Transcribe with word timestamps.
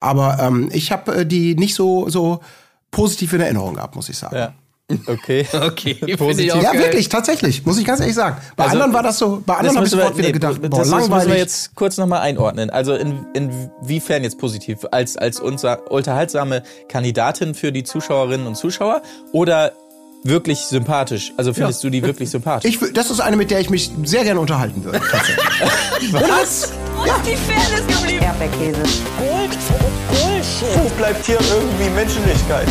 Aber 0.00 0.38
ähm, 0.40 0.70
ich 0.72 0.92
habe 0.92 1.14
äh, 1.14 1.26
die 1.26 1.54
nicht 1.54 1.74
so, 1.74 2.08
so 2.08 2.40
positiv 2.90 3.32
in 3.34 3.42
Erinnerung 3.42 3.74
gehabt, 3.74 3.94
muss 3.94 4.08
ich 4.08 4.18
sagen. 4.18 4.36
Ja. 4.36 4.54
Okay. 5.06 5.46
Okay, 5.60 5.94
Positiv. 6.16 6.54
Ja, 6.62 6.72
wirklich, 6.72 7.08
tatsächlich, 7.08 7.64
muss 7.64 7.78
ich 7.78 7.84
ganz 7.84 8.00
ehrlich 8.00 8.14
sagen. 8.14 8.36
Bei 8.56 8.64
Also, 8.64 8.76
anderen 8.76 8.92
war 8.92 9.02
das 9.02 9.18
so, 9.18 9.42
bei 9.44 9.54
anderen 9.54 9.76
habe 9.76 9.86
ich 9.86 9.92
sofort 9.92 10.16
wieder 10.16 10.28
nee, 10.28 10.32
gedacht, 10.32 10.58
das, 10.60 10.70
boah, 10.70 10.78
das 10.78 10.90
müssen 10.90 11.10
wir 11.10 11.16
langweilig. 11.18 11.38
jetzt 11.38 11.74
kurz 11.74 11.96
nochmal 11.96 12.20
einordnen. 12.20 12.70
Also 12.70 12.94
in, 12.94 13.26
inwiefern 13.34 14.22
jetzt 14.24 14.38
positiv? 14.38 14.78
Als, 14.90 15.16
als 15.16 15.38
unser 15.38 15.90
unterhaltsame 15.90 16.62
Kandidatin 16.88 17.54
für 17.54 17.72
die 17.72 17.84
Zuschauerinnen 17.84 18.46
und 18.46 18.56
Zuschauer 18.56 19.02
oder 19.32 19.72
wirklich 20.22 20.60
sympathisch? 20.60 21.32
Also 21.36 21.52
findest 21.52 21.82
du 21.82 21.90
die 21.90 22.02
wirklich 22.02 22.30
sympathisch? 22.30 22.70
Ich, 22.70 22.92
das 22.92 23.10
ist 23.10 23.20
eine, 23.20 23.36
mit 23.36 23.50
der 23.50 23.60
ich 23.60 23.70
mich 23.70 23.90
sehr 24.04 24.24
gerne 24.24 24.40
unterhalten 24.40 24.84
würde. 24.84 25.00
Was? 26.12 26.72
Wo 26.96 27.04
ist 27.04 27.26
die 27.26 27.36
Fairness 27.36 27.86
geblieben? 27.86 28.24
Erdbeerkäse. 28.24 28.82
Gold, 29.18 29.58
Bullshit. 30.08 30.84
Wo 30.84 30.88
bleibt 30.96 31.24
hier 31.24 31.38
irgendwie 31.40 31.90
Menschlichkeit? 31.90 32.68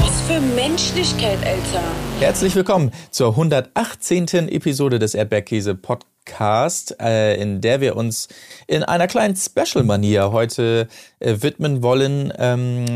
Was 0.00 0.20
für 0.22 0.40
Menschlichkeit, 0.40 1.38
Alter. 1.44 1.84
Herzlich 2.20 2.54
willkommen 2.54 2.92
zur 3.10 3.30
118. 3.30 4.48
Episode 4.48 4.98
des 4.98 5.14
Erdbeerkäse 5.14 5.74
Podcast, 5.74 6.96
äh, 7.00 7.40
in 7.40 7.60
der 7.60 7.80
wir 7.80 7.96
uns 7.96 8.28
in 8.66 8.82
einer 8.82 9.06
kleinen 9.06 9.36
Special-Manier 9.36 10.32
heute 10.32 10.88
äh, 11.20 11.36
widmen 11.40 11.82
wollen, 11.82 12.32
ähm, 12.38 12.86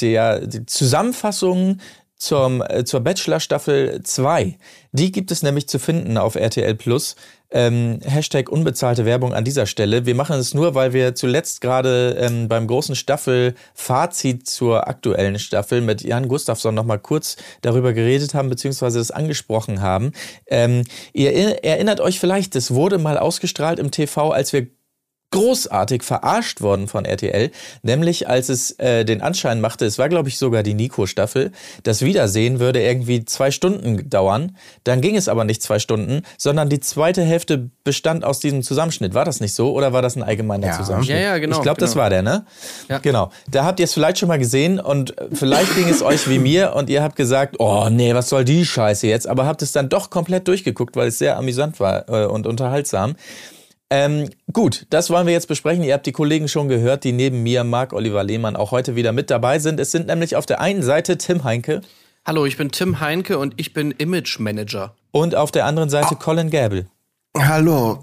der 0.00 0.48
Zusammenfassung 0.66 1.78
zum, 2.18 2.62
äh, 2.68 2.84
zur 2.84 3.00
Bachelor-Staffel 3.00 4.02
2. 4.02 4.58
Die 4.92 5.12
gibt 5.12 5.30
es 5.30 5.42
nämlich 5.42 5.68
zu 5.68 5.78
finden 5.78 6.18
auf 6.18 6.34
RTL 6.34 6.74
Plus. 6.74 7.14
Ähm, 7.50 8.00
Hashtag 8.04 8.50
unbezahlte 8.50 9.06
Werbung 9.06 9.32
an 9.32 9.44
dieser 9.44 9.64
Stelle. 9.64 10.04
Wir 10.04 10.14
machen 10.14 10.38
es 10.38 10.52
nur, 10.52 10.74
weil 10.74 10.92
wir 10.92 11.14
zuletzt 11.14 11.62
gerade 11.62 12.16
ähm, 12.20 12.46
beim 12.48 12.66
großen 12.66 12.94
Staffel-Fazit 12.94 14.46
zur 14.46 14.86
aktuellen 14.88 15.38
Staffel 15.38 15.80
mit 15.80 16.02
Jan 16.02 16.28
Gustafsson 16.28 16.74
nochmal 16.74 16.98
kurz 16.98 17.36
darüber 17.62 17.92
geredet 17.94 18.34
haben, 18.34 18.50
beziehungsweise 18.50 19.00
es 19.00 19.10
angesprochen 19.10 19.80
haben. 19.80 20.12
Ähm, 20.46 20.84
ihr 21.14 21.32
er- 21.32 21.64
erinnert 21.64 22.00
euch 22.00 22.20
vielleicht, 22.20 22.54
es 22.56 22.72
wurde 22.74 22.98
mal 22.98 23.16
ausgestrahlt 23.16 23.78
im 23.78 23.90
TV, 23.90 24.30
als 24.30 24.52
wir 24.52 24.66
großartig 25.30 26.02
verarscht 26.02 26.60
worden 26.62 26.88
von 26.88 27.04
RTL, 27.04 27.50
nämlich 27.82 28.28
als 28.28 28.48
es 28.48 28.70
äh, 28.78 29.04
den 29.04 29.20
Anschein 29.20 29.60
machte, 29.60 29.84
es 29.84 29.98
war 29.98 30.08
glaube 30.08 30.28
ich 30.28 30.38
sogar 30.38 30.62
die 30.62 30.74
Nico-Staffel, 30.74 31.52
das 31.82 32.02
Wiedersehen 32.02 32.60
würde 32.60 32.82
irgendwie 32.82 33.24
zwei 33.24 33.50
Stunden 33.50 34.08
dauern, 34.08 34.56
dann 34.84 35.00
ging 35.00 35.16
es 35.16 35.28
aber 35.28 35.44
nicht 35.44 35.62
zwei 35.62 35.78
Stunden, 35.78 36.22
sondern 36.38 36.68
die 36.68 36.80
zweite 36.80 37.22
Hälfte 37.22 37.70
bestand 37.84 38.24
aus 38.24 38.40
diesem 38.40 38.62
Zusammenschnitt. 38.62 39.14
War 39.14 39.24
das 39.24 39.40
nicht 39.40 39.54
so 39.54 39.72
oder 39.72 39.92
war 39.92 40.02
das 40.02 40.16
ein 40.16 40.22
allgemeiner 40.22 40.68
Ja. 40.68 40.76
Zusammenschnitt? 40.78 41.16
Ja, 41.16 41.22
ja, 41.22 41.38
genau, 41.38 41.56
Ich 41.56 41.62
glaube, 41.62 41.80
das 41.80 41.92
genau. 41.92 42.02
war 42.02 42.10
der, 42.10 42.22
ne? 42.22 42.46
Ja. 42.88 42.98
Genau. 42.98 43.30
Da 43.50 43.64
habt 43.64 43.80
ihr 43.80 43.84
es 43.84 43.92
vielleicht 43.94 44.18
schon 44.18 44.28
mal 44.28 44.38
gesehen 44.38 44.80
und 44.80 45.14
vielleicht 45.32 45.74
ging 45.74 45.88
es 45.88 46.02
euch 46.02 46.28
wie 46.28 46.38
mir 46.38 46.74
und 46.74 46.88
ihr 46.88 47.02
habt 47.02 47.16
gesagt, 47.16 47.56
oh 47.58 47.88
nee, 47.90 48.14
was 48.14 48.28
soll 48.28 48.44
die 48.44 48.64
Scheiße 48.64 49.06
jetzt, 49.06 49.28
aber 49.28 49.46
habt 49.46 49.62
es 49.62 49.72
dann 49.72 49.88
doch 49.88 50.10
komplett 50.10 50.48
durchgeguckt, 50.48 50.96
weil 50.96 51.08
es 51.08 51.18
sehr 51.18 51.36
amüsant 51.36 51.80
war 51.80 52.08
äh, 52.08 52.26
und 52.26 52.46
unterhaltsam. 52.46 53.14
Ähm, 53.90 54.28
gut, 54.52 54.86
das 54.90 55.08
wollen 55.10 55.26
wir 55.26 55.32
jetzt 55.32 55.48
besprechen. 55.48 55.82
Ihr 55.82 55.94
habt 55.94 56.06
die 56.06 56.12
Kollegen 56.12 56.48
schon 56.48 56.68
gehört, 56.68 57.04
die 57.04 57.12
neben 57.12 57.42
mir, 57.42 57.64
Marc 57.64 57.92
Oliver 57.92 58.22
Lehmann, 58.22 58.56
auch 58.56 58.70
heute 58.70 58.96
wieder 58.96 59.12
mit 59.12 59.30
dabei 59.30 59.58
sind. 59.58 59.80
Es 59.80 59.92
sind 59.92 60.08
nämlich 60.08 60.36
auf 60.36 60.44
der 60.46 60.60
einen 60.60 60.82
Seite 60.82 61.16
Tim 61.16 61.44
Heinke 61.44 61.80
Hallo, 62.28 62.44
ich 62.44 62.58
bin 62.58 62.70
Tim 62.70 63.00
Heinke 63.00 63.38
und 63.38 63.54
ich 63.56 63.72
bin 63.72 63.90
Image 63.92 64.38
Manager. 64.38 64.94
und 65.12 65.34
auf 65.34 65.50
der 65.50 65.64
anderen 65.64 65.88
Seite 65.88 66.14
Colin 66.14 66.50
Gable. 66.50 66.86
Hallo, 67.34 68.00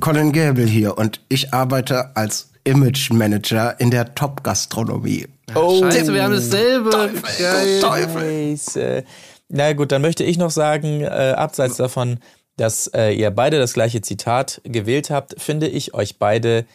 Colin 0.00 0.32
Gable 0.32 0.64
hier 0.64 0.96
und 0.96 1.20
ich 1.28 1.52
arbeite 1.52 2.16
als 2.16 2.52
Image 2.64 3.10
Manager 3.10 3.78
in 3.78 3.90
der 3.90 4.14
Top-Gastronomie. 4.14 5.26
Oh, 5.54 5.78
Scheiße, 5.78 6.14
wir 6.14 6.22
haben 6.22 6.32
dasselbe. 6.32 7.10
Geil. 7.38 7.80
Scheiße. 7.82 9.04
Na 9.50 9.74
gut, 9.74 9.92
dann 9.92 10.00
möchte 10.00 10.24
ich 10.24 10.38
noch 10.38 10.50
sagen, 10.50 11.02
äh, 11.02 11.34
abseits 11.36 11.76
davon, 11.76 12.18
dass 12.56 12.88
äh, 12.88 13.12
ihr 13.12 13.30
beide 13.30 13.58
das 13.58 13.72
gleiche 13.72 14.00
Zitat 14.00 14.60
gewählt 14.64 15.10
habt, 15.10 15.40
finde 15.40 15.68
ich 15.68 15.94
euch 15.94 16.18
beide 16.18 16.66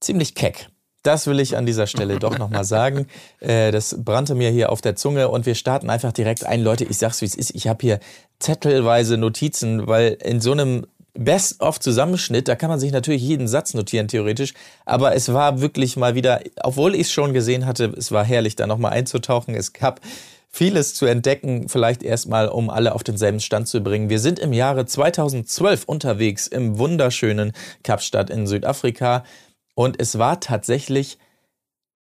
ziemlich 0.00 0.34
keck. 0.34 0.68
Das 1.02 1.26
will 1.26 1.40
ich 1.40 1.56
an 1.56 1.64
dieser 1.64 1.86
Stelle 1.86 2.18
doch 2.18 2.38
nochmal 2.38 2.64
sagen. 2.64 3.06
Äh, 3.40 3.70
das 3.70 3.96
brannte 4.04 4.34
mir 4.34 4.50
hier 4.50 4.70
auf 4.70 4.82
der 4.82 4.96
Zunge 4.96 5.30
und 5.30 5.46
wir 5.46 5.54
starten 5.54 5.88
einfach 5.88 6.12
direkt 6.12 6.44
ein. 6.44 6.62
Leute, 6.62 6.84
ich 6.84 6.98
sag's 6.98 7.22
wie 7.22 7.24
es 7.24 7.34
ist. 7.34 7.54
Ich 7.54 7.68
habe 7.68 7.78
hier 7.80 8.00
zettelweise 8.38 9.16
Notizen, 9.16 9.86
weil 9.86 10.18
in 10.22 10.42
so 10.42 10.52
einem 10.52 10.86
Best-of-Zusammenschnitt, 11.14 12.48
da 12.48 12.54
kann 12.54 12.68
man 12.68 12.78
sich 12.78 12.92
natürlich 12.92 13.22
jeden 13.22 13.48
Satz 13.48 13.72
notieren, 13.72 14.08
theoretisch. 14.08 14.52
Aber 14.84 15.14
es 15.14 15.32
war 15.32 15.62
wirklich 15.62 15.96
mal 15.96 16.14
wieder, 16.14 16.40
obwohl 16.62 16.94
ich 16.94 17.02
es 17.02 17.12
schon 17.12 17.32
gesehen 17.32 17.64
hatte, 17.64 17.92
es 17.96 18.12
war 18.12 18.24
herrlich, 18.24 18.56
da 18.56 18.66
nochmal 18.66 18.92
einzutauchen. 18.92 19.54
Es 19.54 19.72
gab 19.72 20.00
vieles 20.50 20.94
zu 20.94 21.06
entdecken, 21.06 21.68
vielleicht 21.68 22.02
erstmal, 22.02 22.48
um 22.48 22.70
alle 22.70 22.94
auf 22.94 23.04
denselben 23.04 23.40
Stand 23.40 23.68
zu 23.68 23.82
bringen. 23.82 24.10
Wir 24.10 24.18
sind 24.18 24.38
im 24.38 24.52
Jahre 24.52 24.84
2012 24.84 25.84
unterwegs 25.84 26.46
im 26.48 26.78
wunderschönen 26.78 27.52
Kapstadt 27.84 28.30
in 28.30 28.46
Südafrika 28.46 29.24
und 29.74 30.00
es 30.00 30.18
war 30.18 30.40
tatsächlich 30.40 31.18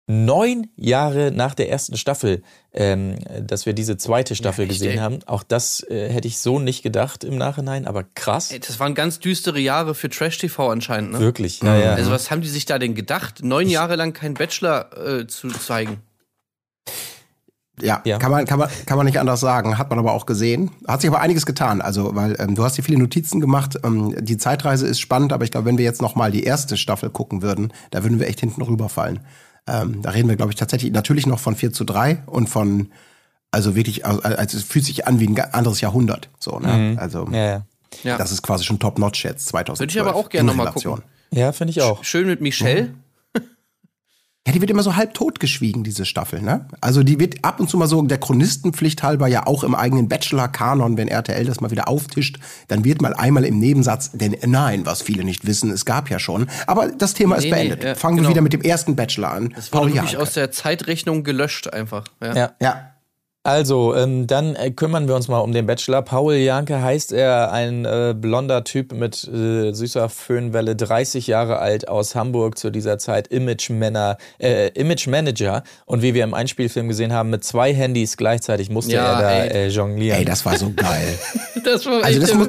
neun 0.08 0.68
Jahre 0.76 1.32
nach 1.32 1.56
der 1.56 1.70
ersten 1.70 1.96
Staffel, 1.96 2.44
ähm, 2.74 3.18
dass 3.40 3.66
wir 3.66 3.74
diese 3.74 3.98
zweite 3.98 4.36
Staffel 4.36 4.64
echt, 4.64 4.72
gesehen 4.72 4.94
ey. 4.94 4.98
haben. 4.98 5.20
Auch 5.26 5.44
das 5.44 5.82
äh, 5.90 6.10
hätte 6.10 6.28
ich 6.28 6.40
so 6.40 6.60
nicht 6.60 6.84
gedacht 6.84 7.24
im 7.24 7.38
Nachhinein, 7.38 7.88
aber 7.88 8.04
krass. 8.16 8.52
Ey, 8.52 8.60
Das 8.60 8.80
waren 8.80 8.96
ganz 8.96 9.20
düstere 9.20 9.60
Jahre 9.60 9.96
für 9.96 10.10
Trash-TV 10.10 10.70
anscheinend, 10.70 11.14
ne? 11.14 11.20
Wirklich, 11.20 11.62
ja, 11.62 11.78
ja. 11.78 11.94
Also 11.94 12.12
was 12.12 12.32
haben 12.32 12.42
die 12.42 12.50
sich 12.50 12.66
da 12.66 12.80
denn 12.80 12.96
gedacht? 12.96 13.44
Neun 13.44 13.70
Jahre 13.70 13.96
lang 13.96 14.12
keinen 14.12 14.34
Bachelor 14.34 14.90
äh, 15.22 15.28
zu 15.28 15.48
zeigen. 15.50 16.02
Ja, 17.82 18.02
Ja. 18.06 18.20
Kann, 18.20 18.32
man, 18.32 18.46
kann, 18.46 18.60
man, 18.60 18.70
kann 18.86 18.98
man 18.98 19.06
nicht 19.06 19.20
anders 19.20 19.40
sagen. 19.40 19.78
Hat 19.78 19.90
man 19.90 20.00
aber 20.00 20.14
auch 20.14 20.26
gesehen. 20.26 20.72
Hat 20.88 21.02
sich 21.02 21.10
aber 21.10 21.22
einiges 21.22 21.46
getan. 21.46 21.82
Also, 21.82 22.16
weil 22.16 22.36
ähm, 22.40 22.56
du 22.56 22.64
hast 22.64 22.76
hier 22.76 22.84
viele 22.84 23.00
Notizen 23.00 23.42
gemacht. 23.42 23.80
Ähm, 23.84 24.16
die 24.20 24.38
Zeitreise 24.38 24.86
ist 24.86 25.00
spannend, 25.00 25.34
aber 25.34 25.44
ich 25.44 25.52
glaube, 25.52 25.66
wenn 25.66 25.78
wir 25.78 25.86
jetzt 25.86 26.02
noch 26.02 26.16
mal 26.16 26.32
die 26.32 26.44
erste 26.44 26.78
Staffel 26.78 27.10
gucken 27.10 27.42
würden, 27.42 27.74
da 27.92 28.04
würden 28.04 28.20
wir 28.20 28.28
echt 28.28 28.40
hinten 28.40 28.62
rüberfallen. 28.62 29.22
Ähm, 29.66 30.02
da 30.02 30.12
reden 30.12 30.30
wir, 30.30 30.36
glaube 30.36 30.52
ich, 30.52 30.58
tatsächlich 30.58 30.92
natürlich 30.92 31.26
noch 31.26 31.40
von 31.40 31.56
4 31.56 31.72
zu 31.72 31.84
3 31.84 32.24
und 32.26 32.48
von, 32.48 32.92
also 33.50 33.76
wirklich, 33.76 34.06
also, 34.06 34.22
also 34.22 34.58
es 34.58 34.64
fühlt 34.64 34.86
sich 34.86 35.08
an 35.08 35.20
wie 35.20 35.28
ein 35.28 35.40
anderes 35.40 35.82
Jahrhundert. 35.82 36.30
So, 36.38 36.60
ne? 36.60 36.96
Also, 37.00 37.28
ja, 37.32 37.66
ja. 38.04 38.18
Das 38.18 38.32
ist 38.32 38.42
quasi 38.42 38.66
schon 38.66 38.80
top-notch 38.80 39.24
jetzt, 39.24 39.48
2012. 39.48 39.80
Würde 39.80 39.92
ich 39.92 40.02
aber 40.02 40.16
auch 40.20 40.30
gerne 40.30 40.52
in 40.52 40.58
noch 40.58 40.64
mal 40.64 40.70
Relation. 40.70 40.96
gucken. 40.96 41.10
ja 41.32 41.52
finde 41.52 41.72
ich 41.72 41.82
auch. 41.82 42.04
Schön 42.04 42.28
mit 42.28 42.42
Michelle. 42.42 42.94
Ja, 44.46 44.52
die 44.52 44.60
wird 44.60 44.70
immer 44.72 44.84
so 44.84 44.98
halb 44.98 45.14
tot 45.14 45.40
geschwiegen, 45.40 45.86
diese 45.86 46.04
Staffel, 46.04 46.42
ne? 46.42 46.66
Also 46.82 47.02
die 47.04 47.18
wird 47.18 47.46
ab 47.46 47.62
und 47.62 47.70
zu 47.70 47.78
mal 47.78 47.88
so 47.88 48.02
der 48.02 48.18
Chronistenpflicht 48.18 49.02
halber 49.02 49.28
ja 49.28 49.48
auch 49.48 49.64
im 49.64 49.74
eigenen 49.74 50.10
Bachelor-Kanon, 50.10 50.98
wenn 50.98 51.08
RTL 51.08 51.46
das 51.46 51.62
mal 51.62 51.72
wieder 51.72 51.88
auftischt, 51.88 52.40
dann 52.68 52.84
wird 52.84 53.02
mal 53.02 53.14
einmal 53.14 53.46
im 53.46 53.58
Nebensatz, 53.60 54.12
denn 54.12 54.36
nein, 54.46 54.86
was 54.86 55.02
viele 55.02 55.24
nicht 55.24 55.48
wissen, 55.48 55.72
es 55.72 55.86
gab 55.86 56.10
ja 56.10 56.20
schon. 56.20 56.50
Aber 56.68 56.90
das 56.90 57.14
Thema 57.14 57.36
ist 57.36 57.46
Nee, 57.46 57.52
nee, 57.52 57.56
beendet. 57.56 57.84
ja, 57.86 57.96
Fangen 57.96 58.18
genau. 58.18 58.28
wir 58.28 58.34
wieder 58.34 58.42
mit 58.42 58.52
dem 58.52 58.62
ersten 58.62 58.98
Bachelor 58.98 59.32
an. 59.32 59.54
Das 59.56 59.72
wurde 59.72 59.80
Paul 59.86 59.94
wirklich 59.94 60.12
Janke. 60.12 60.22
aus 60.22 60.34
der 60.34 60.52
Zeitrechnung 60.52 61.24
gelöscht 61.24 61.72
einfach. 61.72 62.04
Ja. 62.22 62.36
Ja. 62.36 62.52
Ja. 62.62 62.93
Also, 63.46 63.94
ähm, 63.94 64.26
dann 64.26 64.56
äh, 64.56 64.72
kümmern 64.72 65.10
wir 65.10 65.16
uns 65.16 65.28
mal 65.28 65.40
um 65.40 65.52
den 65.52 65.66
Bachelor. 65.66 66.02
Paul 66.02 66.36
Janke 66.36 66.82
heißt 66.82 67.12
er, 67.12 67.52
ein 67.52 67.84
äh, 67.84 68.16
blonder 68.18 68.64
Typ 68.64 68.94
mit 68.94 69.28
äh, 69.28 69.74
süßer 69.74 70.08
Föhnwelle, 70.08 70.78
30 70.78 71.28
Jahre 71.28 71.60
alt 71.60 71.90
aus 71.90 72.16
Hamburg 72.16 72.58
zu 72.58 72.70
dieser 72.70 72.98
Zeit, 73.00 73.28
Image, 73.28 73.70
-Männer, 73.70 74.16
äh, 74.40 74.70
Image 74.70 75.08
Manager. 75.08 75.64
Und 75.86 76.02
wie 76.02 76.14
wir 76.14 76.24
im 76.24 76.34
Einspielfilm 76.34 76.88
gesehen 76.88 77.12
haben, 77.12 77.32
mit 77.32 77.44
zwei 77.44 77.74
Handys 77.74 78.16
gleichzeitig 78.16 78.70
musste 78.70 78.94
Ja, 78.96 79.12
er 79.14 79.22
da 79.22 79.32
ey. 79.44 79.66
äh, 79.66 79.68
jonglieren. 79.68 80.20
Ey, 80.20 80.26
das 80.26 80.46
war 80.46 80.58
so 80.58 80.72
geil. 80.74 81.20
Das 81.66 81.86
war 81.86 82.02
Also 82.04 82.20
das, 82.22 82.34
muss, 82.34 82.48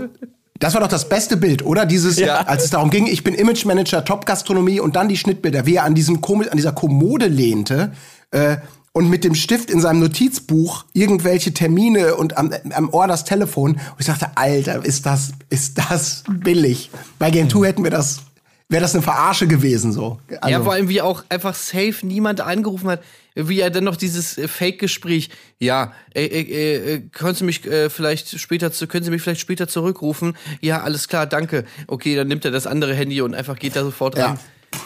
das 0.60 0.74
war 0.74 0.80
doch 0.80 0.88
das 0.88 1.08
beste 1.08 1.36
Bild, 1.36 1.64
oder? 1.64 1.86
Dieses, 1.86 2.18
Ja. 2.20 2.38
als 2.46 2.64
es 2.64 2.70
darum 2.70 2.90
ging, 2.90 3.06
ich 3.08 3.22
bin 3.24 3.34
Image 3.34 3.64
Manager, 3.64 4.04
Top 4.04 4.26
Gastronomie 4.26 4.78
und 4.78 4.94
dann 4.96 5.08
die 5.08 5.16
Schnittbilder, 5.16 5.66
wie 5.66 5.74
er 5.76 5.84
an 5.84 5.94
diesem 5.96 6.20
Kom 6.20 6.40
an 6.42 6.56
dieser 6.56 6.72
Kommode 6.72 7.26
lehnte 7.26 7.90
äh, 8.30 8.56
und 8.96 9.10
mit 9.10 9.24
dem 9.24 9.34
Stift 9.34 9.70
in 9.70 9.80
seinem 9.80 9.98
Notizbuch 10.00 10.84
irgendwelche 10.92 11.52
Termine 11.52 12.14
und 12.14 12.38
am, 12.38 12.52
am 12.70 12.88
Ohr 12.90 13.08
das 13.08 13.24
Telefon. 13.24 13.72
Und 13.72 13.80
ich 13.98 14.06
dachte, 14.06 14.28
Alter, 14.36 14.84
ist 14.84 15.04
das, 15.04 15.32
ist 15.50 15.78
das 15.78 16.22
billig? 16.30 16.90
Bei 17.18 17.30
Game 17.32 17.50
2 17.50 17.66
hätten 17.66 17.82
wir 17.82 17.90
das, 17.90 18.20
wäre 18.68 18.82
das 18.82 18.94
eine 18.94 19.02
Verarsche 19.02 19.48
gewesen 19.48 19.92
so. 19.92 20.20
Also, 20.40 20.48
ja, 20.48 20.62
vor 20.62 20.74
allem 20.74 20.88
wie 20.88 21.02
auch 21.02 21.24
einfach 21.28 21.56
safe 21.56 21.96
niemand 22.06 22.40
angerufen 22.40 22.88
hat, 22.88 23.02
wie 23.34 23.58
er 23.58 23.70
dann 23.70 23.82
noch 23.82 23.96
dieses 23.96 24.38
äh, 24.38 24.46
Fake-Gespräch, 24.46 25.30
ja, 25.58 25.92
äh, 26.14 26.26
äh, 26.26 26.94
äh, 26.94 27.00
können 27.10 27.34
Sie 27.34 27.42
mich 27.42 27.66
äh, 27.66 27.90
vielleicht 27.90 28.38
später, 28.38 28.70
zu, 28.70 28.86
können 28.86 29.04
Sie 29.04 29.10
mich 29.10 29.22
vielleicht 29.22 29.40
später 29.40 29.66
zurückrufen? 29.66 30.36
Ja, 30.60 30.82
alles 30.82 31.08
klar, 31.08 31.26
danke. 31.26 31.64
Okay, 31.88 32.14
dann 32.14 32.28
nimmt 32.28 32.44
er 32.44 32.52
das 32.52 32.68
andere 32.68 32.94
Handy 32.94 33.20
und 33.22 33.34
einfach 33.34 33.58
geht 33.58 33.74
da 33.74 33.82
sofort 33.82 34.16
Ja. 34.16 34.26
ran. 34.26 34.38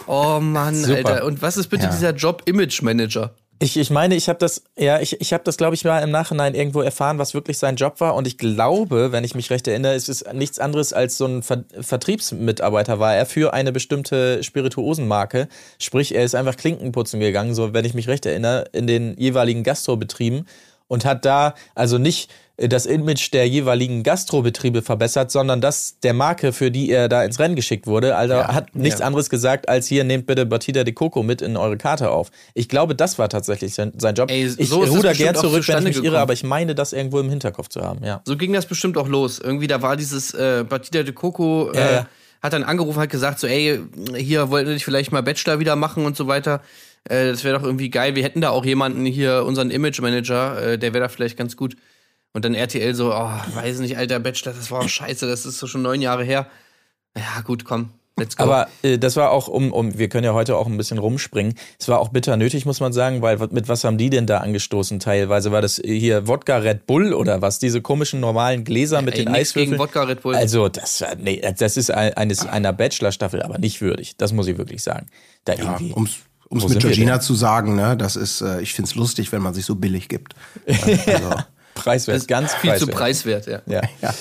Oh 0.07 0.41
Mann, 0.41 0.75
Super. 0.77 0.97
Alter. 0.97 1.25
Und 1.27 1.43
was 1.43 1.59
ist 1.59 1.69
bitte 1.69 1.85
Ja. 1.85 1.91
dieser 1.91 2.15
Job 2.15 2.43
Image 2.47 2.81
Manager? 2.81 3.35
Ich, 3.61 3.77
ich 3.77 3.91
meine, 3.91 4.15
ich 4.15 4.29
habe 4.29 4.39
das, 4.39 4.63
ja, 4.79 5.01
ich, 5.01 5.21
ich 5.21 5.33
habe 5.33 5.43
das, 5.43 5.57
glaube 5.57 5.75
ich, 5.75 5.85
mal 5.85 6.01
im 6.01 6.13
Nachhinein 6.13 6.55
irgendwo 6.55 6.81
erfahren, 6.81 7.19
was 7.19 7.35
wirklich 7.35 7.59
sein 7.59 7.75
Job 7.75 8.01
war. 8.01 8.15
Und 8.15 8.29
ich 8.29 8.39
glaube, 8.39 9.11
wenn 9.11 9.25
ich 9.25 9.35
mich 9.35 9.51
recht 9.51 9.67
erinnere, 9.67 9.95
es 9.95 10.09
ist 10.09 10.33
nichts 10.33 10.61
anderes 10.61 10.93
als 10.93 11.19
so 11.19 11.27
ein 11.27 11.43
Ver 11.43 11.65
Vertriebsmitarbeiter 11.81 13.01
war 13.01 13.17
er 13.17 13.27
für 13.27 13.53
eine 13.53 13.73
bestimmte 13.73 14.45
Spirituosenmarke. 14.45 15.49
Sprich, 15.81 16.15
er 16.15 16.23
ist 16.23 16.37
einfach 16.37 16.57
Klinkenputzen 16.57 17.19
gegangen, 17.19 17.53
so 17.53 17.75
wenn 17.75 17.85
ich 17.85 17.95
mich 17.95 18.07
recht 18.07 18.27
erinnere, 18.27 18.67
in 18.73 18.87
den 18.87 19.17
jeweiligen 19.19 19.65
Gastrobetrieben 19.65 20.47
und 20.89 21.05
hat 21.05 21.25
da 21.25 21.55
also 21.75 21.99
nicht 21.99 22.31
äh, 22.57 22.69
das 22.69 22.87
Image 22.87 23.33
der 23.33 23.49
jeweiligen 23.49 24.03
Gastrobetriebe 24.03 24.83
verbessert, 24.83 25.31
sondern 25.31 25.61
das 25.61 26.01
der 26.03 26.15
Marke, 26.15 26.53
für 26.53 26.71
die 26.71 26.91
er 26.91 27.09
da 27.09 27.23
ins 27.25 27.39
Rennen 27.39 27.55
geschickt 27.57 27.87
wurde. 27.87 28.17
Also 28.17 28.35
Ja, 28.35 28.53
hat 28.55 28.75
nichts 28.75 29.01
ja. 29.01 29.07
anderes 29.07 29.31
gesagt, 29.31 29.69
als 29.69 29.87
hier 29.87 30.05
nehmt 30.05 30.27
bitte 30.27 30.45
Batida 30.47 30.85
de 30.85 30.93
Coco 30.93 31.23
mit 31.23 31.41
in 31.43 31.57
eure 31.57 31.77
Karte 31.77 32.11
auf. 32.11 32.31
Ich 32.55 32.69
glaube, 32.69 32.95
das 32.95 33.19
war 33.19 33.29
tatsächlich 33.29 33.75
sein, 33.75 33.93
sein 33.97 34.15
Job. 34.15 34.31
Ey, 34.31 34.47
ich 34.57 34.69
so 34.69 34.81
das 34.83 34.91
ruder 34.91 35.13
gern 35.15 35.35
zurück, 35.35 35.67
wenn 35.69 35.79
ich 35.79 35.85
mich 35.85 35.97
irre, 35.97 36.03
gekommen. 36.05 36.17
aber 36.23 36.33
ich 36.33 36.43
meine, 36.45 36.75
das 36.75 36.93
irgendwo 36.93 37.21
im 37.21 37.31
Hinterkopf 37.31 37.69
zu 37.69 37.83
haben. 37.83 38.05
Ja. 38.05 38.21
So 38.25 38.37
ging 38.37 38.53
das 38.53 38.67
bestimmt 38.67 38.97
auch 38.99 39.09
los. 39.09 39.39
Irgendwie, 39.39 39.67
da 39.69 39.81
war 39.83 39.97
dieses 39.97 40.35
äh, 40.35 40.65
Batida 40.69 41.03
de 41.03 41.13
Coco, 41.15 41.71
äh, 41.73 41.79
Ja, 41.79 42.07
hat 42.41 42.53
dann 42.53 42.63
angerufen, 42.63 43.01
hat 43.01 43.11
gesagt, 43.11 43.41
so, 43.41 43.47
ey, 43.49 43.81
hier 44.17 44.49
wollt 44.51 44.67
ihr 44.67 44.73
nicht 44.73 44.85
vielleicht 44.85 45.11
mal 45.11 45.23
Bachelor 45.23 45.59
wieder 45.59 45.75
machen 45.75 46.05
und 46.07 46.17
so 46.17 46.29
weiter. 46.29 46.61
Äh, 47.09 47.31
das 47.31 47.45
wäre 47.45 47.57
doch 47.59 47.65
irgendwie 47.65 47.91
geil. 47.91 48.15
Wir 48.15 48.23
hätten 48.25 48.41
da 48.41 48.51
auch 48.51 48.65
jemanden 48.65 49.05
hier, 49.07 49.45
unseren 49.45 49.71
Image 49.71 50.01
Manager, 50.01 50.61
äh, 50.73 50.79
der 50.79 50.93
wäre 50.95 51.05
da 51.05 51.09
vielleicht 51.09 51.37
ganz 51.37 51.57
gut. 51.57 51.77
Und 52.35 52.45
dann 52.45 52.55
RTL 52.55 52.95
so, 52.95 53.13
oh, 53.13 53.31
weiß 53.55 53.79
nicht, 53.81 53.97
alter 53.97 54.21
Bachelor, 54.21 54.53
das 54.53 54.71
war 54.71 54.81
auch 54.81 54.89
scheiße, 54.89 55.27
das 55.27 55.47
ist 55.47 55.59
so 55.59 55.67
schon 55.67 55.83
neun 55.83 56.03
Jahre 56.03 56.25
her. 56.25 56.47
Ja, 57.17 57.41
gut, 57.43 57.65
komm, 57.65 57.89
let's 58.19 58.37
go. 58.37 58.45
Aber 58.45 58.69
äh, 58.83 58.99
das 58.99 59.17
war 59.17 59.31
auch, 59.31 59.49
um, 59.49 59.73
um, 59.73 59.99
wir 59.99 60.09
können 60.11 60.25
ja 60.25 60.35
heute 60.35 60.57
auch 60.57 60.67
ein 60.67 60.77
bisschen 60.77 60.99
rumspringen. 60.99 61.55
Es 61.81 61.89
war 61.89 61.99
auch 61.99 62.11
bitter 62.11 62.37
nötig, 62.37 62.67
muss 62.67 62.81
man 62.81 62.93
sagen, 62.93 63.23
weil 63.23 63.39
mit 63.51 63.69
was 63.69 63.83
haben 63.83 63.97
die 63.99 64.11
denn 64.11 64.27
da 64.27 64.39
angestoßen 64.39 65.01
teilweise? 65.01 65.51
War 65.51 65.63
das 65.63 65.79
äh, 65.83 65.99
hier 65.99 66.29
Wodka 66.29 66.59
Red 66.59 66.87
Bull 66.87 67.15
oder 67.15 67.41
was? 67.43 67.59
Diese 67.59 67.81
komischen 67.81 68.21
normalen 68.21 68.63
Gläser 68.63 69.01
mit 69.03 69.15
Ey, 69.15 69.25
den 69.25 69.35
Eiswürfeln? 69.35 69.71
gegen 69.71 69.81
Wodka 69.83 70.03
Red 70.03 70.21
Bull. 70.23 70.35
Also, 70.37 70.69
das, 70.69 71.01
war- 71.01 71.17
nee, 71.17 71.43
das 71.59 71.77
ist 71.79 71.91
ein- 71.91 72.13
eines, 72.15 72.47
einer 72.47 72.75
Bachelor-Staffel, 72.75 73.43
aber 73.43 73.59
nicht 73.59 73.81
würdig. 73.81 74.17
Das 74.19 74.33
muss 74.33 74.47
ich 74.47 74.59
wirklich 74.59 74.83
sagen. 74.83 75.07
Da 75.45 75.55
Ja, 75.55 75.63
irgendwie. 75.65 75.93
um's 75.93 76.19
um's 76.49 76.65
Wo 76.65 76.69
mit 76.69 76.81
Georgina 76.81 77.21
zu 77.21 77.35
sagen, 77.35 77.77
ne, 77.77 77.97
das 77.97 78.17
ist, 78.17 78.41
äh, 78.41 78.61
ich 78.61 78.75
find's 78.75 78.95
lustig, 78.95 79.33
wenn 79.33 79.43
man 79.43 79.55
sich 79.55 79.65
so 79.65 79.75
billig 79.75 80.09
gibt. 80.09 80.35
Also, 81.07 81.35
preiswert, 81.75 82.27
ganz 82.27 82.55
viel 82.55 82.75
zu 82.75 82.89
preiswert. 82.89 83.45
preiswert, 83.45 83.65
ja. 83.69 83.81
Ja. 83.81 83.89
Ja. 84.03 84.15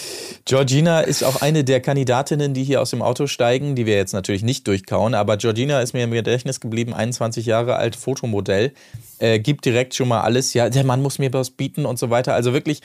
Georgina 0.45 1.01
ist 1.01 1.23
auch 1.23 1.41
eine 1.41 1.63
der 1.63 1.81
Kandidatinnen, 1.81 2.53
die 2.53 2.63
hier 2.63 2.81
aus 2.81 2.91
dem 2.91 3.01
Auto 3.01 3.27
steigen, 3.27 3.75
die 3.75 3.85
wir 3.85 3.95
jetzt 3.95 4.13
natürlich 4.13 4.43
nicht 4.43 4.65
durchkauen, 4.67 5.13
aber 5.13 5.37
Georgina 5.37 5.81
ist 5.81 5.93
mir 5.93 6.03
im 6.03 6.11
Gedächtnis 6.11 6.59
geblieben, 6.61 6.93
21 6.93 7.45
Jahre 7.45 7.75
alt, 7.75 7.95
Fotomodell, 7.95 8.71
äh, 9.19 9.39
gibt 9.39 9.65
direkt 9.65 9.95
schon 9.95 10.07
mal 10.07 10.21
alles, 10.21 10.53
ja, 10.53 10.69
der 10.69 10.83
Mann 10.83 11.01
muss 11.01 11.19
mir 11.19 11.33
was 11.33 11.49
bieten 11.49 11.85
und 11.85 11.99
so 11.99 12.09
weiter. 12.09 12.33
Also 12.33 12.53
wirklich, 12.53 12.81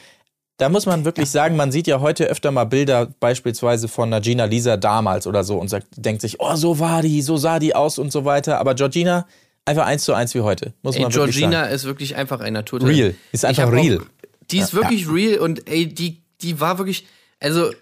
da 0.62 0.68
muss 0.68 0.86
man 0.86 1.04
wirklich 1.04 1.28
sagen, 1.28 1.56
man 1.56 1.72
sieht 1.72 1.88
ja 1.88 1.98
heute 1.98 2.26
öfter 2.26 2.52
mal 2.52 2.62
Bilder 2.62 3.08
beispielsweise 3.18 3.88
von 3.88 4.12
Gina 4.20 4.44
Lisa 4.44 4.76
damals 4.76 5.26
oder 5.26 5.42
so 5.42 5.58
und 5.58 5.66
sagt, 5.66 5.88
denkt 5.96 6.22
sich, 6.22 6.36
oh, 6.38 6.54
so 6.54 6.78
war 6.78 7.02
die, 7.02 7.20
so 7.20 7.36
sah 7.36 7.58
die 7.58 7.74
aus 7.74 7.98
und 7.98 8.12
so 8.12 8.24
weiter. 8.24 8.60
Aber 8.60 8.76
Georgina, 8.76 9.26
einfach 9.64 9.86
eins 9.86 10.04
zu 10.04 10.14
eins 10.14 10.36
wie 10.36 10.40
heute, 10.42 10.72
muss 10.82 10.94
Ey, 10.94 11.02
man 11.02 11.12
wirklich 11.12 11.36
Georgina 11.36 11.62
sagen. 11.62 11.74
ist 11.74 11.84
wirklich 11.84 12.14
einfach 12.14 12.38
ein 12.38 12.52
Naturtalent. 12.52 12.96
Real, 12.96 13.14
ist 13.32 13.44
einfach 13.44 13.72
real. 13.72 13.98
Auch, 13.98 14.04
die 14.52 14.58
ist 14.58 14.72
wirklich 14.72 15.08
real 15.08 15.40
und 15.40 15.68
ey, 15.68 15.92
die, 15.92 16.22
die 16.42 16.60
war 16.60 16.78
wirklich, 16.78 17.08
also 17.40 17.72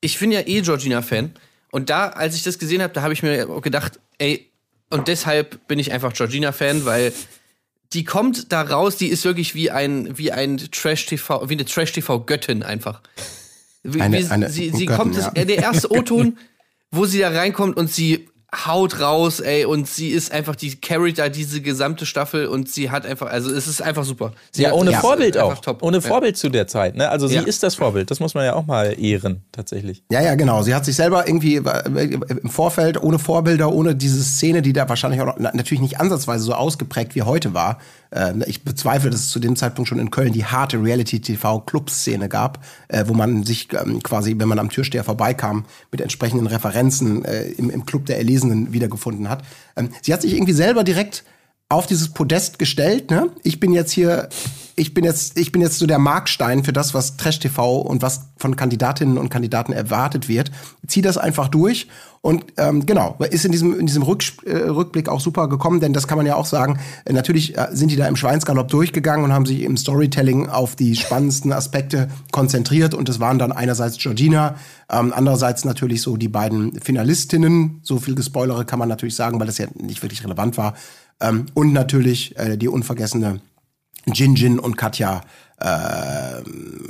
ich 0.00 0.18
bin 0.18 0.32
ja 0.32 0.40
eh 0.40 0.62
Georgina-Fan 0.62 1.34
und 1.72 1.90
da, 1.90 2.08
als 2.08 2.34
ich 2.36 2.42
das 2.42 2.58
gesehen 2.58 2.80
habe, 2.80 2.94
da 2.94 3.02
habe 3.02 3.12
ich 3.12 3.22
mir 3.22 3.50
auch 3.50 3.60
gedacht, 3.60 4.00
ey, 4.16 4.50
und 4.88 5.08
deshalb 5.08 5.68
bin 5.68 5.78
ich 5.78 5.92
einfach 5.92 6.14
Georgina-Fan, 6.14 6.86
weil 6.86 7.12
die 7.92 8.04
kommt 8.04 8.52
da 8.52 8.62
raus, 8.62 8.96
die 8.96 9.08
ist 9.08 9.24
wirklich 9.24 9.54
wie 9.54 9.70
ein, 9.70 10.16
wie 10.16 10.32
ein 10.32 10.58
Trash-TV, 10.58 11.48
wie 11.48 11.54
eine 11.54 11.64
Trash-TV-Göttin 11.64 12.62
einfach. 12.62 13.00
Wie, 13.82 14.00
Eine- 14.00 14.18
wie, 14.18 14.26
eine 14.26 14.50
sie 14.50 14.70
sie 14.70 14.86
Göttin, 14.86 14.96
kommt, 14.96 15.16
ja. 15.16 15.30
das, 15.30 15.46
der 15.46 15.58
erste 15.58 15.90
O-Ton, 15.90 16.38
wo 16.90 17.06
sie 17.06 17.18
da 17.18 17.30
reinkommt 17.30 17.76
und 17.76 17.90
sie 17.90 18.28
haut 18.66 18.98
raus, 19.00 19.38
ey, 19.40 19.64
und 19.64 19.86
sie 19.88 20.08
ist 20.08 20.32
einfach, 20.32 20.56
die 20.56 20.80
da 21.14 21.28
diese 21.28 21.60
gesamte 21.60 22.04
Staffel 22.04 22.46
und 22.46 22.68
sie 22.68 22.90
hat 22.90 23.06
einfach, 23.06 23.28
also 23.28 23.50
es 23.52 23.68
ist 23.68 23.80
einfach 23.80 24.04
super. 24.04 24.32
Sie 24.50 24.62
Ja, 24.62 24.70
hat- 24.70 24.76
ohne 24.76 24.90
ist 24.90 24.96
Vorbild 24.98 25.36
einfach 25.36 25.58
auch. 25.58 25.60
Top. 25.60 25.82
Ohne 25.82 25.98
Ja. 25.98 26.00
Vorbild 26.02 26.36
zu 26.36 26.48
der 26.48 26.66
Zeit. 26.66 26.96
Ne? 26.96 27.08
Also 27.08 27.28
sie 27.28 27.36
Ja. 27.36 27.42
ist 27.42 27.62
das 27.62 27.76
Vorbild. 27.76 28.10
Das 28.10 28.18
muss 28.18 28.34
man 28.34 28.44
ja 28.44 28.54
auch 28.54 28.66
mal 28.66 28.98
ehren, 29.00 29.42
tatsächlich. 29.52 30.02
Ja, 30.10 30.20
ja, 30.20 30.34
genau. 30.34 30.62
Sie 30.62 30.74
hat 30.74 30.84
sich 30.84 30.96
selber 30.96 31.28
irgendwie 31.28 31.56
äh, 31.56 32.18
im 32.42 32.50
Vorfeld 32.50 33.00
ohne 33.02 33.18
Vorbilder, 33.20 33.72
ohne 33.72 33.94
diese 33.94 34.22
Szene, 34.22 34.62
die 34.62 34.72
da 34.72 34.88
wahrscheinlich 34.88 35.20
auch 35.20 35.38
natürlich 35.38 35.80
nicht 35.80 36.00
ansatzweise 36.00 36.42
so 36.44 36.54
ausgeprägt 36.54 37.14
wie 37.14 37.22
heute 37.22 37.54
war. 37.54 37.78
Ähm, 38.12 38.42
ich 38.46 38.64
bezweifle, 38.64 39.10
dass 39.10 39.20
es 39.20 39.30
zu 39.30 39.38
dem 39.38 39.56
Zeitpunkt 39.56 39.88
schon 39.88 39.98
in 39.98 40.10
Köln 40.10 40.32
die 40.32 40.44
harte 40.44 40.82
Reality-TV-Club-Szene 40.82 42.28
gab, 42.28 42.64
äh, 42.88 43.04
wo 43.06 43.14
man 43.14 43.44
sich 43.44 43.68
ähm, 43.72 44.02
quasi, 44.02 44.34
wenn 44.38 44.48
man 44.48 44.58
am 44.58 44.70
Türsteher 44.70 45.04
vorbeikam, 45.04 45.64
mit 45.90 46.00
entsprechenden 46.00 46.46
Referenzen 46.46 47.24
äh, 47.24 47.44
im, 47.50 47.70
im 47.70 47.86
Club 47.86 48.06
der 48.06 48.18
Erlesenen 48.18 48.72
wiedergefunden 48.72 49.28
hat. 49.28 49.42
Ähm, 49.76 49.90
sie 50.02 50.12
hat 50.12 50.22
sich 50.22 50.34
irgendwie 50.34 50.52
selber 50.52 50.84
direkt 50.84 51.24
auf 51.70 51.86
dieses 51.86 52.08
Podest 52.08 52.58
gestellt, 52.58 53.10
ne? 53.12 53.30
Ich 53.44 53.60
bin 53.60 53.72
jetzt 53.72 53.92
hier, 53.92 54.28
ich 54.74 54.92
bin 54.92 55.04
jetzt, 55.04 55.38
ich 55.38 55.52
bin 55.52 55.62
jetzt 55.62 55.78
so 55.78 55.86
der 55.86 56.00
Markstein 56.00 56.64
für 56.64 56.72
das, 56.72 56.94
was 56.94 57.16
Trash 57.16 57.38
TV 57.38 57.80
und 57.80 58.02
was 58.02 58.22
von 58.38 58.56
Kandidatinnen 58.56 59.16
und 59.16 59.28
Kandidaten 59.28 59.72
erwartet 59.72 60.28
wird. 60.28 60.50
Zieh 60.88 61.00
das 61.00 61.16
einfach 61.16 61.46
durch 61.46 61.86
und 62.22 62.44
ähm, 62.56 62.86
genau, 62.86 63.16
ist 63.30 63.44
in 63.44 63.52
diesem 63.52 63.78
in 63.78 63.86
diesem 63.86 64.02
Rück, 64.02 64.20
äh, 64.44 64.56
Rückblick 64.56 65.08
auch 65.08 65.20
super 65.20 65.48
gekommen, 65.48 65.78
denn 65.78 65.92
das 65.92 66.08
kann 66.08 66.18
man 66.18 66.26
ja 66.26 66.34
auch 66.34 66.44
sagen. 66.44 66.80
Äh, 67.04 67.12
natürlich 67.12 67.56
äh, 67.56 67.68
sind 67.70 67.92
die 67.92 67.96
da 67.96 68.08
im 68.08 68.16
Schweinsgalopp 68.16 68.66
durchgegangen 68.66 69.24
und 69.24 69.32
haben 69.32 69.46
sich 69.46 69.62
im 69.62 69.76
Storytelling 69.76 70.48
auf 70.48 70.74
die 70.74 70.96
spannendsten 70.96 71.52
Aspekte 71.52 72.08
konzentriert 72.32 72.94
und 72.94 73.08
es 73.08 73.20
waren 73.20 73.38
dann 73.38 73.52
einerseits 73.52 73.96
Georgina, 73.96 74.56
ähm, 74.90 75.12
andererseits 75.14 75.64
natürlich 75.64 76.02
so 76.02 76.16
die 76.16 76.28
beiden 76.28 76.80
Finalistinnen. 76.80 77.78
So 77.84 78.00
viel 78.00 78.16
gespoilere 78.16 78.64
kann 78.64 78.80
man 78.80 78.88
natürlich 78.88 79.14
sagen, 79.14 79.38
weil 79.38 79.46
das 79.46 79.58
ja 79.58 79.68
nicht 79.80 80.02
wirklich 80.02 80.24
relevant 80.24 80.58
war. 80.58 80.74
Ähm, 81.20 81.46
und 81.54 81.72
natürlich 81.72 82.36
äh, 82.38 82.56
die 82.56 82.68
unvergessene 82.68 83.40
Jinjin 84.06 84.58
und 84.58 84.76
Katja 84.76 85.22
äh, 85.60 86.42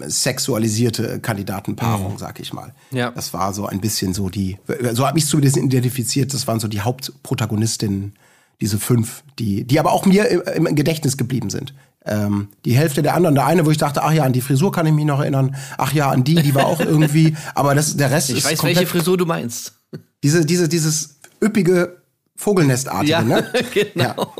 sexualisierte 0.06 1.18
Kandidatenpaarung, 1.18 2.18
sag 2.18 2.38
ich 2.38 2.52
mal. 2.52 2.72
Ja. 2.92 3.10
Das 3.10 3.32
war 3.34 3.52
so 3.52 3.66
ein 3.66 3.80
bisschen 3.80 4.14
so 4.14 4.28
die, 4.28 4.58
so 4.92 5.06
habe 5.06 5.18
ich 5.18 5.24
es 5.24 5.30
zumindest 5.30 5.56
identifiziert, 5.56 6.32
das 6.32 6.46
waren 6.46 6.60
so 6.60 6.68
die 6.68 6.80
Hauptprotagonistinnen, 6.80 8.14
diese 8.60 8.78
fünf, 8.78 9.24
die, 9.38 9.64
die 9.64 9.80
aber 9.80 9.92
auch 9.92 10.06
mir 10.06 10.28
im, 10.28 10.66
im 10.66 10.76
Gedächtnis 10.76 11.16
geblieben 11.16 11.50
sind. 11.50 11.74
Ähm, 12.06 12.48
die 12.64 12.76
Hälfte 12.76 13.02
der 13.02 13.14
anderen, 13.14 13.34
der 13.34 13.46
eine, 13.46 13.66
wo 13.66 13.70
ich 13.70 13.76
dachte, 13.76 14.02
ach 14.02 14.12
ja, 14.12 14.22
an 14.22 14.32
die 14.32 14.40
Frisur 14.40 14.70
kann 14.72 14.86
ich 14.86 14.92
mich 14.92 15.04
noch 15.04 15.20
erinnern, 15.20 15.56
ach 15.76 15.92
ja, 15.92 16.10
an 16.10 16.24
die, 16.24 16.36
die 16.36 16.54
war 16.54 16.66
auch 16.66 16.80
irgendwie, 16.80 17.36
aber 17.54 17.74
das, 17.74 17.96
der 17.96 18.10
Rest 18.10 18.30
Ich 18.30 18.38
ist 18.38 18.44
weiß, 18.44 18.58
komplett, 18.58 18.76
welche 18.78 18.90
Frisur 18.90 19.16
du 19.16 19.26
meinst. 19.26 19.74
diese, 20.22 20.46
diese, 20.46 20.68
dieses 20.68 21.18
üppige 21.42 21.99
Vogelnestartige, 22.40 23.10
Ja, 23.12 23.22
ne? 23.22 23.46
genau. 23.74 24.32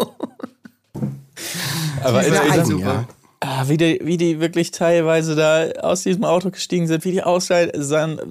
Aber 2.02 2.20
Diese 2.22 2.34
insgesamt- 2.34 2.52
Eigen, 2.52 2.64
super. 2.66 2.84
ja. 2.84 3.08
Ah, 3.42 3.64
wie, 3.68 3.78
die, 3.78 3.98
wie 4.04 4.18
die 4.18 4.38
wirklich 4.38 4.70
teilweise 4.70 5.34
da 5.34 5.70
aus 5.80 6.02
diesem 6.02 6.24
Auto 6.24 6.50
gestiegen 6.50 6.86
sind, 6.86 7.06
wie 7.06 7.12
die 7.12 7.22
aussahen, 7.22 7.70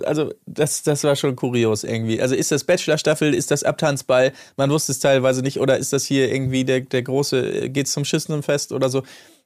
also 0.06 0.32
das, 0.46 0.84
das 0.84 1.04
war 1.04 1.16
schon 1.16 1.36
kurios 1.36 1.84
irgendwie. 1.84 2.22
Also 2.22 2.36
ist 2.36 2.52
das 2.52 2.64
Bachelor-Staffel, 2.64 3.34
ist 3.34 3.50
das 3.50 3.64
Abtanzball, 3.64 4.34
man 4.56 4.70
wusste 4.70 4.92
es 4.92 5.00
teilweise 5.00 5.42
nicht, 5.42 5.60
oder 5.60 5.78
ist 5.78 5.94
das 5.94 6.06
hier 6.06 6.32
irgendwie 6.32 6.64
der, 6.64 6.82
der 6.82 7.02
große, 7.02 7.40
äh, 7.64 7.70
geht's 7.70 7.92
zum 7.94 8.06
Schützenfest 8.06 8.72
oder 8.72 8.90
so. 8.90 9.02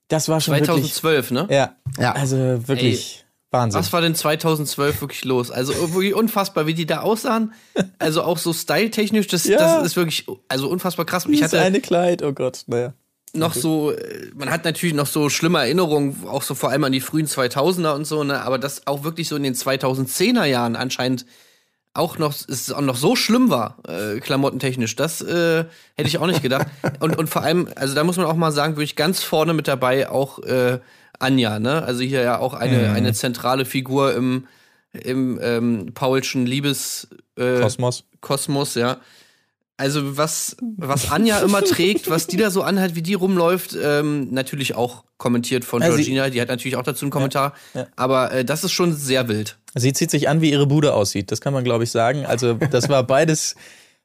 Das 0.10 0.28
war 0.28 0.42
schon 0.42 0.54
2012, 0.56 1.32
ne? 1.32 1.40
wirklich, 1.44 1.56
ja, 1.58 1.76
Ja. 1.98 2.12
also 2.12 2.36
wirklich 2.68 3.23
Wahnsinn. 3.54 3.80
Was 3.80 3.94
war 3.94 4.02
denn 4.02 4.16
2012 4.16 5.00
wirklich 5.02 5.24
los? 5.24 5.52
Also 5.52 5.74
wirklich 5.94 6.16
unfassbar, 6.16 6.66
wie 6.68 6.74
die 6.74 6.86
da 6.86 7.02
aussahen. 7.02 7.54
Also 8.00 8.24
auch 8.24 8.38
so 8.40 8.52
styletechnisch, 8.52 9.28
das, 9.28 9.46
Ja. 9.46 9.58
das 9.60 9.86
ist 9.86 9.96
wirklich 9.96 10.26
also 10.50 10.68
unfassbar 10.70 11.06
krass. 11.06 11.26
Ich 11.30 11.44
hatte 11.44 11.62
eine 11.62 11.80
Kleid, 11.80 12.24
oh 12.24 12.34
Gott, 12.34 12.64
naja. 12.68 12.94
noch 13.34 13.54
so, 13.54 13.92
äh, 13.92 14.32
man 14.36 14.50
hat 14.50 14.66
natürlich 14.66 14.96
noch 14.96 15.08
so 15.08 15.30
schlimme 15.30 15.60
Erinnerungen, 15.60 16.28
auch 16.28 16.42
so 16.44 16.56
vor 16.56 16.72
allem 16.72 16.84
an 16.84 16.92
die 16.92 17.02
frühen 17.02 17.28
2000er 17.28 17.94
und 17.94 18.06
so, 18.06 18.24
ne? 18.24 18.42
Aber 18.42 18.58
das 18.60 18.86
auch 18.88 19.04
wirklich 19.04 19.28
so 19.30 19.36
in 19.36 19.44
den 19.44 19.56
2010er 19.56 20.46
Jahren 20.46 20.76
anscheinend 20.76 21.26
auch 21.96 22.18
noch, 22.18 22.34
es 22.48 22.72
auch 22.72 22.82
noch 22.82 22.96
so 22.96 23.16
schlimm 23.16 23.52
war, 23.52 23.78
äh, 23.88 24.20
klamottentechnisch, 24.20 24.96
das 24.96 25.22
äh, 25.22 25.66
hätte 25.96 26.08
ich 26.08 26.18
auch 26.18 26.26
nicht 26.26 26.42
gedacht. 26.42 26.66
und, 27.00 27.16
und 27.18 27.30
vor 27.30 27.44
allem, 27.44 27.68
also 27.76 27.94
da 27.94 28.04
muss 28.04 28.18
man 28.18 28.26
auch 28.26 28.36
mal 28.36 28.52
sagen, 28.52 28.74
wirklich 28.78 28.96
ganz 28.96 29.22
vorne 29.22 29.54
mit 29.54 29.68
dabei 29.68 30.10
auch 30.10 30.40
äh, 30.40 30.80
Anja, 31.20 31.60
ne? 31.60 31.84
Also 31.84 32.02
hier 32.02 32.22
ja 32.22 32.40
auch 32.40 32.54
eine, 32.54 32.90
Mhm. 32.90 32.96
eine 32.96 33.14
zentrale 33.14 33.66
Figur 33.66 34.14
im, 34.16 34.48
im 34.94 35.40
ähm, 35.42 35.92
Paulschen 35.94 36.46
Liebes 36.46 37.08
äh, 37.38 37.60
Kosmos. 38.22 38.76
Ja. 38.76 38.98
Also 39.78 40.18
was, 40.18 40.56
was 40.78 41.12
Anja 41.12 41.40
immer 41.40 41.62
trägt, 41.64 42.10
was 42.10 42.28
die 42.28 42.38
da 42.38 42.52
so 42.52 42.62
anhat, 42.62 42.96
wie 42.96 43.02
die 43.02 43.16
rumläuft, 43.16 43.76
ähm, 43.82 44.30
natürlich 44.32 44.76
auch 44.76 45.04
kommentiert 45.18 45.66
von 45.66 45.82
Ja, 45.82 45.90
sie- 45.92 45.96
Georgina, 45.98 46.30
die 46.30 46.40
hat 46.42 46.48
natürlich 46.50 46.76
auch 46.76 46.84
dazu 46.84 47.06
einen 47.06 47.12
Kommentar. 47.12 47.54
ja. 47.74 47.88
Aber 47.96 48.32
äh, 48.32 48.46
das 48.46 48.64
ist 48.64 48.72
schon 48.72 48.94
sehr 48.96 49.28
wild. 49.28 49.58
Sie 49.76 49.92
zieht 49.94 50.12
sich 50.12 50.30
an, 50.30 50.42
wie 50.42 50.52
ihre 50.52 50.68
Bude 50.68 50.94
aussieht. 50.94 51.32
Das 51.32 51.42
kann 51.42 51.54
man, 51.54 51.64
glaube 51.64 51.84
ich, 51.86 51.92
sagen. 51.92 52.26
Also, 52.28 52.54
das 52.54 52.90
war 52.90 53.04
beides 53.04 53.56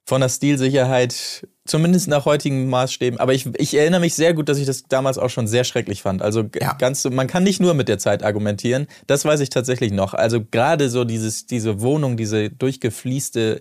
von 0.07 0.23
der 0.23 0.31
Stilsicherheit 0.31 1.47
zumindest 1.69 2.09
nach 2.09 2.25
heutigen 2.25 2.69
Maßstäben. 2.69 3.21
Aber 3.21 3.35
ich, 3.35 3.47
ich 3.59 3.75
erinnere 3.75 4.01
mich 4.01 4.15
sehr 4.15 4.35
gut, 4.35 4.49
dass 4.49 4.59
ich 4.59 4.67
das 4.67 4.85
damals 4.89 5.19
auch 5.19 5.31
schon 5.31 5.47
sehr 5.47 5.65
schrecklich 5.65 6.03
fand. 6.03 6.23
Also 6.23 6.45
Ja. 6.61 6.75
ganz, 6.75 7.03
so- 7.03 7.11
man 7.11 7.27
kann 7.27 7.43
nicht 7.45 7.61
nur 7.61 7.75
mit 7.75 7.89
der 7.89 7.99
Zeit 7.99 8.23
argumentieren. 8.23 8.87
Das 9.07 9.25
weiß 9.25 9.41
ich 9.41 9.51
tatsächlich 9.51 9.93
noch. 9.93 10.15
Also 10.15 10.41
gerade 10.51 10.89
so 10.91 11.05
dieses, 11.05 11.47
diese 11.47 11.81
Wohnung, 11.81 12.17
diese 12.17 12.51
durchgefließte, 12.51 13.61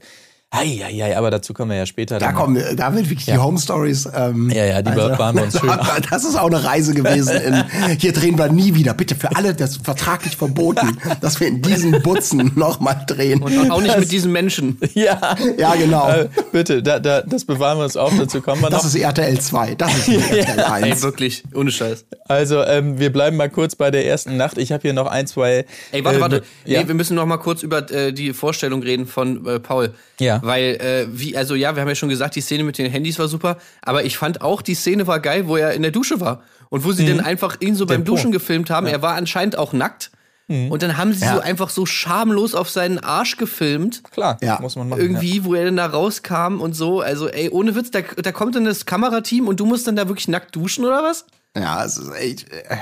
Eieiei, 0.50 1.18
aber 1.18 1.30
dazu 1.30 1.54
kommen 1.54 1.72
wir 1.72 1.78
ja 1.78 1.86
später. 1.86 2.20
Da 2.20 2.32
kommen, 2.32 2.64
da 2.78 2.94
wird 2.96 3.10
wirklich 3.10 3.26
die 3.26 3.38
Home 3.38 3.60
Stories. 3.60 4.08
Ähm, 4.16 4.50
Ja, 4.50 4.64
ja, 4.64 4.82
die 4.82 4.96
waren 4.96 5.36
wir 5.36 5.44
uns 5.44 5.60
schön 5.60 5.70
Das 6.10 6.24
ist 6.24 6.38
auch 6.40 6.48
eine 6.48 6.64
Reise 6.64 6.94
gewesen. 6.94 7.36
In, 7.36 7.66
hier 8.00 8.14
drehen 8.14 8.38
wir 8.38 8.50
nie 8.50 8.74
wieder. 8.74 8.94
Bitte 8.94 9.16
für 9.16 9.36
alle, 9.36 9.54
das 9.54 9.72
ist 9.72 9.86
vertraglich 9.86 10.38
verboten, 10.38 10.98
dass 11.22 11.42
wir 11.42 11.50
in 11.50 11.62
diesen 11.62 12.02
Butzen 12.02 12.54
nochmal 12.56 13.04
drehen. 13.06 13.44
Und 13.44 13.70
auch 13.70 13.82
nicht 13.82 14.00
mit 14.00 14.12
diesen 14.12 14.32
Menschen. 14.32 14.78
Ja, 14.94 15.36
Ja, 15.58 15.76
genau. 15.76 16.10
Äh, 16.10 16.30
bitte, 16.52 16.82
da, 16.82 17.00
da, 17.00 17.22
das 17.22 17.46
bewahren 17.46 17.78
wir 17.78 17.84
uns 17.84 17.98
auf, 17.98 18.14
dazu 18.18 18.42
kommen 18.42 18.62
wir 18.62 18.70
noch. 18.70 18.78
Das 18.78 18.86
ist 18.86 18.96
RTL 18.96 19.40
2, 19.40 19.76
das 19.76 19.96
ist 19.96 20.08
RTL 20.08 20.60
1. 20.62 20.86
Ey, 20.86 21.02
wirklich, 21.04 21.44
ohne 21.54 21.72
Scheiß. 21.72 22.06
Also, 22.28 22.64
ähm, 22.64 23.00
wir 23.00 23.12
bleiben 23.12 23.38
mal 23.38 23.50
kurz 23.50 23.76
bei 23.76 23.92
der 23.92 24.08
ersten 24.08 24.38
Nacht. 24.38 24.58
Ich 24.58 24.72
habe 24.72 24.82
hier 24.82 24.94
noch 24.94 25.08
ein, 25.08 25.28
zwei. 25.28 25.66
Ey, 25.92 26.04
warte, 26.04 26.18
äh, 26.18 26.22
warte. 26.22 26.44
Ja. 26.66 26.82
Nee, 26.82 26.88
wir 26.88 26.96
müssen 26.96 27.16
noch 27.16 27.26
mal 27.26 27.38
kurz 27.38 27.64
über 27.64 27.90
äh, 27.92 28.12
die 28.12 28.34
Vorstellung 28.34 28.82
reden 28.82 29.06
von 29.06 29.46
äh, 29.46 29.60
Paul. 29.60 29.94
Ja. 30.20 30.37
Weil, 30.42 30.76
äh, 30.76 31.08
wie, 31.12 31.36
also 31.38 31.56
ja, 31.56 31.76
wir 31.76 31.82
haben 31.82 31.90
ja 31.90 31.96
schon 31.96 32.10
gesagt, 32.10 32.36
die 32.36 32.42
Szene 32.42 32.64
mit 32.64 32.78
den 32.78 32.90
Handys 32.92 33.20
war 33.20 33.28
super, 33.28 33.58
aber 33.82 34.04
ich 34.06 34.18
fand 34.18 34.42
auch, 34.42 34.62
die 34.62 34.76
Szene 34.76 35.08
war 35.08 35.20
geil, 35.20 35.48
wo 35.48 35.56
er 35.58 35.74
in 35.74 35.82
der 35.82 35.92
Dusche 35.92 36.20
war. 36.20 36.42
Und 36.70 36.84
wo 36.84 36.92
sie 36.92 37.06
dann 37.08 37.22
einfach 37.22 37.58
ihn 37.62 37.76
so 37.76 37.86
beim 37.86 38.04
Po. 38.04 38.12
Duschen 38.16 38.32
gefilmt 38.32 38.70
haben. 38.70 38.88
Er 38.88 39.02
war 39.02 39.16
anscheinend 39.16 39.58
auch 39.58 39.72
nackt. 39.74 40.12
Und 40.50 40.82
dann 40.82 40.96
haben 40.98 41.14
sie 41.14 41.26
Ja. 41.26 41.36
so 41.36 41.40
einfach 41.42 41.70
so 41.70 41.86
schamlos 41.86 42.56
auf 42.56 42.70
seinen 42.70 43.00
Arsch 43.00 43.36
gefilmt. 43.36 44.02
Klar, 44.12 44.38
Ja. 44.42 44.60
muss 44.62 44.78
man 44.78 44.88
machen. 44.88 45.02
Irgendwie, 45.02 45.44
wo 45.44 45.54
er 45.56 45.66
dann 45.66 45.76
da 45.76 45.86
rauskam 45.88 46.62
und 46.62 46.74
so. 46.74 47.02
Also, 47.02 47.28
ey, 47.28 47.50
ohne 47.50 47.76
Witz, 47.76 47.92
da, 47.92 48.00
da 48.02 48.32
kommt 48.32 48.56
dann 48.56 48.64
das 48.64 48.86
Kamerateam 48.86 49.48
und 49.50 49.60
du 49.60 49.66
musst 49.66 49.88
dann 49.88 49.98
da 49.98 50.08
wirklich 50.08 50.30
nackt 50.30 50.56
duschen 50.56 50.86
oder 50.86 51.04
was? 51.04 51.26
Ja, 51.58 51.84
es 51.84 51.98
ist 51.98 52.14
echt. 52.16 52.50
Äh, 52.50 52.78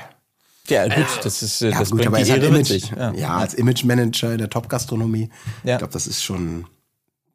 Ja, 0.68 0.88
gut, 0.88 1.06
das, 1.24 1.42
ist, 1.42 1.62
äh, 1.64 1.70
ja, 1.72 1.80
das 1.80 1.90
gut, 1.90 2.00
bringt 2.02 2.08
aber 2.14 2.24
die 2.24 2.30
Ehre 2.30 2.40
mit 2.42 2.50
Image. 2.52 2.68
sich. 2.68 2.92
Ja. 2.92 3.14
Ja. 3.14 3.38
als 3.38 3.54
Image-Manager 3.56 4.32
in 4.34 4.38
der 4.40 4.50
Top-Gastronomie. 4.50 5.30
Ja. 5.64 5.74
Ich 5.74 5.78
glaube, 5.80 5.94
das 5.94 6.06
ist 6.08 6.24
schon. 6.24 6.66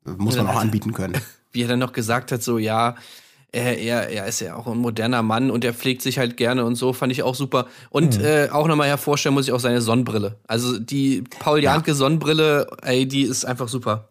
Muss 0.04 0.36
man 0.36 0.46
auch 0.48 0.60
anbieten 0.60 0.92
können. 0.92 1.20
wie 1.52 1.62
er 1.62 1.68
dann 1.68 1.78
noch 1.78 1.92
gesagt 1.92 2.32
hat, 2.32 2.42
so 2.42 2.58
ja, 2.58 2.94
er, 3.52 3.78
er, 4.08 4.26
ist 4.26 4.40
ja 4.40 4.54
auch 4.54 4.68
ein 4.68 4.78
moderner 4.78 5.22
Mann 5.22 5.50
und 5.50 5.64
er 5.64 5.74
pflegt 5.74 6.02
sich 6.02 6.18
halt 6.18 6.36
gerne 6.36 6.64
und 6.64 6.76
so, 6.76 6.92
fand 6.92 7.10
ich 7.12 7.22
auch 7.24 7.34
super. 7.34 7.66
Und 7.90 8.18
Mhm. 8.18 8.24
äh, 8.24 8.48
auch 8.50 8.68
nochmal 8.68 8.86
hervorstellen 8.88 9.34
muss 9.34 9.46
ich 9.48 9.52
auch 9.52 9.58
seine 9.60 9.80
Sonnenbrille. 9.80 10.38
Also 10.46 10.78
die 10.78 11.22
Paul 11.40 11.60
Janke 11.62 11.94
Sonnenbrille, 11.94 12.68
ey, 12.82 13.06
die 13.08 13.22
ist 13.22 13.44
einfach 13.44 13.68
super. 13.68 14.08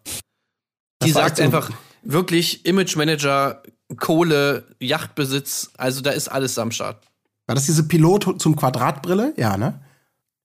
Die 1.02 1.10
sagt 1.10 1.26
echt 1.26 1.36
so- 1.38 1.42
einfach 1.42 1.70
wirklich 2.02 2.66
Image 2.66 2.96
Manager, 2.96 3.62
Kohle, 3.96 4.64
Yachtbesitz, 4.78 5.70
also 5.78 6.02
da 6.02 6.10
ist 6.10 6.28
alles 6.28 6.58
am 6.58 6.70
Start. 6.70 7.02
War 7.46 7.54
das 7.54 7.64
diese 7.66 7.82
Pilot 7.88 8.40
zum 8.40 8.54
Quadratbrille? 8.54 9.32
Ja, 9.36 9.56
ne? 9.56 9.80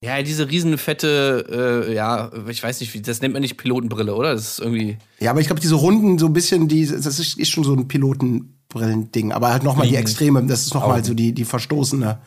Ja, 0.06 0.22
diese 0.22 0.48
riesen 0.48 0.78
fette, 0.78 1.84
äh, 1.88 1.92
ja, 1.92 2.30
ich 2.48 2.62
weiß 2.62 2.78
nicht, 2.78 2.94
wie, 2.94 3.02
das 3.02 3.20
nennt 3.20 3.34
man 3.34 3.42
nicht 3.42 3.56
Pilotenbrille, 3.56 4.14
oder? 4.14 4.34
Das 4.34 4.52
ist 4.52 4.60
irgendwie. 4.60 4.98
Ja, 5.18 5.32
aber 5.32 5.40
ich 5.40 5.48
glaube, 5.48 5.60
diese 5.60 5.74
Runden 5.74 6.16
so 6.16 6.26
ein 6.26 6.32
bisschen, 6.32 6.68
die, 6.68 6.86
das 6.86 7.06
ist, 7.18 7.36
ist 7.36 7.48
schon 7.48 7.64
so 7.64 7.74
ein 7.74 7.88
Pilotenbrillending. 7.88 9.32
Aber 9.32 9.50
halt 9.50 9.64
nochmal 9.64 9.88
die 9.88 9.96
Extreme, 9.96 10.44
das 10.46 10.62
ist 10.62 10.74
nochmal 10.74 11.04
so 11.04 11.12
die, 11.12 11.32
die 11.32 11.44
verstoßene 11.44 12.20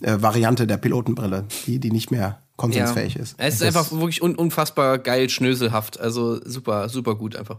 äh, 0.00 0.22
Variante 0.22 0.68
der 0.68 0.76
Pilotenbrille, 0.76 1.46
die, 1.66 1.80
die 1.80 1.90
nicht 1.90 2.12
mehr 2.12 2.38
konsensfähig 2.56 3.16
ist. 3.16 3.34
Es 3.38 3.56
ist 3.56 3.62
einfach 3.64 3.90
wirklich 3.90 4.22
un 4.22 4.36
unfassbar 4.36 4.98
geil, 4.98 5.28
schnöselhaft. 5.28 5.98
Also 5.98 6.40
super, 6.44 6.88
super 6.88 7.16
gut 7.16 7.34
einfach. 7.34 7.58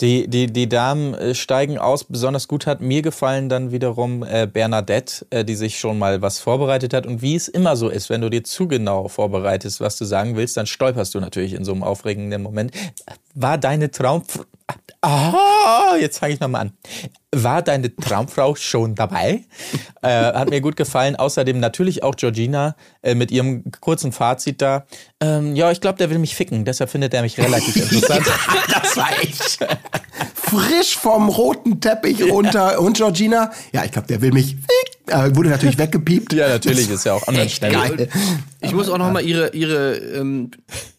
Die, 0.00 0.28
die, 0.28 0.46
die 0.46 0.68
Damen 0.68 1.14
äh, 1.14 1.34
steigen 1.34 1.78
aus. 1.78 2.04
Besonders 2.04 2.48
gut 2.48 2.66
hat 2.66 2.80
mir 2.80 3.02
gefallen 3.02 3.48
dann 3.48 3.70
wiederum 3.70 4.22
äh, 4.22 4.46
Bernadette, 4.46 5.26
äh, 5.30 5.44
die 5.44 5.54
sich 5.54 5.78
schon 5.78 5.98
mal 5.98 6.22
was 6.22 6.38
vorbereitet 6.38 6.94
hat. 6.94 7.06
Und 7.06 7.20
wie 7.20 7.36
es 7.36 7.48
immer 7.48 7.76
so 7.76 7.88
ist, 7.88 8.08
wenn 8.08 8.22
du 8.22 8.30
dir 8.30 8.42
zu 8.42 8.66
genau 8.66 9.08
vorbereitest, 9.08 9.80
was 9.80 9.96
du 9.96 10.04
sagen 10.04 10.36
willst, 10.36 10.56
dann 10.56 10.66
stolperst 10.66 11.14
du 11.14 11.20
natürlich 11.20 11.52
in 11.52 11.64
so 11.64 11.72
einem 11.72 11.82
aufregenden 11.82 12.42
Moment. 12.42 12.72
War 13.34 13.58
deine 13.58 13.90
Traum... 13.90 14.22
Ah, 15.02 15.96
jetzt 15.98 16.18
fange 16.18 16.34
ich 16.34 16.40
nochmal 16.40 16.62
an. 16.62 16.72
War 17.32 17.62
deine 17.62 17.94
Traumfrau 17.94 18.56
schon 18.56 18.96
dabei? 18.96 19.44
äh, 20.02 20.08
hat 20.08 20.50
mir 20.50 20.60
gut 20.60 20.76
gefallen. 20.76 21.14
Außerdem 21.14 21.60
natürlich 21.60 22.02
auch 22.02 22.16
Georgina 22.16 22.74
äh, 23.02 23.14
mit 23.14 23.30
ihrem 23.30 23.70
kurzen 23.80 24.10
Fazit 24.10 24.60
da. 24.60 24.84
Ähm, 25.20 25.54
ja, 25.54 25.70
ich 25.70 25.80
glaube, 25.80 25.98
der 25.98 26.10
will 26.10 26.18
mich 26.18 26.34
ficken. 26.34 26.64
Deshalb 26.64 26.90
findet 26.90 27.14
er 27.14 27.22
mich 27.22 27.38
relativ 27.38 27.76
interessant. 27.92 28.26
Das 28.82 28.96
war 28.96 29.10
echt 29.22 29.58
frisch 30.50 30.96
vom 30.96 31.28
roten 31.28 31.80
Teppich 31.80 32.22
runter. 32.24 32.80
Und 32.80 32.96
Georgina, 32.96 33.52
ja, 33.72 33.84
ich 33.84 33.92
glaube, 33.92 34.08
der 34.08 34.20
will 34.20 34.32
mich. 34.32 34.56
Äh, 35.06 35.34
wurde 35.34 35.50
natürlich 35.50 35.78
weggepiept. 35.78 36.32
Ja, 36.32 36.48
natürlich 36.48 36.90
ist 36.90 37.04
ja 37.04 37.14
auch 37.14 37.26
Echt 37.28 37.56
schnell. 37.56 37.72
geil. 37.72 38.08
Ich 38.60 38.72
muss 38.72 38.88
auch 38.88 38.98
noch 38.98 39.10
mal 39.10 39.24
ihre, 39.24 39.54
ihre, 39.54 39.96
ähm, 39.96 40.50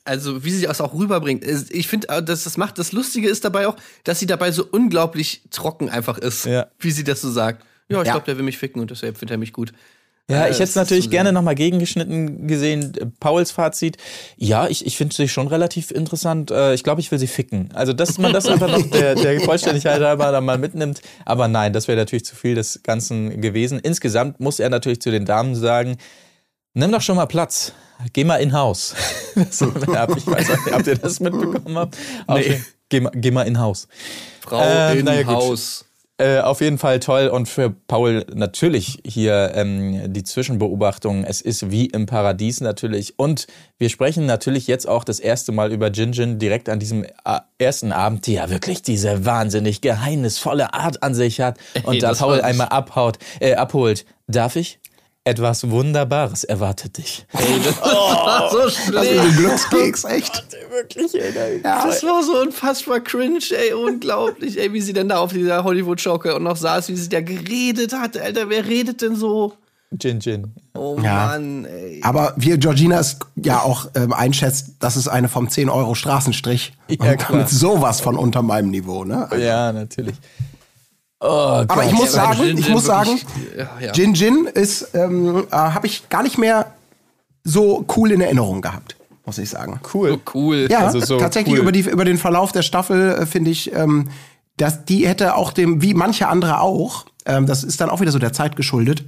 also 0.04 0.44
wie 0.44 0.52
sie 0.52 0.66
das 0.66 0.82
auch 0.82 0.94
rüberbringt. 0.94 1.46
Ich 1.70 1.88
finde, 1.88 2.10
äh, 2.10 2.24
dass 2.24 2.44
das 2.44 2.58
macht. 2.58 2.78
Das 2.78 2.92
Lustige 2.92 3.30
ist 3.30 3.46
dabei 3.46 3.68
auch, 3.68 3.76
dass 4.04 4.20
sie 4.20 4.26
dabei 4.26 4.52
so 4.52 4.66
unglaublich 4.70 5.44
trocken 5.52 5.90
einfach 5.90 6.18
ist, 6.22 6.46
Ja. 6.46 6.68
wie 6.80 6.92
sie 6.92 7.04
das 7.04 7.22
so 7.22 7.30
sagt. 7.32 7.64
Ja, 7.90 8.02
ich 8.02 8.08
Ja. 8.08 8.14
glaube, 8.14 8.26
der 8.26 8.38
will 8.38 8.44
mich 8.46 8.58
ficken 8.58 8.82
und 8.82 8.90
deshalb 8.92 9.18
findet 9.18 9.36
er 9.36 9.38
mich 9.38 9.54
gut. 9.54 9.74
Ja, 10.30 10.46
Äh, 10.46 10.52
ich 10.52 10.56
hätte 10.58 10.64
es 10.70 10.76
natürlich 10.76 11.10
gerne 11.10 11.34
nochmal 11.34 11.56
gegengeschnitten 11.56 12.48
gesehen. 12.48 12.94
Äh, 12.96 13.08
Pauls 13.20 13.52
Fazit. 13.52 13.98
Ja, 14.38 14.68
ich, 14.68 14.86
ich 14.86 14.96
finde 14.96 15.14
sie 15.14 15.28
schon 15.28 15.48
relativ 15.48 15.92
interessant. 15.92 16.52
Äh, 16.52 16.74
Ich 16.74 16.84
glaube, 16.84 17.02
ich 17.02 17.12
will 17.12 17.20
sie 17.20 17.28
ficken. 17.28 17.70
Also, 17.74 17.92
dass 17.92 18.18
man 18.18 18.32
das 18.32 18.46
einfach 18.46 18.70
noch 18.70 18.82
der, 18.92 19.16
der 19.16 19.42
Vollständigkeit 19.42 20.00
halber 20.02 20.32
dann 20.32 20.46
mal 20.46 20.58
mitnimmt. 20.58 21.02
Aber 21.26 21.50
nein, 21.50 21.74
das 21.74 21.90
wäre 21.90 21.98
natürlich 21.98 22.24
zu 22.24 22.36
viel 22.36 22.56
des 22.56 22.82
Ganzen 22.84 23.42
gewesen. 23.42 23.80
Insgesamt 23.80 24.40
muss 24.40 24.60
er 24.62 24.70
natürlich 24.70 25.02
zu 25.02 25.12
den 25.12 25.26
Damen 25.26 25.54
sagen, 25.56 25.98
nimm 26.76 26.92
doch 26.94 27.02
schon 27.02 27.18
mal 27.18 27.26
Platz. 27.26 27.74
Geh 28.14 28.24
mal 28.24 28.38
in 28.38 28.54
Haus. 28.54 28.96
Ich 29.36 29.48
weiß 29.62 29.62
nicht, 30.50 30.72
habt 30.72 30.88
ihr 30.88 30.96
das 30.98 31.20
mitbekommen? 31.20 31.78
Habt? 31.78 31.98
Okay. 32.28 32.62
Geh, 32.90 33.02
mal, 33.02 33.12
geh 33.14 33.32
mal 33.32 33.44
in 33.44 33.60
Haus. 33.60 33.88
Frau 34.42 34.60
gut. 34.94 35.26
Haus. 35.28 35.86
Äh, 36.22 36.40
auf 36.42 36.62
jeden 36.62 36.78
Fall 36.78 37.00
toll 37.00 37.30
und 37.30 37.50
für 37.50 37.72
Paul 37.72 38.28
natürlich 38.32 39.00
hier 39.04 39.54
ähm, 39.56 40.14
die 40.14 40.24
Zwischenbeobachtung. 40.24 41.24
Es 41.24 41.42
ist 41.42 41.72
wie 41.72 41.88
im 41.88 42.06
Paradies 42.06 42.62
natürlich 42.62 43.18
und 43.18 43.48
wir 43.80 43.90
sprechen 43.90 44.28
natürlich 44.28 44.68
jetzt 44.68 44.88
auch 44.88 45.04
das 45.04 45.20
erste 45.20 45.52
Mal 45.52 45.72
über 45.72 45.90
Jinjin 45.90 46.38
direkt 46.38 46.70
an 46.70 46.78
diesem 46.78 47.06
äh, 47.06 47.40
ersten 47.58 47.92
Abend, 47.92 48.28
die 48.28 48.34
ja 48.34 48.52
wirklich 48.52 48.84
diese 48.84 49.26
wahnsinnig 49.26 49.82
geheimnisvolle 49.82 50.76
Art 50.76 51.02
an 51.02 51.16
sich 51.16 51.42
hat 51.42 51.58
und 51.86 51.96
Ey, 51.96 52.00
da 52.00 52.10
das 52.10 52.20
Paul 52.20 52.40
einmal 52.42 52.68
abhaut, 52.68 53.18
äh, 53.40 53.56
abholt. 53.56 54.06
Darf 54.28 54.58
ich? 54.58 54.80
Etwas 55.24 55.70
Wunderbares 55.70 56.44
erwartet 56.46 56.98
dich. 56.98 57.28
Ey, 57.34 57.60
das 57.64 57.80
war 57.80 58.50
so 58.50 58.58
Das 58.58 58.76
ist 58.78 58.86
schlecht. 58.88 59.20
ein 59.20 59.36
Glückskeks, 59.36 60.04
echt. 60.06 60.44
Wirklich, 60.72 61.14
ey, 61.14 61.62
Das 61.62 62.04
war 62.04 62.24
so 62.24 62.40
unfassbar 62.42 63.02
cringe, 63.02 63.38
ey, 63.52 63.74
unglaublich, 63.74 64.60
ey, 64.60 64.74
wie 64.74 64.82
sie 64.82 64.94
denn 64.94 65.10
da 65.10 65.20
auf 65.20 65.32
dieser 65.32 65.64
Hollywood-Schaukel 65.64 66.32
und 66.34 66.42
noch 66.44 66.58
saß, 66.58 66.90
wie 66.90 66.96
sie 66.96 67.08
da 67.10 67.22
geredet 67.22 67.94
hat, 67.94 68.18
Alter, 68.18 68.50
wer 68.50 68.66
redet 68.66 69.04
denn 69.04 69.16
so? 69.16 69.54
Jinjin. 70.02 70.56
Oh 70.74 70.98
Ja. 71.04 71.28
Mann, 71.28 71.66
ey. 71.66 72.00
Aber 72.04 72.34
wie 72.38 72.58
Georgina 72.58 72.98
es 73.00 73.18
ja 73.36 73.60
auch 73.62 73.90
ähm, 73.94 74.14
einschätzt, 74.14 74.78
das 74.80 74.98
ist 74.98 75.08
eine 75.08 75.28
vom 75.30 75.50
10 75.50 75.70
Euro 75.70 75.94
Straßenstrich. 75.94 76.74
Ja, 76.88 76.96
und 77.12 77.18
klar. 77.20 77.32
damit 77.32 77.50
sowas 77.50 78.02
von 78.02 78.18
unter 78.18 78.42
meinem 78.42 78.72
Niveau, 78.72 79.04
ne? 79.04 79.30
Ja, 79.38 79.72
natürlich. 79.72 80.16
Oh 81.24 81.64
Aber 81.68 81.86
ich 81.86 81.92
muss 81.92 82.12
sagen, 82.14 82.42
Jin 82.44 82.58
ich 82.58 82.66
Jin 82.66 82.74
muss 82.74 82.86
sagen, 82.86 83.10
wirklich- 83.12 83.26
ja, 83.58 83.70
ja. 83.80 83.92
Jin 83.94 84.14
Jin 84.16 84.46
ist, 84.52 84.90
ähm, 84.96 85.46
äh, 85.52 85.56
habe 85.56 85.86
ich 85.86 86.10
gar 86.10 86.24
nicht 86.24 86.38
mehr 86.40 86.74
so 87.44 87.86
cool 87.96 88.12
in 88.12 88.22
Erinnerung 88.22 88.62
gehabt, 88.62 88.96
muss 89.26 89.38
ich 89.38 89.50
sagen. 89.50 89.80
Cool. 89.94 90.10
So 90.10 90.20
cool. 90.34 90.68
Ja, 90.70 90.80
Also 90.80 91.00
so 91.00 91.20
tatsächlich 91.20 91.54
cool. 91.56 91.62
über, 91.62 91.72
die, 91.72 91.82
über 91.82 92.06
den 92.06 92.18
Verlauf 92.18 92.52
der 92.52 92.64
Staffel 92.64 93.12
äh, 93.20 93.26
finde 93.28 93.52
ich, 93.52 93.72
ähm, 93.76 94.10
dass 94.58 94.84
die 94.86 95.08
hätte 95.08 95.36
auch 95.36 95.52
dem, 95.54 95.82
wie 95.82 95.94
manche 95.94 96.28
andere 96.28 96.60
auch, 96.60 97.06
ähm, 97.26 97.46
das 97.46 97.64
ist 97.64 97.80
dann 97.82 97.90
auch 97.92 98.02
wieder 98.02 98.12
so 98.12 98.20
der 98.20 98.34
Zeit 98.34 98.56
geschuldet, 98.56 99.04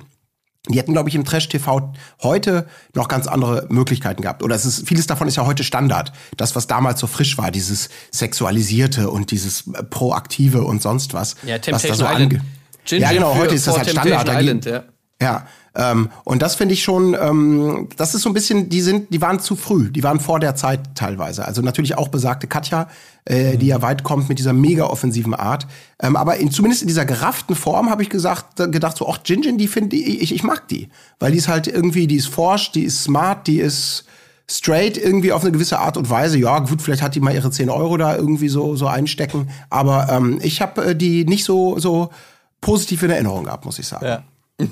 die 0.70 0.78
hätten, 0.78 0.94
glaube 0.94 1.10
ich, 1.10 1.16
im 1.16 1.26
Trash-TV 1.26 1.92
heute 2.22 2.68
noch 2.94 3.10
ganz 3.10 3.28
andere 3.28 3.68
Möglichkeiten 3.70 4.22
gehabt. 4.22 4.44
Oder 4.44 4.56
es 4.56 4.64
ist, 4.66 4.88
vieles 4.88 5.08
davon 5.08 5.28
ist 5.28 5.36
ja 5.36 5.46
heute 5.46 5.64
Standard. 5.66 6.14
Das, 6.38 6.56
was 6.56 6.68
damals 6.68 7.02
so 7.02 7.08
frisch 7.08 7.38
war, 7.38 7.52
dieses 7.52 7.90
Sexualisierte 8.14 9.10
und 9.10 9.32
dieses 9.32 9.68
äh, 9.68 9.84
Proaktive 9.84 10.64
und 10.64 10.82
sonst 10.82 11.14
was. 11.14 11.36
Ja, 11.44 11.56
was 11.56 11.62
Temptation 11.62 11.98
da 12.00 12.06
so 12.08 12.14
Island. 12.14 12.34
ange- 12.36 12.42
Gin 12.86 13.02
ja, 13.02 13.12
genau, 13.14 13.36
heute 13.36 13.56
ist 13.56 13.68
das 13.68 13.78
halt 13.78 13.90
Standard. 13.90 14.28
Da 14.28 14.40
Island, 14.40 14.66
ja. 14.66 14.84
ja, 15.22 15.48
ähm, 15.76 16.10
und 16.24 16.42
das 16.42 16.56
finde 16.56 16.74
ich 16.74 16.84
schon, 16.84 17.16
ähm, 17.20 17.90
das 17.98 18.14
ist 18.14 18.22
so 18.22 18.30
ein 18.30 18.34
bisschen, 18.34 18.70
die 18.70 18.82
sind, 18.82 19.12
die 19.12 19.22
waren 19.22 19.40
zu 19.40 19.56
früh, 19.56 19.90
die 19.90 20.04
waren 20.04 20.20
vor 20.20 20.40
der 20.40 20.56
Zeit 20.56 20.82
teilweise. 20.96 21.46
Also 21.46 21.62
natürlich 21.62 21.98
auch 21.98 22.10
besagte 22.10 22.46
Katja, 22.46 22.88
äh, 23.26 23.58
die 23.58 23.68
ja 23.68 23.82
weit 23.82 24.04
kommt 24.04 24.30
mit 24.30 24.38
dieser 24.38 24.54
mega 24.54 24.86
offensiven 24.86 25.34
Art. 25.34 25.66
Ähm, 26.00 26.16
aber 26.16 26.38
in, 26.38 26.52
zumindest 26.52 26.84
in 26.84 26.88
dieser 26.88 27.06
gerafften 27.06 27.56
Form 27.56 27.90
habe 27.90 28.04
ich 28.04 28.10
gesagt, 28.10 28.58
gedacht 28.58 28.98
so, 28.98 29.10
ach, 29.10 29.20
Jinjin, 29.26 29.58
die 29.58 29.68
finde 29.68 29.96
ich, 29.96 30.22
ich, 30.22 30.36
ich 30.36 30.44
mag 30.44 30.68
die. 30.68 30.90
Weil 31.20 31.32
die 31.32 31.40
ist 31.40 31.48
halt 31.48 31.68
irgendwie, 31.68 32.06
die 32.06 32.18
ist 32.18 32.28
forsch, 32.28 32.72
die 32.72 32.84
ist 32.84 33.04
smart, 33.04 33.48
die 33.48 33.60
ist 33.60 34.06
straight 34.48 34.98
irgendwie 34.98 35.32
auf 35.32 35.42
eine 35.42 35.52
gewisse 35.52 35.80
Art 35.80 35.98
und 35.98 36.08
Weise. 36.10 36.38
Ja, 36.38 36.60
gut, 36.60 36.84
vielleicht 36.84 37.02
hat 37.02 37.16
die 37.16 37.20
mal 37.20 37.34
ihre 37.34 37.50
10 37.50 37.72
Euro 37.72 37.98
da 37.98 38.16
irgendwie 38.16 38.50
so, 38.50 38.76
so 38.76 38.86
einstecken. 38.86 39.50
Aber 39.72 40.08
ähm, 40.12 40.40
ich 40.44 40.62
habe 40.62 40.86
äh, 40.86 40.96
die 40.96 41.26
nicht 41.26 41.46
so, 41.46 41.80
so 41.80 42.12
positiv 42.62 43.02
in 43.02 43.10
Erinnerung 43.10 43.46
gehabt, 43.46 43.66
muss 43.66 43.80
ich 43.80 43.88
sagen. 43.88 44.06
Ja. 44.06 44.24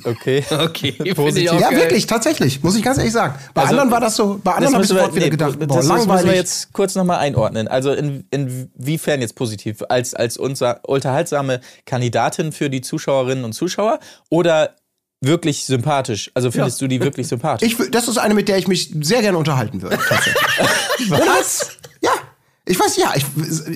Okay. 0.03 0.43
Okay, 0.51 0.91
Positiv. 1.15 1.59
Ja, 1.59 1.71
wirklich, 1.71 2.05
tatsächlich, 2.05 2.61
muss 2.63 2.75
ich 2.75 2.83
ganz 2.83 2.97
ehrlich 2.97 3.13
sagen. 3.13 3.35
Bei 3.53 3.61
Also, 3.61 3.73
anderen 3.73 3.91
war 3.91 3.99
das 3.99 4.15
so, 4.15 4.39
bei 4.43 4.53
anderen 4.53 4.75
habe 4.75 4.83
ich 4.83 4.89
sofort 4.89 5.15
wieder 5.15 5.25
nee, 5.25 5.31
gedacht, 5.31 5.57
das, 5.59 5.67
boah, 5.67 5.75
das 5.77 5.87
müssen 5.87 6.07
wir 6.07 6.15
langweilig. 6.15 6.35
jetzt 6.35 6.73
kurz 6.73 6.95
nochmal 6.95 7.17
einordnen. 7.19 7.67
Also 7.67 7.91
in, 7.91 8.25
inwiefern 8.31 9.21
jetzt 9.21 9.35
positiv? 9.35 9.83
Als, 9.89 10.13
als 10.13 10.37
unser 10.37 10.81
unterhaltsame 10.87 11.61
Kandidatin 11.85 12.51
für 12.51 12.69
die 12.69 12.81
Zuschauerinnen 12.81 13.43
und 13.43 13.53
Zuschauer 13.53 13.99
oder 14.29 14.75
wirklich 15.21 15.65
sympathisch? 15.65 16.31
Also 16.35 16.51
findest 16.51 16.81
du 16.81 16.87
die 16.87 17.01
wirklich 17.01 17.27
sympathisch? 17.29 17.75
Ich, 17.79 17.91
das 17.91 18.07
ist 18.07 18.17
eine, 18.17 18.33
mit 18.35 18.47
der 18.47 18.57
ich 18.57 18.67
mich 18.67 18.93
sehr 19.01 19.21
gerne 19.21 19.37
unterhalten 19.37 19.81
würde. 19.81 19.97
Was? 21.09 21.77
Ja. 22.01 22.11
Ich 22.71 22.79
weiß, 22.79 22.97
ja, 22.97 23.11
ich, 23.15 23.25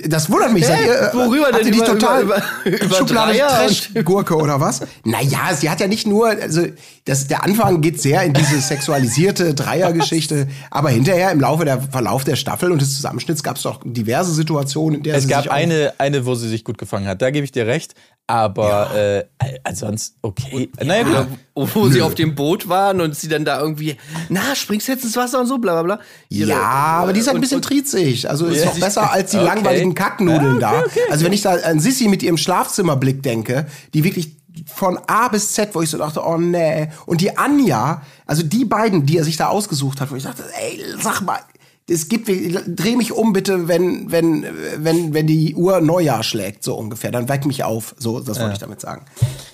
das 0.09 0.29
wundert 0.29 0.53
mich. 0.53 0.67
Hä? 0.67 0.85
ihr, 0.85 0.93
äh, 1.11 1.13
Worüber 1.13 1.51
denn? 1.51 1.71
die 1.71 1.77
Über- 1.77 1.85
total 1.85 2.23
über- 2.23 2.41
über- 2.63 2.81
über 2.83 2.95
Schublade 2.95 3.37
Trash-Gurke 3.37 4.35
oder 4.41 4.59
was? 4.61 4.81
Naja, 5.03 5.53
sie 5.53 5.69
hat 5.69 5.79
ja 5.81 5.87
nicht 5.87 6.07
nur, 6.07 6.27
also 6.29 6.61
das, 7.05 7.27
der 7.27 7.43
Anfang 7.43 7.81
geht 7.81 8.01
sehr 8.01 8.23
in 8.23 8.33
diese 8.33 8.59
sexualisierte 8.61 9.53
Dreiergeschichte, 9.53 10.47
aber 10.71 10.89
hinterher 10.89 11.31
im 11.31 11.39
Laufe 11.39 11.65
der 11.65 11.81
Verlauf 11.81 12.23
der 12.23 12.35
Staffel 12.35 12.71
und 12.71 12.81
des 12.81 12.95
Zusammenschnitts 12.95 13.43
gab 13.43 13.57
es 13.57 13.63
doch 13.63 13.81
diverse 13.83 14.33
Situationen, 14.33 14.97
in 14.99 15.03
der 15.03 15.15
es 15.15 15.23
sie 15.23 15.29
gab 15.29 15.47
eine, 15.49 15.93
eine, 15.97 16.25
wo 16.25 16.35
sie 16.35 16.47
sich 16.49 16.63
gut 16.63 16.77
gefangen 16.77 17.07
hat. 17.07 17.21
Da 17.21 17.31
gebe 17.31 17.43
ich 17.45 17.51
dir 17.51 17.67
recht. 17.67 17.93
Aber 18.27 18.95
äh, 18.95 19.23
ansonsten, 19.63 20.17
okay. 20.23 20.67
Naja, 20.83 21.03
gut. 21.03 21.27
Oder 21.53 21.69
wo 21.75 21.89
sie 21.89 22.01
auf 22.01 22.15
dem 22.15 22.33
Boot 22.33 22.67
waren 22.67 22.99
und 22.99 23.15
sie 23.15 23.27
dann 23.27 23.45
da 23.45 23.59
irgendwie, 23.61 23.97
na, 24.29 24.55
springst 24.55 24.87
jetzt 24.87 25.03
ins 25.03 25.15
Wasser 25.15 25.39
und 25.39 25.45
so, 25.45 25.59
bla 25.59 25.73
bla 25.73 25.83
bla. 25.83 25.99
Ihre- 26.29 26.49
Ja, 26.49 26.59
aber 26.59 27.13
die 27.13 27.19
ist 27.19 27.27
halt 27.27 27.35
ein 27.35 27.37
und- 27.37 27.41
bisschen 27.41 27.57
und- 27.57 27.65
trizig. 27.65 28.27
Also 28.27 28.47
ist 28.47 28.65
Ja. 28.65 28.71
Besser 28.85 29.11
als 29.11 29.31
die 29.31 29.37
Okay. 29.37 29.45
langweiligen 29.45 29.95
Kacknudeln 29.95 30.59
da. 30.59 30.83
Also 31.09 31.25
wenn 31.25 31.33
ich 31.33 31.41
da 31.41 31.53
an 31.53 31.79
Sissy 31.79 32.07
mit 32.07 32.23
ihrem 32.23 32.37
Schlafzimmerblick 32.37 33.21
denke, 33.23 33.65
die 33.93 34.03
wirklich 34.03 34.35
von 34.73 34.97
A 35.07 35.27
bis 35.27 35.51
Z, 35.53 35.69
wo 35.73 35.81
ich 35.81 35.89
so 35.89 35.97
dachte, 35.97 36.21
oh 36.25 36.37
nee. 36.37 36.87
Und 37.05 37.21
die 37.21 37.37
Anja, 37.37 38.01
also 38.25 38.41
die 38.43 38.65
beiden, 38.65 39.05
die 39.05 39.17
er 39.17 39.23
sich 39.23 39.37
da 39.37 39.47
ausgesucht 39.47 39.99
hat, 40.01 40.11
wo 40.11 40.15
ich 40.15 40.23
dachte, 40.23 40.43
ey, 40.59 40.79
sag 41.01 41.21
mal, 41.21 41.39
es 41.87 42.07
gibt, 42.09 42.27
dreh 42.27 42.95
mich 42.95 43.11
um 43.11 43.31
bitte, 43.33 43.67
wenn, 43.67 44.11
wenn, 44.11 44.45
wenn, 44.77 45.13
wenn 45.13 45.27
die 45.27 45.53
Uhr 45.55 45.81
Neujahr 45.81 46.23
schlägt, 46.23 46.63
so 46.63 46.75
ungefähr. 46.75 47.11
Dann 47.11 47.29
weck 47.29 47.45
mich 47.45 47.63
auf. 47.63 47.93
So, 47.99 48.19
das 48.19 48.39
wollte 48.39 48.53
ich 48.53 48.59
damit 48.59 48.81
sagen. 48.81 49.05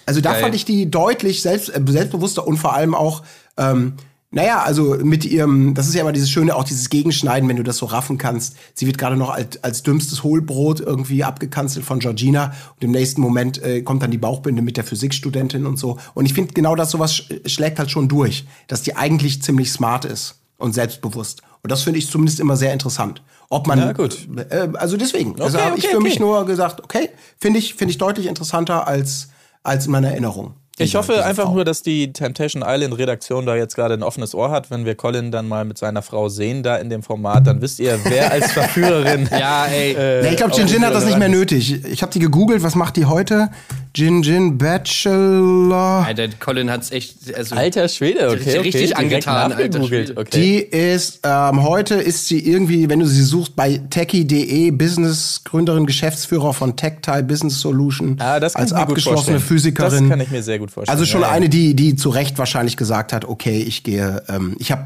Also 0.06 0.22
da 0.22 0.32
Geil. 0.34 0.44
fand 0.44 0.56
ich 0.56 0.64
die 0.64 0.90
deutlich 0.90 1.42
selbst, 1.42 1.70
äh, 1.70 1.82
selbstbewusster 1.86 2.48
und 2.48 2.58
vor 2.58 2.74
allem 2.74 2.96
auch, 2.96 3.24
ähm, 3.58 3.96
naja, 4.34 4.64
also 4.64 4.98
mit 5.04 5.26
ihrem, 5.26 5.74
das 5.74 5.90
ist 5.90 5.94
ja 5.94 6.02
immer 6.02 6.14
dieses 6.14 6.30
Schöne, 6.30 6.56
auch 6.56 6.64
dieses 6.64 6.90
Gegenschneiden, 6.90 7.50
wenn 7.50 7.58
du 7.58 7.64
das 7.64 7.78
so 7.78 7.86
raffen 7.86 8.18
kannst. 8.18 8.56
Sie 8.74 8.88
wird 8.88 8.98
gerade 8.98 9.18
noch 9.18 9.30
als, 9.30 9.62
als 9.62 9.84
dümmstes 9.84 10.24
Hohlbrot 10.24 10.80
irgendwie 10.80 11.26
abgekanzelt 11.26 11.86
von 11.86 12.00
Georgina 12.00 12.54
und 12.76 12.84
im 12.84 12.92
nächsten 12.92 13.20
Moment 13.20 13.62
äh, 13.62 13.82
kommt 13.82 14.04
dann 14.04 14.12
die 14.12 14.18
Bauchbinde 14.18 14.62
mit 14.62 14.78
der 14.78 14.86
Physikstudentin 14.86 15.66
und 15.66 15.78
so. 15.78 15.98
Und 16.14 16.26
ich 16.26 16.34
finde 16.34 16.54
genau 16.54 16.76
das 16.76 16.92
sowas 16.92 17.14
sch 17.14 17.30
schlägt 17.46 17.78
halt 17.78 17.92
schon 17.92 18.08
durch, 18.08 18.46
dass 18.68 18.84
die 18.84 18.96
eigentlich 18.96 19.42
ziemlich 19.42 19.70
smart 19.70 20.06
ist 20.06 20.40
und 20.58 20.74
selbstbewusst. 20.74 21.42
Und 21.62 21.70
das 21.70 21.84
finde 21.84 22.00
ich 22.00 22.10
zumindest 22.10 22.40
immer 22.40 22.56
sehr 22.56 22.72
interessant. 22.72 23.22
Ob 23.50 23.68
man, 23.68 23.80
Ja, 23.80 23.92
gut. 23.92 24.30
Äh, 24.50 24.70
also 24.76 24.96
deswegen, 24.96 25.40
also 25.42 25.58
Okay, 25.58 25.68
habe 25.68 25.78
ich 25.78 25.84
okay, 25.84 25.92
für 25.92 25.98
okay. 25.98 26.08
mich 26.08 26.20
nur 26.22 26.46
gesagt, 26.46 26.82
okay, 26.82 27.10
finde 27.38 27.60
ich, 27.60 27.76
finde 27.76 27.92
ich 27.92 27.98
deutlich 27.98 28.28
interessanter 28.28 28.88
als, 28.88 29.28
als 29.62 29.88
in 29.88 29.92
meiner 29.92 30.12
Erinnerung. 30.12 30.54
Ich 30.78 30.96
hoffe 30.96 31.24
einfach 31.25 31.44
Frau. 31.46 31.54
nur, 31.56 31.66
dass 31.66 31.84
die 31.84 32.12
Temptation 32.12 32.63
Island 32.66 32.98
Redaktion 32.98 33.46
da 33.46 33.56
jetzt 33.56 33.75
gerade 33.75 33.94
ein 33.94 34.01
offenes 34.04 34.34
Ohr 34.34 34.50
hat. 34.50 34.72
Wenn 34.72 34.86
wir 34.86 34.96
Colin 34.96 35.30
dann 35.32 35.48
mal 35.48 35.63
mit 35.66 35.78
seiner 35.78 36.01
Frau 36.01 36.28
sehen 36.30 36.63
da 36.63 36.78
in 36.78 36.90
dem 36.90 37.04
Format, 37.04 37.46
dann 37.46 37.62
wisst 37.62 37.80
ihr, 37.80 38.00
wer 38.06 38.32
als 38.32 38.51
Verführerin. 38.54 39.30
Ja, 39.32 39.66
ey. 39.68 39.92
äh, 39.94 40.22
Nee, 40.24 40.30
ich 40.30 40.38
glaube, 40.38 40.56
Jin 40.56 40.68
Jin 40.68 40.84
hat 40.86 40.96
das 40.96 41.06
nicht 41.06 41.20
mehr 41.20 41.30
nötig. 41.30 41.86
Ich 41.86 42.01
habe 42.01 42.12
die 42.12 42.20
gegoogelt, 42.20 42.63
was 42.63 42.75
macht 42.75 42.96
die 42.96 43.06
heute? 43.06 43.50
Jin 43.94 44.22
Jin 44.22 44.58
Bachelor. 44.58 46.06
Alter, 46.08 46.30
Colin 46.40 46.72
hat's 46.72 46.92
echt, 46.92 47.36
also, 47.36 47.56
Alter 47.56 47.90
Schwede, 47.90 48.30
okay. 48.30 48.60
Richtig 48.60 48.94
okay, 48.94 49.04
angetan, 49.04 49.52
alter 49.52 49.84
Schwede. 49.84 50.14
Okay. 50.16 50.30
Die 50.34 50.78
ist, 50.78 51.20
ähm, 51.24 51.64
heute 51.64 51.96
ist 51.96 52.28
sie 52.28 52.40
irgendwie, 52.40 52.88
wenn 52.90 53.00
du 53.00 53.06
sie 53.06 53.24
suchst, 53.24 53.56
bei 53.56 53.82
techie.de, 53.90 54.72
Business-Gründerin, 54.72 55.86
Geschäftsführer 55.86 56.54
von 56.54 56.78
TechTie 56.78 57.22
Business 57.24 57.60
Solution, 57.60 58.16
Ah, 58.20 58.40
das 58.40 58.54
kann 58.54 58.62
als 58.62 58.72
ich 58.72 58.78
mir 58.78 58.84
gut 58.86 58.90
abgeschlossene. 58.92 59.40
Physikerin. 59.42 60.04
Das 60.04 60.10
kann 60.10 60.22
ich 60.22 60.32
mir 60.32 60.44
sehr 60.44 60.60
gut 60.60 60.72
vorstellen. 60.72 60.98
Also 60.98 61.06
schon 61.10 61.22
ja. 61.22 61.30
eine, 61.30 61.50
die, 61.50 61.76
die 61.76 61.96
zu 61.96 62.10
Recht 62.10 62.38
wahrscheinlich 62.38 62.78
gesagt 62.78 63.12
hat, 63.12 63.26
okay, 63.26 63.62
ich 63.62 63.84
gehe, 63.84 64.24
ähm, 64.30 64.56
ich 64.60 64.72
habe 64.72 64.86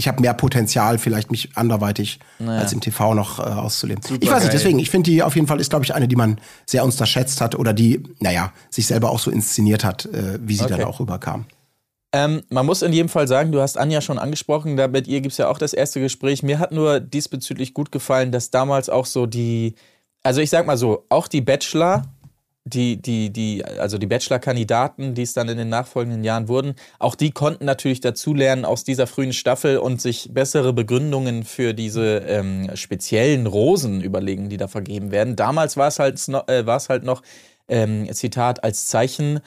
ich 0.00 0.08
hab 0.08 0.18
mehr 0.18 0.32
Potenzial, 0.32 0.96
vielleicht 0.98 1.30
mich 1.30 1.50
anderweitig 1.56 2.18
als 2.44 2.72
im 2.72 2.80
TV 2.80 3.14
noch 3.14 3.38
äh, 3.38 3.42
auszuleben. 3.42 4.02
ich 4.18 4.30
weiß 4.30 4.42
nicht, 4.42 4.54
deswegen, 4.54 4.78
ich 4.78 4.88
finde 4.88 5.10
die 5.10 5.22
auf 5.22 5.34
jeden 5.34 5.46
Fall 5.46 5.60
ist, 5.60 5.68
glaube 5.68 5.84
ich, 5.84 5.94
eine, 5.94 6.08
die 6.08 6.16
man 6.16 6.38
sehr 6.64 6.84
unterschätzt 6.84 7.40
hat 7.42 7.54
oder 7.54 7.74
die, 7.74 8.02
naja, 8.18 8.52
sich 8.70 8.86
selber 8.86 9.10
auch 9.10 9.18
so 9.18 9.30
inszeniert 9.30 9.84
hat, 9.84 10.06
äh, 10.06 10.38
wie 10.40 10.54
sie 10.54 10.64
dann 10.66 10.80
Okay. 10.80 10.84
auch 10.84 11.00
rüberkam. 11.00 11.44
Ähm, 12.12 12.42
man 12.48 12.64
muss 12.64 12.80
in 12.82 12.92
jedem 12.94 13.10
Fall 13.10 13.28
sagen, 13.28 13.52
du 13.52 13.60
hast 13.60 13.76
Anja 13.76 14.00
schon 14.00 14.18
angesprochen, 14.18 14.76
da 14.78 14.88
mit 14.88 15.06
ihr 15.06 15.20
gibt 15.20 15.32
es 15.32 15.38
ja 15.38 15.48
auch 15.48 15.58
das 15.58 15.74
erste 15.74 16.00
Gespräch. 16.00 16.42
Mir 16.42 16.58
hat 16.58 16.72
nur 16.72 16.98
diesbezüglich 16.98 17.74
gut 17.74 17.92
gefallen, 17.92 18.32
dass 18.32 18.50
damals 18.50 18.88
auch 18.88 19.04
so 19.06 19.26
die, 19.26 19.74
also 20.22 20.40
ich 20.40 20.48
sag 20.48 20.66
mal 20.66 20.78
so, 20.78 21.04
auch 21.10 21.28
die 21.28 21.42
Bachelor, 21.42 22.04
die, 22.64 23.00
die, 23.00 23.30
die, 23.30 23.64
also 23.64 23.98
die 23.98 24.06
Bachelor-Kandidaten, 24.06 25.14
die 25.14 25.22
es 25.22 25.32
dann 25.32 25.48
in 25.48 25.56
den 25.56 25.70
nachfolgenden 25.70 26.24
Jahren 26.24 26.48
wurden, 26.48 26.74
auch 26.98 27.14
die 27.14 27.30
konnten 27.30 27.64
natürlich 27.64 28.00
dazulernen 28.00 28.64
aus 28.64 28.84
dieser 28.84 29.06
frühen 29.06 29.32
Staffel 29.32 29.78
und 29.78 30.00
sich 30.00 30.30
bessere 30.32 30.72
Begründungen 30.72 31.44
für 31.44 31.72
diese 31.72 32.18
ähm, 32.18 32.70
speziellen 32.74 33.46
Rosen 33.46 34.02
überlegen, 34.02 34.50
die 34.50 34.58
da 34.58 34.68
vergeben 34.68 35.10
werden. 35.10 35.36
Damals 35.36 35.76
war 35.76 35.88
es 35.88 35.98
halt, 35.98 36.20
äh, 36.48 36.66
war 36.66 36.76
es 36.76 36.88
halt 36.88 37.02
noch, 37.02 37.22
ähm, 37.68 38.12
Zitat, 38.12 38.62
als 38.62 38.86
Zeichen, 38.86 39.40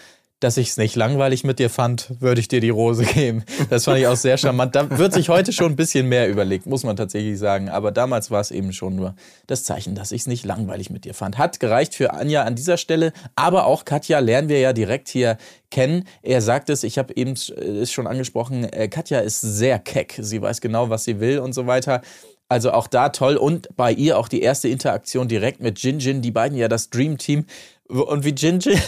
dass 0.43 0.57
ich 0.57 0.69
es 0.69 0.77
nicht 0.77 0.95
langweilig 0.95 1.43
mit 1.45 1.59
dir 1.59 1.69
fand, 1.69 2.09
würde 2.19 2.41
ich 2.41 2.49
dir 2.49 2.59
die 2.59 2.69
Rose 2.69 3.05
geben. 3.05 3.43
Das 3.69 3.85
fand 3.85 3.99
ich 3.99 4.07
auch 4.07 4.17
sehr 4.17 4.37
charmant. 4.37 4.75
Da 4.75 4.97
wird 4.97 5.13
sich 5.13 5.29
heute 5.29 5.53
schon 5.53 5.71
ein 5.71 5.75
bisschen 5.75 6.09
mehr 6.09 6.29
überlegt, 6.29 6.65
muss 6.65 6.83
man 6.83 6.97
tatsächlich 6.97 7.39
sagen. 7.39 7.69
Aber 7.69 7.91
damals 7.91 8.29
war 8.29 8.41
es 8.41 8.51
eben 8.51 8.73
schon 8.73 8.95
nur 8.95 9.15
das 9.47 9.63
Zeichen, 9.63 9.95
dass 9.95 10.11
ich 10.11 10.21
es 10.21 10.27
nicht 10.27 10.45
langweilig 10.45 10.89
mit 10.89 11.05
dir 11.05 11.13
fand. 11.13 11.37
Hat 11.37 11.59
gereicht 11.59 11.95
für 11.95 12.13
Anja 12.13 12.43
an 12.43 12.55
dieser 12.55 12.77
Stelle, 12.77 13.13
aber 13.35 13.65
auch 13.65 13.85
Katja 13.85 14.19
lernen 14.19 14.49
wir 14.49 14.59
ja 14.59 14.73
direkt 14.73 15.07
hier 15.07 15.37
kennen. 15.71 16.05
Er 16.21 16.41
sagt 16.41 16.69
es, 16.69 16.83
ich 16.83 16.97
habe 16.97 17.15
eben 17.15 17.35
äh, 17.55 17.61
es 17.61 17.91
schon 17.91 18.05
angesprochen, 18.05 18.65
äh, 18.65 18.89
Katja 18.89 19.19
ist 19.19 19.39
sehr 19.39 19.79
keck. 19.79 20.19
Sie 20.19 20.41
weiß 20.41 20.59
genau, 20.59 20.89
was 20.89 21.05
sie 21.05 21.19
will 21.19 21.39
und 21.39 21.53
so 21.53 21.67
weiter. 21.67 22.01
Also 22.49 22.71
auch 22.71 22.87
da 22.87 23.09
toll 23.09 23.37
und 23.37 23.75
bei 23.77 23.91
ihr 23.91 24.19
auch 24.19 24.27
die 24.27 24.41
erste 24.41 24.67
Interaktion 24.67 25.27
direkt 25.27 25.59
mit 25.59 25.79
Jin 25.79 25.97
Jin, 25.99 26.21
die 26.21 26.29
beiden 26.29 26.55
ja 26.57 26.67
das 26.67 26.89
Dream 26.91 27.17
Team 27.17 27.45
und 27.87 28.23
wie 28.23 28.29
Jin 28.29 28.59
Jin 28.59 28.79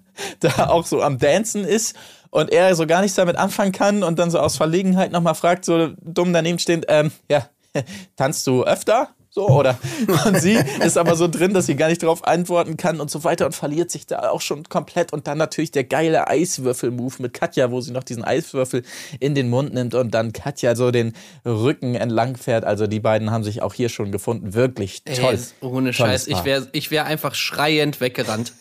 da 0.40 0.68
auch 0.68 0.86
so 0.86 1.02
am 1.02 1.18
Dancen 1.18 1.64
ist 1.64 1.96
und 2.30 2.50
er 2.50 2.74
so 2.74 2.86
gar 2.86 3.00
nichts 3.00 3.16
damit 3.16 3.36
anfangen 3.36 3.72
kann 3.72 4.02
und 4.02 4.18
dann 4.18 4.30
so 4.30 4.38
aus 4.38 4.56
Verlegenheit 4.56 5.12
nochmal 5.12 5.34
fragt, 5.34 5.64
so 5.64 5.90
dumm 6.00 6.32
daneben 6.32 6.58
stehend, 6.58 6.86
ähm, 6.88 7.12
ja, 7.30 7.48
tanzt 8.16 8.46
du 8.46 8.64
öfter? 8.64 9.10
So, 9.32 9.48
oder? 9.48 9.78
Und 10.26 10.40
sie 10.40 10.58
ist 10.84 10.98
aber 10.98 11.14
so 11.14 11.28
drin, 11.28 11.54
dass 11.54 11.66
sie 11.66 11.76
gar 11.76 11.88
nicht 11.88 12.02
darauf 12.02 12.26
antworten 12.26 12.76
kann 12.76 13.00
und 13.00 13.12
so 13.12 13.22
weiter 13.22 13.46
und 13.46 13.54
verliert 13.54 13.88
sich 13.90 14.04
da 14.06 14.28
auch 14.30 14.40
schon 14.40 14.64
komplett. 14.64 15.12
Und 15.12 15.28
dann 15.28 15.38
natürlich 15.38 15.70
der 15.70 15.84
geile 15.84 16.26
Eiswürfel-Move 16.26 17.14
mit 17.20 17.32
Katja, 17.32 17.70
wo 17.70 17.80
sie 17.80 17.92
noch 17.92 18.02
diesen 18.02 18.24
Eiswürfel 18.24 18.82
in 19.20 19.36
den 19.36 19.48
Mund 19.48 19.72
nimmt 19.72 19.94
und 19.94 20.12
dann 20.14 20.32
Katja 20.32 20.74
so 20.74 20.90
den 20.90 21.12
Rücken 21.44 21.94
entlang 21.94 22.36
fährt. 22.36 22.64
Also 22.64 22.88
die 22.88 22.98
beiden 22.98 23.30
haben 23.30 23.44
sich 23.44 23.62
auch 23.62 23.72
hier 23.72 23.88
schon 23.88 24.10
gefunden. 24.10 24.54
Wirklich 24.54 25.04
toll. 25.04 25.34
Ey, 25.34 25.38
ohne 25.60 25.92
Scheiß, 25.92 26.26
ich 26.26 26.44
wäre 26.44 26.66
ich 26.72 26.90
wär 26.90 27.04
einfach 27.06 27.36
schreiend 27.36 28.00
weggerannt. 28.00 28.52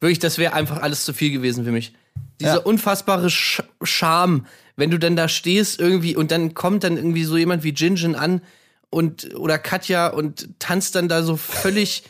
Wirklich, 0.00 0.20
das 0.20 0.38
wäre 0.38 0.52
einfach 0.52 0.82
alles 0.82 1.04
zu 1.04 1.12
viel 1.14 1.32
gewesen 1.32 1.64
für 1.64 1.72
mich. 1.72 1.94
Dieser 2.40 2.54
Ja. 2.54 2.60
unfassbare 2.60 3.28
Sch 3.28 3.62
Charme, 3.82 4.46
wenn 4.76 4.90
du 4.90 4.98
dann 4.98 5.16
da 5.16 5.26
stehst 5.28 5.80
irgendwie 5.80 6.14
und 6.14 6.30
dann 6.30 6.54
kommt 6.54 6.84
dann 6.84 6.96
irgendwie 6.96 7.24
so 7.24 7.36
jemand 7.36 7.64
wie 7.64 7.70
Jinjin 7.70 8.14
an 8.14 8.40
und 8.92 9.34
oder 9.34 9.58
Katja 9.58 10.08
und 10.08 10.48
tanzt 10.58 10.94
dann 10.94 11.08
da 11.08 11.22
so 11.22 11.36
völlig 11.36 12.04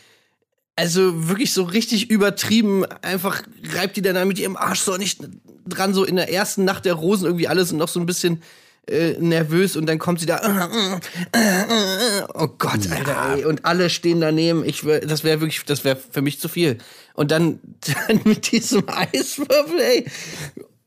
also 0.75 1.29
wirklich 1.29 1.53
so 1.53 1.63
richtig 1.63 2.09
übertrieben, 2.09 2.83
einfach 3.03 3.43
reibt 3.75 3.95
die 3.95 4.01
dann 4.01 4.15
da 4.15 4.25
mit 4.25 4.39
ihrem 4.39 4.57
Arsch 4.57 4.79
so 4.79 4.97
nicht 4.97 5.19
dran, 5.67 5.93
so 5.93 6.03
in 6.03 6.15
der 6.15 6.33
ersten 6.33 6.65
Nacht 6.65 6.85
der 6.85 6.95
Rosen 6.95 7.25
irgendwie 7.25 7.47
alles 7.47 7.71
und 7.71 7.77
noch 7.77 7.87
so 7.87 7.99
ein 7.99 8.07
bisschen 8.07 8.41
äh, 8.87 9.13
nervös 9.19 9.77
und 9.77 9.85
dann 9.85 9.99
kommt 9.99 10.19
sie 10.19 10.25
da, 10.25 10.41
oh 12.33 12.47
Gott, 12.57 12.91
Alter, 12.91 13.35
ey, 13.35 13.45
und 13.45 13.65
alle 13.65 13.89
stehen 13.89 14.19
daneben, 14.19 14.65
ich 14.65 14.81
das 14.81 15.23
wäre 15.23 15.41
wirklich, 15.41 15.63
das 15.65 15.85
wäre 15.85 15.95
für 15.95 16.21
mich 16.21 16.39
zu 16.39 16.49
viel. 16.49 16.79
Und 17.13 17.31
dann, 17.31 17.59
dann 18.07 18.21
mit 18.25 18.51
diesem 18.51 18.83
Eiswürfel, 18.89 19.79
ey, 19.79 20.05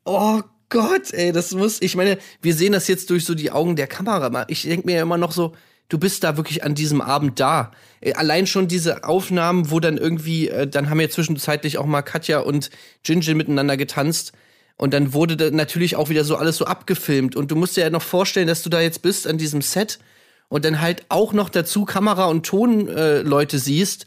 oh 0.05 0.43
Gott, 0.69 1.13
ey, 1.15 1.33
das 1.33 1.53
muss, 1.53 1.81
ich 1.81 1.95
meine, 1.95 2.19
wir 2.43 2.55
sehen 2.55 2.73
das 2.73 2.89
jetzt 2.89 3.09
durch 3.09 3.25
so 3.25 3.35
die 3.35 3.53
Augen 3.53 3.77
der 3.77 3.87
Kamera. 3.87 4.45
Ich 4.49 4.63
denke 4.63 4.87
mir 4.87 4.97
ja 4.97 5.03
immer 5.03 5.17
noch 5.17 5.33
so, 5.33 5.55
du 5.89 5.99
bist 5.99 6.25
da 6.25 6.37
wirklich 6.37 6.65
an 6.65 6.75
diesem 6.75 7.01
Abend 7.01 7.41
da. 7.41 7.73
Äh, 8.01 8.15
Allein 8.15 8.47
schon 8.47 8.69
diese 8.69 9.05
Aufnahmen, 9.05 9.71
wo 9.71 9.81
dann 9.81 9.97
irgendwie, 9.97 10.49
äh, 10.49 10.67
dann 10.67 10.91
haben 10.91 11.01
ja 11.01 11.09
zwischenzeitlich 11.09 11.79
auch 11.79 11.87
mal 11.87 12.03
Katja 12.03 12.41
und 12.41 12.71
Jinjin 13.05 13.37
miteinander 13.37 13.77
getanzt. 13.77 14.33
Und 14.77 14.93
dann 14.93 15.15
wurde 15.15 15.37
da 15.37 15.51
natürlich 15.51 15.97
auch 15.97 16.11
wieder 16.11 16.25
so 16.25 16.37
alles 16.37 16.59
so 16.59 16.67
abgefilmt. 16.67 17.35
Und 17.35 17.51
du 17.51 17.57
musst 17.57 17.77
dir 17.77 17.83
ja 17.83 17.91
noch 17.91 18.03
vorstellen, 18.03 18.47
dass 18.47 18.63
du 18.63 18.69
da 18.69 18.81
jetzt 18.81 19.03
bist 19.03 19.27
an 19.27 19.39
diesem 19.39 19.63
Set 19.63 19.99
und 20.49 20.65
dann 20.65 20.81
halt 20.81 21.07
auch 21.09 21.33
noch 21.33 21.49
dazu 21.49 21.85
Kamera- 21.85 22.27
und 22.27 22.45
Tonleute 22.45 23.57
äh, 23.57 23.61
siehst, 23.61 24.07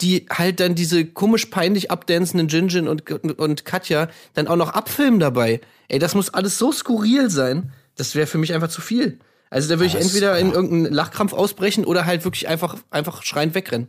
die 0.00 0.26
halt 0.30 0.60
dann 0.60 0.74
diese 0.74 1.04
komisch 1.04 1.46
peinlich 1.46 1.90
abdancenden 1.90 2.48
Jinjin 2.48 2.88
und, 2.88 3.10
und 3.10 3.64
Katja 3.64 4.08
dann 4.34 4.48
auch 4.48 4.56
noch 4.56 4.70
abfilmen 4.70 5.20
dabei. 5.20 5.60
Ey, 5.88 5.98
das 5.98 6.14
muss 6.14 6.32
alles 6.32 6.58
so 6.58 6.72
skurril 6.72 7.30
sein. 7.30 7.72
Das 7.96 8.14
wäre 8.14 8.26
für 8.26 8.38
mich 8.38 8.54
einfach 8.54 8.68
zu 8.68 8.80
viel. 8.80 9.18
Also 9.50 9.68
da 9.68 9.74
würde 9.76 9.86
ich 9.86 9.92
Das- 9.92 10.04
entweder 10.04 10.38
in 10.38 10.52
irgendeinen 10.52 10.92
Lachkrampf 10.92 11.32
ausbrechen 11.32 11.84
oder 11.84 12.04
halt 12.06 12.24
wirklich 12.24 12.48
einfach, 12.48 12.76
einfach 12.90 13.22
schreiend 13.22 13.54
wegrennen. 13.54 13.88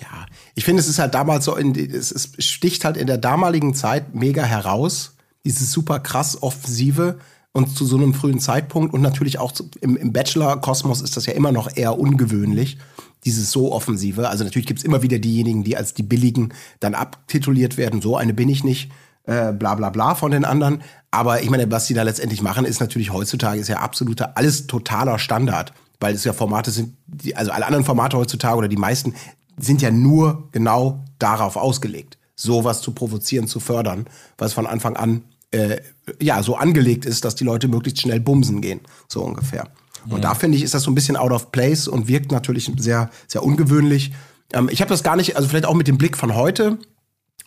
Ja, 0.00 0.26
ich 0.54 0.64
finde, 0.64 0.80
es 0.80 0.88
ist 0.88 0.98
halt 0.98 1.14
damals 1.14 1.44
so, 1.44 1.56
in, 1.56 1.74
es, 1.74 2.12
es 2.12 2.32
sticht 2.38 2.84
halt 2.84 2.96
in 2.96 3.06
der 3.06 3.18
damaligen 3.18 3.74
Zeit 3.74 4.14
mega 4.14 4.42
heraus, 4.44 5.14
dieses 5.44 5.72
super 5.72 6.00
krass 6.00 6.42
Offensive 6.42 7.18
und 7.52 7.76
zu 7.76 7.84
so 7.84 7.96
einem 7.96 8.14
frühen 8.14 8.38
Zeitpunkt 8.38 8.94
und 8.94 9.00
natürlich 9.02 9.38
auch 9.38 9.52
zu, 9.52 9.68
im, 9.80 9.96
im 9.96 10.12
Bachelor-Kosmos 10.12 11.02
ist 11.02 11.16
das 11.16 11.26
ja 11.26 11.32
immer 11.32 11.50
noch 11.50 11.76
eher 11.76 11.98
ungewöhnlich, 11.98 12.78
dieses 13.24 13.50
so 13.50 13.72
Offensive. 13.72 14.28
Also 14.28 14.44
natürlich 14.44 14.66
gibt's 14.66 14.84
immer 14.84 15.02
wieder 15.02 15.18
diejenigen, 15.18 15.64
die 15.64 15.76
als 15.76 15.92
die 15.92 16.04
Billigen 16.04 16.54
dann 16.78 16.94
abtituliert 16.94 17.76
werden, 17.76 18.00
so 18.00 18.16
eine 18.16 18.32
bin 18.32 18.48
ich 18.48 18.62
nicht, 18.64 18.90
äh, 19.24 19.52
bla 19.52 19.74
bla 19.74 19.90
bla 19.90 20.14
von 20.14 20.30
den 20.30 20.44
anderen. 20.44 20.82
Aber 21.10 21.42
ich 21.42 21.50
meine, 21.50 21.70
was 21.70 21.86
die 21.86 21.94
da 21.94 22.02
letztendlich 22.02 22.42
machen, 22.42 22.64
ist 22.64 22.80
natürlich 22.80 23.12
heutzutage 23.12 23.60
ist 23.60 23.68
ja 23.68 23.78
absoluter, 23.78 24.36
alles 24.36 24.66
totaler 24.66 25.18
Standard, 25.18 25.72
weil 25.98 26.14
es 26.14 26.24
ja 26.24 26.32
Formate 26.32 26.70
sind, 26.70 26.96
die, 27.06 27.36
also 27.36 27.50
alle 27.50 27.66
anderen 27.66 27.84
Formate 27.84 28.16
heutzutage 28.16 28.56
oder 28.56 28.68
die 28.68 28.76
meisten 28.76 29.14
sind 29.58 29.82
ja 29.82 29.90
nur 29.90 30.48
genau 30.52 31.04
darauf 31.18 31.56
ausgelegt, 31.56 32.18
sowas 32.36 32.80
zu 32.80 32.92
provozieren, 32.92 33.46
zu 33.46 33.60
fördern, 33.60 34.06
was 34.38 34.52
von 34.52 34.66
Anfang 34.66 34.96
an 34.96 35.22
äh, 35.50 35.78
ja 36.20 36.42
so 36.42 36.56
angelegt 36.56 37.04
ist, 37.04 37.24
dass 37.24 37.34
die 37.34 37.44
Leute 37.44 37.68
möglichst 37.68 38.00
schnell 38.00 38.20
bumsen 38.20 38.60
gehen, 38.60 38.80
so 39.08 39.22
ungefähr. 39.22 39.68
Und 40.08 40.24
da 40.24 40.34
finde 40.34 40.56
ich, 40.56 40.64
ist 40.64 40.72
das 40.72 40.84
so 40.84 40.90
ein 40.90 40.94
bisschen 40.94 41.16
out 41.16 41.30
of 41.30 41.52
place 41.52 41.86
und 41.86 42.08
wirkt 42.08 42.32
natürlich 42.32 42.72
sehr, 42.78 43.10
sehr 43.26 43.42
ungewöhnlich. 43.42 44.12
Ähm, 44.52 44.68
ich 44.70 44.80
habe 44.80 44.88
das 44.88 45.02
gar 45.02 45.16
nicht, 45.16 45.36
also 45.36 45.48
vielleicht 45.48 45.66
auch 45.66 45.74
mit 45.74 45.88
dem 45.88 45.98
Blick 45.98 46.16
von 46.16 46.34
heute, 46.34 46.78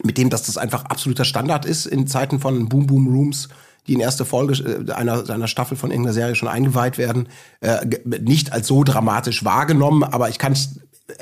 mit 0.04 0.18
dem, 0.18 0.30
dass 0.30 0.44
das 0.44 0.58
einfach 0.58 0.86
absoluter 0.86 1.26
Standard 1.26 1.66
ist 1.66 1.86
in 1.86 2.08
Zeiten 2.08 2.40
von 2.40 2.68
Boom 2.70 2.88
Boom 2.88 3.08
Rooms, 3.08 3.50
die 3.88 3.94
in 3.94 4.00
erste 4.00 4.26
Folge 4.26 4.54
äh, 4.88 4.92
einer, 4.94 5.30
einer 5.30 5.48
Staffel 5.48 5.78
von 5.78 5.92
irgendeiner 5.92 6.14
Serie 6.14 6.36
schon 6.36 6.48
eingeweiht 6.48 6.98
werden, 6.98 7.28
äh, 7.62 7.86
nicht 8.22 8.52
als 8.54 8.68
so 8.68 8.84
dramatisch 8.84 9.44
wahrgenommen, 9.44 10.04
aber 10.04 10.30
ich 10.30 10.40
kann 10.40 10.56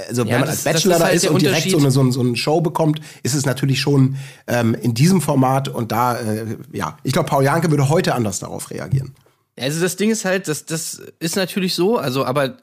also 0.08 0.22
Ja, 0.24 0.30
wenn 0.34 0.40
man 0.42 0.50
das- 0.50 0.50
als 0.50 0.64
Bachelor 0.64 0.94
ist 0.96 1.00
da 1.02 1.06
halt 1.06 1.16
ist 1.16 1.24
der 1.24 1.34
und 1.34 1.42
direkt 1.42 1.72
so 1.72 1.78
eine, 1.78 1.90
so, 1.92 2.02
eine, 2.02 2.12
so 2.12 2.20
eine 2.22 2.36
Show 2.38 2.62
bekommt, 2.62 3.02
ist 3.24 3.34
es 3.34 3.46
natürlich 3.48 3.80
schon 3.82 4.16
ähm, 4.48 4.76
in 4.76 4.94
diesem 4.94 5.22
Format 5.22 5.70
und 5.70 5.92
da, 5.92 6.18
äh, 6.20 6.58
ja, 6.72 6.98
ich 7.04 7.14
glaube, 7.14 7.28
Paul 7.28 7.44
Janke 7.44 7.72
würde 7.72 7.90
heute 7.90 8.14
anders 8.14 8.40
darauf 8.40 8.70
reagieren. 8.70 9.16
Also 9.60 9.82
das 9.82 9.96
Ding 9.96 10.12
ist 10.12 10.24
halt, 10.24 10.48
das, 10.48 10.66
das 10.66 11.02
ist 11.20 11.36
natürlich 11.36 11.74
so, 11.76 11.98
also 11.98 12.26
aber 12.26 12.58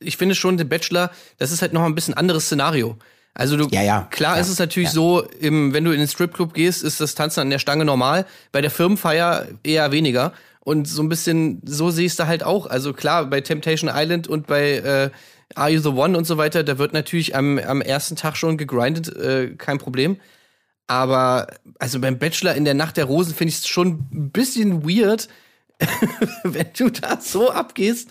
ich 0.00 0.16
finde 0.16 0.34
schon, 0.34 0.56
der 0.56 0.64
Bachelor, 0.64 1.10
das 1.38 1.52
ist 1.52 1.62
halt 1.62 1.72
noch 1.72 1.84
ein 1.84 1.94
bisschen 1.94 2.14
anderes 2.14 2.46
Szenario. 2.46 2.96
Also 3.38 3.58
du, 3.58 3.68
Ja, 3.70 3.82
ja, 3.82 4.08
klar 4.10 4.36
ja, 4.36 4.40
ist 4.40 4.48
es 4.48 4.58
natürlich 4.58 4.90
so, 4.90 5.22
im, 5.40 5.74
wenn 5.74 5.84
du 5.84 5.92
in 5.92 5.98
den 5.98 6.08
Stripclub 6.08 6.54
gehst, 6.54 6.82
ist 6.82 7.00
das 7.00 7.14
Tanzen 7.14 7.40
an 7.40 7.50
der 7.50 7.58
Stange 7.58 7.84
normal, 7.84 8.24
bei 8.50 8.62
der 8.62 8.70
Firmenfeier 8.70 9.46
eher 9.62 9.92
weniger. 9.92 10.32
Und 10.60 10.88
so 10.88 11.02
ein 11.02 11.08
bisschen, 11.08 11.60
so 11.64 11.90
sehe 11.90 12.06
ich 12.06 12.12
es 12.12 12.16
da 12.16 12.26
halt 12.26 12.42
auch. 12.42 12.66
Also 12.66 12.92
klar, 12.92 13.26
bei 13.26 13.42
Temptation 13.42 13.90
Island 13.92 14.26
und 14.26 14.46
bei 14.46 14.78
äh, 14.78 15.10
Are 15.54 15.70
You 15.70 15.80
the 15.80 15.90
One 15.90 16.16
und 16.16 16.26
so 16.26 16.38
weiter, 16.38 16.64
da 16.64 16.78
wird 16.78 16.94
natürlich 16.94 17.36
am, 17.36 17.58
am 17.58 17.82
ersten 17.82 18.16
Tag 18.16 18.36
schon 18.36 18.56
gegrindet, 18.56 19.14
äh, 19.14 19.54
kein 19.56 19.78
Problem. 19.78 20.16
Aber 20.86 21.48
also 21.78 22.00
beim 22.00 22.18
Bachelor 22.18 22.54
in 22.54 22.64
der 22.64 22.74
Nacht 22.74 22.96
der 22.96 23.04
Rosen 23.04 23.34
finde 23.34 23.50
ich 23.50 23.58
es 23.58 23.68
schon 23.68 24.08
ein 24.12 24.30
bisschen 24.30 24.88
weird, 24.88 25.28
wenn 26.42 26.68
du 26.76 26.90
da 26.90 27.20
so 27.20 27.50
abgehst. 27.50 28.10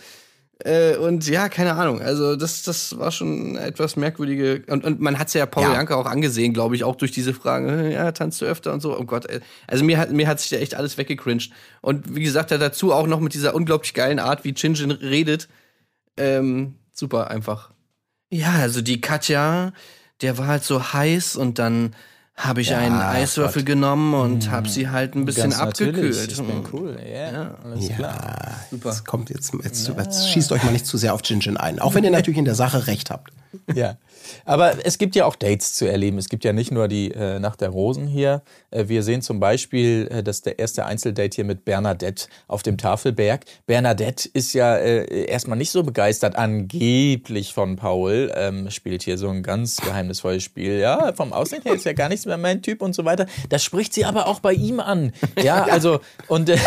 Äh, 0.63 0.95
und 0.95 1.27
ja, 1.27 1.49
keine 1.49 1.73
Ahnung. 1.75 2.01
Also, 2.01 2.35
das, 2.37 2.63
das 2.63 2.97
war 2.97 3.11
schon 3.11 3.57
etwas 3.57 3.97
merkwürdige. 3.97 4.63
Und, 4.67 4.85
und 4.85 5.01
man 5.01 5.19
hat 5.19 5.27
es 5.27 5.33
ja 5.33 5.45
Paul 5.45 5.63
Ja. 5.63 5.73
Janke 5.73 5.95
auch 5.97 6.05
angesehen, 6.05 6.53
glaube 6.53 6.75
ich, 6.75 6.83
auch 6.85 6.95
durch 6.95 7.11
diese 7.11 7.33
Fragen. 7.33 7.67
äh, 7.67 7.93
Ja, 7.93 8.11
tanzt 8.13 8.39
du 8.41 8.45
öfter 8.45 8.71
und 8.73 8.81
so. 8.81 8.97
Oh 8.97 9.03
Gott, 9.03 9.25
ey. 9.29 9.41
Also, 9.67 9.83
mir 9.83 9.97
hat, 9.97 10.11
mir 10.11 10.27
hat 10.27 10.39
sich 10.39 10.49
da 10.49 10.57
echt 10.57 10.75
alles 10.75 10.97
weggecringed. 10.97 11.51
Und 11.81 12.15
wie 12.15 12.23
gesagt, 12.23 12.51
er 12.51 12.57
dazu 12.57 12.93
auch 12.93 13.05
noch 13.07 13.19
mit 13.19 13.33
dieser 13.33 13.53
unglaublich 13.53 13.93
geilen 13.93 14.19
Art, 14.19 14.45
wie 14.45 14.53
Chinjin 14.53 14.91
redet. 14.91 15.49
Ähm, 16.17 16.75
super 16.93 17.29
einfach. 17.29 17.71
Ja, 18.31 18.53
also 18.53 18.81
die 18.81 19.01
Katja, 19.01 19.73
der 20.21 20.37
war 20.37 20.47
halt 20.47 20.63
so 20.63 20.93
heiß 20.93 21.35
und 21.35 21.59
dann 21.59 21.93
habe 22.37 22.61
ich 22.61 22.75
einen 22.75 22.99
Eiswürfel 22.99 23.63
genommen 23.63 24.13
und 24.13 24.51
habe 24.51 24.67
sie 24.67 24.89
halt 24.89 25.15
ein 25.15 25.25
bisschen 25.25 25.51
Ganz 25.51 25.59
abgekühlt. 25.59 26.31
Ich 26.31 26.37
bin 26.37 26.63
cool. 26.73 26.97
Ja, 27.09 27.55
alles 27.63 27.89
klar. 27.89 28.51
Super. 28.69 28.89
Jetzt 28.89 29.05
kommt 29.05 29.29
jetzt, 29.29 29.53
jetzt, 29.63 29.87
jetzt 29.87 30.29
schießt 30.29 30.51
euch 30.51 30.63
mal 30.63 30.71
nicht 30.71 30.85
zu 30.85 30.97
sehr 30.97 31.13
auf 31.13 31.21
Jin 31.23 31.39
Jin 31.39 31.57
ein, 31.57 31.79
auch 31.79 31.95
wenn 31.95 32.03
ihr 32.03 32.11
natürlich 32.11 32.37
in 32.37 32.45
der 32.45 32.55
Sache 32.55 32.87
recht 32.87 33.09
habt. 33.09 33.31
Ja, 33.75 33.97
aber 34.45 34.85
es 34.85 34.97
gibt 34.97 35.15
ja 35.15 35.25
auch 35.25 35.35
Dates 35.35 35.73
zu 35.73 35.85
erleben. 35.85 36.17
Es 36.17 36.29
gibt 36.29 36.45
ja 36.45 36.53
nicht 36.53 36.71
nur 36.71 36.87
die 36.87 37.11
äh, 37.11 37.39
Nacht 37.39 37.61
der 37.61 37.69
Rosen 37.69 38.07
hier. 38.07 38.41
Äh, 38.71 38.87
wir 38.87 39.03
sehen 39.03 39.21
zum 39.21 39.39
Beispiel, 39.39 40.07
äh, 40.09 40.23
dass 40.23 40.41
der 40.41 40.59
erste 40.59 40.85
Einzeldate 40.85 41.35
hier 41.35 41.45
mit 41.45 41.65
Bernadette 41.65 42.27
auf 42.47 42.63
dem 42.63 42.77
Tafelberg. 42.77 43.45
Bernadette 43.65 44.29
ist 44.31 44.53
ja 44.53 44.77
äh, 44.77 45.25
erstmal 45.25 45.57
nicht 45.57 45.71
so 45.71 45.83
begeistert, 45.83 46.37
angeblich 46.37 47.53
von 47.53 47.75
Paul. 47.75 48.31
Ähm, 48.35 48.71
spielt 48.71 49.03
hier 49.03 49.17
so 49.17 49.29
ein 49.29 49.43
ganz 49.43 49.77
geheimnisvolles 49.77 50.43
Spiel. 50.43 50.79
Ja, 50.79 51.13
vom 51.13 51.33
Aussehen 51.33 51.63
her 51.63 51.73
ist 51.73 51.85
ja 51.85 51.93
gar 51.93 52.09
nichts 52.09 52.25
mehr 52.25 52.37
mein 52.37 52.61
Typ 52.61 52.81
und 52.81 52.95
so 52.95 53.03
weiter. 53.03 53.25
Das 53.49 53.63
spricht 53.63 53.93
sie 53.93 54.05
aber 54.05 54.27
auch 54.27 54.39
bei 54.39 54.53
ihm 54.53 54.79
an. 54.79 55.11
Ja, 55.41 55.63
also, 55.65 55.99
und 56.27 56.49
äh, 56.49 56.57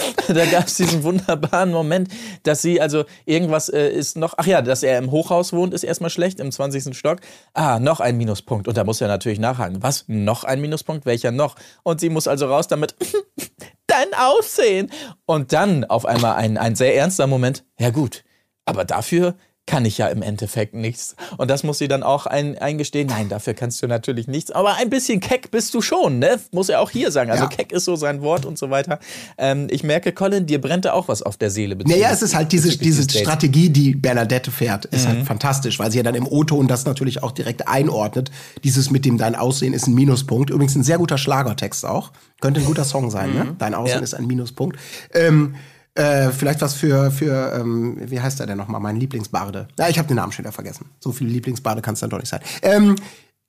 da 0.28 0.46
gab 0.46 0.66
es 0.66 0.76
diesen 0.76 1.02
wunderbaren 1.02 1.70
Moment, 1.70 2.08
dass 2.42 2.62
sie, 2.62 2.80
also 2.80 3.04
irgendwas 3.24 3.68
äh, 3.68 3.88
ist 3.88 4.16
noch, 4.16 4.34
ach 4.36 4.46
ja, 4.46 4.62
dass 4.62 4.82
er 4.82 4.98
im 4.98 5.10
Hochhaus 5.10 5.52
wohnt, 5.52 5.74
ist 5.74 5.84
erstmal 5.84 6.10
schlecht, 6.10 6.40
im 6.40 6.50
20. 6.50 6.96
Stock. 6.96 7.20
Ah, 7.54 7.78
noch 7.78 8.00
ein 8.00 8.16
Minuspunkt. 8.16 8.68
Und 8.68 8.76
da 8.76 8.84
muss 8.84 9.00
er 9.00 9.08
natürlich 9.08 9.38
nachhaken. 9.38 9.82
Was? 9.82 10.04
Noch 10.08 10.44
ein 10.44 10.60
Minuspunkt? 10.60 11.06
Welcher 11.06 11.30
noch? 11.30 11.56
Und 11.82 12.00
sie 12.00 12.08
muss 12.08 12.28
also 12.28 12.46
raus 12.46 12.68
damit, 12.68 12.94
dein 13.86 14.14
Aussehen. 14.16 14.90
Und 15.26 15.52
dann 15.52 15.84
auf 15.84 16.06
einmal 16.06 16.36
ein, 16.36 16.58
ein 16.58 16.74
sehr 16.74 16.96
ernster 16.96 17.26
Moment. 17.26 17.64
Ja 17.78 17.90
gut, 17.90 18.24
aber 18.64 18.84
dafür 18.84 19.34
kann 19.66 19.84
ich 19.84 19.96
ja 19.96 20.08
im 20.08 20.22
Endeffekt 20.22 20.74
nichts. 20.74 21.14
Und 21.36 21.48
das 21.48 21.62
muss 21.62 21.78
sie 21.78 21.86
dann 21.86 22.02
auch 22.02 22.26
ein, 22.26 22.58
eingestehen. 22.58 23.06
Nein, 23.06 23.28
dafür 23.28 23.54
kannst 23.54 23.80
du 23.80 23.86
natürlich 23.86 24.26
nichts. 24.26 24.50
Aber 24.50 24.74
ein 24.78 24.90
bisschen 24.90 25.20
keck 25.20 25.52
bist 25.52 25.72
du 25.72 25.80
schon, 25.80 26.18
ne? 26.18 26.40
Muss 26.50 26.68
er 26.68 26.80
auch 26.80 26.90
hier 26.90 27.12
sagen. 27.12 27.30
Also 27.30 27.44
Ja. 27.44 27.48
keck 27.48 27.70
ist 27.70 27.84
so 27.84 27.94
sein 27.94 28.22
Wort 28.22 28.44
und 28.44 28.58
so 28.58 28.70
weiter. 28.70 28.98
Ähm, 29.38 29.68
ich 29.70 29.84
merke, 29.84 30.10
Colin, 30.12 30.46
dir 30.46 30.60
brennt 30.60 30.84
da 30.84 30.92
auch 30.94 31.06
was 31.06 31.22
auf 31.22 31.36
der 31.36 31.48
Seele. 31.50 31.76
Naja, 31.76 32.10
es 32.10 32.22
ist 32.22 32.34
halt 32.34 32.50
diese, 32.50 32.76
diese. 32.76 33.02
Strategie, 33.08 33.70
die 33.70 33.94
Bernadette 33.94 34.50
fährt, 34.50 34.86
ist 34.86 35.04
Mhm. 35.04 35.08
halt 35.08 35.26
fantastisch, 35.26 35.78
weil 35.78 35.92
sie 35.92 35.98
ja 35.98 36.02
dann 36.02 36.16
im 36.16 36.26
O-Ton 36.26 36.66
das 36.66 36.84
natürlich 36.84 37.22
auch 37.22 37.30
direkt 37.30 37.68
einordnet. 37.68 38.32
Dieses 38.64 38.90
mit 38.90 39.04
dem 39.04 39.16
Dein 39.16 39.36
Aussehen 39.36 39.74
ist 39.74 39.86
ein 39.86 39.94
Minuspunkt. 39.94 40.50
Übrigens 40.50 40.74
ein 40.74 40.82
sehr 40.82 40.98
guter 40.98 41.18
Schlagertext 41.18 41.86
auch. 41.86 42.10
Könnte 42.40 42.58
ein 42.60 42.66
guter 42.66 42.84
Song 42.84 43.10
sein, 43.12 43.32
ne? 43.32 43.54
Dein 43.60 43.74
Aussehen 43.74 43.98
Mhm. 43.98 44.00
Ja. 44.00 44.04
ist 44.04 44.14
ein 44.14 44.26
Minuspunkt. 44.26 44.76
Ähm, 45.14 45.54
äh, 45.94 46.30
vielleicht 46.30 46.60
was 46.62 46.74
für, 46.74 47.10
für 47.10 47.52
ähm, 47.58 47.98
wie 48.00 48.20
heißt 48.20 48.38
der 48.38 48.46
denn 48.46 48.58
nochmal? 48.58 48.80
Mein 48.80 48.96
Lieblingsbarde. 48.96 49.68
Ja, 49.78 49.88
ich 49.88 49.98
habe 49.98 50.08
den 50.08 50.16
Namen 50.16 50.32
schon 50.32 50.44
wieder 50.44 50.52
vergessen. 50.52 50.86
So 51.00 51.12
viele 51.12 51.30
Lieblingsbarde 51.30 51.82
kann 51.82 51.94
es 51.94 52.00
dann 52.00 52.10
doch 52.10 52.18
nicht 52.18 52.30
sein. 52.30 52.40
Ähm, 52.62 52.96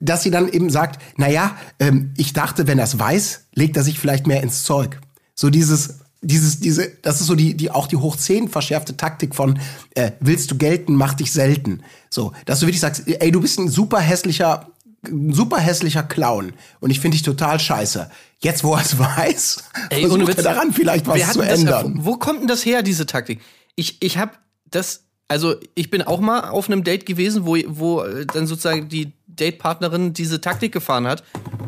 dass 0.00 0.22
sie 0.22 0.30
dann 0.30 0.48
eben 0.48 0.70
sagt, 0.70 1.00
naja, 1.16 1.56
ähm, 1.78 2.12
ich 2.16 2.32
dachte, 2.32 2.66
wenn 2.66 2.78
er 2.78 2.84
es 2.84 2.98
weiß, 2.98 3.46
legt 3.54 3.76
er 3.76 3.82
sich 3.82 3.98
vielleicht 3.98 4.26
mehr 4.26 4.42
ins 4.42 4.64
Zeug. 4.64 5.00
So 5.34 5.48
dieses, 5.50 6.00
dieses, 6.20 6.60
diese, 6.60 6.90
das 7.02 7.20
ist 7.20 7.26
so 7.26 7.34
die, 7.34 7.56
die 7.56 7.70
auch 7.70 7.86
die 7.86 7.96
hoch 7.96 8.16
10 8.16 8.48
verschärfte 8.48 8.96
Taktik 8.96 9.34
von 9.34 9.58
äh, 9.94 10.12
willst 10.20 10.50
du 10.50 10.58
gelten, 10.58 10.94
mach 10.94 11.14
dich 11.14 11.32
selten. 11.32 11.82
So, 12.10 12.32
dass 12.44 12.60
du 12.60 12.66
wirklich 12.66 12.80
sagst, 12.80 13.04
ey, 13.06 13.30
du 13.30 13.40
bist 13.40 13.58
ein 13.58 13.68
super 13.68 14.00
hässlicher, 14.00 14.68
ein 15.08 15.32
super 15.32 15.58
hässlicher 15.58 16.02
Clown 16.02 16.52
und 16.80 16.90
ich 16.90 17.00
finde 17.00 17.16
dich 17.16 17.22
total 17.22 17.58
scheiße. 17.60 18.10
Jetzt, 18.38 18.64
wo 18.64 18.74
er 18.74 18.82
es 18.82 18.98
weiß, 18.98 19.64
Ey, 19.90 20.00
versucht 20.00 20.26
Witz, 20.26 20.36
er 20.38 20.42
daran 20.42 20.72
vielleicht 20.72 21.06
was 21.06 21.32
zu 21.32 21.40
das 21.40 21.60
ändern. 21.60 21.98
Wo 22.00 22.16
kommt 22.16 22.40
denn 22.40 22.48
das 22.48 22.64
her, 22.64 22.82
diese 22.82 23.06
Taktik? 23.06 23.40
Ich, 23.76 24.02
ich 24.02 24.18
habe 24.18 24.32
das, 24.64 25.04
also 25.28 25.54
ich 25.74 25.90
bin 25.90 26.02
auch 26.02 26.20
mal 26.20 26.48
auf 26.50 26.68
einem 26.68 26.84
Date 26.84 27.06
gewesen, 27.06 27.46
wo, 27.46 27.56
wo 27.66 28.02
äh, 28.02 28.26
dann 28.26 28.46
sozusagen 28.46 28.88
die 28.88 29.12
Datepartnerin 29.26 30.12
diese 30.12 30.40
Taktik 30.40 30.72
gefahren 30.72 31.06
hat. 31.06 31.24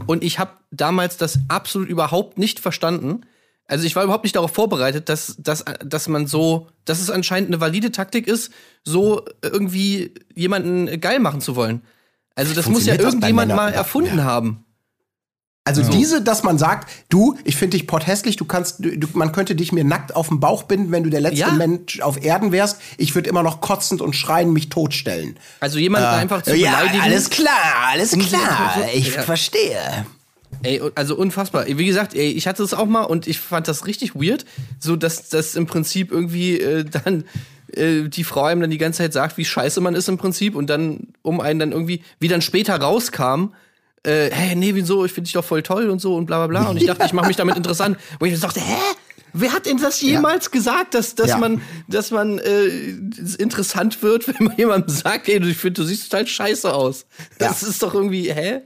Und 0.06 0.22
ich 0.22 0.38
habe 0.38 0.52
damals 0.70 1.16
das 1.16 1.38
absolut 1.48 1.88
überhaupt 1.88 2.38
nicht 2.38 2.60
verstanden. 2.60 3.22
Also 3.66 3.84
ich 3.84 3.96
war 3.96 4.04
überhaupt 4.04 4.24
nicht 4.24 4.36
darauf 4.36 4.52
vorbereitet, 4.52 5.08
dass, 5.08 5.36
dass, 5.38 5.64
dass 5.84 6.08
man 6.08 6.26
so, 6.26 6.68
dass 6.84 7.00
es 7.00 7.10
anscheinend 7.10 7.50
eine 7.50 7.60
valide 7.60 7.90
Taktik 7.90 8.28
ist, 8.28 8.52
so 8.84 9.24
irgendwie 9.42 10.14
jemanden 10.34 11.00
geil 11.00 11.18
machen 11.18 11.40
zu 11.40 11.56
wollen. 11.56 11.82
Also 12.36 12.54
das 12.54 12.68
muss 12.68 12.86
ja 12.86 12.94
irgendjemand 12.94 13.52
mal 13.54 13.70
Ja, 13.72 13.76
erfunden 13.78 14.18
ja. 14.18 14.24
haben. 14.24 14.62
Also 15.64 15.82
diese, 15.82 16.22
dass 16.22 16.44
man 16.44 16.58
sagt, 16.58 16.88
du, 17.08 17.36
ich 17.42 17.56
finde 17.56 17.76
dich 17.76 17.88
potthässlich, 17.88 18.36
du 18.36 18.44
kannst, 18.44 18.76
du, 18.78 19.08
man 19.14 19.32
könnte 19.32 19.56
dich 19.56 19.72
mir 19.72 19.82
nackt 19.82 20.14
auf 20.14 20.28
den 20.28 20.38
Bauch 20.38 20.62
binden, 20.62 20.92
wenn 20.92 21.02
du 21.02 21.10
der 21.10 21.20
letzte 21.20 21.40
Ja. 21.40 21.50
Mensch 21.50 21.98
auf 22.02 22.22
Erden 22.24 22.52
wärst. 22.52 22.80
Ich 22.98 23.16
würde 23.16 23.28
immer 23.28 23.42
noch 23.42 23.60
kotzend 23.60 24.00
und 24.00 24.14
schreien 24.14 24.52
mich 24.52 24.68
totstellen. 24.68 25.36
Also 25.58 25.80
jemanden 25.80 26.06
einfach 26.06 26.42
zu 26.42 26.54
ja, 26.54 26.70
beleidigen. 26.76 27.02
alles 27.02 27.30
klar, 27.30 27.50
alles 27.90 28.12
Um 28.12 28.20
klar. 28.20 28.76
ich 28.94 29.12
ja. 29.16 29.22
verstehe. 29.22 30.06
Ey, 30.62 30.80
also 30.94 31.16
unfassbar. 31.16 31.66
Wie 31.66 31.84
gesagt, 31.84 32.14
ey, 32.14 32.30
ich 32.30 32.46
hatte 32.46 32.62
es 32.62 32.72
auch 32.72 32.86
mal 32.86 33.02
und 33.02 33.26
ich 33.26 33.40
fand 33.40 33.66
das 33.66 33.86
richtig 33.86 34.14
weird, 34.14 34.44
so 34.78 34.94
dass 34.94 35.28
das 35.30 35.56
im 35.56 35.66
Prinzip 35.66 36.12
irgendwie 36.12 36.60
äh, 36.60 36.84
dann 36.84 37.24
äh, 37.74 38.08
die 38.08 38.24
Frau 38.24 38.44
einem 38.44 38.60
dann 38.60 38.70
die 38.70 38.78
ganze 38.78 38.98
Zeit 38.98 39.12
sagt, 39.12 39.38
wie 39.38 39.44
scheiße 39.44 39.80
man 39.80 39.94
ist 39.94 40.08
im 40.08 40.18
Prinzip 40.18 40.54
und 40.54 40.68
dann 40.68 41.08
um 41.22 41.40
einen 41.40 41.58
dann 41.58 41.72
irgendwie, 41.72 42.02
wie 42.20 42.28
dann 42.28 42.42
später 42.42 42.76
rauskam, 42.76 43.52
äh, 44.02 44.30
hey, 44.30 44.54
nee, 44.54 44.74
wieso, 44.74 45.04
ich 45.04 45.12
finde 45.12 45.26
dich 45.26 45.34
doch 45.34 45.44
voll 45.44 45.62
toll 45.62 45.90
und 45.90 46.00
so 46.00 46.14
und 46.14 46.26
bla 46.26 46.38
bla 46.38 46.46
bla. 46.46 46.70
Und 46.70 46.76
ich 46.76 46.86
dachte, 46.86 47.04
ich 47.04 47.12
mache 47.12 47.26
mich 47.26 47.36
damit 47.36 47.56
interessant. 47.56 47.98
Wo 48.20 48.26
ich 48.26 48.38
dachte, 48.38 48.60
hä? 48.60 48.76
Wer 49.32 49.52
hat 49.52 49.66
denn 49.66 49.76
das 49.76 50.00
jemals 50.00 50.50
gesagt, 50.50 50.94
dass, 50.94 51.14
dass 51.14 51.30
Ja. 51.30 51.38
man, 51.38 51.60
dass 51.88 52.10
man 52.10 52.38
äh, 52.38 52.66
es 53.22 53.34
interessant 53.34 54.02
wird, 54.02 54.26
wenn 54.28 54.46
man 54.46 54.56
jemandem 54.58 54.88
sagt, 54.94 55.28
ey, 55.28 55.42
ich 55.46 55.56
finde, 55.58 55.82
du 55.82 55.86
siehst 55.86 56.10
total 56.10 56.26
scheiße 56.26 56.72
aus. 56.72 57.04
Das 57.38 57.62
ist 57.62 57.82
doch 57.82 57.92
irgendwie, 57.92 58.32
hä? 58.32 58.62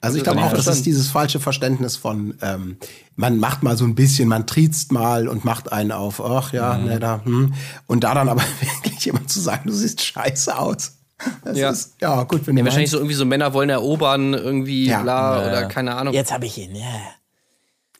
Also 0.00 0.18
ich 0.18 0.24
glaube 0.24 0.40
auch, 0.40 0.46
ich 0.46 0.50
das 0.50 0.58
ist 0.60 0.64
verstanden. 0.64 0.84
dieses 0.84 1.08
falsche 1.08 1.40
Verständnis 1.40 1.96
von, 1.96 2.34
ähm, 2.40 2.76
man 3.16 3.38
macht 3.38 3.62
mal 3.64 3.76
so 3.76 3.84
ein 3.84 3.94
bisschen, 3.96 4.28
man 4.28 4.46
triezt 4.46 4.92
mal 4.92 5.26
und 5.28 5.44
macht 5.44 5.72
einen 5.72 5.90
auf, 5.92 6.20
ach 6.24 6.52
ja, 6.52 6.78
Mhm. 6.78 6.84
ne, 6.84 7.00
da, 7.00 7.20
hm. 7.24 7.54
Und 7.86 8.04
da 8.04 8.14
dann 8.14 8.28
aber 8.28 8.42
wirklich 8.60 9.04
jemand 9.04 9.30
zu 9.30 9.40
sagen, 9.40 9.62
du 9.66 9.72
siehst 9.72 10.02
scheiße 10.04 10.56
aus. 10.56 10.98
Das 11.44 11.56
Ja. 11.58 11.70
ist, 11.70 11.94
ja, 12.00 12.22
gut, 12.24 12.46
wenn 12.46 12.56
du 12.56 12.60
Ja, 12.60 12.64
wahrscheinlich 12.66 12.86
meinst. 12.90 12.92
so 12.92 12.98
irgendwie 12.98 13.14
so 13.14 13.24
Männer 13.24 13.52
wollen 13.54 13.70
erobern, 13.70 14.34
irgendwie 14.34 14.86
Ja. 14.86 15.02
bla 15.02 15.40
Ja. 15.42 15.48
oder 15.48 15.64
keine 15.66 15.94
Ahnung. 15.94 16.14
Jetzt 16.14 16.32
habe 16.32 16.46
ich 16.46 16.58
ihn, 16.58 16.74
ja. 16.76 16.84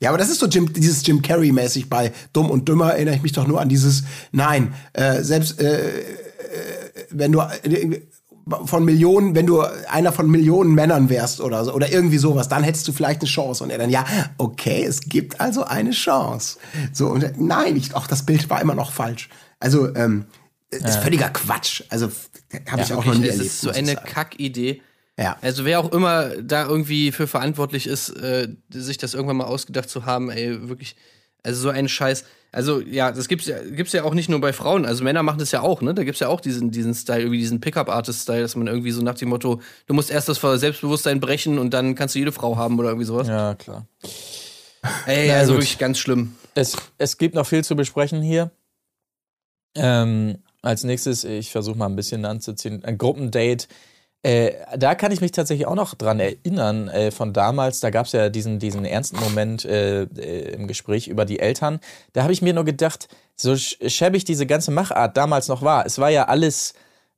Ja, 0.02 0.08
aber 0.08 0.18
das 0.18 0.30
ist 0.30 0.40
so 0.40 0.46
Jim, 0.46 0.72
dieses 0.72 1.06
Jim 1.06 1.22
Carrey-mäßig 1.22 1.88
bei 1.88 2.12
Dumm 2.32 2.50
und 2.50 2.68
Dümmer, 2.68 2.94
erinnere 2.94 3.14
ich 3.14 3.22
mich 3.22 3.30
doch 3.30 3.46
nur 3.46 3.60
an 3.60 3.68
dieses, 3.68 4.02
nein, 4.32 4.74
äh, 4.94 5.22
selbst 5.22 5.60
äh, 5.60 6.00
äh, 6.00 6.02
wenn 7.10 7.30
du 7.30 7.38
äh, 7.38 8.00
von 8.64 8.84
Millionen, 8.84 9.36
wenn 9.36 9.46
du 9.46 9.60
einer 9.60 10.10
von 10.10 10.28
Millionen 10.28 10.74
Männern 10.74 11.08
wärst 11.08 11.40
oder 11.40 11.64
so, 11.64 11.72
oder 11.72 11.92
irgendwie 11.92 12.18
sowas, 12.18 12.48
dann 12.48 12.64
hättest 12.64 12.88
du 12.88 12.92
vielleicht 12.92 13.20
eine 13.20 13.28
Chance. 13.28 13.62
Und 13.62 13.70
er 13.70 13.78
dann, 13.78 13.90
ja, 13.90 14.04
okay, 14.38 14.84
es 14.84 15.02
gibt 15.02 15.40
also 15.40 15.62
eine 15.62 15.92
Chance. 15.92 16.58
So, 16.92 17.06
und 17.06 17.40
nein, 17.40 17.76
ich, 17.76 17.94
auch 17.94 18.08
das 18.08 18.26
Bild 18.26 18.50
war 18.50 18.60
immer 18.60 18.74
noch 18.74 18.90
falsch. 18.90 19.28
Also, 19.60 19.94
ähm, 19.94 20.24
ist 20.70 20.96
völliger 20.96 21.28
Quatsch. 21.28 21.84
Also, 21.90 22.10
habe 22.68 22.82
ich 22.82 22.92
auch 22.92 23.04
noch 23.04 23.14
nie 23.14 23.28
erlebt. 23.28 23.46
ist 23.46 23.60
so 23.60 23.70
eine. 23.70 23.94
Kackidee. 23.94 24.82
Ja. 25.18 25.36
Also 25.42 25.64
wer 25.64 25.80
auch 25.80 25.92
immer 25.92 26.30
da 26.42 26.66
irgendwie 26.66 27.12
für 27.12 27.26
verantwortlich 27.26 27.86
ist, 27.86 28.10
äh, 28.10 28.48
sich 28.70 28.98
das 28.98 29.14
irgendwann 29.14 29.36
mal 29.36 29.44
ausgedacht 29.44 29.90
zu 29.90 30.06
haben, 30.06 30.30
ey, 30.30 30.68
wirklich, 30.68 30.96
also 31.42 31.60
so 31.60 31.68
ein 31.68 31.88
Scheiß. 31.88 32.24
Also 32.50 32.80
ja, 32.80 33.12
das 33.12 33.28
gibt's 33.28 33.46
ja, 33.46 33.58
gibt's 33.62 33.92
ja 33.92 34.04
auch 34.04 34.14
nicht 34.14 34.28
nur 34.28 34.40
bei 34.40 34.52
Frauen, 34.52 34.84
also 34.84 35.04
Männer 35.04 35.22
machen 35.22 35.38
das 35.38 35.52
ja 35.52 35.62
auch, 35.62 35.80
ne? 35.80 35.94
Da 35.94 36.04
gibt's 36.04 36.20
ja 36.20 36.28
auch 36.28 36.40
diesen, 36.40 36.70
diesen 36.70 36.94
Style, 36.94 37.20
irgendwie 37.20 37.38
diesen 37.38 37.60
Pickup-Artist-Style, 37.60 38.42
dass 38.42 38.56
man 38.56 38.66
irgendwie 38.66 38.90
so 38.90 39.02
nach 39.02 39.14
dem 39.14 39.30
Motto, 39.30 39.60
du 39.86 39.94
musst 39.94 40.10
erst 40.10 40.28
das 40.28 40.40
Selbstbewusstsein 40.40 41.20
brechen 41.20 41.58
und 41.58 41.72
dann 41.72 41.94
kannst 41.94 42.14
du 42.14 42.18
jede 42.18 42.32
Frau 42.32 42.56
haben 42.56 42.78
oder 42.78 42.88
irgendwie 42.90 43.06
sowas. 43.06 43.28
Ja, 43.28 43.54
klar. 43.54 43.86
Ey, 45.06 45.28
Na 45.28 45.34
also 45.34 45.52
gut. 45.52 45.62
wirklich 45.62 45.78
ganz 45.78 45.98
schlimm. 45.98 46.34
Es, 46.54 46.76
es 46.98 47.16
gibt 47.16 47.34
noch 47.34 47.46
viel 47.46 47.64
zu 47.64 47.76
besprechen 47.76 48.20
hier. 48.20 48.50
Ähm, 49.74 50.38
als 50.60 50.84
nächstes, 50.84 51.24
ich 51.24 51.50
versuche 51.50 51.78
mal 51.78 51.86
ein 51.86 51.96
bisschen 51.96 52.24
anzuziehen, 52.24 52.84
ein 52.84 52.98
Gruppendate. 52.98 53.66
Äh, 54.24 54.52
da 54.76 54.94
kann 54.94 55.10
ich 55.10 55.20
mich 55.20 55.32
tatsächlich 55.32 55.66
auch 55.66 55.74
noch 55.74 55.94
dran 55.94 56.20
erinnern, 56.20 56.88
äh, 56.88 57.10
von 57.10 57.32
damals, 57.32 57.80
da 57.80 57.90
gab 57.90 58.06
es 58.06 58.12
ja 58.12 58.28
diesen, 58.28 58.60
diesen 58.60 58.84
ernsten 58.84 59.18
Moment 59.18 59.64
äh, 59.64 60.02
äh, 60.02 60.54
im 60.54 60.68
Gespräch 60.68 61.08
über 61.08 61.24
die 61.24 61.40
Eltern. 61.40 61.80
Da 62.12 62.22
habe 62.22 62.32
ich 62.32 62.40
mir 62.40 62.54
nur 62.54 62.64
gedacht, 62.64 63.08
so 63.34 63.52
sch- 63.52 63.88
schäbig 63.90 64.24
diese 64.24 64.46
ganze 64.46 64.70
Machart 64.70 65.16
damals 65.16 65.48
noch 65.48 65.62
war, 65.62 65.86
es 65.86 65.98
war 65.98 66.10
ja 66.10 66.28
alles 66.28 66.74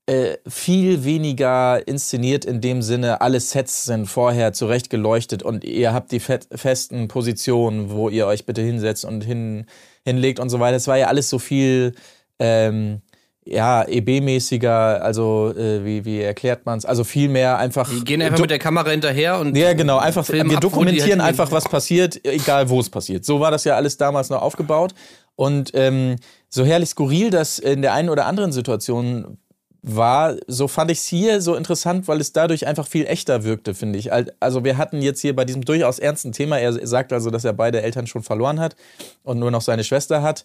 äh, 0.06 0.38
viel 0.46 1.04
weniger 1.04 1.86
inszeniert 1.86 2.46
in 2.46 2.62
dem 2.62 2.80
Sinne, 2.80 3.20
alle 3.20 3.40
Sets 3.40 3.84
sind 3.84 4.06
vorher 4.06 4.54
zurecht 4.54 4.88
geleuchtet 4.88 5.42
und 5.42 5.62
ihr 5.64 5.92
habt 5.92 6.10
die 6.10 6.20
festen 6.20 7.08
Positionen, 7.08 7.90
wo 7.90 8.08
ihr 8.08 8.26
euch 8.26 8.46
bitte 8.46 8.62
hinsetzt 8.62 9.04
und 9.04 9.22
hin, 9.24 9.66
hinlegt 10.04 10.40
und 10.40 10.48
so 10.48 10.58
weiter. 10.60 10.76
Es 10.76 10.88
war 10.88 10.96
ja 10.98 11.08
alles 11.08 11.28
so 11.28 11.38
viel 11.38 11.94
ähm, 12.38 13.00
ja, 13.46 13.82
EB-mäßiger, 13.86 15.00
also 15.02 15.52
äh, 15.56 15.84
wie, 15.84 16.04
wie 16.04 16.20
erklärt 16.20 16.64
man 16.64 16.78
es? 16.78 16.84
Also 16.84 17.04
viel 17.04 17.28
mehr 17.28 17.58
einfach. 17.58 17.88
Die 17.90 18.02
gehen 18.04 18.22
einfach 18.22 18.38
mit 18.38 18.50
der 18.50 18.58
Kamera 18.58 18.90
hinterher 18.90 19.38
und 19.38 19.56
Ja, 19.56 19.72
genau, 19.74 19.98
einfach, 19.98 20.24
filmen 20.24 20.50
wir 20.50 20.58
dokumentieren 20.60 21.22
halt 21.22 21.30
einfach, 21.30 21.52
was 21.52 21.64
passiert, 21.64 22.24
egal 22.26 22.68
wo 22.70 22.80
es 22.80 22.88
passiert. 22.88 23.24
So 23.24 23.40
war 23.40 23.50
das 23.50 23.64
ja 23.64 23.76
alles 23.76 23.96
damals 23.96 24.30
noch 24.30 24.40
aufgebaut. 24.42 24.94
Und 25.36 25.72
ähm, 25.74 26.16
so 26.48 26.64
herrlich 26.64 26.88
skurril 26.90 27.30
das 27.30 27.58
in 27.58 27.82
der 27.82 27.92
einen 27.92 28.08
oder 28.08 28.26
anderen 28.26 28.52
Situation 28.52 29.38
war, 29.82 30.36
so 30.46 30.66
fand 30.66 30.90
ich 30.90 30.98
es 30.98 31.04
hier 31.06 31.42
so 31.42 31.54
interessant, 31.56 32.08
weil 32.08 32.18
es 32.20 32.32
dadurch 32.32 32.66
einfach 32.66 32.86
viel 32.86 33.04
echter 33.06 33.44
wirkte, 33.44 33.74
finde 33.74 33.98
ich. 33.98 34.10
Al- 34.12 34.32
Also 34.40 34.64
wir 34.64 34.78
hatten 34.78 35.02
jetzt 35.02 35.20
hier 35.20 35.36
bei 35.36 35.44
diesem 35.44 35.62
durchaus 35.64 35.98
ernsten 35.98 36.32
Thema, 36.32 36.58
er 36.58 36.72
sagt 36.86 37.12
also, 37.12 37.28
dass 37.28 37.44
er 37.44 37.52
beide 37.52 37.82
Eltern 37.82 38.06
schon 38.06 38.22
verloren 38.22 38.60
hat 38.60 38.76
und 39.24 39.38
nur 39.38 39.50
noch 39.50 39.60
seine 39.60 39.84
Schwester 39.84 40.22
hat. 40.22 40.44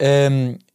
Ähm, 0.00 0.58
äh, 0.58 0.71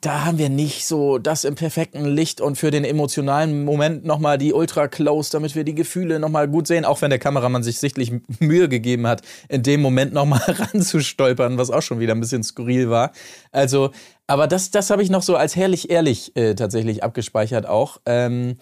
da 0.00 0.24
haben 0.24 0.38
wir 0.38 0.48
nicht 0.48 0.86
so 0.86 1.18
das 1.18 1.44
im 1.44 1.56
perfekten 1.56 2.04
Licht 2.04 2.40
und 2.40 2.56
für 2.56 2.70
den 2.70 2.84
emotionalen 2.84 3.64
Moment 3.64 4.04
nochmal 4.04 4.38
die 4.38 4.52
Ultra 4.52 4.86
Close, 4.86 5.30
damit 5.32 5.56
wir 5.56 5.64
die 5.64 5.74
Gefühle 5.74 6.20
nochmal 6.20 6.46
gut 6.46 6.68
sehen, 6.68 6.84
auch 6.84 7.02
wenn 7.02 7.10
der 7.10 7.18
Kameramann 7.18 7.64
sich 7.64 7.80
sichtlich 7.80 8.12
Mühe 8.38 8.68
gegeben 8.68 9.08
hat, 9.08 9.22
in 9.48 9.64
dem 9.64 9.82
Moment 9.82 10.12
nochmal 10.12 10.40
ranzustolpern, 10.46 11.58
was 11.58 11.70
auch 11.70 11.82
schon 11.82 11.98
wieder 11.98 12.14
ein 12.14 12.20
bisschen 12.20 12.44
skurril 12.44 12.90
war. 12.90 13.10
Also, 13.50 13.90
aber 14.28 14.46
das, 14.46 14.70
das 14.70 14.90
habe 14.90 15.02
ich 15.02 15.10
noch 15.10 15.22
so 15.22 15.34
als 15.34 15.56
herrlich 15.56 15.90
ehrlich 15.90 16.36
äh, 16.36 16.54
tatsächlich 16.54 17.02
abgespeichert 17.02 17.66
auch. 17.66 18.00
Ähm, 18.06 18.58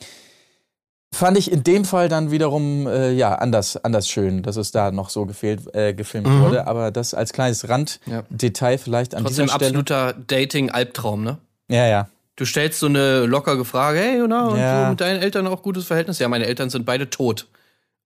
fand 1.14 1.38
ich 1.38 1.50
in 1.50 1.64
dem 1.64 1.84
Fall 1.84 2.08
dann 2.08 2.30
wiederum 2.30 2.86
äh, 2.86 3.10
ja 3.12 3.34
anders 3.36 3.76
anders 3.82 4.08
schön, 4.08 4.42
dass 4.42 4.56
es 4.56 4.70
da 4.72 4.90
noch 4.90 5.08
so 5.08 5.24
gefehlt, 5.24 5.74
äh, 5.74 5.94
gefilmt 5.94 6.28
wurde. 6.40 6.66
Aber 6.66 6.90
das 6.90 7.14
als 7.14 7.32
kleines 7.32 7.68
Randdetail 7.68 8.78
vielleicht 8.78 9.14
an 9.14 9.22
trotzdem 9.24 9.46
dieser 9.46 9.54
Stelle. 9.54 9.68
absoluter 9.68 10.14
Dating-Albtraum, 10.26 11.24
ne? 11.24 11.38
Ja, 11.68 11.86
ja. 11.86 12.08
Du 12.36 12.44
stellst 12.44 12.80
so 12.80 12.86
eine 12.86 13.26
lockere 13.26 13.64
Frage, 13.64 13.98
hey, 14.00 14.20
na, 14.28 14.48
und 14.48 14.58
Ja. 14.58 14.84
so 14.84 14.90
mit 14.90 15.00
deinen 15.00 15.22
Eltern 15.22 15.46
auch 15.46 15.62
gutes 15.62 15.84
Verhältnis? 15.86 16.18
Ja, 16.18 16.28
meine 16.28 16.46
Eltern 16.46 16.68
sind 16.68 16.84
beide 16.84 17.08
tot. 17.08 17.46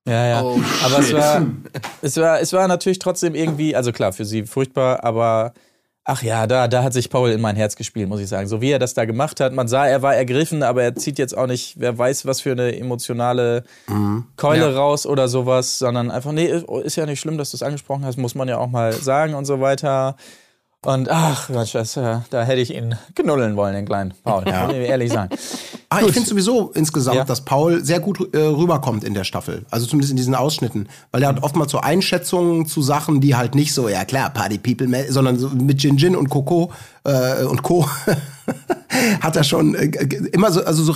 Ja, 0.06 0.26
ja. 0.26 0.42
Oh, 0.42 0.60
aber 0.84 0.98
es 1.00 1.12
war, 1.12 1.46
es 2.02 2.16
war, 2.16 2.40
es 2.40 2.52
war 2.52 2.68
natürlich 2.68 2.98
trotzdem 2.98 3.34
irgendwie, 3.34 3.74
also 3.74 3.92
klar, 3.92 4.12
für 4.12 4.24
sie 4.24 4.44
furchtbar, 4.44 5.02
aber 5.04 5.52
ach 6.10 6.22
ja, 6.22 6.46
da, 6.46 6.68
da 6.68 6.82
hat 6.82 6.94
sich 6.94 7.10
Paul 7.10 7.30
in 7.30 7.40
mein 7.42 7.54
Herz 7.54 7.76
gespielt, 7.76 8.08
muss 8.08 8.20
ich 8.20 8.28
sagen. 8.28 8.48
So 8.48 8.62
wie 8.62 8.70
er 8.70 8.78
das 8.78 8.94
da 8.94 9.04
gemacht 9.04 9.40
hat, 9.40 9.52
man 9.52 9.68
sah, 9.68 9.86
er 9.86 10.00
war 10.00 10.16
ergriffen, 10.16 10.62
aber 10.62 10.82
er 10.82 10.94
zieht 10.96 11.18
jetzt 11.18 11.36
auch 11.36 11.46
nicht, 11.46 11.74
wer 11.78 11.98
weiß, 11.98 12.24
was 12.24 12.40
für 12.40 12.52
eine 12.52 12.76
emotionale 12.78 13.62
Keule 14.36 14.70
Ja. 14.70 14.76
raus 14.76 15.06
oder 15.06 15.28
sowas, 15.28 15.78
sondern 15.78 16.10
einfach, 16.10 16.32
nee, 16.32 16.50
ist 16.82 16.96
ja 16.96 17.04
nicht 17.04 17.20
schlimm, 17.20 17.36
dass 17.36 17.50
du 17.50 17.56
es 17.58 17.62
angesprochen 17.62 18.06
hast, 18.06 18.16
muss 18.16 18.34
man 18.34 18.48
ja 18.48 18.56
auch 18.56 18.68
mal 18.68 18.94
sagen 18.94 19.34
und 19.34 19.44
so 19.44 19.60
weiter. 19.60 20.16
Und 20.86 21.10
ach, 21.10 21.48
Mensch, 21.48 21.72
das, 21.72 21.96
äh, 21.96 22.18
da 22.30 22.44
hätte 22.44 22.60
ich 22.60 22.72
ihn 22.72 22.94
knuddeln 23.16 23.56
wollen, 23.56 23.74
den 23.74 23.84
kleinen 23.84 24.14
Paul. 24.22 24.44
Ja. 24.46 24.66
Muss 24.66 24.76
ich 24.76 24.88
ehrlich 24.88 25.12
sagen. 25.12 25.30
Ah, 25.88 26.00
ich 26.06 26.12
finde 26.12 26.28
sowieso 26.28 26.70
insgesamt, 26.70 27.16
Ja. 27.16 27.24
dass 27.24 27.44
Paul 27.44 27.84
sehr 27.84 27.98
gut 27.98 28.32
äh, 28.32 28.38
rüberkommt 28.38 29.02
in 29.02 29.12
der 29.12 29.24
Staffel. 29.24 29.64
Also 29.70 29.86
zumindest 29.86 30.12
in 30.12 30.16
diesen 30.16 30.36
Ausschnitten. 30.36 30.88
Weil 31.10 31.22
er 31.22 31.30
hat 31.30 31.42
oftmals 31.42 31.72
so 31.72 31.78
Einschätzungen 31.80 32.66
zu 32.66 32.80
Sachen, 32.80 33.20
die 33.20 33.34
halt 33.34 33.56
nicht 33.56 33.74
so, 33.74 33.88
ja 33.88 34.04
klar, 34.04 34.30
Party 34.30 34.58
People, 34.58 34.86
sondern 35.10 35.36
so 35.36 35.48
mit 35.48 35.82
Jin 35.82 35.96
Jin 35.96 36.14
und 36.14 36.28
Coco 36.30 36.70
äh, 37.02 37.42
und 37.42 37.62
Co. 37.64 37.84
hat 39.20 39.34
er 39.34 39.42
schon 39.44 39.74
äh, 39.74 39.86
immer 40.32 40.52
so, 40.52 40.62
also 40.62 40.84
so, 40.84 40.94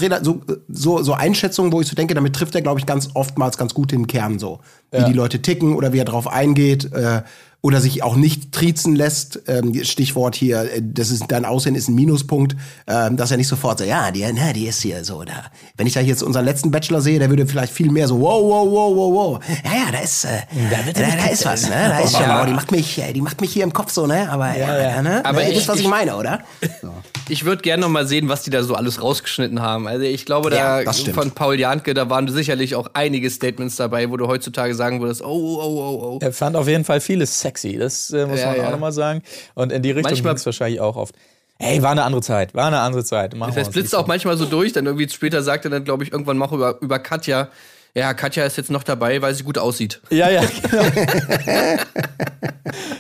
so, 0.69 1.03
so, 1.03 1.13
Einschätzungen, 1.15 1.73
wo 1.73 1.81
ich 1.81 1.89
so 1.89 1.97
denke, 1.97 2.15
damit 2.15 2.37
trifft 2.37 2.55
er, 2.55 2.63
glaube 2.63 2.79
ich, 2.79 2.87
ganz 2.87 3.09
oftmals 3.15 3.59
ganz 3.59 3.75
gut 3.75 3.91
den 3.91 4.07
Kern 4.07 4.39
so. 4.39 4.61
Wie 4.93 5.05
die 5.05 5.15
Leute 5.15 5.41
ticken 5.41 5.75
oder 5.75 5.95
wie 5.95 5.99
er 5.99 6.05
drauf 6.05 6.29
eingeht. 6.29 6.93
Äh, 6.93 7.23
oder 7.65 7.81
sich 7.81 8.03
auch 8.03 8.17
nicht 8.17 8.51
triezen 8.53 8.97
lässt. 8.97 9.41
Ähm, 9.47 9.73
Stichwort 9.85 10.35
hier, 10.35 10.63
äh, 10.63 10.83
das 10.83 11.11
ist 11.11 11.25
dein 11.29 11.45
Aussehen 11.45 11.75
ist 11.77 11.89
ein 11.89 11.95
Minuspunkt, 11.95 12.57
ähm, 12.89 13.17
dass 13.17 13.31
er 13.31 13.37
nicht 13.37 13.47
sofort 13.49 13.79
so, 13.79 13.85
ja, 13.85 14.11
die, 14.11 14.27
na, 14.35 14.53
die 14.53 14.67
ist 14.67 14.83
hier 14.83 15.05
so 15.05 15.23
da. 15.23 15.45
Wenn 15.77 15.87
ich 15.87 15.95
da 15.95 16.01
jetzt 16.01 16.23
unseren 16.23 16.45
letzten 16.45 16.71
Bachelor 16.73 17.01
sehe, 17.01 17.19
der 17.21 17.31
würde 17.31 17.47
vielleicht 17.47 17.73
viel 17.73 17.91
mehr 17.91 18.09
so, 18.09 18.21
wow, 18.21 18.43
wow, 18.43 18.69
wow, 18.69 18.97
wow, 18.97 19.15
wow. 19.15 19.45
Ja, 19.65 19.87
ja, 19.87 19.93
da 19.93 19.99
ist, 20.01 20.25
äh, 20.25 20.41
da, 20.71 20.93
da, 20.93 21.27
ist 21.31 21.45
was, 21.45 21.69
ne? 21.69 21.71
Da 21.93 21.99
ist 22.01 22.17
schon, 22.17 22.25
oh, 22.29 22.45
die 22.47 22.53
macht 22.53 22.73
mich, 22.73 22.99
äh, 22.99 23.13
die 23.13 23.21
macht 23.21 23.41
mich 23.41 23.53
hier 23.53 23.63
im 23.63 23.73
Kopf 23.73 23.93
so, 23.93 24.07
ne? 24.07 24.29
Aber, 24.31 24.57
ja, 24.57 24.79
ja. 24.81 25.03
Ne? 25.03 25.25
Aber 25.25 25.43
ihr 25.43 25.51
ich- 25.51 25.59
wisst, 25.59 25.69
was 25.69 25.77
ich 25.79 25.85
ich- 25.85 25.89
meine, 25.91 26.17
oder? 26.17 26.41
Ich 27.29 27.45
würde 27.45 27.63
gerne 27.63 27.83
noch 27.83 27.89
mal 27.89 28.07
sehen, 28.07 28.29
was 28.29 28.43
die 28.43 28.51
da 28.51 28.65
so 28.65 28.75
alles 28.75 29.01
rausgeschnitten 29.01 29.63
haben. 29.63 29.87
Also 29.87 30.05
ich 30.05 30.27
glaube, 30.27 30.51
da 30.51 30.81
Ja, 30.81 30.93
von 30.93 31.31
Paul 31.31 31.59
Janke, 31.59 31.95
da 31.95 32.11
waren 32.11 32.27
sicherlich 32.29 32.75
auch 32.75 32.89
einige 32.95 33.31
Statements 33.31 33.77
dabei, 33.77 34.11
wo 34.11 34.17
du 34.17 34.27
heutzutage 34.27 34.75
sagen 34.75 35.01
würdest, 35.01 35.23
oh, 35.23 35.27
oh, 35.29 35.63
oh, 35.63 36.05
oh. 36.15 36.19
Er 36.21 36.33
fand 36.33 36.57
auf 36.57 36.67
jeden 36.67 36.85
Fall 36.85 37.01
vieles 37.01 37.41
sexy, 37.41 37.52
das 37.79 38.11
äh, 38.11 38.27
muss 38.27 38.41
Ja, 38.41 38.47
man 38.47 38.57
ja. 38.57 38.67
auch 38.67 38.71
nochmal 38.71 38.93
sagen. 38.93 39.23
Und 39.55 39.73
in 39.73 39.83
die 39.83 39.91
Richtung 39.91 40.15
ging 40.15 40.27
es 40.27 40.47
wahrscheinlich 40.47 40.81
auch 40.81 40.97
oft. 40.97 41.15
Hey, 41.59 41.81
war 41.83 41.93
eine 41.93 42.03
andere 42.03 42.23
Zeit, 42.23 42.55
war 42.55 42.67
eine 42.67 42.81
andere 42.81 43.05
Zeit. 43.05 43.37
Machen 43.37 43.55
Das 43.55 43.71
blitzt 43.71 43.95
auch 43.95 44.07
manchmal 44.07 44.37
so 44.37 44.47
durch, 44.47 44.73
dann 44.73 44.87
irgendwie 44.87 45.09
später 45.09 45.43
sagt 45.43 45.65
er 45.65 45.71
dann, 45.71 45.85
glaube 45.85 46.03
ich, 46.03 46.11
irgendwann 46.11 46.37
mal 46.37 46.53
über, 46.53 46.81
über 46.81 46.99
Katja, 46.99 47.51
ja, 47.95 48.15
Katja 48.15 48.47
ist 48.47 48.57
jetzt 48.57 48.71
noch 48.71 48.85
dabei, 48.85 49.21
weil 49.21 49.35
sie 49.35 49.43
gut 49.45 49.59
aussieht. 49.59 50.01
Ja, 50.09 50.31
ja, 50.31 50.43
genau. 50.63 50.83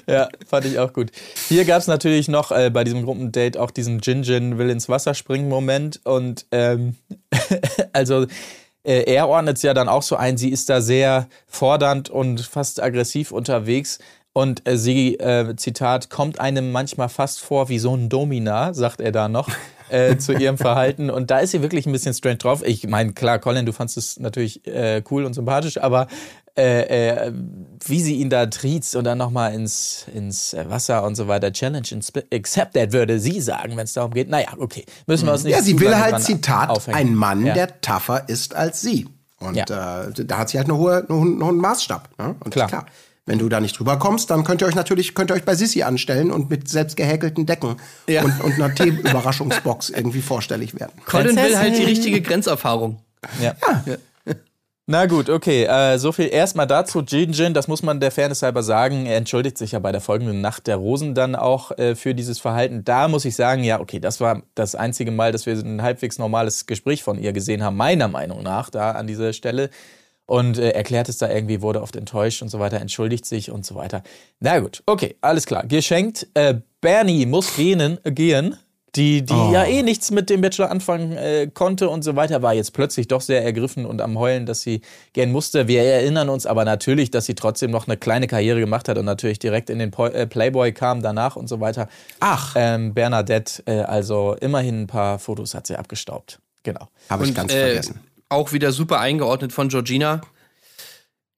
ja, 0.06 0.28
fand 0.46 0.66
ich 0.66 0.78
auch 0.78 0.92
gut. 0.92 1.10
Hier 1.48 1.64
gab 1.64 1.80
es 1.80 1.86
natürlich 1.86 2.28
noch 2.28 2.52
äh, 2.52 2.68
bei 2.68 2.84
diesem 2.84 3.02
Gruppendate 3.04 3.58
auch 3.58 3.70
diesen 3.70 4.00
Jin 4.00 4.22
Jin 4.22 4.58
will 4.58 4.68
ins 4.68 4.90
Wasser 4.90 5.14
springen 5.14 5.48
Moment. 5.48 6.00
Und 6.04 6.44
ähm, 6.50 6.96
also 7.94 8.26
äh, 8.84 9.04
er 9.04 9.28
ordnet 9.28 9.56
es 9.56 9.62
ja 9.62 9.72
dann 9.72 9.88
auch 9.88 10.02
so 10.02 10.16
ein, 10.16 10.36
sie 10.36 10.50
ist 10.50 10.68
da 10.68 10.82
sehr 10.82 11.26
fordernd 11.46 12.10
und 12.10 12.42
fast 12.42 12.82
aggressiv 12.82 13.32
unterwegs. 13.32 13.98
Und 14.34 14.66
äh, 14.66 14.78
sie, 14.78 15.18
äh, 15.18 15.54
Zitat, 15.56 16.08
kommt 16.08 16.40
einem 16.40 16.72
manchmal 16.72 17.08
fast 17.10 17.40
vor 17.40 17.68
wie 17.68 17.78
so 17.78 17.94
ein 17.94 18.08
Domina, 18.08 18.72
sagt 18.72 19.00
er 19.02 19.12
da 19.12 19.28
noch, 19.28 19.50
äh, 19.90 20.16
zu 20.18 20.32
ihrem 20.32 20.56
Verhalten. 20.56 21.10
Und 21.10 21.30
da 21.30 21.40
ist 21.40 21.50
sie 21.50 21.60
wirklich 21.60 21.84
ein 21.86 21.92
bisschen 21.92 22.14
strange 22.14 22.38
drauf. 22.38 22.62
Ich 22.64 22.86
meine, 22.86 23.12
klar, 23.12 23.38
Colin, 23.38 23.66
du 23.66 23.72
fandest 23.72 23.98
es 23.98 24.18
natürlich 24.18 24.66
äh, 24.66 25.02
cool 25.10 25.24
und 25.26 25.34
sympathisch, 25.34 25.76
aber 25.78 26.06
äh, 26.56 27.26
äh, 27.26 27.32
wie 27.84 28.00
sie 28.00 28.16
ihn 28.16 28.30
da 28.30 28.46
triezt 28.46 28.96
und 28.96 29.04
dann 29.04 29.18
nochmal 29.18 29.52
ins, 29.54 30.06
ins 30.14 30.54
Wasser 30.66 31.02
und 31.04 31.14
so 31.14 31.28
weiter, 31.28 31.52
Challenge 31.52 31.82
accepted, 32.32 32.92
würde 32.92 33.20
sie 33.20 33.40
sagen, 33.40 33.76
wenn 33.76 33.84
es 33.84 33.92
darum 33.94 34.12
geht. 34.12 34.28
Naja, 34.30 34.48
okay, 34.58 34.84
müssen 35.06 35.26
wir 35.26 35.32
uns 35.32 35.44
nicht 35.44 35.54
Ja, 35.56 35.62
sie 35.62 35.78
will 35.80 35.94
halt, 35.96 36.20
Zitat, 36.22 36.68
aufhängen. 36.70 36.96
ein 36.98 37.14
Mann, 37.14 37.44
Ja. 37.46 37.54
der 37.54 37.80
tougher 37.82 38.28
ist 38.28 38.54
als 38.54 38.80
sie. 38.80 39.08
Und 39.40 39.56
Ja. 39.56 39.64
da 39.64 40.08
hat 40.32 40.48
sie 40.50 40.58
halt 40.58 40.68
eine 40.68 40.76
hohe, 40.78 41.04
noch 41.08 41.20
einen 41.22 41.42
hohen 41.42 41.56
Maßstab. 41.56 42.08
Ne? 42.18 42.34
Und 42.44 42.50
Klar. 42.50 42.86
Wenn 43.24 43.38
du 43.38 43.48
da 43.48 43.60
nicht 43.60 43.78
drüber 43.78 43.98
kommst, 43.98 44.30
dann 44.30 44.42
könnt 44.42 44.62
ihr 44.62 44.66
euch 44.66 44.74
natürlich 44.74 45.14
könnt 45.14 45.30
ihr 45.30 45.34
euch 45.34 45.44
bei 45.44 45.54
Sissi 45.54 45.82
anstellen 45.84 46.32
und 46.32 46.50
mit 46.50 46.68
selbst 46.68 46.96
gehäkelten 46.96 47.46
Decken 47.46 47.76
Ja. 48.08 48.24
und, 48.24 48.40
und 48.42 48.54
einer 48.54 48.74
Tee-Überraschungsbox 48.74 49.90
irgendwie 49.90 50.22
vorstellig 50.22 50.78
werden. 50.78 50.92
Colin 51.06 51.36
will 51.36 51.56
halt 51.56 51.78
die 51.78 51.84
richtige 51.84 52.20
Grenzerfahrung. 52.20 53.00
Ja. 53.40 53.54
Na 54.88 55.06
gut, 55.06 55.30
okay. 55.30 55.64
Äh, 55.64 55.98
so 55.98 56.10
viel 56.10 56.28
erstmal 56.28 56.66
dazu. 56.66 57.02
Jin 57.02 57.32
Jin, 57.32 57.54
das 57.54 57.68
muss 57.68 57.84
man 57.84 58.00
der 58.00 58.10
Fairness 58.10 58.42
halber 58.42 58.64
sagen, 58.64 59.06
er 59.06 59.16
entschuldigt 59.16 59.56
sich 59.56 59.72
ja 59.72 59.78
bei 59.78 59.92
der 59.92 60.00
folgenden 60.00 60.40
Nacht 60.40 60.66
der 60.66 60.76
Rosen 60.76 61.14
dann 61.14 61.36
auch 61.36 61.70
äh, 61.78 61.94
für 61.94 62.16
dieses 62.16 62.40
Verhalten. 62.40 62.84
Da 62.84 63.06
muss 63.06 63.24
ich 63.24 63.36
sagen, 63.36 63.62
ja, 63.62 63.78
okay, 63.78 64.00
das 64.00 64.20
war 64.20 64.42
das 64.56 64.74
einzige 64.74 65.12
Mal, 65.12 65.30
dass 65.30 65.46
wir 65.46 65.54
ein 65.54 65.82
halbwegs 65.82 66.18
normales 66.18 66.66
Gespräch 66.66 67.04
von 67.04 67.16
ihr 67.16 67.32
gesehen 67.32 67.62
haben, 67.62 67.76
meiner 67.76 68.08
Meinung 68.08 68.42
nach, 68.42 68.70
da 68.70 68.90
an 68.90 69.06
dieser 69.06 69.32
Stelle. 69.32 69.70
Und 70.32 70.56
äh, 70.56 70.70
erklärt 70.70 71.10
es 71.10 71.18
da 71.18 71.28
irgendwie, 71.28 71.60
wurde 71.60 71.82
oft 71.82 71.94
enttäuscht 71.94 72.40
und 72.40 72.48
so 72.48 72.58
weiter, 72.58 72.80
entschuldigt 72.80 73.26
sich 73.26 73.50
und 73.50 73.66
so 73.66 73.74
weiter. 73.74 74.02
Na 74.40 74.60
gut, 74.60 74.82
okay, 74.86 75.16
alles 75.20 75.44
klar. 75.44 75.66
Geschenkt. 75.66 76.26
Äh, 76.32 76.54
Bernie 76.80 77.26
muss 77.26 77.54
gehen, 77.54 77.98
äh, 78.02 78.10
gehen 78.12 78.56
die, 78.94 79.22
die 79.24 79.34
ja 79.52 79.64
eh 79.64 79.82
nichts 79.82 80.10
mit 80.10 80.30
dem 80.30 80.40
Bachelor 80.40 80.70
anfangen 80.70 81.12
äh, 81.12 81.48
konnte 81.52 81.90
und 81.90 82.02
so 82.02 82.16
weiter, 82.16 82.40
war 82.40 82.54
jetzt 82.54 82.72
plötzlich 82.72 83.08
doch 83.08 83.20
sehr 83.20 83.44
ergriffen 83.44 83.84
und 83.84 84.00
am 84.00 84.18
Heulen, 84.18 84.46
dass 84.46 84.62
sie 84.62 84.80
gern 85.12 85.32
musste. 85.32 85.68
Wir 85.68 85.82
erinnern 85.82 86.30
uns 86.30 86.46
aber 86.46 86.64
natürlich, 86.64 87.10
dass 87.10 87.26
sie 87.26 87.34
trotzdem 87.34 87.70
noch 87.70 87.86
eine 87.86 87.98
kleine 87.98 88.26
Karriere 88.26 88.60
gemacht 88.60 88.88
hat 88.88 88.96
und 88.96 89.04
natürlich 89.04 89.38
direkt 89.38 89.68
in 89.68 89.78
den 89.78 89.90
Po- 89.90 90.06
äh, 90.06 90.26
Playboy 90.26 90.72
kam 90.72 91.02
danach 91.02 91.36
und 91.36 91.48
so 91.48 91.60
weiter. 91.60 91.88
Ach, 92.20 92.54
Ähm, 92.56 92.94
Bernadette, 92.94 93.62
äh, 93.66 93.80
also 93.80 94.34
immerhin 94.40 94.82
ein 94.82 94.86
paar 94.86 95.18
Fotos 95.18 95.54
hat 95.54 95.66
sie 95.66 95.76
abgestaubt. 95.76 96.38
Genau. 96.62 96.88
habe 97.10 97.26
ich 97.26 97.34
ganz 97.34 97.52
äh, 97.52 97.64
vergessen. 97.66 98.00
Auch 98.32 98.52
wieder 98.52 98.72
super 98.72 98.98
eingeordnet 98.98 99.52
von 99.52 99.68
Georgina. 99.68 100.20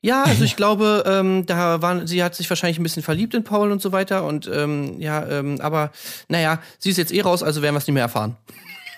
Ja, 0.00 0.22
also 0.24 0.44
ich 0.44 0.56
glaube, 0.62 1.04
ähm, 1.06 1.44
da 1.46 1.82
waren, 1.82 2.06
sie 2.06 2.22
hat 2.22 2.34
sich 2.34 2.48
wahrscheinlich 2.48 2.78
ein 2.78 2.82
bisschen 2.82 3.02
verliebt 3.02 3.34
in 3.34 3.42
Paul 3.44 3.70
und 3.72 3.82
so 3.82 3.90
weiter. 3.92 4.24
Und 4.24 4.48
ähm, 4.52 5.00
ja, 5.00 5.26
ähm, 5.26 5.60
aber 5.60 5.90
naja, 6.28 6.60
sie 6.78 6.90
ist 6.90 6.96
jetzt 6.98 7.12
eh 7.12 7.20
raus, 7.22 7.42
also 7.42 7.62
werden 7.62 7.74
wir 7.74 7.78
es 7.78 7.86
nicht 7.86 7.94
mehr 7.94 8.02
erfahren. 8.04 8.36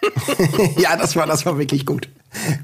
ja, 0.79 0.97
das 0.97 1.17
war, 1.17 1.27
das 1.27 1.47
war 1.47 1.59
wirklich 1.59 1.87
gut. 1.87 2.09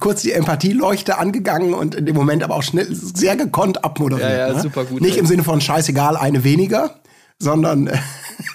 Kurz 0.01 0.23
die 0.23 0.33
Empathieleuchte 0.33 1.17
angegangen 1.19 1.73
und 1.73 1.95
in 1.95 2.05
dem 2.05 2.15
Moment 2.15 2.43
aber 2.43 2.57
auch 2.57 2.63
schnell 2.63 2.87
sehr 2.91 3.37
gekonnt 3.37 3.85
abmoderiert. 3.85 4.31
Ja, 4.31 4.49
ja, 4.49 4.55
ne? 4.55 4.61
super 4.61 4.85
gut, 4.85 5.01
Nicht 5.01 5.15
ey. 5.15 5.21
im 5.21 5.27
Sinne 5.27 5.43
von 5.45 5.61
scheißegal, 5.61 6.17
eine 6.17 6.45
weniger, 6.45 7.01
sondern 7.39 7.87
äh, 7.87 7.97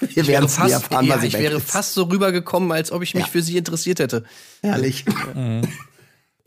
wir 0.14 0.26
werden 0.28 0.44
es 0.46 0.56
nie 0.58 0.62
fast, 0.70 0.74
erfahren, 0.74 1.06
ja, 1.06 1.14
was 1.14 1.22
sie 1.22 1.26
ich 1.28 1.38
wäre 1.38 1.56
ist. 1.56 1.68
fast 1.70 1.94
so 1.94 2.04
rübergekommen, 2.04 2.70
als 2.70 2.92
ob 2.92 3.02
ich 3.02 3.14
mich 3.14 3.24
Ja. 3.24 3.30
für 3.30 3.42
sie 3.42 3.56
interessiert 3.56 3.98
hätte. 3.98 4.24
Herrlich. 4.62 5.04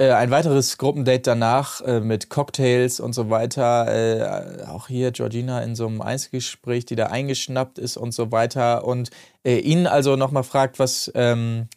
Äh, 0.02 0.14
ein 0.14 0.32
weiteres 0.32 0.80
Gruppendate 0.80 1.22
danach 1.22 1.80
äh, 1.82 2.00
mit 2.00 2.32
Cocktails 2.32 3.00
und 3.00 3.14
so 3.14 3.30
weiter. 3.30 3.88
Äh, 3.88 4.66
auch 4.66 4.88
hier 4.88 5.12
Georgina 5.12 5.62
in 5.62 5.76
so 5.76 5.86
einem 5.86 6.02
Einzelgespräch, 6.02 6.86
die 6.86 6.96
da 6.96 7.08
eingeschnappt 7.08 7.78
ist 7.78 7.98
und 7.98 8.12
so 8.12 8.32
weiter. 8.32 8.84
Und 8.84 9.12
äh, 9.46 9.60
ihn 9.60 9.86
also 9.86 10.16
nochmal 10.16 10.42
fragt, 10.42 10.80
was, 10.80 11.12
ähm, 11.14 11.68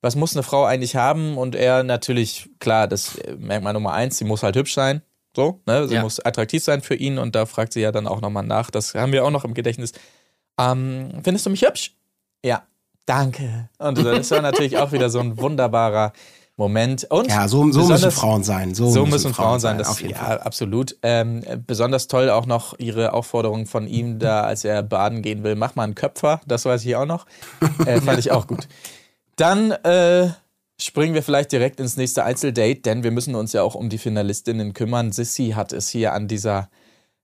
was 0.00 0.16
muss 0.16 0.34
eine 0.34 0.42
Frau 0.42 0.64
eigentlich 0.64 0.96
haben? 0.96 1.38
Und 1.38 1.54
er 1.54 1.84
natürlich, 1.84 2.50
klar, 2.58 2.88
das 2.88 3.14
äh, 3.14 3.36
merkt 3.36 3.62
man 3.62 3.74
Nummer 3.74 3.92
eins, 3.92 4.18
sie 4.18 4.24
muss 4.24 4.42
halt 4.42 4.56
hübsch 4.56 4.74
sein. 4.74 5.02
So, 5.36 5.60
ne? 5.66 5.86
Sie 5.86 5.94
Ja. 5.94 6.02
muss 6.02 6.18
attraktiv 6.18 6.64
sein 6.64 6.82
für 6.82 6.96
ihn 6.96 7.16
und 7.16 7.36
da 7.36 7.46
fragt 7.46 7.74
sie 7.74 7.80
ja 7.80 7.92
dann 7.92 8.08
auch 8.08 8.20
nochmal 8.20 8.44
nach. 8.44 8.72
Das 8.72 8.96
haben 8.96 9.12
wir 9.12 9.24
auch 9.24 9.30
noch 9.30 9.44
im 9.44 9.54
Gedächtnis. 9.54 9.92
Ähm, 10.58 11.10
findest 11.22 11.46
du 11.46 11.50
mich 11.50 11.62
hübsch? 11.62 11.94
Ja, 12.44 12.64
danke. 13.06 13.68
Und 13.78 13.98
das 13.98 14.32
war 14.32 14.42
natürlich 14.42 14.78
auch 14.78 14.90
wieder 14.90 15.10
so 15.10 15.20
ein 15.20 15.38
wunderbarer 15.38 16.12
Moment. 16.58 17.04
Und 17.08 17.28
Ja, 17.28 17.46
so, 17.48 17.70
so 17.72 17.86
müssen 17.86 18.10
Frauen 18.10 18.42
sein. 18.44 18.74
So, 18.74 18.90
so 18.90 19.06
müssen 19.06 19.32
Frauen 19.32 19.60
sein, 19.60 19.78
das, 19.78 19.88
auf 19.88 20.00
jeden 20.02 20.12
ja, 20.14 20.24
Fall. 20.24 20.40
absolut. 20.40 20.96
Ähm, 21.02 21.42
äh, 21.46 21.56
besonders 21.56 22.08
toll 22.08 22.28
auch 22.28 22.46
noch 22.46 22.78
ihre 22.78 23.12
Aufforderung 23.14 23.66
von 23.66 23.86
ihm 23.86 24.18
da, 24.18 24.42
als 24.42 24.64
er 24.64 24.82
baden 24.82 25.22
gehen 25.22 25.44
will, 25.44 25.54
mach 25.54 25.76
mal 25.76 25.84
einen 25.84 25.94
Köpfer, 25.94 26.40
das 26.46 26.64
weiß 26.64 26.84
ich 26.84 26.96
auch 26.96 27.06
noch. 27.06 27.26
Äh, 27.86 28.00
fand 28.02 28.18
ich 28.18 28.32
auch 28.32 28.46
gut. 28.48 28.66
Dann 29.36 29.70
äh, 29.70 30.30
springen 30.80 31.14
wir 31.14 31.22
vielleicht 31.22 31.52
direkt 31.52 31.78
ins 31.78 31.96
nächste 31.96 32.24
Einzeldate, 32.24 32.80
denn 32.80 33.04
wir 33.04 33.12
müssen 33.12 33.36
uns 33.36 33.52
ja 33.52 33.62
auch 33.62 33.76
um 33.76 33.88
die 33.88 33.98
Finalistinnen 33.98 34.74
kümmern. 34.74 35.12
Sissy 35.12 35.52
hat 35.54 35.72
es 35.72 35.88
hier 35.88 36.12
an 36.12 36.26
dieser 36.26 36.68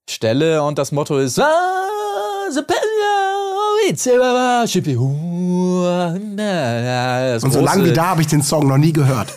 Stelle 0.08 0.62
und 0.62 0.78
das 0.78 0.92
Motto 0.92 1.18
ist 1.18 1.40
"Ah, 1.40 2.50
the 2.50 2.62
Pella, 2.62 3.23
Und 7.42 7.52
so 7.52 7.60
lange 7.60 7.84
wie 7.84 7.92
da 7.92 8.06
habe 8.06 8.20
ich 8.22 8.26
den 8.28 8.42
Song 8.42 8.66
noch 8.66 8.78
nie 8.78 8.92
gehört. 8.92 9.32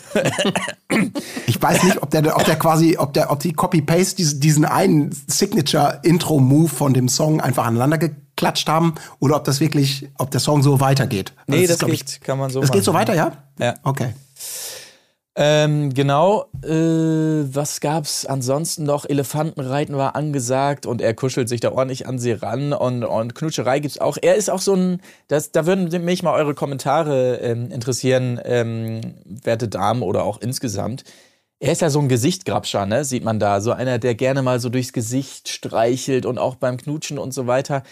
ich 1.46 1.60
weiß 1.60 1.82
nicht, 1.84 2.02
ob 2.02 2.10
der, 2.10 2.34
ob 2.36 2.44
der 2.44 2.56
quasi, 2.56 2.96
ob 2.98 3.12
der, 3.12 3.30
ob 3.30 3.40
die 3.40 3.52
Copy-Paste 3.52 4.16
diesen, 4.16 4.40
diesen 4.40 4.64
einen 4.64 5.10
Signature-Intro-Move 5.26 6.68
von 6.68 6.94
dem 6.94 7.08
Song 7.08 7.40
einfach 7.40 7.66
aneinander 7.66 7.98
geklatscht 7.98 8.68
haben 8.68 8.94
oder 9.18 9.36
ob 9.36 9.44
das 9.44 9.60
wirklich, 9.60 10.08
ob 10.18 10.30
der 10.30 10.40
Song 10.40 10.62
so 10.62 10.80
weitergeht. 10.80 11.32
Nee, 11.46 11.62
ist, 11.62 11.70
das, 11.70 11.78
glaub 11.78 11.90
geht, 11.90 12.20
kann 12.22 12.38
man 12.38 12.50
so 12.50 12.60
Das 12.60 12.68
machen. 12.70 12.76
geht 12.78 12.84
so 12.84 12.94
weiter, 12.94 13.14
ja? 13.14 13.32
Ja. 13.58 13.74
Okay. 13.82 14.14
Ähm, 15.40 15.94
genau. 15.94 16.46
Äh, 16.64 17.46
was 17.54 17.80
gab's 17.80 18.26
ansonsten 18.26 18.82
noch? 18.82 19.08
Elefantenreiten 19.08 19.96
war 19.96 20.16
angesagt 20.16 20.84
und 20.84 21.00
er 21.00 21.14
kuschelt 21.14 21.48
sich 21.48 21.60
da 21.60 21.70
ordentlich 21.70 22.08
an 22.08 22.18
sie 22.18 22.32
ran 22.32 22.72
und, 22.72 23.04
und 23.04 23.36
Knutscherei 23.36 23.78
gibt's 23.78 23.98
auch. 23.98 24.18
Er 24.20 24.34
ist 24.34 24.50
auch 24.50 24.58
so 24.60 24.74
ein, 24.74 25.00
das, 25.28 25.52
da 25.52 25.64
würden 25.64 26.04
mich 26.04 26.24
mal 26.24 26.34
eure 26.34 26.54
Kommentare 26.54 27.36
ähm, 27.36 27.70
interessieren, 27.70 28.40
ähm, 28.44 29.14
werte 29.24 29.68
Damen 29.68 30.02
oder 30.02 30.24
auch 30.24 30.40
insgesamt. 30.40 31.04
Er 31.60 31.70
ist 31.70 31.82
ja 31.82 31.90
so 31.90 32.00
ein 32.00 32.08
Gesichtgrabscher, 32.08 32.86
ne? 32.86 33.04
Sieht 33.04 33.22
man 33.22 33.38
da. 33.38 33.60
So 33.60 33.70
einer, 33.70 34.00
der 34.00 34.16
gerne 34.16 34.42
mal 34.42 34.58
so 34.58 34.70
durchs 34.70 34.92
Gesicht 34.92 35.48
streichelt 35.48 36.26
und 36.26 36.38
auch 36.38 36.56
beim 36.56 36.78
Knutschen 36.78 37.16
und 37.16 37.32
so 37.32 37.46
weiter 37.46 37.84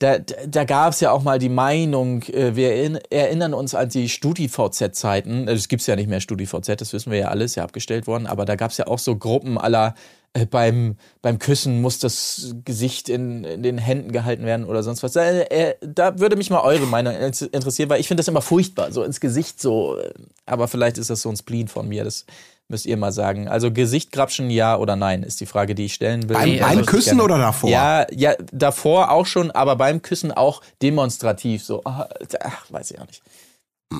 da, 0.00 0.18
da, 0.18 0.64
gab 0.64 0.94
es 0.94 1.00
ja 1.00 1.12
auch 1.12 1.22
mal 1.22 1.38
die 1.38 1.50
Meinung, 1.50 2.22
äh, 2.22 2.56
wir 2.56 2.70
erinn- 2.72 3.00
erinnern 3.10 3.52
uns 3.52 3.74
an 3.74 3.90
die 3.90 4.08
StudiVZ-Zeiten. 4.08 5.46
Es 5.46 5.68
gibt's 5.68 5.86
ja 5.86 5.94
nicht 5.94 6.08
mehr 6.08 6.20
StudiVZ, 6.20 6.80
das 6.80 6.94
wissen 6.94 7.12
wir 7.12 7.18
ja 7.18 7.28
alles, 7.28 7.54
ja 7.54 7.64
abgestellt 7.64 8.06
worden, 8.06 8.26
aber 8.26 8.46
da 8.46 8.56
gab's 8.56 8.78
ja 8.78 8.86
auch 8.86 8.98
so 8.98 9.16
Gruppen 9.16 9.58
aller 9.58 9.94
äh, 10.32 10.46
beim, 10.46 10.96
beim 11.20 11.38
Küssen 11.38 11.82
muss 11.82 11.98
das 11.98 12.54
Gesicht 12.64 13.10
in, 13.10 13.44
in 13.44 13.62
den 13.62 13.76
Händen 13.76 14.10
gehalten 14.10 14.46
werden 14.46 14.64
oder 14.64 14.82
sonst 14.82 15.02
was. 15.02 15.12
Da, 15.12 15.22
äh, 15.28 15.74
da 15.82 16.18
würde 16.18 16.36
mich 16.36 16.48
mal 16.48 16.62
eure 16.62 16.86
Meinung 16.86 17.14
interessieren, 17.14 17.90
weil 17.90 18.00
ich 18.00 18.08
finde 18.08 18.22
das 18.22 18.28
immer 18.28 18.42
furchtbar, 18.42 18.92
so 18.92 19.02
ins 19.02 19.20
Gesicht 19.20 19.60
so. 19.60 19.98
Aber 20.46 20.66
vielleicht 20.66 20.96
ist 20.96 21.10
das 21.10 21.20
so 21.20 21.28
ein 21.28 21.36
Spleen 21.36 21.68
von 21.68 21.86
mir, 21.86 22.04
das 22.04 22.24
müsst 22.70 22.86
ihr 22.86 22.96
mal 22.96 23.12
sagen. 23.12 23.48
Also 23.48 23.70
Gesicht 23.72 24.12
grapschen, 24.12 24.48
ja 24.50 24.76
oder 24.76 24.96
nein, 24.96 25.22
ist 25.22 25.40
die 25.40 25.46
Frage, 25.46 25.74
die 25.74 25.84
ich 25.86 25.94
stellen 25.94 26.28
will. 26.28 26.36
Beim, 26.36 26.62
Also 26.62 26.76
beim 26.76 26.86
Küssen 26.86 27.10
gerne- 27.18 27.22
oder 27.24 27.38
davor? 27.38 27.68
ja, 27.70 28.06
ja, 28.10 28.34
davor 28.52 29.10
auch 29.10 29.26
schon, 29.26 29.50
aber 29.50 29.76
beim 29.76 30.00
Küssen 30.02 30.32
auch 30.32 30.62
demonstrativ 30.80 31.62
so. 31.62 31.82
ah, 31.84 32.08
Ach, 32.42 32.64
weiß 32.70 32.92
ich 32.92 33.00
auch 33.00 33.06
nicht. 33.06 33.22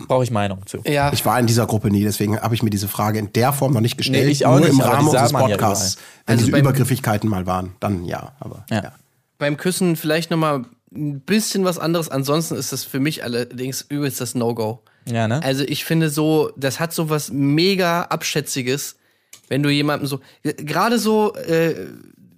Brauche 0.06 0.22
ich 0.22 0.30
Meinung 0.30 0.64
zu. 0.66 0.78
Ja, 0.86 1.12
Ich 1.12 1.26
war 1.26 1.38
in 1.40 1.48
dieser 1.48 1.66
Gruppe 1.66 1.90
nie, 1.90 2.04
deswegen 2.04 2.40
habe 2.40 2.54
ich 2.54 2.62
mir 2.62 2.70
diese 2.70 2.86
Frage 2.86 3.18
in 3.18 3.32
der 3.32 3.52
Form 3.52 3.72
noch 3.72 3.80
nicht 3.80 3.96
gestellt. 3.96 4.24
Nee, 4.26 4.30
ich 4.30 4.46
auch 4.46 4.52
Nur 4.52 4.60
nicht, 4.60 4.70
im 4.70 4.80
Rahmen 4.80 5.08
unseres 5.08 5.32
ja 5.32 5.38
Podcasts. 5.40 5.94
überall. 5.94 6.06
Wenn 6.26 6.32
Also 6.36 6.46
diese 6.46 6.58
Übergriffigkeiten 6.58 7.28
mal 7.28 7.46
waren, 7.46 7.74
dann 7.80 8.04
ja. 8.04 8.32
Aber 8.38 8.64
Ja. 8.70 8.82
ja. 8.84 8.92
beim 9.38 9.56
Küssen 9.56 9.96
vielleicht 9.96 10.30
noch 10.30 10.36
mal 10.38 10.64
ein 10.92 11.20
bisschen 11.20 11.64
was 11.64 11.78
anderes. 11.78 12.08
Ansonsten 12.08 12.56
ist 12.56 12.72
das 12.72 12.84
für 12.84 13.00
mich 13.00 13.22
allerdings 13.24 13.82
übelst 13.88 14.20
das 14.20 14.34
No-Go. 14.34 14.82
Ja, 15.06 15.28
ne? 15.28 15.42
Also 15.42 15.64
ich 15.64 15.84
finde 15.84 16.10
so, 16.10 16.52
das 16.56 16.80
hat 16.80 16.92
so 16.92 17.10
was 17.10 17.30
mega 17.30 18.02
Abschätziges, 18.02 18.96
wenn 19.48 19.62
du 19.62 19.70
jemandem 19.70 20.06
so, 20.06 20.20
gerade 20.42 20.98
so, 20.98 21.34
äh, 21.34 21.86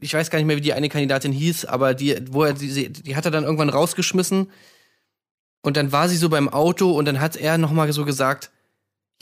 ich 0.01 0.15
weiß 0.15 0.31
gar 0.31 0.38
nicht 0.38 0.47
mehr, 0.47 0.57
wie 0.57 0.62
die 0.62 0.73
eine 0.73 0.88
Kandidatin 0.88 1.33
hieß, 1.33 1.65
aber 1.65 1.95
die, 1.95 2.17
wo 2.31 2.45
er, 2.45 2.55
die, 2.55 2.91
die 2.91 3.17
hat 3.17 3.25
er 3.25 3.31
dann 3.31 3.45
irgendwann 3.45 3.69
rausgeschmissen 3.69 4.51
und 5.62 5.77
dann 5.77 5.93
war 5.93 6.09
sie 6.09 6.17
so 6.17 6.29
beim 6.29 6.49
Auto 6.49 6.91
und 6.93 7.05
dann 7.05 7.21
hat 7.21 7.37
er 7.37 7.59
noch 7.59 7.73
mal 7.73 7.93
so 7.93 8.05
gesagt, 8.05 8.51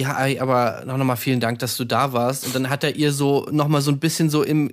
ja, 0.01 0.17
aber 0.41 0.85
noch 0.87 0.97
mal 0.99 1.17
vielen 1.17 1.41
Dank, 1.41 1.59
dass 1.59 1.77
du 1.77 1.85
da 1.85 2.13
warst 2.13 2.47
und 2.47 2.55
dann 2.55 2.71
hat 2.71 2.85
er 2.85 2.97
ihr 2.97 3.13
so 3.13 3.47
noch 3.51 3.69
mal 3.69 3.83
so 3.83 3.91
ein 3.91 3.99
bisschen 3.99 4.31
so 4.31 4.43
im, 4.43 4.73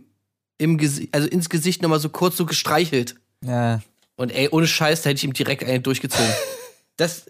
im 0.58 0.78
Gesicht, 0.78 1.14
also 1.14 1.28
ins 1.28 1.50
Gesicht 1.50 1.82
noch 1.82 1.90
mal 1.90 2.00
so 2.00 2.10
kurz 2.10 2.38
so 2.38 2.46
gestreichelt. 2.46 3.16
Ja. 3.44 3.82
Und 4.18 4.32
ey, 4.32 4.50
ohne 4.50 4.68
Scheiß, 4.68 5.04
da 5.04 5.10
hätte 5.10 5.20
ich 5.20 5.24
ihm 5.24 5.34
direkt 5.34 5.64
einen 5.64 5.84
durchgezogen. 5.84 6.34
das, 6.98 7.28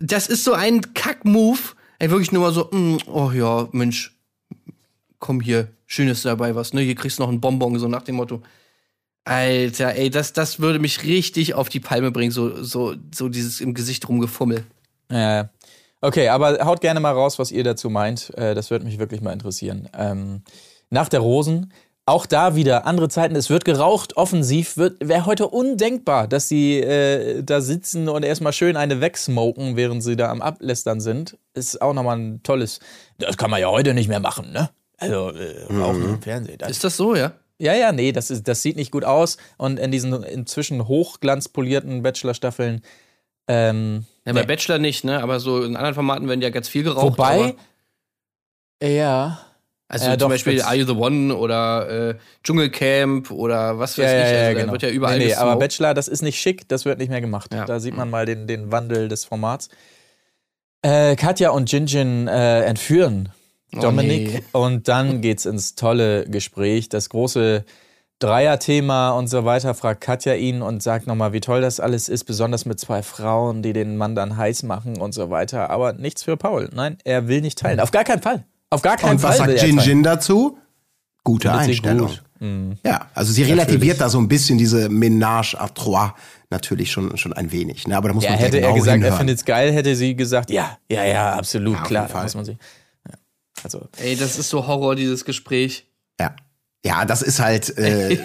das 0.00 0.26
ist 0.26 0.42
so 0.42 0.52
ein 0.52 0.94
Kack-Move. 0.94 1.60
Ey, 2.00 2.10
wirklich 2.10 2.32
nur 2.32 2.42
mal 2.42 2.52
so, 2.52 2.68
mm, 2.72 2.98
oh 3.06 3.30
ja, 3.30 3.68
Mensch. 3.72 4.16
komm 5.18 5.40
hier, 5.40 5.68
schön 5.86 6.08
ist 6.08 6.24
dabei 6.24 6.54
was, 6.54 6.72
ne? 6.72 6.80
Hier 6.80 6.94
kriegst 6.94 7.18
du 7.18 7.22
noch 7.22 7.28
einen 7.28 7.40
Bonbon, 7.40 7.78
so 7.78 7.86
nach 7.86 8.02
dem 8.02 8.16
Motto. 8.16 8.42
Alter, 9.24 9.94
ey, 9.94 10.08
das, 10.08 10.32
das 10.32 10.60
würde 10.60 10.78
mich 10.78 11.04
richtig 11.04 11.54
auf 11.54 11.68
die 11.68 11.78
Palme 11.78 12.10
bringen, 12.10 12.32
so, 12.32 12.62
so, 12.64 12.94
so 13.14 13.28
dieses 13.28 13.60
im 13.60 13.74
Gesicht 13.74 14.08
rumgefummel. 14.08 14.64
Ja. 15.10 15.50
Okay, 16.00 16.28
aber 16.28 16.64
haut 16.64 16.80
gerne 16.80 17.00
mal 17.00 17.12
raus, 17.12 17.38
was 17.38 17.52
ihr 17.52 17.62
dazu 17.62 17.90
meint. 17.90 18.32
Äh, 18.38 18.54
das 18.54 18.70
würde 18.70 18.86
mich 18.86 18.98
wirklich 18.98 19.20
mal 19.20 19.34
interessieren. 19.34 19.90
Ähm, 19.92 20.42
nach 20.88 21.10
der 21.10 21.20
Rosen, 21.20 21.72
auch 22.10 22.26
da 22.26 22.56
wieder 22.56 22.86
andere 22.86 23.08
Zeiten. 23.08 23.36
Es 23.36 23.50
wird 23.50 23.64
geraucht, 23.64 24.16
offensiv. 24.16 24.76
Wäre 24.76 25.26
heute 25.26 25.46
undenkbar, 25.46 26.26
dass 26.26 26.48
sie 26.48 26.80
äh, 26.80 27.42
da 27.42 27.60
sitzen 27.60 28.08
und 28.08 28.24
erstmal 28.24 28.52
schön 28.52 28.76
eine 28.76 29.00
wegsmoken, 29.00 29.76
während 29.76 30.02
sie 30.02 30.16
da 30.16 30.28
am 30.30 30.42
Ablästern 30.42 31.00
sind. 31.00 31.38
Ist 31.54 31.80
auch 31.80 31.94
nochmal 31.94 32.18
ein 32.18 32.42
tolles. 32.42 32.80
Das 33.18 33.36
kann 33.36 33.50
man 33.50 33.60
ja 33.60 33.68
heute 33.68 33.94
nicht 33.94 34.08
mehr 34.08 34.20
machen, 34.20 34.52
ne? 34.52 34.70
Also, 34.98 35.30
äh, 35.30 35.72
rauchen 35.72 36.02
im 36.02 36.20
Fernsehen. 36.20 36.58
Das 36.58 36.70
Ist 36.70 36.84
das 36.84 36.96
so, 36.96 37.14
ja? 37.14 37.32
ja, 37.58 37.74
ja, 37.74 37.92
nee, 37.92 38.12
das, 38.12 38.30
ist, 38.30 38.48
das 38.48 38.60
sieht 38.60 38.76
nicht 38.76 38.90
gut 38.90 39.04
aus. 39.04 39.36
Und 39.56 39.78
in 39.78 39.90
diesen 39.92 40.22
inzwischen 40.24 40.88
hochglanzpolierten 40.88 42.02
Bachelor-Staffeln. 42.02 42.82
Ähm, 43.46 44.04
Ja, 44.26 44.32
bei 44.32 44.40
nee. 44.40 44.46
Bachelor 44.46 44.78
nicht, 44.78 45.04
ne? 45.04 45.22
Aber 45.22 45.38
so 45.38 45.62
in 45.62 45.76
anderen 45.76 45.94
Formaten 45.94 46.28
werden 46.28 46.42
ja 46.42 46.50
ganz 46.50 46.68
viel 46.68 46.82
geraucht. 46.82 47.18
Wobei, 47.18 47.54
aber, 48.80 48.88
ja. 48.90 49.40
Also 49.90 50.06
Ja, 50.06 50.12
zum 50.12 50.18
doch, 50.20 50.28
Beispiel 50.28 50.62
Are 50.62 50.74
You 50.76 50.86
the 50.86 50.92
One 50.92 51.34
oder 51.36 52.10
äh, 52.10 52.14
Dschungelcamp 52.44 53.30
oder 53.30 53.78
was 53.78 53.98
weiß 53.98 54.04
Ja, 54.04 54.18
ich. 54.18 54.24
Also, 54.24 54.34
ja, 54.34 54.42
da 54.54 54.60
genau. 54.60 54.72
wird 54.72 54.82
ja 54.82 54.88
überall 54.90 55.18
nee, 55.18 55.26
nee, 55.26 55.34
aber. 55.34 55.56
Bachelor, 55.56 55.94
das 55.94 56.08
ist 56.08 56.22
nicht 56.22 56.40
schick, 56.40 56.68
das 56.68 56.84
wird 56.84 56.98
nicht 56.98 57.10
mehr 57.10 57.20
gemacht. 57.20 57.50
Da 57.52 57.80
sieht 57.80 57.96
man 57.96 58.08
mal 58.08 58.24
den, 58.24 58.46
den 58.46 58.70
Wandel 58.72 59.08
des 59.08 59.24
Formats. 59.24 59.68
Äh, 60.82 61.16
Katja 61.16 61.50
und 61.50 61.70
Jinjin 61.70 62.26
äh, 62.28 62.62
entführen 62.62 63.30
Oh, 63.76 63.80
Dominik 63.80 64.32
nee. 64.32 64.42
und 64.52 64.88
dann 64.88 65.20
geht's 65.22 65.46
ins 65.46 65.76
tolle 65.76 66.24
Gespräch, 66.26 66.88
das 66.88 67.08
große 67.08 67.64
Dreier-Thema 68.18 69.10
und 69.12 69.28
so 69.28 69.44
weiter, 69.44 69.74
fragt 69.74 70.00
Katja 70.00 70.34
ihn 70.34 70.60
und 70.60 70.82
sagt 70.82 71.06
nochmal, 71.06 71.32
wie 71.32 71.40
toll 71.40 71.60
das 71.60 71.80
alles 71.80 72.08
ist, 72.08 72.24
besonders 72.24 72.66
mit 72.66 72.78
zwei 72.80 73.02
Frauen, 73.02 73.62
die 73.62 73.72
den 73.72 73.96
Mann 73.96 74.14
dann 74.14 74.36
heiß 74.36 74.64
machen 74.64 75.00
und 75.00 75.12
so 75.12 75.30
weiter. 75.30 75.70
Aber 75.70 75.92
nichts 75.94 76.22
für 76.24 76.36
Paul. 76.36 76.68
Nein, 76.74 76.98
er 77.04 77.28
will 77.28 77.40
nicht 77.40 77.58
teilen. 77.58 77.80
Auf 77.80 77.92
gar 77.92 78.04
keinen 78.04 78.22
Fall. 78.22 78.44
Auf 78.70 78.82
gar 78.82 78.96
keinen 78.96 79.12
Und 79.12 79.18
Fall. 79.20 79.30
was 79.38 79.46
will 79.46 79.46
sagt 79.58 79.62
er 79.62 79.66
Jin. 79.68 79.78
Jin 79.78 80.02
dazu? 80.02 80.58
Gute 81.24 81.52
Einstellung. 81.52 82.08
gut. 82.08 82.22
Mhm. 82.38 82.78
Ja, 82.84 83.08
also 83.14 83.32
sie 83.32 83.42
relativiert 83.42 84.00
da 84.00 84.08
so 84.08 84.18
ein 84.18 84.26
bisschen 84.28 84.56
diese 84.56 84.86
Ménage 84.88 85.54
à 85.56 85.68
trois 85.74 86.14
natürlich 86.48 86.90
schon, 86.90 87.16
schon 87.18 87.32
ein 87.34 87.52
wenig. 87.52 87.86
Ne? 87.86 87.96
Aber 87.96 88.08
da 88.08 88.14
muss 88.14 88.24
Ja, 88.24 88.30
man 88.30 88.38
hätte 88.38 88.56
genau 88.56 88.68
er 88.68 88.74
gesagt, 88.74 88.88
er 88.88 88.94
hinhören. 88.94 89.18
findet 89.18 89.38
es 89.38 89.44
geil, 89.44 89.72
hätte 89.72 89.94
sie 89.94 90.16
gesagt, 90.16 90.50
ja, 90.50 90.78
ja, 90.90 91.04
ja, 91.04 91.34
absolut, 91.34 91.74
Ja, 91.74 91.82
auf 91.82 91.88
klar. 91.88 92.22
Muss 92.22 92.34
man 92.34 92.44
sich, 92.46 92.56
ja. 93.06 93.14
Also, 93.62 93.82
Ey, 93.98 94.16
das 94.16 94.38
ist 94.38 94.48
so 94.48 94.66
Horror, 94.66 94.96
dieses 94.96 95.24
Gespräch. 95.26 95.86
Ja. 96.18 96.34
Ja, 96.82 97.04
das 97.04 97.20
ist 97.20 97.40
halt, 97.40 97.76
äh, 97.76 98.16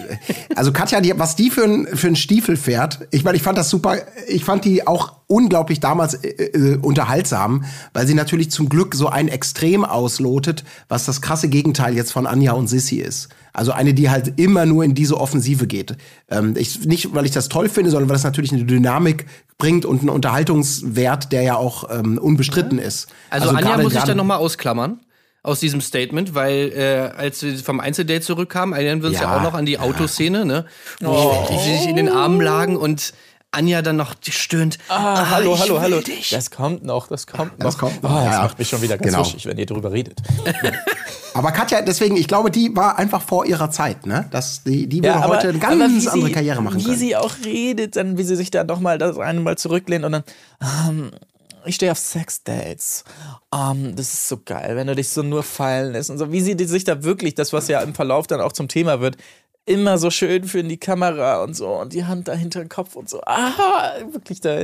also 0.54 0.72
Katja, 0.72 1.02
die, 1.02 1.12
was 1.18 1.36
die 1.36 1.50
für 1.50 1.64
ein, 1.64 1.86
für 1.94 2.06
ein 2.06 2.16
Stiefel 2.16 2.56
fährt, 2.56 3.06
ich 3.10 3.22
meine, 3.22 3.36
ich 3.36 3.42
fand 3.42 3.58
das 3.58 3.68
super, 3.68 3.98
ich 4.28 4.46
fand 4.46 4.64
die 4.64 4.86
auch 4.86 5.12
unglaublich 5.26 5.78
damals 5.78 6.14
äh, 6.14 6.28
äh, 6.28 6.76
unterhaltsam, 6.76 7.64
weil 7.92 8.06
sie 8.06 8.14
natürlich 8.14 8.50
zum 8.50 8.70
Glück 8.70 8.94
so 8.94 9.08
ein 9.10 9.28
Extrem 9.28 9.84
auslotet, 9.84 10.64
was 10.88 11.04
das 11.04 11.20
krasse 11.20 11.48
Gegenteil 11.50 11.94
jetzt 11.94 12.12
von 12.12 12.26
Anja 12.26 12.52
und 12.52 12.66
Sissy 12.68 12.96
ist. 12.96 13.28
Also 13.52 13.72
eine, 13.72 13.92
die 13.92 14.08
halt 14.08 14.38
immer 14.40 14.64
nur 14.64 14.84
in 14.84 14.94
diese 14.94 15.20
Offensive 15.20 15.66
geht. 15.66 15.94
Ähm, 16.30 16.54
ich, 16.56 16.86
nicht, 16.86 17.14
weil 17.14 17.26
ich 17.26 17.32
das 17.32 17.50
toll 17.50 17.68
finde, 17.68 17.90
sondern 17.90 18.08
weil 18.08 18.14
das 18.16 18.24
natürlich 18.24 18.52
eine 18.54 18.64
Dynamik 18.64 19.26
bringt 19.58 19.84
und 19.84 20.00
einen 20.00 20.08
Unterhaltungswert, 20.10 21.30
der 21.30 21.42
ja 21.42 21.56
auch 21.56 21.90
ähm, 21.90 22.16
unbestritten 22.16 22.78
ist. 22.78 23.08
Also, 23.28 23.50
Anja 23.50 23.60
gerade- 23.60 23.82
muss 23.82 23.94
ich 23.94 24.02
dann 24.02 24.16
nochmal 24.16 24.38
ausklammern 24.38 25.00
aus 25.46 25.60
diesem 25.60 25.80
Statement, 25.80 26.34
weil 26.34 26.72
äh, 26.74 27.16
als 27.16 27.40
sie 27.40 27.56
vom 27.58 27.80
Einzeldate 27.80 28.20
zurückkamen, 28.20 28.74
erinnern 28.74 29.00
wir 29.02 29.08
uns 29.10 29.18
ja, 29.18 29.22
Ja. 29.24 29.36
auch 29.38 29.42
noch 29.42 29.54
an 29.54 29.64
die 29.66 29.78
Autoszene, 29.78 30.44
ne? 30.44 30.66
Wo 31.00 31.46
die 31.50 31.58
sich 31.58 31.88
in 31.88 31.96
den 31.96 32.08
Armen 32.08 32.40
lagen 32.40 32.76
und 32.76 33.12
Anja 33.52 33.80
dann 33.80 33.96
noch 33.96 34.14
stöhnt. 34.28 34.76
ah, 34.88 35.30
hallo, 35.30 35.54
ich 35.54 35.60
hallo, 35.60 35.74
will 35.76 35.80
hallo. 35.80 36.00
Dich. 36.00 36.28
Das 36.30 36.50
kommt 36.50 36.84
noch, 36.84 37.06
das 37.08 37.26
kommt 37.26 37.58
noch. 37.58 37.64
Das 37.64 37.78
kommt 37.78 38.02
noch, 38.02 38.10
Oh, 38.10 38.14
das 38.16 38.24
ja, 38.26 38.32
ja. 38.32 38.42
macht 38.42 38.58
mich 38.58 38.68
schon 38.68 38.82
wieder 38.82 38.98
ganz 38.98 39.12
Genau. 39.14 39.24
wuschig, 39.24 39.46
wenn 39.46 39.56
ihr 39.56 39.64
drüber 39.66 39.92
redet. 39.92 40.20
Aber 41.34 41.52
Katja, 41.52 41.80
deswegen, 41.80 42.16
ich 42.16 42.28
glaube, 42.28 42.50
die 42.50 42.74
war 42.74 42.98
einfach 42.98 43.22
vor 43.22 43.46
ihrer 43.46 43.70
Zeit, 43.70 44.04
ne? 44.06 44.26
Das, 44.30 44.62
die, 44.64 44.86
die 44.88 45.02
würde 45.02 45.22
heute 45.26 45.48
eine 45.50 45.58
ganz 45.58 46.06
andere 46.08 46.26
sie, 46.28 46.32
Karriere 46.32 46.60
machen 46.62 46.80
Wie 46.80 46.84
können. 46.84 46.96
sie 46.98 47.16
auch 47.16 47.32
redet, 47.44 47.96
dann 47.96 48.18
wie 48.18 48.24
sie 48.24 48.36
sich 48.36 48.50
da 48.50 48.64
noch 48.64 48.80
mal 48.80 48.98
das 48.98 49.16
eine 49.18 49.40
Mal 49.40 49.56
zurücklehnt 49.56 50.04
und 50.04 50.12
dann, 50.12 50.24
ähm, 50.88 51.10
ich 51.66 51.76
stehe 51.76 51.92
auf 51.92 51.98
Sexdates. 51.98 53.04
Ähm, 53.54 53.96
das 53.96 54.12
ist 54.12 54.28
so 54.28 54.38
geil, 54.44 54.76
wenn 54.76 54.86
du 54.86 54.94
dich 54.94 55.08
so 55.08 55.22
nur 55.22 55.42
fallen 55.42 55.92
lässt 55.92 56.10
und 56.10 56.18
so. 56.18 56.32
Wie 56.32 56.40
sie 56.40 56.56
sich 56.66 56.84
da 56.84 57.02
wirklich, 57.02 57.34
das 57.34 57.52
was 57.52 57.68
ja 57.68 57.80
im 57.80 57.94
Verlauf 57.94 58.26
dann 58.26 58.40
auch 58.40 58.52
zum 58.52 58.68
Thema 58.68 59.00
wird, 59.00 59.16
immer 59.66 59.98
so 59.98 60.10
schön 60.10 60.44
für 60.44 60.60
in 60.60 60.68
die 60.68 60.78
Kamera 60.78 61.42
und 61.42 61.54
so 61.54 61.68
und 61.68 61.92
die 61.92 62.04
Hand 62.04 62.28
da 62.28 62.34
hinter 62.34 62.60
den 62.60 62.68
Kopf 62.68 62.94
und 62.96 63.08
so. 63.08 63.20
Ah, 63.26 63.94
wirklich, 64.12 64.40
da 64.40 64.56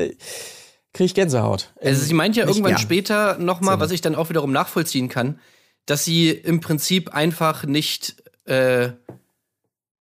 kriege 0.93 1.07
ich 1.07 1.15
Gänsehaut. 1.15 1.73
Also 1.81 2.03
sie 2.03 2.15
meint 2.15 2.37
ja 2.37 2.47
irgendwann 2.47 2.73
gern. 2.73 2.81
später 2.81 3.39
nochmal, 3.39 3.81
was 3.81 3.91
ich 3.91 4.01
dann 4.01 4.15
auch 4.15 4.29
wiederum 4.29 4.53
nachvollziehen 4.53 5.09
kann, 5.09 5.41
dass 5.87 6.05
sie 6.05 6.31
im 6.31 6.61
Prinzip 6.61 7.13
einfach 7.13 7.65
nicht, 7.65 8.23
äh, 8.45 8.91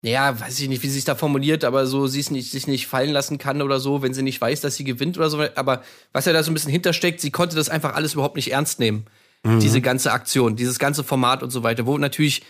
ja, 0.03 0.41
weiß 0.41 0.61
ich 0.61 0.69
nicht, 0.69 0.83
wie 0.83 0.89
sie 0.89 0.99
es 0.99 1.05
da 1.05 1.15
formuliert, 1.15 1.63
aber 1.65 1.87
so 1.87 2.07
sie 2.07 2.21
es 2.21 2.31
nicht, 2.31 2.51
sich 2.51 2.67
nicht 2.67 2.87
fallen 2.87 3.11
lassen 3.11 3.37
kann 3.37 3.61
oder 3.61 3.81
so, 3.81 4.01
wenn 4.01 4.15
sie 4.15 4.23
nicht 4.23 4.41
weiß, 4.41 4.63
dass 4.63 4.77
sie 4.77 4.85
gewinnt 4.85 5.19
oder 5.19 5.29
so. 5.29 5.45
Aber 5.57 5.83
was 6.13 6.25
ja 6.25 6.33
da 6.33 6.43
so 6.43 6.51
ein 6.51 6.55
bisschen 6.55 6.73
hintersteckt, 6.73 7.21
sie 7.21 7.31
konnte 7.31 7.57
das 7.57 7.69
einfach 7.69 7.95
alles 7.95 8.15
überhaupt 8.15 8.37
nicht 8.37 8.51
ernst 8.51 8.81
nehmen. 8.81 9.07
Diese 9.43 9.81
ganze 9.81 10.13
Aktion, 10.13 10.55
dieses 10.55 10.79
ganze 10.79 11.03
Format 11.03 11.43
und 11.43 11.51
so 11.51 11.63
weiter, 11.63 11.87
wo 11.87 11.97
natürlich 11.97 12.43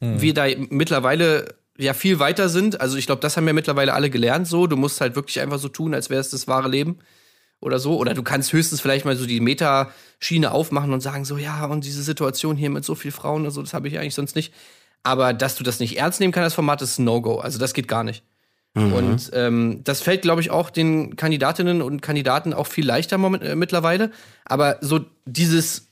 wir 0.00 0.32
da 0.32 0.46
mittlerweile 0.70 1.56
ja 1.78 1.92
viel 1.92 2.18
weiter 2.18 2.48
sind. 2.48 2.80
Also 2.80 2.96
ich 2.96 3.06
glaube, 3.06 3.20
das 3.20 3.36
haben 3.36 3.46
ja 3.46 3.52
mittlerweile 3.52 3.94
alle 3.94 4.10
gelernt 4.10 4.46
so. 4.46 4.66
Du 4.66 4.76
musst 4.76 5.00
halt 5.00 5.16
wirklich 5.16 5.40
einfach 5.40 5.58
so 5.58 5.68
tun, 5.68 5.94
als 5.94 6.10
wäre 6.10 6.20
es 6.20 6.30
das 6.30 6.46
wahre 6.46 6.68
Leben 6.68 6.98
oder 7.60 7.78
so. 7.78 7.96
Oder 7.96 8.14
du 8.14 8.22
kannst 8.22 8.52
höchstens 8.52 8.80
vielleicht 8.80 9.04
mal 9.04 9.16
so 9.16 9.26
die 9.26 9.40
Metaschiene 9.40 10.52
aufmachen 10.52 10.92
und 10.92 11.00
sagen, 11.00 11.24
so, 11.24 11.36
ja, 11.36 11.64
und 11.66 11.84
diese 11.84 12.02
Situation 12.02 12.56
hier 12.56 12.70
mit 12.70 12.84
so 12.84 12.94
vielen 12.94 13.12
Frauen 13.12 13.44
und 13.44 13.50
so, 13.50 13.62
das 13.62 13.74
habe 13.74 13.88
ich 13.88 13.98
eigentlich 13.98 14.14
sonst 14.14 14.36
nicht. 14.36 14.52
Aber 15.06 15.32
dass 15.32 15.54
du 15.54 15.62
das 15.62 15.78
nicht 15.78 15.98
ernst 15.98 16.18
nehmen 16.18 16.32
kannst, 16.32 16.46
das 16.46 16.54
Format 16.54 16.82
ist 16.82 16.98
No-Go. 16.98 17.38
Also 17.38 17.60
das 17.60 17.74
geht 17.74 17.86
gar 17.86 18.02
nicht. 18.02 18.24
Und 18.74 19.30
ähm, 19.34 19.82
das 19.84 20.00
fällt, 20.00 20.22
glaube 20.22 20.40
ich, 20.40 20.50
auch 20.50 20.68
den 20.68 21.14
Kandidatinnen 21.14 21.80
und 21.80 22.02
Kandidaten 22.02 22.52
auch 22.52 22.66
viel 22.66 22.84
leichter 22.84 23.16
moment, 23.16 23.44
äh, 23.44 23.54
mittlerweile. 23.54 24.10
Aber 24.44 24.78
so 24.80 25.06
dieses, 25.24 25.86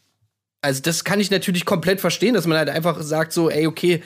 also 0.63 0.83
das 0.83 1.05
kann 1.05 1.21
ich 1.21 1.31
natürlich 1.31 1.65
komplett 1.65 2.01
verstehen, 2.01 2.35
dass 2.35 2.49
man 2.49 2.59
halt 2.59 2.69
einfach 2.69 3.01
sagt, 3.03 3.33
so, 3.33 3.49
ey, 3.49 3.69
okay, 3.69 4.03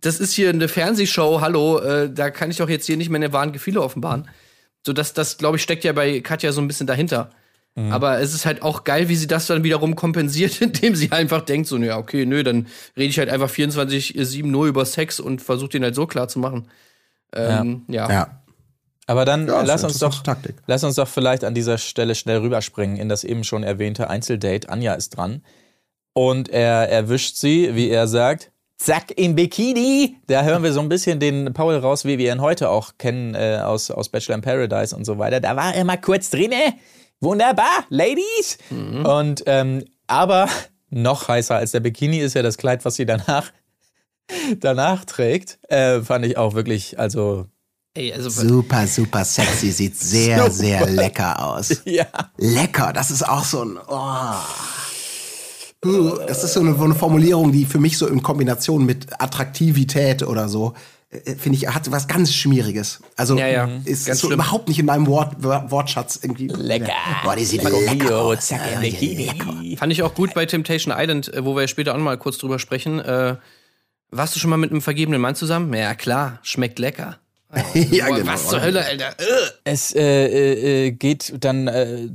das 0.00 0.20
ist 0.20 0.32
hier 0.32 0.48
eine 0.50 0.68
Fernsehshow, 0.68 1.40
hallo, 1.40 1.80
äh, 1.80 2.08
da 2.08 2.30
kann 2.30 2.50
ich 2.50 2.58
doch 2.58 2.68
jetzt 2.68 2.86
hier 2.86 2.96
nicht 2.96 3.10
meine 3.10 3.32
wahren 3.32 3.52
Gefühle 3.52 3.82
offenbaren. 3.82 4.28
So, 4.86 4.92
das, 4.92 5.12
das 5.12 5.38
glaube 5.38 5.56
ich, 5.56 5.62
steckt 5.64 5.82
ja 5.82 5.92
bei 5.92 6.20
Katja 6.20 6.52
so 6.52 6.60
ein 6.60 6.68
bisschen 6.68 6.86
dahinter. 6.86 7.30
Aber 7.74 8.20
es 8.20 8.34
ist 8.34 8.44
halt 8.44 8.62
auch 8.62 8.84
geil, 8.84 9.08
wie 9.08 9.16
sie 9.16 9.26
das 9.26 9.46
dann 9.46 9.64
wiederum 9.64 9.96
kompensiert, 9.96 10.60
indem 10.60 10.94
sie 10.94 11.10
einfach 11.10 11.40
denkt, 11.42 11.68
so, 11.68 11.78
ja, 11.78 11.96
okay, 11.96 12.26
nö, 12.26 12.42
dann 12.42 12.66
rede 12.96 13.08
ich 13.08 13.18
halt 13.18 13.30
einfach 13.30 13.50
24-7 13.50 14.46
nur 14.46 14.66
über 14.66 14.84
Sex 14.84 15.20
und 15.20 15.40
versuche 15.40 15.70
den 15.70 15.82
halt 15.82 15.94
so 15.94 16.06
klar 16.06 16.28
zu 16.28 16.38
machen. 16.38 16.68
Ähm, 17.34 17.82
ja. 17.88 18.10
Ja. 18.10 18.42
Aber 19.06 19.24
dann 19.24 19.48
Ja, 19.48 19.62
lass 19.62 19.84
uns 19.84 19.98
doch, 19.98 20.22
Taktik. 20.22 20.56
lass 20.66 20.84
uns 20.84 20.96
doch 20.96 21.08
vielleicht 21.08 21.44
an 21.44 21.54
dieser 21.54 21.78
Stelle 21.78 22.14
schnell 22.14 22.38
rüberspringen 22.38 22.98
in 22.98 23.08
das 23.08 23.24
eben 23.24 23.42
schon 23.42 23.62
erwähnte 23.62 24.10
Einzeldate. 24.10 24.68
Anja 24.68 24.92
ist 24.94 25.16
dran 25.16 25.42
und 26.12 26.50
er 26.50 26.88
erwischt 26.88 27.36
sie, 27.36 27.74
wie 27.74 27.88
er 27.88 28.06
sagt, 28.06 28.52
zack 28.76 29.12
im 29.16 29.34
Bikini. 29.34 30.16
Da 30.26 30.42
hören 30.44 30.62
wir 30.62 30.72
so 30.72 30.80
ein 30.80 30.88
bisschen 30.88 31.20
den 31.20 31.52
Paul 31.54 31.76
raus, 31.76 32.04
wie 32.04 32.18
wir 32.18 32.32
ihn 32.32 32.40
heute 32.40 32.68
auch 32.68 32.92
kennen 32.98 33.34
äh, 33.34 33.60
aus, 33.62 33.90
aus 33.90 34.08
Bachelor 34.08 34.36
in 34.36 34.42
Paradise 34.42 34.94
und 34.94 35.04
so 35.04 35.18
weiter. 35.18 35.40
Da 35.40 35.56
war 35.56 35.74
er 35.74 35.84
mal 35.84 35.96
kurz 36.00 36.30
drinne. 36.30 36.74
Wunderbar, 37.22 37.84
Ladies. 37.88 38.58
Und 39.04 39.44
ähm, 39.46 39.84
aber 40.06 40.48
noch 40.90 41.28
heißer 41.28 41.56
als 41.56 41.70
der 41.70 41.80
Bikini 41.80 42.18
ist 42.18 42.34
ja 42.34 42.42
das 42.42 42.58
Kleid, 42.58 42.84
was 42.84 42.96
sie 42.96 43.06
danach 43.06 43.52
danach 44.60 45.04
trägt. 45.04 45.58
Äh, 45.70 46.00
fand 46.00 46.26
ich 46.26 46.36
auch 46.36 46.54
wirklich, 46.54 46.98
also 46.98 47.46
Ey, 47.94 48.12
also, 48.12 48.30
Super, 48.30 48.86
super 48.86 49.22
sexy, 49.22 49.70
sieht 49.70 49.98
sehr, 49.98 50.50
sehr 50.50 50.86
lecker 50.86 51.44
aus. 51.44 51.82
ja. 51.84 52.06
Lecker, 52.38 52.92
das 52.92 53.10
ist 53.10 53.22
auch 53.22 53.44
so 53.44 53.64
ein. 53.64 53.78
Oh. 53.86 54.34
Das 56.26 56.42
ist 56.42 56.54
so 56.54 56.60
eine, 56.60 56.94
Formulierung, 56.94 57.52
die 57.52 57.66
für 57.66 57.78
mich 57.78 57.98
so 57.98 58.06
in 58.06 58.22
Kombination 58.22 58.86
mit 58.86 59.20
Attraktivität 59.20 60.22
oder 60.22 60.48
so, 60.48 60.74
finde 61.38 61.58
ich, 61.58 61.68
hat 61.68 61.90
was 61.90 62.08
ganz 62.08 62.32
Schmieriges. 62.32 63.00
Also 63.16 63.36
Ja, 63.36 63.46
ja, 63.46 63.68
ist 63.84 64.06
ganz 64.06 64.20
so 64.20 64.28
schlimm. 64.28 64.40
überhaupt 64.40 64.68
nicht 64.68 64.78
in 64.78 64.86
meinem 64.86 65.06
Wort, 65.06 65.42
Wortschatz 65.42 66.18
irgendwie. 66.22 66.46
Lecker. 66.48 66.92
Boah, 67.22 67.36
die 67.36 67.44
sieht 67.44 67.62
Bio, 67.62 67.78
lecker 67.80 68.18
aus. 68.18 68.46
zack, 68.46 68.60
Ja, 68.72 68.80
Bikini. 68.80 69.76
Fand 69.76 69.92
ich 69.92 70.02
auch 70.02 70.14
gut 70.14 70.32
bei 70.34 70.46
Temptation 70.46 70.94
Island, 70.96 71.32
äh, 71.34 71.44
wo 71.44 71.54
wir 71.54 71.68
später 71.68 71.92
auch 71.92 71.98
noch 71.98 72.04
mal 72.04 72.16
kurz 72.18 72.38
drüber 72.38 72.58
sprechen. 72.58 72.98
Äh, 72.98 73.36
warst 74.10 74.34
du 74.36 74.40
schon 74.40 74.50
mal 74.50 74.56
mit 74.56 74.70
einem 74.70 74.80
vergebenen 74.80 75.20
Mann 75.20 75.34
zusammen? 75.34 75.72
Ja, 75.74 75.94
klar, 75.94 76.38
schmeckt 76.42 76.78
lecker. 76.78 77.18
ja, 77.74 78.06
Boah, 78.06 78.16
genau. 78.16 78.32
Was 78.32 78.48
zur 78.48 78.62
Hölle, 78.62 78.82
Alter? 78.84 79.14
Es 79.64 79.94
äh, 79.94 80.00
äh, 80.02 80.86
äh, 80.86 80.90
geht 80.92 81.34
dann 81.40 81.68
äh, 81.68 82.08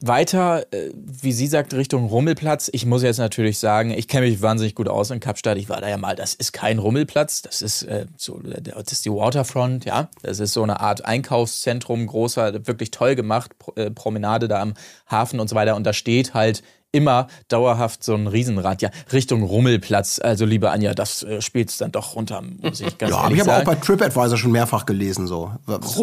weiter, 0.00 0.64
äh, 0.72 0.90
wie 0.94 1.32
sie 1.32 1.48
sagt, 1.48 1.74
Richtung 1.74 2.06
Rummelplatz. 2.06 2.70
Ich 2.72 2.86
muss 2.86 3.02
jetzt 3.02 3.18
natürlich 3.18 3.58
sagen, 3.58 3.90
ich 3.90 4.06
kenne 4.06 4.26
mich 4.26 4.40
wahnsinnig 4.40 4.74
gut 4.74 4.88
aus 4.88 5.10
in 5.10 5.18
Kapstadt. 5.18 5.58
Ich 5.58 5.68
war 5.68 5.80
da 5.80 5.88
ja 5.88 5.96
mal. 5.96 6.14
Das 6.14 6.34
ist 6.34 6.52
kein 6.52 6.78
Rummelplatz. 6.78 7.42
Das 7.42 7.62
ist 7.62 7.82
äh, 7.82 8.06
so, 8.16 8.40
das 8.40 8.92
ist 8.92 9.04
die 9.04 9.10
Waterfront, 9.10 9.84
ja. 9.84 10.08
Das 10.22 10.38
ist 10.38 10.52
so 10.52 10.62
eine 10.62 10.80
Art 10.80 11.04
Einkaufszentrum, 11.04 12.06
großer, 12.06 12.66
wirklich 12.66 12.92
toll 12.92 13.16
gemacht, 13.16 13.52
äh, 13.74 13.90
Promenade 13.90 14.46
da 14.46 14.60
am 14.62 14.74
Hafen 15.10 15.40
und 15.40 15.48
so 15.48 15.56
weiter. 15.56 15.74
Und 15.74 15.84
da 15.84 15.92
steht 15.92 16.32
halt 16.32 16.62
immer 16.92 17.26
dauerhaft 17.48 18.02
so 18.02 18.14
ein 18.14 18.26
Riesenrad, 18.26 18.82
ja, 18.82 18.90
Richtung 19.12 19.42
Rummelplatz. 19.42 20.20
Also, 20.22 20.44
liebe 20.44 20.70
Anja, 20.70 20.94
das 20.94 21.22
äh, 21.22 21.40
spielt 21.42 21.70
es 21.70 21.76
dann 21.78 21.92
doch 21.92 22.14
runter, 22.16 22.42
muss 22.62 22.80
ich 22.80 22.96
ganz 22.98 23.12
Ja, 23.12 23.18
habe 23.18 23.26
ehrlich 23.34 23.38
ich 23.38 23.42
aber 23.42 23.52
auch 23.52 23.64
sagen. 23.66 23.80
bei 23.80 23.86
TripAdvisor 23.86 24.38
schon 24.38 24.52
mehrfach 24.52 24.86
gelesen. 24.86 25.26
So. 25.26 25.52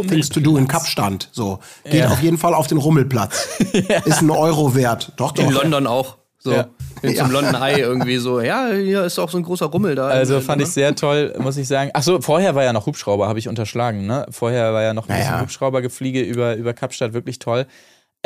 Things 0.08 0.30
to 0.30 0.40
do 0.40 0.58
in 0.58 0.68
Kapstadt. 0.68 1.30
So. 1.32 1.60
Geht 1.84 2.06
auf 2.06 2.22
jeden 2.22 2.38
Fall 2.38 2.54
auf 2.54 2.68
den 2.68 2.78
Rummelplatz. 2.78 3.48
Ist 4.06 4.22
ein 4.22 4.30
Euro 4.30 4.76
wert. 4.76 5.12
Doch, 5.18 5.32
doch. 5.32 5.44
In 5.44 5.52
London 5.52 5.88
auch. 5.88 6.18
So. 6.40 6.54
Ja. 6.54 6.68
In 7.02 7.16
Zum 7.16 7.32
London 7.32 7.56
Eye 7.56 7.80
irgendwie 7.82 8.18
so. 8.18 8.40
Ja, 8.40 8.70
hier 8.72 9.04
ist 9.04 9.18
auch 9.20 9.30
so 9.30 9.38
ein 9.38 9.44
großer 9.44 9.66
Rummel 9.66 9.96
da. 9.96 10.08
Also 10.08 10.40
fand 10.42 10.62
ich 10.62 10.70
sehr 10.70 10.96
toll, 10.96 11.34
muss 11.40 11.58
ich 11.58 11.68
sagen. 11.68 11.90
Ach 11.94 12.04
so, 12.04 12.22
vorher 12.22 12.54
war 12.56 12.64
ja 12.64 12.72
noch 12.72 12.86
Hubschrauber, 12.86 13.28
habe 13.28 13.38
ich 13.40 13.48
unterschlagen. 13.50 14.06
Ne? 14.06 14.26
Vorher 14.30 14.72
war 14.74 14.84
ja 14.84 14.94
noch 14.94 15.08
ein 15.08 15.12
Ja, 15.12 15.18
bisschen 15.18 15.34
ja. 15.36 15.42
Hubschraubergefliege 15.42 16.22
über, 16.22 16.56
über 16.56 16.74
Kapstadt, 16.74 17.14
wirklich 17.14 17.40
toll. 17.40 17.66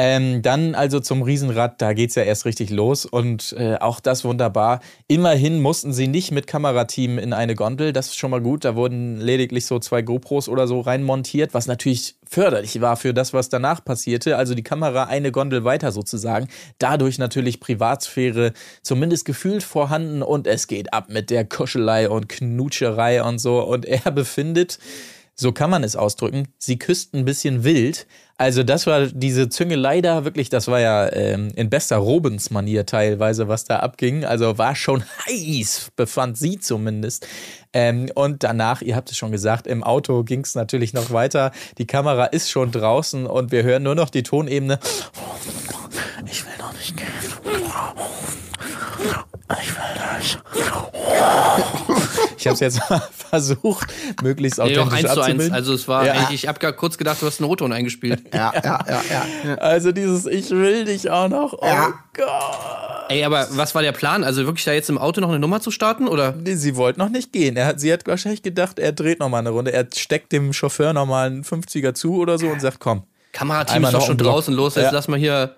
Ähm, 0.01 0.41
dann 0.41 0.75
also 0.75 1.01
zum 1.01 1.23
Riesenrad, 1.23 1.81
da 1.81 1.91
geht's 1.91 2.15
ja 2.15 2.23
erst 2.23 2.45
richtig 2.45 2.69
los 2.69 3.03
und 3.03 3.53
äh, 3.59 3.75
auch 3.75 3.99
das 3.99 4.23
wunderbar. 4.23 4.79
Immerhin 5.09 5.61
mussten 5.61 5.91
sie 5.91 6.07
nicht 6.07 6.31
mit 6.31 6.47
Kamerateam 6.47 7.19
in 7.19 7.33
eine 7.33 7.53
Gondel, 7.53 7.91
das 7.91 8.07
ist 8.07 8.15
schon 8.15 8.31
mal 8.31 8.39
gut. 8.39 8.63
Da 8.63 8.77
wurden 8.77 9.19
lediglich 9.19 9.65
so 9.65 9.77
zwei 9.77 10.01
GoPros 10.01 10.47
oder 10.47 10.67
so 10.67 10.79
reinmontiert, 10.79 11.53
was 11.53 11.67
natürlich 11.67 12.15
förderlich 12.25 12.79
war 12.79 12.95
für 12.95 13.13
das, 13.13 13.33
was 13.33 13.49
danach 13.49 13.83
passierte. 13.83 14.37
Also 14.37 14.55
die 14.55 14.63
Kamera 14.63 15.07
eine 15.07 15.33
Gondel 15.33 15.65
weiter 15.65 15.91
sozusagen. 15.91 16.47
Dadurch 16.77 17.17
natürlich 17.17 17.59
Privatsphäre 17.59 18.53
zumindest 18.81 19.25
gefühlt 19.25 19.63
vorhanden 19.63 20.21
und 20.21 20.47
es 20.47 20.67
geht 20.67 20.93
ab 20.93 21.09
mit 21.09 21.29
der 21.29 21.43
Kuschelei 21.43 22.09
und 22.09 22.29
Knutscherei 22.29 23.21
und 23.21 23.39
so. 23.39 23.59
Und 23.65 23.85
er 23.85 24.11
befindet 24.11 24.79
so 25.39 25.53
kann 25.53 25.69
man 25.69 25.85
es 25.85 25.95
ausdrücken. 25.95 26.49
Sie 26.57 26.77
küsst 26.77 27.13
ein 27.13 27.23
bisschen 27.23 27.63
wild. 27.63 28.07
Also 28.35 28.63
das 28.63 28.87
war 28.87 29.07
diese 29.07 29.47
Züngelei 29.47 30.01
da 30.01 30.25
wirklich, 30.25 30.49
das 30.49 30.67
war 30.67 30.81
ja 30.81 31.11
ähm, 31.13 31.51
in 31.55 31.69
bester 31.69 31.95
Robens-Manier 31.95 32.85
teilweise, 32.85 33.47
was 33.47 33.63
da 33.63 33.77
abging. 33.77 34.25
Also 34.25 34.57
war 34.57 34.75
schon 34.75 35.03
heiß, 35.27 35.91
befand 35.95 36.37
sie 36.37 36.59
zumindest. 36.59 37.25
Ähm, 37.71 38.11
und 38.15 38.43
danach, 38.43 38.81
ihr 38.81 38.97
habt 38.97 39.11
es 39.11 39.17
schon 39.17 39.31
gesagt, 39.31 39.65
im 39.65 39.81
Auto 39.81 40.23
ging 40.23 40.41
es 40.41 40.55
natürlich 40.55 40.93
noch 40.93 41.11
weiter. 41.11 41.51
Die 41.77 41.87
Kamera 41.87 42.25
ist 42.25 42.49
schon 42.49 42.71
draußen 42.71 43.25
und 43.25 43.53
wir 43.53 43.63
hören 43.63 43.83
nur 43.83 43.95
noch 43.95 44.09
die 44.09 44.23
Tonebene. 44.23 44.79
Ich 46.29 46.45
will 46.45 46.51
noch 46.59 46.73
nicht 46.73 46.97
gehen. 46.97 47.07
Ich 49.61 49.75
will 49.75 50.17
nicht. 50.17 50.39
Ich 52.37 52.45
habe 52.47 52.53
es 52.53 52.59
jetzt 52.59 52.89
mal 52.89 53.01
versucht, 53.29 53.91
möglichst 54.21 54.59
Nee, 54.59 54.77
auch 54.77 54.85
authentisch 54.87 55.05
eins 55.05 55.13
zu 55.13 55.19
eins. 55.21 55.27
abzubilden. 55.27 55.53
Also 55.53 55.73
es 55.73 55.87
war, 55.87 56.05
Ja. 56.05 56.13
ich, 56.23 56.29
ich 56.31 56.47
habe 56.47 56.59
gerade 56.59 56.77
kurz 56.77 56.97
gedacht, 56.97 57.21
du 57.21 57.25
hast 57.25 57.41
einen 57.41 57.49
O-Ton 57.49 57.73
eingespielt. 57.73 58.23
Ja, 58.33 58.53
ja, 58.63 58.79
ja, 58.87 59.01
ja. 59.45 59.55
Also 59.55 59.91
dieses 59.91 60.25
Ich 60.25 60.49
will 60.51 60.85
dich 60.85 61.09
auch 61.09 61.27
noch. 61.29 61.53
Oh 61.53 61.65
Ja. 61.65 61.93
Gott. 62.13 63.09
Ey, 63.09 63.23
aber 63.23 63.47
was 63.51 63.73
war 63.73 63.81
der 63.81 63.91
Plan? 63.91 64.23
Also 64.23 64.45
wirklich 64.45 64.63
da 64.65 64.71
jetzt 64.71 64.89
im 64.89 64.97
Auto 64.99 65.19
noch 65.19 65.29
eine 65.29 65.39
Nummer 65.39 65.61
zu 65.61 65.71
starten? 65.71 66.07
Oder? 66.07 66.33
Nee, 66.33 66.55
Sie 66.55 66.75
wollte 66.75 66.99
noch 66.99 67.09
nicht 67.09 67.33
gehen. 67.33 67.57
Er 67.57 67.77
sie 67.79 67.91
hat 67.91 68.05
wahrscheinlich 68.07 68.43
gedacht, 68.43 68.77
er 68.77 68.91
dreht 68.91 69.19
noch 69.19 69.29
mal 69.29 69.39
eine 69.39 69.49
Runde. 69.49 69.73
Er 69.73 69.87
steckt 69.95 70.31
dem 70.31 70.53
Chauffeur 70.53 70.93
noch 70.93 71.07
mal 71.07 71.25
einen 71.27 71.43
50er 71.43 71.93
zu 71.95 72.15
oder 72.17 72.37
so 72.37 72.47
und 72.47 72.61
sagt, 72.61 72.79
komm. 72.79 73.03
Kamerateam 73.33 73.83
ist 73.83 73.93
doch 73.93 74.05
schon 74.05 74.17
draußen 74.17 74.53
los, 74.53 74.75
jetzt 74.75 74.85
Ja. 74.85 74.91
lass 74.91 75.07
mal 75.07 75.17
hier. 75.19 75.55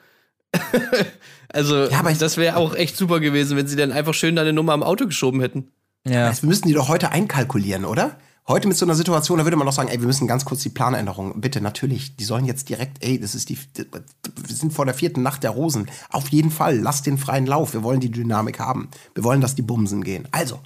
also, 1.54 1.86
Ja, 1.90 2.00
aber 2.00 2.12
ich- 2.12 2.18
das 2.18 2.38
wäre 2.38 2.58
auch 2.58 2.76
echt 2.76 2.98
super 2.98 3.20
gewesen, 3.20 3.58
wenn 3.58 3.68
sie 3.68 3.76
dann 3.76 3.92
einfach 3.92 4.14
schön 4.14 4.36
deine 4.36 4.54
Nummer 4.54 4.74
am 4.74 4.84
Auto 4.84 5.06
geschoben 5.06 5.42
hätten. 5.42 5.68
Ja. 6.08 6.28
Das 6.28 6.42
müssen 6.44 6.68
die 6.68 6.74
doch 6.74 6.88
heute 6.90 7.12
einkalkulieren, 7.12 7.86
oder? 7.86 8.18
Heute 8.48 8.68
mit 8.68 8.76
so 8.76 8.86
einer 8.88 8.96
Situation, 8.96 9.38
da 9.38 9.46
würde 9.46 9.56
man 9.56 9.68
doch 9.68 9.74
sagen, 9.74 9.88
ey, 9.90 10.00
wir 10.00 10.08
müssen 10.08 10.28
ganz 10.28 10.46
kurz 10.46 10.64
die 10.64 10.70
Planänderung. 10.70 11.40
Bitte, 11.40 11.62
natürlich, 11.62 12.16
die 12.18 12.24
sollen 12.24 12.44
jetzt 12.46 12.70
direkt, 12.70 13.04
ey, 13.06 13.20
das 13.20 13.36
ist 13.36 13.50
die, 13.50 13.58
wir 13.78 14.56
sind 14.56 14.74
vor 14.74 14.86
der 14.86 14.96
vierten 14.96 15.22
Nacht 15.22 15.44
der 15.44 15.52
Rosen. 15.52 15.88
Auf 16.10 16.30
jeden 16.30 16.50
Fall, 16.50 16.80
lasst 16.80 17.06
den 17.06 17.20
freien 17.20 17.46
Lauf. 17.46 17.74
Wir 17.74 17.84
wollen 17.84 18.00
die 18.00 18.10
Dynamik 18.12 18.60
haben. 18.60 18.90
Wir 19.14 19.24
wollen, 19.24 19.42
dass 19.42 19.54
die 19.54 19.62
Bumsen 19.62 20.04
gehen. 20.04 20.28
Also, 20.32 20.60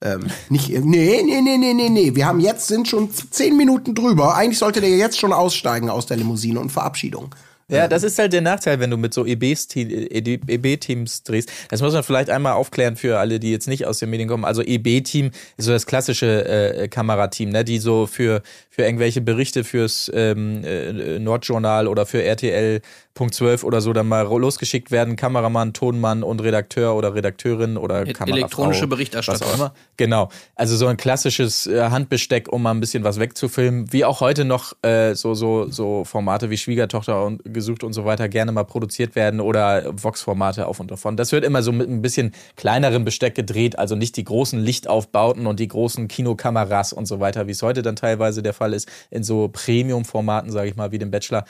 ähm, 0.00 0.24
nicht, 0.48 0.70
nee, 0.70 1.22
nee, 1.22 1.40
nee, 1.42 1.58
nee, 1.58 1.74
nee, 1.74 1.88
nee. 1.90 2.14
Wir 2.14 2.26
haben 2.26 2.40
jetzt, 2.40 2.66
sind 2.66 2.88
schon 2.88 3.10
zehn 3.12 3.56
Minuten 3.58 3.94
drüber. 3.94 4.34
Eigentlich 4.34 4.58
sollte 4.58 4.80
der 4.80 4.96
jetzt 4.96 5.18
schon 5.18 5.34
aussteigen 5.34 5.90
aus 5.90 6.06
der 6.06 6.16
Limousine 6.16 6.58
und 6.60 6.72
Verabschiedung. 6.72 7.34
Ja, 7.70 7.86
das 7.86 8.02
ist 8.02 8.18
halt 8.18 8.32
der 8.32 8.40
Nachteil, 8.40 8.80
wenn 8.80 8.90
du 8.90 8.96
mit 8.96 9.12
so 9.12 9.26
EBs, 9.26 9.68
Te- 9.68 9.80
EB-Teams 10.10 11.22
drehst. 11.22 11.50
Das 11.68 11.82
muss 11.82 11.92
man 11.92 12.02
vielleicht 12.02 12.30
einmal 12.30 12.54
aufklären 12.54 12.96
für 12.96 13.18
alle, 13.18 13.38
die 13.38 13.50
jetzt 13.50 13.68
nicht 13.68 13.84
aus 13.86 13.98
den 13.98 14.08
Medien 14.10 14.28
kommen. 14.28 14.44
Also 14.46 14.62
EB-Team 14.62 15.30
ist 15.56 15.64
so 15.66 15.72
das 15.72 15.84
klassische 15.86 16.46
äh, 16.46 16.88
Kamerateam, 16.88 17.50
ne, 17.50 17.64
die 17.64 17.78
so 17.78 18.06
für, 18.06 18.42
für 18.70 18.82
irgendwelche 18.82 19.20
Berichte 19.20 19.64
fürs 19.64 20.10
ähm, 20.14 20.62
äh, 20.64 21.18
Nordjournal 21.18 21.88
oder 21.88 22.06
für 22.06 22.22
RTL 22.22 22.80
Punkt 23.18 23.34
12 23.34 23.64
oder 23.64 23.80
so 23.80 23.92
dann 23.92 24.06
mal 24.06 24.22
losgeschickt 24.22 24.92
werden. 24.92 25.16
Kameramann, 25.16 25.72
Tonmann 25.72 26.22
und 26.22 26.40
Redakteur 26.40 26.94
oder 26.94 27.16
Redakteurin 27.16 27.76
oder 27.76 28.06
E- 28.06 28.12
Kamerafrau. 28.12 28.36
elektronische 28.38 28.86
Berichterstatter. 28.86 29.40
Was 29.40 29.50
auch 29.50 29.54
immer. 29.56 29.74
Genau. 29.96 30.28
Also 30.54 30.76
so 30.76 30.86
ein 30.86 30.96
klassisches 30.96 31.66
äh, 31.66 31.90
Handbesteck, 31.90 32.46
um 32.52 32.62
mal 32.62 32.70
ein 32.70 32.78
bisschen 32.78 33.02
was 33.02 33.18
wegzufilmen. 33.18 33.92
Wie 33.92 34.04
auch 34.04 34.20
heute 34.20 34.44
noch 34.44 34.72
äh, 34.82 35.14
so, 35.16 35.34
so, 35.34 35.68
so 35.68 36.04
Formate 36.04 36.48
wie 36.50 36.56
Schwiegertochter 36.56 37.24
und 37.24 37.42
gesucht 37.52 37.82
und 37.82 37.92
so 37.92 38.04
weiter 38.04 38.28
gerne 38.28 38.52
mal 38.52 38.62
produziert 38.62 39.16
werden 39.16 39.40
oder 39.40 39.82
Vox-Formate 40.00 40.68
auf 40.68 40.78
und 40.78 40.92
davon. 40.92 41.16
Das 41.16 41.32
wird 41.32 41.44
immer 41.44 41.62
so 41.64 41.72
mit 41.72 41.88
ein 41.90 42.00
bisschen 42.02 42.30
kleineren 42.54 43.04
Besteck 43.04 43.34
gedreht, 43.34 43.76
also 43.80 43.96
nicht 43.96 44.16
die 44.16 44.22
großen 44.22 44.60
Lichtaufbauten 44.60 45.48
und 45.48 45.58
die 45.58 45.66
großen 45.66 46.06
Kinokameras 46.06 46.92
und 46.92 47.06
so 47.06 47.18
weiter, 47.18 47.48
wie 47.48 47.52
es 47.52 47.62
heute 47.62 47.82
dann 47.82 47.96
teilweise 47.96 48.44
der 48.44 48.52
Fall 48.54 48.74
ist, 48.74 48.88
in 49.10 49.24
so 49.24 49.48
Premium-Formaten, 49.48 50.52
sage 50.52 50.68
ich 50.68 50.76
mal, 50.76 50.92
wie 50.92 50.98
dem 51.00 51.10
Bachelor. 51.10 51.44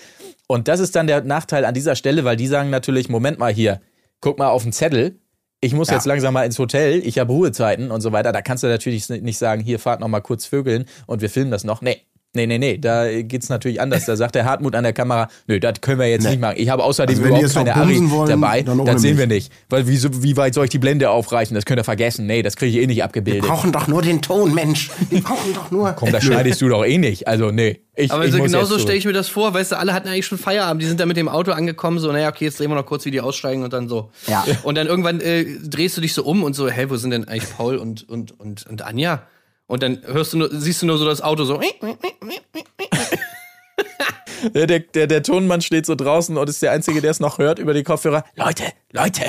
Und 0.49 0.67
das 0.67 0.81
ist 0.81 0.97
dann 0.97 1.07
der 1.07 1.23
Nachteil 1.23 1.65
an 1.65 1.75
dieser 1.75 1.95
Stelle, 1.95 2.25
weil 2.25 2.37
die 2.37 2.47
sagen 2.49 2.71
natürlich, 2.71 3.09
Moment 3.09 3.39
mal 3.39 3.53
hier, 3.53 3.81
guck 4.21 4.39
mal 4.39 4.49
auf 4.49 4.65
den 4.65 4.73
Zettel, 4.73 5.21
ich 5.61 5.75
muss 5.75 5.89
Ja. 5.89 5.95
jetzt 5.95 6.07
langsam 6.07 6.35
mal 6.35 6.45
ins 6.47 6.59
Hotel, 6.59 7.01
ich 7.05 7.19
habe 7.19 7.33
Ruhezeiten 7.33 7.91
und 7.91 8.01
so 8.01 8.13
weiter. 8.13 8.33
Da 8.33 8.43
kannst 8.43 8.65
du 8.65 8.69
natürlich 8.69 9.09
nicht 9.09 9.39
sagen, 9.39 9.63
hier 9.63 9.79
fahrt 9.79 10.01
noch 10.01 10.09
mal 10.09 10.21
kurz 10.21 10.47
vögeln 10.47 10.87
und 11.07 11.21
wir 11.21 11.31
filmen 11.31 11.51
das 11.51 11.65
noch. 11.65 11.83
Nee. 11.83 12.01
Nee, 12.35 12.47
nee, 12.47 12.59
nee, 12.59 12.77
da 12.77 13.23
geht's 13.23 13.49
natürlich 13.49 13.81
anders. 13.81 14.05
Da 14.05 14.15
sagt 14.15 14.35
der 14.35 14.45
Hartmut 14.45 14.75
an 14.75 14.85
der 14.85 14.93
Kamera, 14.93 15.29
nö, 15.47 15.59
das 15.59 15.81
können 15.81 15.99
wir 15.99 16.09
jetzt 16.11 16.25
Nee. 16.25 16.31
nicht 16.33 16.41
machen. 16.41 16.57
Ich 16.59 16.69
habe 16.69 16.85
außerdem 16.85 17.17
Also 17.17 17.27
überhaupt 17.27 17.55
keine 17.55 17.75
Ari 17.75 18.11
wollen, 18.11 18.29
dabei. 18.29 18.63
Das 18.63 19.01
sehen 19.01 19.17
wir 19.17 19.27
nicht. 19.27 19.51
Weil 19.71 19.89
wie, 19.89 19.97
so- 19.97 20.23
wie 20.23 20.37
weit 20.37 20.53
soll 20.53 20.65
ich 20.65 20.71
die 20.71 20.79
Blende 20.79 21.09
aufreichen? 21.09 21.55
Das 21.55 21.65
könnt 21.65 21.81
ihr 21.81 21.85
vergessen. 21.85 22.27
Nee, 22.27 22.43
das 22.43 22.57
kriege 22.57 22.77
ich 22.77 22.85
eh 22.85 22.87
nicht 22.87 22.99
Wir 22.99 23.05
abgebildet. 23.07 23.43
brauchen 23.45 23.73
doch 23.73 23.89
nur 23.89 24.03
den 24.03 24.21
Ton, 24.21 24.55
Mensch. 24.55 24.91
Wir 25.09 25.23
brauchen 25.23 25.55
doch 25.55 25.71
nur. 25.71 25.93
Komm, 25.93 26.13
das 26.13 26.23
schneidest 26.23 26.61
du 26.61 26.69
doch 26.69 26.85
eh 26.85 26.99
nicht. 26.99 27.27
Also, 27.27 27.51
nee. 27.51 27.81
Ich, 27.97 28.13
Aber 28.13 28.27
ich 28.27 28.31
so 28.33 28.39
muss 28.39 28.53
genau 28.53 28.65
so 28.65 28.79
stelle 28.79 28.99
ich 28.99 29.07
mir 29.07 29.13
das 29.15 29.29
vor, 29.29 29.55
weißt 29.55 29.73
du, 29.73 29.79
alle 29.79 29.93
hatten 29.95 30.07
eigentlich 30.09 30.27
schon 30.27 30.39
Feierabend, 30.39 30.83
die 30.83 30.87
sind 30.87 31.01
da 31.01 31.07
mit 31.07 31.17
dem 31.17 31.29
Auto 31.29 31.51
angekommen, 31.53 31.99
so, 31.99 32.13
naja, 32.13 32.29
okay, 32.29 32.45
jetzt 32.45 32.61
drehen 32.61 32.71
wir 32.71 32.77
noch 32.77 32.87
kurz, 32.87 33.05
wie 33.07 33.11
die 33.11 33.21
aussteigen 33.23 33.65
und 33.65 33.73
dann 33.73 33.89
so. 33.89 34.11
Ja. 34.29 34.45
Und 34.63 34.77
dann 34.77 34.87
irgendwann 34.87 35.21
äh, 35.21 35.45
drehst 35.65 35.97
du 35.97 36.01
dich 36.03 36.13
so 36.15 36.23
um 36.25 36.45
und 36.45 36.55
so, 36.55 36.69
hä, 36.69 36.87
wo 36.89 36.97
sind 36.97 37.11
denn 37.11 37.27
eigentlich 37.27 37.51
Paul 37.57 37.77
und, 37.77 38.09
und, 38.09 38.39
und, 38.39 38.67
und 38.69 38.83
Anja? 38.83 39.23
Und 39.69 39.83
dann 39.83 40.03
hörst 40.05 40.33
du 40.33 40.39
nur, 40.39 40.49
siehst 40.51 40.83
du 40.83 40.87
nur 40.87 40.99
so 40.99 41.05
das 41.07 41.21
Auto 41.21 41.45
so. 41.45 41.61
Der, 44.55 44.67
der, 44.67 45.07
der, 45.07 45.23
Tonmann 45.23 45.61
steht 45.61 45.85
so 45.85 45.95
draußen 45.95 46.37
und 46.37 46.49
ist 46.49 46.63
der 46.63 46.71
Einzige, 46.73 47.01
der 47.01 47.11
es 47.11 47.19
noch 47.21 47.39
hört 47.39 47.59
über 47.59 47.75
die 47.75 47.83
Kopfhörer. 47.83 48.25
Leute, 48.37 48.65
Leute, 48.93 49.25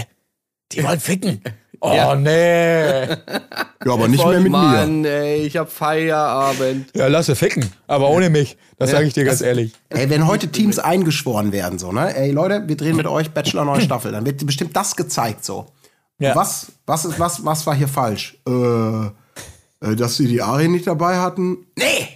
die 0.72 0.84
wollen 0.84 1.00
ficken. 1.00 1.42
Oh, 1.82 1.92
Ja. 1.94 2.16
nee. 2.16 3.08
Ja, 3.86 3.94
aber 3.94 4.08
nicht 4.08 4.24
mehr 4.24 4.40
mit 4.40 4.52
mir. 4.52 4.58
Mann, 4.58 5.06
ey, 5.06 5.38
ich 5.38 5.58
hab 5.58 5.72
Feierabend. 5.72 6.90
Ja, 6.96 7.08
lass 7.08 7.26
sie 7.26 7.36
ficken. 7.36 7.72
Aber 7.88 8.10
ohne 8.10 8.30
mich. 8.30 8.58
Das 8.78 8.92
sage 8.92 9.08
ich 9.08 9.14
dir 9.14 9.24
ganz 9.24 9.42
ehrlich. 9.42 9.74
Ey, 9.90 10.10
wenn 10.10 10.28
heute 10.28 10.50
Teams 10.50 10.78
eingeschworen 10.78 11.52
werden, 11.52 11.80
so, 11.80 11.92
ne? 11.92 12.16
Ey, 12.16 12.32
Leute, 12.32 12.68
wir 12.68 12.78
drehen 12.78 12.96
mit 12.96 13.08
euch 13.08 13.32
Bachelor 13.32 13.66
neue 13.66 13.82
Staffel, 13.86 14.12
dann 14.12 14.26
wird 14.26 14.46
bestimmt 14.46 14.76
das 14.76 14.96
gezeigt, 14.96 15.44
so. 15.44 15.68
Ja. 16.20 16.36
Was, 16.36 16.74
was 16.86 17.06
ist, 17.06 17.20
was, 17.20 17.44
was 17.46 17.66
war 17.66 17.74
hier 17.76 17.88
falsch? 17.88 18.38
Äh, 18.48 19.10
dass 19.80 20.18
sie 20.18 20.28
die 20.28 20.42
Ari 20.42 20.68
nicht 20.68 20.88
dabei 20.88 21.18
hatten? 21.20 21.66
Nee! 21.78 22.10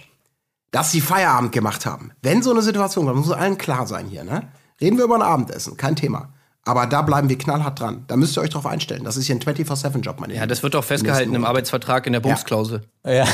Dass 0.70 0.90
sie 0.90 1.00
Feierabend 1.00 1.52
gemacht 1.52 1.86
haben. 1.86 2.12
Wenn 2.22 2.42
so 2.42 2.50
eine 2.50 2.62
Situation 2.62 3.06
kommt, 3.06 3.18
muss 3.18 3.30
allen 3.30 3.58
klar 3.58 3.86
sein 3.86 4.06
hier, 4.06 4.24
ne? 4.24 4.48
Reden 4.80 4.98
wir 4.98 5.04
über 5.04 5.14
ein 5.14 5.22
Abendessen, 5.22 5.76
kein 5.76 5.94
Thema. 5.94 6.32
Aber 6.66 6.86
da 6.86 7.02
bleiben 7.02 7.28
wir 7.28 7.36
knallhart 7.36 7.78
dran. 7.78 8.04
Da 8.08 8.16
müsst 8.16 8.36
ihr 8.36 8.40
euch 8.40 8.48
drauf 8.50 8.64
einstellen. 8.64 9.04
Das 9.04 9.16
ist 9.18 9.26
hier 9.26 9.36
ein 9.36 9.40
24-7-Job, 9.40 10.18
meine 10.18 10.34
Ja, 10.34 10.46
das 10.46 10.62
wird 10.62 10.74
doch 10.74 10.82
festgehalten 10.82 11.34
im 11.34 11.44
Arbeitsvertrag 11.44 12.06
in 12.06 12.14
der 12.14 12.20
Bumsklausel. 12.20 12.82
Ja. 13.04 13.26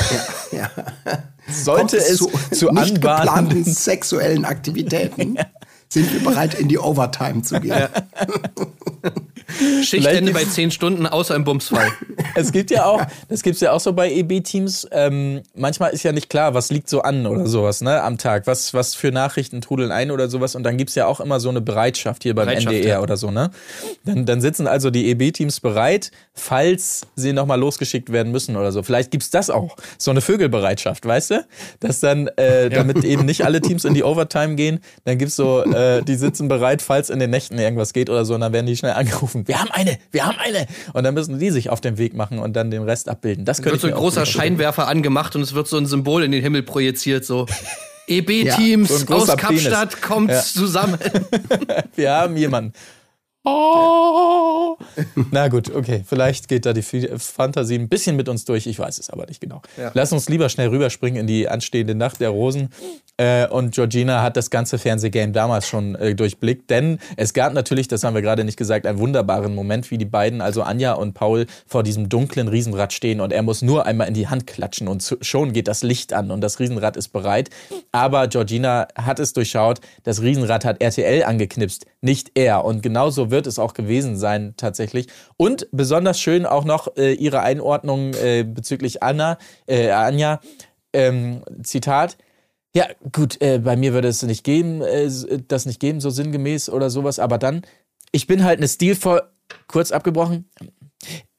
Ja. 0.51 0.71
Sollte 1.49 1.99
Kommt 1.99 2.11
es 2.11 2.17
zu, 2.17 2.31
zu, 2.51 2.71
nicht 2.73 2.97
geplanten 2.97 3.65
sexuellen 3.73 4.45
Aktivitäten, 4.45 5.39
sind 5.89 6.13
wir 6.13 6.25
bereit, 6.25 6.55
in 6.55 6.69
die 6.69 6.79
Overtime 6.79 7.43
zu 7.43 7.61
gehen. 7.61 7.89
Schichtende 9.83 10.33
bei 10.33 10.45
10 10.45 10.71
Stunden, 10.71 11.07
außer 11.07 11.35
im 11.35 11.45
Bumsfall. 11.45 11.89
es 12.35 12.53
gibt 12.53 12.71
ja 12.71 12.85
auch, 12.85 13.03
das 13.29 13.43
gibt's 13.43 13.61
ja 13.61 13.73
auch 13.73 13.81
so 13.81 13.93
bei 13.93 14.11
EB-Teams. 14.13 14.89
Ähm, 14.93 15.43
manchmal 15.55 15.93
ist 15.93 16.03
ja 16.03 16.13
nicht 16.13 16.29
klar, 16.29 16.55
was 16.55 16.71
liegt 16.71 16.89
so 16.89 17.03
an 17.03 17.27
oder 17.27 17.47
sowas, 17.47 17.81
ne, 17.81 18.03
am 18.03 18.19
Tag. 18.19 18.47
Was, 18.47 18.75
was 18.75 18.95
für 18.95 19.13
Nachrichten 19.13 19.61
trudeln 19.61 19.93
ein 19.93 20.11
oder 20.11 20.29
sowas. 20.29 20.55
Und 20.55 20.63
dann 20.63 20.77
gibt's 20.77 20.95
ja 20.95 21.07
auch 21.07 21.21
immer 21.21 21.41
so 21.41 21.49
eine 21.49 21.61
Bereitschaft 21.61 22.23
hier 22.23 22.35
beim 22.35 22.47
Bereitschaft, 22.47 22.75
NDR 22.75 22.97
ja. 22.97 23.01
oder 23.01 23.17
so, 23.17 23.31
ne? 23.31 23.51
Dann, 24.05 24.27
dann 24.27 24.41
sitzen 24.41 24.67
also 24.67 24.91
die 24.91 25.11
EB-Teams 25.11 25.61
bereit, 25.61 26.11
falls 26.33 27.03
sie 27.17 27.33
nochmal 27.33 27.59
losgeschickt 27.59 28.13
werden 28.13 28.33
müssen 28.33 28.57
oder 28.57 28.73
so. 28.73 28.83
Vielleicht 28.83 29.11
gibt's 29.11 29.31
das 29.31 29.51
auch. 29.51 29.77
So 29.99 30.11
eine 30.11 30.21
Vögelbereitschaft, 30.21 31.05
weißt 31.07 31.31
du? 31.31 31.47
Dass 31.81 32.01
dann, 32.01 32.29
äh, 32.37 32.71
damit 32.71 33.05
eben 33.05 33.25
nicht 33.25 33.45
alle 33.45 33.61
Teams 33.61 33.85
in 33.85 33.95
die 33.95 34.05
Overtime 34.05 34.55
gehen, 34.55 34.81
dann 35.05 35.19
gibt's 35.19 35.37
so, 35.37 35.63
äh, 35.63 36.03
die 36.03 36.15
sitzen 36.15 36.49
bereit, 36.49 36.83
falls 36.83 37.11
in 37.11 37.19
den 37.19 37.31
Nächten 37.31 37.59
irgendwas 37.59 37.93
geht 37.93 38.11
oder 38.11 38.25
so, 38.25 38.35
und 38.35 38.41
dann 38.41 38.53
werden 38.53 38.67
die 38.67 38.77
schnell 38.77 38.93
angerufen. 38.93 39.40
Wir 39.47 39.61
haben 39.61 39.71
eine, 39.71 39.99
wir 40.11 40.27
haben 40.27 40.39
eine. 40.39 40.67
Und 40.93 41.05
dann 41.05 41.15
müssen 41.15 41.39
die 41.39 41.51
sich 41.51 41.71
auf 41.71 41.81
den 41.81 41.99
Weg 41.99 42.15
machen 42.15 42.39
und 42.39 42.55
dann 42.55 42.71
den 42.71 42.83
Rest 42.83 43.09
abbilden. 43.09 43.45
Das 43.45 43.59
könnte 43.59 43.73
wird 43.73 43.81
so 43.83 43.89
ein 43.89 43.95
großer. 43.95 44.27
Scheinwerfer 44.27 44.87
angemacht 44.89 45.35
und 45.37 45.43
es 45.43 45.55
wird 45.55 45.69
so 45.69 45.77
ein 45.77 45.87
Symbol 45.87 46.23
in 46.25 46.33
den 46.33 46.43
Himmel 46.43 46.63
projiziert, 46.63 47.25
so. 47.25 47.47
EB-Teams 48.09 48.89
so 48.89 48.95
ein 48.95 49.01
aus 49.03 49.07
großer 49.07 49.37
Penis. 49.37 49.65
Kapstadt 49.65 50.03
kommt 50.03 50.31
Ja. 50.31 50.41
zusammen. 50.41 50.99
Wir 51.95 52.13
haben 52.13 52.37
jemanden. 52.37 52.73
Oh. 53.43 54.77
Na 55.31 55.49
gut, 55.49 55.75
okay. 55.75 56.05
Vielleicht 56.07 56.49
geht 56.49 56.67
da 56.67 56.73
die 56.73 56.83
Fantasie 56.83 57.77
ein 57.77 57.89
bisschen 57.89 58.17
mit 58.17 58.29
uns 58.29 58.45
durch. 58.45 58.67
Ich 58.67 58.79
weiß 58.79 58.99
es 58.99 59.09
aber 59.11 59.27
nicht 59.27 59.41
genau. 59.41 59.63
Lass 59.95 60.13
uns 60.13 60.29
lieber 60.29 60.49
schnell 60.49 60.69
rüberspringen 60.69 61.21
in 61.21 61.27
die 61.27 61.49
anstehende 61.49 61.95
Nacht 61.95 62.21
der 62.21 62.31
Rosen. 62.31 62.71
Äh, 63.17 63.47
und 63.49 63.75
Georgina 63.75 64.23
hat 64.23 64.37
das 64.37 64.51
ganze 64.51 64.79
Fernsehgame 64.79 65.33
damals 65.33 65.69
schon 65.69 65.95
äh, 65.95 66.15
durchblickt. 66.15 66.71
Denn 66.71 66.99
es 67.17 67.35
gab 67.35 67.53
natürlich, 67.53 67.89
das 67.89 68.03
haben 68.03 68.15
wir 68.15 68.23
gerade 68.23 68.45
nicht 68.45 68.57
gesagt, 68.57 68.87
einen 68.87 68.99
wunderbaren 68.99 69.55
Moment, 69.55 69.91
wie 69.91 69.99
die 69.99 70.07
beiden, 70.07 70.41
also 70.41 70.63
Anja 70.63 70.95
und 70.95 71.15
Paul, 71.15 71.47
vor 71.67 71.83
diesem 71.83 72.09
dunklen 72.09 72.49
Riesenrad 72.49 72.93
stehen. 72.93 73.21
Und 73.21 73.33
er 73.33 73.43
muss 73.43 73.63
nur 73.63 73.87
einmal 73.87 74.09
in 74.09 74.15
die 74.15 74.29
Hand 74.29 74.47
klatschen 74.47 74.89
und 74.89 75.19
schon 75.21 75.53
geht 75.53 75.69
das 75.69 75.83
Licht 75.83 76.13
an 76.13 76.31
und 76.31 76.41
das 76.41 76.61
Riesenrad 76.61 76.97
ist 76.97 77.09
bereit. 77.09 77.51
Aber 77.93 78.27
Georgina 78.29 78.89
hat 78.97 79.19
es 79.19 79.33
durchschaut. 79.33 79.81
Das 80.03 80.23
Riesenrad 80.23 80.65
hat 80.65 80.81
RTL 80.81 81.23
angeknipst, 81.25 81.87
nicht 82.01 82.33
er. 82.35 82.65
Und 82.65 82.83
genauso 82.83 83.30
wird 83.31 83.47
es 83.47 83.59
auch 83.59 83.75
gewesen 83.75 84.17
sein 84.17 84.55
tatsächlich. 84.57 85.07
Und 85.37 85.67
besonders 85.73 86.21
schön 86.21 86.47
auch 86.47 86.65
noch 86.65 86.97
äh, 86.97 87.13
ihre 87.15 87.41
Einordnung 87.41 88.15
äh, 88.15 88.43
bezüglich 88.45 89.03
Anna, 89.03 89.39
äh, 89.67 89.91
Anja. 89.91 90.41
Ähm, 90.93 91.43
Zitat. 91.63 92.17
Ja, 92.75 92.87
gut, 93.13 93.41
äh, 93.41 93.59
bei 93.59 93.77
mir 93.77 93.93
würde 93.93 94.09
es 94.09 94.23
nicht 94.23 94.45
geben, 94.45 94.83
äh, 94.83 95.09
das 95.49 95.67
nicht 95.67 95.81
geben, 95.81 96.01
so 96.01 96.11
sinngemäß 96.11 96.69
oder 96.69 96.91
sowas. 96.91 97.19
Aber 97.19 97.39
dann, 97.39 97.63
ich 98.13 98.27
bin 98.27 98.45
halt 98.45 98.59
eine 98.59 98.69
stilvoll, 98.69 99.23
kurz 99.69 99.91
abgebrochen, 99.93 100.49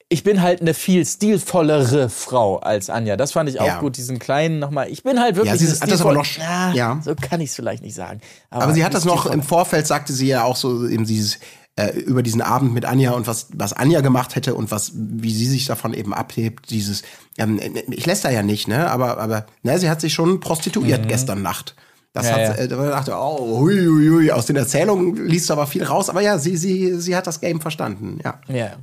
ich 0.10 0.24
bin 0.24 0.42
halt 0.42 0.60
eine 0.60 0.74
viel 0.74 1.06
stilvollere 1.06 2.10
Frau 2.10 2.58
als 2.58 2.90
Anja. 2.90 3.16
Das 3.16 3.32
fand 3.32 3.48
ich 3.50 3.62
auch 3.62 3.66
Ja. 3.66 3.80
gut, 3.80 3.96
diesen 3.96 4.20
kleinen 4.20 4.60
nochmal. 4.60 4.90
Ich 4.90 5.04
bin 5.04 5.22
halt 5.22 5.38
wirklich 5.38 5.54
Ja, 5.54 5.58
sie 5.58 5.68
eine 5.68 5.80
hat 5.82 5.92
das 5.92 6.02
aber 6.02 6.14
noch- 6.14 6.26
Ja, 6.38 6.74
ja. 6.74 7.02
so 7.02 7.16
kann 7.16 7.40
ich 7.40 7.52
es 7.52 7.56
vielleicht 7.56 7.82
nicht 7.82 7.96
sagen. 7.96 8.20
Aber 8.50 8.74
sie 8.74 8.84
hat 8.84 8.94
das 8.94 9.06
noch 9.06 9.26
im 9.26 9.42
Vorfeld, 9.42 9.88
sagte 9.88 10.12
sie 10.12 10.28
ja 10.28 10.44
auch 10.44 10.58
so 10.58 10.86
eben 10.86 11.06
dieses 11.06 11.40
äh, 11.76 11.98
über 11.98 12.24
diesen 12.24 12.42
Abend 12.42 12.74
mit 12.74 12.86
Anja 12.86 13.12
und 13.12 13.28
was, 13.28 13.48
was 13.54 13.74
Anja 13.74 14.02
gemacht 14.02 14.36
hätte 14.36 14.56
und 14.56 14.72
was, 14.72 14.92
wie 14.96 15.34
sie 15.34 15.48
sich 15.48 15.66
davon 15.66 15.94
eben 15.94 16.14
abhebt, 16.14 16.70
dieses, 16.70 17.04
ähm, 17.38 17.60
ich 17.90 18.06
lässt 18.06 18.26
da 18.26 18.30
ja 18.30 18.44
nicht, 18.44 18.68
ne, 18.68 18.90
aber, 18.90 19.18
aber, 19.18 19.46
ne, 19.64 19.80
sie 19.80 19.90
hat 19.90 20.02
sich 20.02 20.14
schon 20.14 20.40
prostituiert 20.40 21.08
gestern 21.08 21.42
Nacht. 21.42 21.76
Das 22.14 22.26
Mhm. 22.26 22.30
Ja, 22.30 22.36
hat, 22.36 22.58
ja. 22.58 22.64
Äh, 22.64 22.68
da 22.68 22.90
dachte, 22.90 23.14
oh, 23.16 23.60
hui, 23.60 23.86
hui, 23.86 24.08
hui. 24.10 24.32
aus 24.32 24.46
den 24.46 24.58
Erzählungen 24.58 25.28
liest 25.28 25.50
du 25.50 25.54
aber 25.54 25.66
viel 25.66 25.84
raus, 25.84 26.10
aber 26.10 26.22
ja, 26.22 26.38
sie, 26.38 26.58
sie, 26.58 27.00
sie 27.00 27.16
hat 27.16 27.26
das 27.26 27.40
Game 27.40 27.62
verstanden, 27.62 28.20
ja. 28.24 28.42
Ja. 28.48 28.56
ja. 28.56 28.76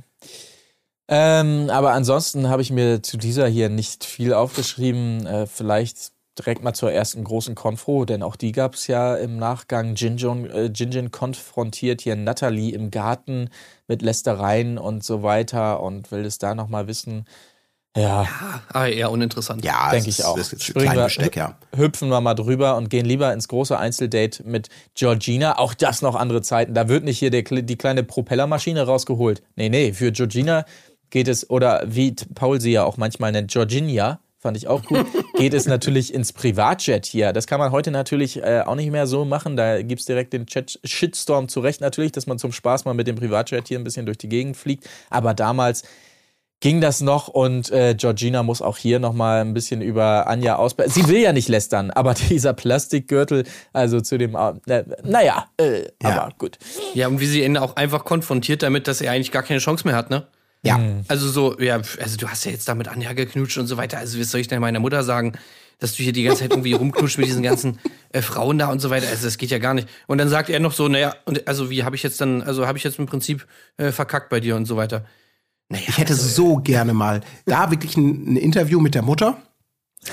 Ähm, 1.11 1.69
aber 1.71 1.93
ansonsten 1.93 2.49
habe 2.49 2.61
ich 2.61 2.71
mir 2.71 3.01
zu 3.01 3.17
dieser 3.17 3.47
hier 3.47 3.69
nicht 3.69 4.05
viel 4.05 4.31
aufgeschrieben. 4.31 5.25
Äh, 5.25 5.47
vielleicht 5.47 6.11
direkt 6.39 6.63
mal 6.63 6.73
zur 6.73 6.91
ersten 6.91 7.23
großen 7.23 7.53
Konfro, 7.55 8.05
denn 8.05 8.23
auch 8.23 8.35
die 8.35 8.51
gab 8.51 8.73
es 8.75 8.87
ja 8.87 9.15
im 9.15 9.37
Nachgang. 9.37 9.95
Jinjin, 9.95 10.49
äh, 10.49 10.65
Jinjin 10.73 11.11
konfrontiert 11.11 12.01
hier 12.01 12.15
Natalie 12.15 12.73
im 12.73 12.89
Garten 12.91 13.49
mit 13.87 14.01
Lästereien 14.01 14.77
und 14.77 15.03
so 15.03 15.21
weiter 15.23 15.81
und 15.81 16.11
will 16.11 16.25
es 16.25 16.37
da 16.37 16.55
nochmal 16.55 16.87
wissen. 16.87 17.25
Ja, 17.97 18.27
Ah, 18.71 18.85
eher 18.87 19.09
uninteressant. 19.11 19.65
Ja, 19.65 19.89
denke 19.89 20.09
ich 20.09 20.19
ist- 20.19 20.25
auch. 20.25 20.37
Das 20.37 20.53
ist 20.53 20.59
ein 20.59 20.59
Springen 20.61 20.95
wir- 20.95 21.05
Besteck, 21.05 21.35
ja. 21.35 21.57
hüpfen 21.75 22.09
wir 22.09 22.21
mal 22.21 22.35
drüber 22.35 22.77
und 22.77 22.89
gehen 22.89 23.05
lieber 23.05 23.33
ins 23.33 23.47
große 23.47 23.77
Einzeldate 23.77 24.43
mit 24.47 24.69
Georgina. 24.93 25.57
Auch 25.57 25.73
das 25.73 26.01
noch 26.03 26.15
andere 26.15 26.41
Zeiten. 26.43 26.75
Da 26.75 26.87
wird 26.87 27.03
nicht 27.03 27.17
hier 27.19 27.31
der, 27.31 27.41
die 27.41 27.77
kleine 27.77 28.03
Propellermaschine 28.03 28.83
rausgeholt. 28.85 29.41
Nee, 29.55 29.69
nee, 29.69 29.91
für 29.91 30.11
Georgina 30.11 30.65
geht 31.09 31.27
es, 31.27 31.49
oder 31.49 31.81
wie 31.87 32.11
Paul 32.35 32.61
sie 32.61 32.71
ja 32.71 32.83
auch 32.83 32.97
manchmal 32.97 33.31
nennt, 33.31 33.49
Georginia, 33.51 34.19
fand 34.39 34.55
ich 34.55 34.67
auch 34.67 34.83
gut, 34.85 35.05
geht 35.37 35.53
es 35.53 35.67
natürlich 35.67 36.13
ins 36.13 36.31
Privatjet 36.33 37.05
hier. 37.05 37.33
Das 37.33 37.45
kann 37.45 37.59
man 37.59 37.71
heute 37.71 37.91
natürlich 37.91 38.41
äh, 38.41 38.63
auch 38.65 38.75
nicht 38.75 38.89
mehr 38.89 39.05
so 39.05 39.25
machen. 39.25 39.57
Da 39.57 39.81
gibt's 39.81 40.05
direkt 40.05 40.31
den 40.33 40.45
Chat 40.47 40.79
Shitstorm 40.83 41.49
zurecht 41.49 41.81
natürlich, 41.81 42.13
dass 42.13 42.25
man 42.25 42.39
zum 42.39 42.51
Spaß 42.53 42.85
mal 42.85 42.93
mit 42.93 43.07
dem 43.07 43.17
Privatjet 43.17 43.67
hier 43.67 43.77
ein 43.77 43.83
bisschen 43.83 44.05
durch 44.05 44.17
die 44.17 44.29
Gegend 44.29 44.55
fliegt. 44.55 44.89
Aber 45.09 45.33
damals 45.33 45.83
ging 46.61 46.81
das 46.81 47.01
noch 47.01 47.27
und 47.27 47.71
äh, 47.71 47.95
Georgina 47.95 48.43
muss 48.43 48.61
auch 48.61 48.77
hier 48.77 48.99
noch 48.99 49.13
mal 49.13 49.41
ein 49.41 49.53
bisschen 49.53 49.81
über 49.81 50.27
Anja 50.27 50.55
ausbe... 50.57 50.89
Sie 50.89 51.07
will 51.07 51.19
ja 51.19 51.31
nicht 51.31 51.47
lästern, 51.47 51.91
aber 51.91 52.13
dieser 52.29 52.53
Plastikgürtel, 52.53 53.45
also 53.73 54.01
zu 54.01 54.17
dem... 54.17 54.35
Äh, 54.35 54.83
naja, 55.03 55.47
äh, 55.57 55.83
Ja. 56.01 56.21
aber 56.23 56.33
gut. 56.37 56.57
Ja, 56.93 57.07
und 57.07 57.19
wie 57.19 57.27
sie 57.27 57.43
ihn 57.43 57.57
auch 57.57 57.75
einfach 57.75 58.03
konfrontiert 58.03 58.63
damit, 58.63 58.87
dass 58.87 58.99
er 59.01 59.11
eigentlich 59.11 59.31
gar 59.31 59.43
keine 59.43 59.59
Chance 59.59 59.85
mehr 59.87 59.95
hat, 59.95 60.09
ne? 60.09 60.27
Ja. 60.63 60.79
Also 61.07 61.29
so, 61.29 61.59
ja, 61.59 61.75
also 61.75 62.17
du 62.17 62.27
hast 62.27 62.45
ja 62.45 62.51
jetzt 62.51 62.67
damit 62.67 62.87
Anja 62.87 63.13
geknutscht 63.13 63.57
und 63.57 63.67
so 63.67 63.77
weiter. 63.77 63.97
Also 63.97 64.19
was 64.19 64.29
soll 64.31 64.41
ich 64.41 64.47
denn 64.47 64.59
meiner 64.59 64.79
Mutter 64.79 65.03
sagen, 65.03 65.33
dass 65.79 65.93
du 65.95 66.03
hier 66.03 66.11
die 66.11 66.23
ganze 66.23 66.41
Zeit 66.41 66.51
irgendwie 66.51 66.73
rumknutscht 66.73 67.17
mit 67.17 67.27
diesen 67.27 67.43
ganzen 67.43 67.79
äh, 68.09 68.21
Frauen 68.21 68.57
da 68.57 68.69
und 68.69 68.79
so 68.79 68.89
weiter. 68.89 69.07
Also 69.07 69.25
das 69.25 69.37
geht 69.37 69.49
ja 69.49 69.59
gar 69.59 69.73
nicht. 69.73 69.87
Und 70.07 70.17
dann 70.17 70.27
sagt 70.27 70.49
er 70.49 70.59
noch 70.59 70.73
so, 70.73 70.87
naja, 70.89 71.15
und 71.25 71.47
also 71.47 71.69
wie 71.69 71.83
habe 71.83 71.95
ich 71.95 72.03
jetzt 72.03 72.19
dann, 72.19 72.43
also 72.43 72.67
habe 72.67 72.77
ich 72.77 72.83
jetzt 72.83 72.99
im 72.99 73.05
Prinzip 73.05 73.47
äh, 73.77 73.91
verkackt 73.91 74.29
bei 74.29 74.41
dir 74.41 74.55
und 74.57 74.65
so 74.65 74.75
weiter. 74.75 75.05
Naja, 75.69 75.85
Ich 75.87 75.97
hätte 75.97 76.15
so 76.15 76.57
gerne 76.57 76.93
mal 76.93 77.21
da 77.45 77.71
wirklich 77.71 77.95
ein, 77.95 78.33
ein 78.33 78.35
Interview 78.35 78.79
mit 78.81 78.95
der 78.95 79.03
Mutter 79.03 79.37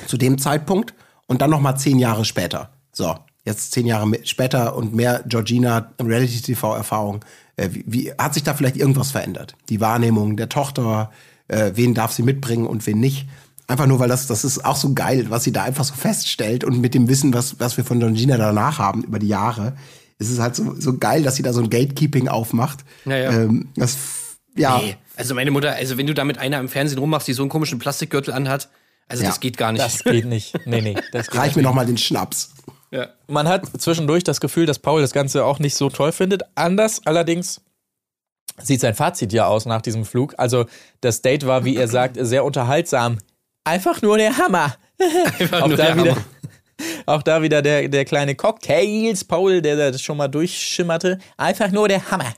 zu 0.06 0.16
dem 0.16 0.38
Zeitpunkt 0.38 0.94
und 1.26 1.42
dann 1.42 1.50
noch 1.50 1.60
mal 1.60 1.76
zehn 1.76 1.98
Jahre 1.98 2.24
später. 2.24 2.70
So, 2.92 3.16
jetzt 3.44 3.72
zehn 3.72 3.86
Jahre 3.86 4.06
später 4.24 4.76
und 4.76 4.94
mehr 4.94 5.24
Georgina 5.26 5.92
Reality-TV-Erfahrung. 6.00 7.16
Äh, 7.16 7.28
wie, 7.70 7.84
wie 7.86 8.12
hat 8.18 8.34
sich 8.34 8.42
da 8.42 8.54
vielleicht 8.54 8.76
irgendwas 8.76 9.10
verändert? 9.10 9.56
Die 9.68 9.80
Wahrnehmung 9.80 10.36
der 10.36 10.48
Tochter, 10.48 11.10
äh, 11.48 11.72
wen 11.74 11.94
darf 11.94 12.12
sie 12.12 12.22
mitbringen 12.22 12.66
und 12.66 12.86
wen 12.86 13.00
nicht? 13.00 13.26
Einfach 13.68 13.86
nur, 13.86 13.98
weil 13.98 14.08
das, 14.08 14.26
das 14.26 14.44
ist 14.44 14.64
auch 14.64 14.76
so 14.76 14.94
geil, 14.94 15.26
was 15.28 15.44
sie 15.44 15.52
da 15.52 15.64
einfach 15.64 15.84
so 15.84 15.94
feststellt 15.94 16.62
und 16.64 16.80
mit 16.80 16.94
dem 16.94 17.08
Wissen, 17.08 17.34
was, 17.34 17.58
was 17.58 17.76
wir 17.76 17.84
von 17.84 17.98
Georgina 17.98 18.36
danach 18.36 18.78
haben 18.78 19.02
über 19.02 19.18
die 19.18 19.28
Jahre, 19.28 19.76
ist 20.18 20.30
es 20.30 20.38
halt 20.38 20.54
so, 20.54 20.74
so 20.78 20.96
geil, 20.98 21.22
dass 21.22 21.36
sie 21.36 21.42
da 21.42 21.52
so 21.52 21.60
ein 21.60 21.68
Gatekeeping 21.70 22.28
aufmacht. 22.28 22.84
Ja, 23.04 23.16
ja. 23.16 23.32
Ähm, 23.32 23.68
das, 23.74 23.96
ja. 24.56 24.78
Nee, 24.78 24.96
also 25.16 25.34
meine 25.34 25.50
Mutter, 25.50 25.74
also 25.74 25.98
wenn 25.98 26.06
du 26.06 26.14
da 26.14 26.24
mit 26.24 26.38
einer 26.38 26.60
im 26.60 26.68
Fernsehen 26.68 26.98
rummachst, 26.98 27.26
die 27.26 27.32
so 27.32 27.42
einen 27.42 27.48
komischen 27.50 27.78
Plastikgürtel 27.78 28.32
anhat, 28.32 28.68
also 29.08 29.22
Ja. 29.22 29.28
das 29.30 29.40
geht 29.40 29.56
gar 29.56 29.72
nicht. 29.72 29.84
Das 29.84 30.04
geht 30.04 30.26
nicht. 30.26 30.54
Nee, 30.66 30.80
nee. 30.80 30.96
Das 31.12 31.26
geht 31.30 31.40
Reich 31.40 31.56
mir 31.56 31.62
noch 31.62 31.74
mal 31.74 31.86
den 31.86 31.98
Schnaps. 31.98 32.50
Ja. 32.90 33.08
Man 33.26 33.48
hat 33.48 33.66
zwischendurch 33.80 34.24
das 34.24 34.40
Gefühl, 34.40 34.66
dass 34.66 34.78
Paul 34.78 35.00
das 35.00 35.12
Ganze 35.12 35.44
auch 35.44 35.58
nicht 35.58 35.74
so 35.74 35.90
toll 35.90 36.12
findet. 36.12 36.42
Anders 36.54 37.02
allerdings 37.04 37.60
sieht 38.62 38.80
sein 38.80 38.94
Fazit 38.94 39.32
ja 39.32 39.46
aus 39.46 39.66
nach 39.66 39.82
diesem 39.82 40.04
Flug. 40.04 40.34
Also 40.38 40.66
das 41.00 41.22
Date 41.22 41.46
war, 41.46 41.64
wie 41.64 41.76
er 41.76 41.88
sagt, 41.88 42.16
sehr 42.18 42.44
unterhaltsam. 42.44 43.18
Einfach 43.64 44.00
nur 44.02 44.18
der 44.18 44.38
Hammer. 44.38 44.76
Einfach 45.38 45.62
auch, 45.62 45.68
nur 45.68 45.76
da 45.76 45.86
der 45.86 45.96
wieder, 45.96 46.10
Hammer. 46.12 46.24
auch 47.06 47.22
da 47.22 47.42
wieder 47.42 47.62
der, 47.62 47.88
der 47.88 48.04
kleine 48.04 48.34
Cocktails, 48.34 49.24
Paul, 49.24 49.60
der 49.60 49.76
das 49.76 50.00
schon 50.00 50.16
mal 50.16 50.28
durchschimmerte. 50.28 51.18
Einfach 51.36 51.70
nur 51.70 51.88
der 51.88 52.10
Hammer. 52.10 52.32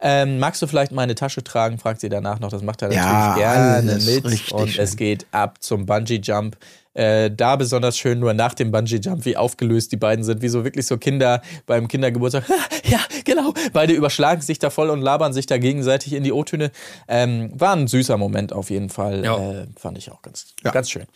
Ähm, 0.00 0.38
magst 0.38 0.62
du 0.62 0.66
vielleicht 0.66 0.92
meine 0.92 1.14
Tasche 1.14 1.42
tragen? 1.42 1.78
fragt 1.78 2.00
sie 2.00 2.08
danach 2.08 2.38
noch. 2.38 2.50
Das 2.50 2.62
macht 2.62 2.82
er 2.82 2.88
natürlich 2.88 3.04
Ja, 3.04 3.34
gerne 3.36 3.94
mit. 4.04 4.24
Und 4.52 4.68
schön. 4.70 4.82
es 4.84 4.96
geht 4.96 5.26
ab 5.32 5.56
zum 5.60 5.86
Bungee-Jump. 5.86 6.56
Äh, 6.94 7.30
da 7.30 7.54
besonders 7.56 7.96
schön 7.98 8.18
nur 8.18 8.32
nach 8.34 8.54
dem 8.54 8.70
Bungee-Jump, 8.70 9.24
wie 9.24 9.36
aufgelöst 9.36 9.90
die 9.92 9.96
beiden 9.96 10.24
sind, 10.24 10.40
wie 10.42 10.48
so 10.48 10.64
wirklich 10.64 10.86
so 10.86 10.98
Kinder 10.98 11.42
beim 11.66 11.88
Kindergeburtstag. 11.88 12.44
ja, 12.84 12.98
genau. 13.24 13.54
Beide 13.72 13.92
überschlagen 13.92 14.40
sich 14.40 14.58
da 14.58 14.70
voll 14.70 14.90
und 14.90 15.00
labern 15.00 15.32
sich 15.32 15.46
da 15.46 15.58
gegenseitig 15.58 16.12
in 16.12 16.22
die 16.24 16.32
O-Töne. 16.32 16.70
Ähm, 17.08 17.50
war 17.54 17.74
ein 17.74 17.86
süßer 17.88 18.16
Moment 18.16 18.52
auf 18.52 18.70
jeden 18.70 18.90
Fall. 18.90 19.24
Ja. 19.24 19.36
Äh, 19.36 19.66
fand 19.76 19.98
ich 19.98 20.10
auch 20.12 20.22
ganz, 20.22 20.54
Ja. 20.64 20.70
ganz 20.72 20.90
schön. 20.90 21.06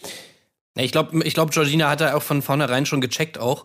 Ich 0.75 0.91
glaube, 0.93 1.23
ich 1.25 1.35
glaub, 1.35 1.51
Georgina 1.51 1.91
hat 1.91 2.01
da 2.01 2.15
auch 2.15 2.23
von 2.23 2.43
vornherein 2.43 2.87
schon 2.87 3.01
gecheckt 3.01 3.39
auch. 3.39 3.65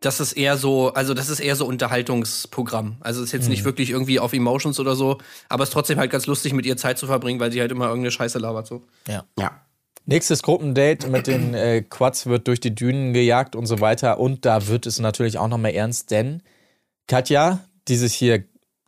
Das 0.00 0.20
ist 0.20 0.34
eher 0.34 0.56
so, 0.56 0.92
also 0.92 1.14
das 1.14 1.30
ist 1.30 1.40
eher 1.40 1.56
so 1.56 1.66
Unterhaltungsprogramm. 1.66 2.96
Also 3.00 3.20
es 3.20 3.28
ist 3.28 3.32
jetzt 3.32 3.48
nicht 3.48 3.64
wirklich 3.64 3.90
irgendwie 3.90 4.20
auf 4.20 4.32
Emotions 4.34 4.78
oder 4.78 4.94
so, 4.94 5.18
aber 5.48 5.62
es 5.62 5.70
ist 5.70 5.72
trotzdem 5.72 5.98
halt 5.98 6.10
ganz 6.10 6.26
lustig, 6.26 6.52
mit 6.52 6.66
ihr 6.66 6.76
Zeit 6.76 6.98
zu 6.98 7.06
verbringen, 7.06 7.40
weil 7.40 7.50
sie 7.50 7.60
halt 7.60 7.72
immer 7.72 7.86
irgendeine 7.86 8.10
Scheiße 8.10 8.38
labert 8.38 8.66
so. 8.66 8.82
Ja. 9.08 9.24
Ja. 9.38 9.62
Nächstes 10.04 10.42
Gruppendate 10.42 11.08
mit 11.08 11.26
den 11.26 11.54
äh, 11.54 11.82
Quads 11.82 12.26
wird 12.26 12.46
durch 12.46 12.60
die 12.60 12.74
Dünen 12.74 13.12
gejagt 13.12 13.56
und 13.56 13.66
so 13.66 13.80
weiter. 13.80 14.20
Und 14.20 14.44
da 14.44 14.68
wird 14.68 14.86
es 14.86 15.00
natürlich 15.00 15.38
auch 15.38 15.48
noch 15.48 15.58
mal 15.58 15.70
ernst, 15.70 16.12
denn 16.12 16.42
Katja, 17.08 17.60
die 17.88 17.96
sich 17.96 18.14
hier 18.14 18.44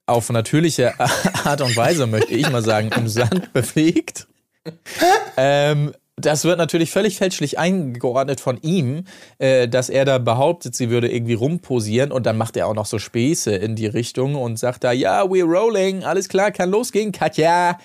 auf 0.06 0.30
natürliche 0.30 0.94
Art 1.44 1.60
und 1.60 1.76
Weise, 1.76 2.06
möchte 2.06 2.34
ich 2.34 2.48
mal 2.50 2.62
sagen, 2.62 2.90
im 2.96 3.08
Sand 3.08 3.52
bewegt, 3.52 4.28
ähm, 5.36 5.92
das 6.20 6.44
wird 6.44 6.58
natürlich 6.58 6.90
völlig 6.90 7.16
fälschlich 7.16 7.58
eingeordnet 7.58 8.40
von 8.40 8.58
ihm, 8.62 9.04
äh, 9.38 9.68
dass 9.68 9.88
er 9.88 10.04
da 10.04 10.18
behauptet, 10.18 10.74
sie 10.74 10.90
würde 10.90 11.10
irgendwie 11.10 11.34
rumposieren 11.34 12.12
und 12.12 12.26
dann 12.26 12.36
macht 12.36 12.56
er 12.56 12.66
auch 12.66 12.74
noch 12.74 12.86
so 12.86 12.98
Späße 12.98 13.54
in 13.54 13.76
die 13.76 13.86
Richtung 13.86 14.34
und 14.34 14.58
sagt 14.58 14.84
da, 14.84 14.92
ja, 14.92 15.22
we're 15.22 15.44
rolling, 15.44 16.04
alles 16.04 16.28
klar, 16.28 16.50
kann 16.50 16.70
losgehen, 16.70 17.12
Katja, 17.12 17.78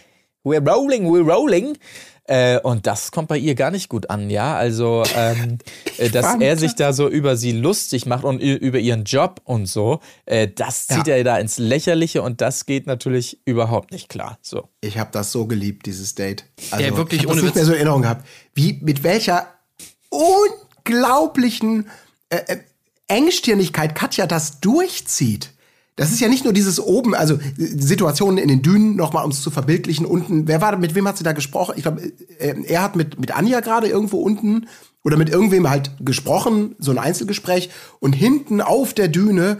we're 0.43 0.67
rolling, 0.67 1.05
we're 1.07 1.29
rolling. 1.29 1.77
Äh, 2.25 2.59
und 2.59 2.87
das 2.87 3.11
kommt 3.11 3.27
bei 3.27 3.37
ihr 3.37 3.53
gar 3.53 3.69
nicht 3.69 3.89
gut 3.89 4.09
an, 4.09 4.29
ja. 4.29 4.55
Also, 4.55 5.03
ähm, 5.15 5.57
äh, 5.97 6.09
dass 6.09 6.39
er 6.39 6.57
sich 6.57 6.75
da 6.75 6.93
so 6.93 7.09
über 7.09 7.35
sie 7.35 7.51
lustig 7.51 8.05
macht 8.05 8.23
und 8.23 8.39
über 8.39 8.79
ihren 8.79 9.03
Job 9.03 9.41
und 9.43 9.65
so, 9.65 9.99
äh, 10.25 10.47
das 10.47 10.87
zieht 10.87 11.07
Ja. 11.07 11.15
er 11.15 11.23
da 11.25 11.37
ins 11.37 11.57
Lächerliche 11.57 12.21
und 12.21 12.39
das 12.39 12.65
geht 12.65 12.87
natürlich 12.87 13.39
überhaupt 13.45 13.91
nicht 13.91 14.07
klar. 14.07 14.37
So. 14.41 14.69
Ich 14.79 14.97
habe 14.97 15.09
das 15.11 15.33
so 15.33 15.47
geliebt, 15.47 15.85
dieses 15.85 16.15
Date. 16.15 16.45
Also, 16.71 16.85
Ja, 16.85 16.95
wirklich 16.95 17.21
ich 17.23 17.27
hab 17.27 17.33
das 17.33 17.39
ohne 17.41 17.45
nicht 17.47 17.55
mehr 17.55 17.65
so 17.65 17.71
in 17.71 17.77
Erinnerung 17.77 18.01
gehabt. 18.03 18.25
Wie, 18.53 18.79
mit 18.81 19.03
welcher 19.03 19.47
unglaublichen 20.09 21.89
äh, 22.29 22.37
äh, 22.47 22.57
Engstirnigkeit 23.07 23.95
Katja 23.95 24.27
das 24.27 24.59
durchzieht. 24.61 25.49
Das 25.95 26.11
ist 26.11 26.21
ja 26.21 26.27
nicht 26.27 26.43
nur 26.43 26.53
dieses 26.53 26.79
oben, 26.79 27.13
also 27.13 27.37
Situationen 27.57 28.39
in 28.39 28.47
den 28.47 28.61
Dünen, 28.63 28.95
nochmal 28.95 29.25
um 29.25 29.31
es 29.31 29.41
zu 29.41 29.51
verbildlichen, 29.51 30.05
unten, 30.05 30.47
wer 30.47 30.59
war, 30.59 30.75
mit 30.77 30.95
wem 30.95 31.07
hat 31.07 31.17
sie 31.17 31.23
da 31.23 31.33
gesprochen? 31.33 31.75
Ich 31.75 31.83
glaube, 31.83 32.01
äh, 32.39 32.55
er 32.65 32.81
hat 32.81 32.95
mit, 32.95 33.19
mit 33.19 33.35
Anja 33.35 33.59
gerade 33.59 33.87
irgendwo 33.87 34.17
unten 34.17 34.67
oder 35.03 35.17
mit 35.17 35.29
irgendwem 35.29 35.69
halt 35.69 35.91
gesprochen, 35.99 36.75
so 36.79 36.91
ein 36.91 36.97
Einzelgespräch. 36.97 37.69
Und 37.99 38.13
hinten 38.13 38.61
auf 38.61 38.93
der 38.93 39.07
Düne 39.07 39.59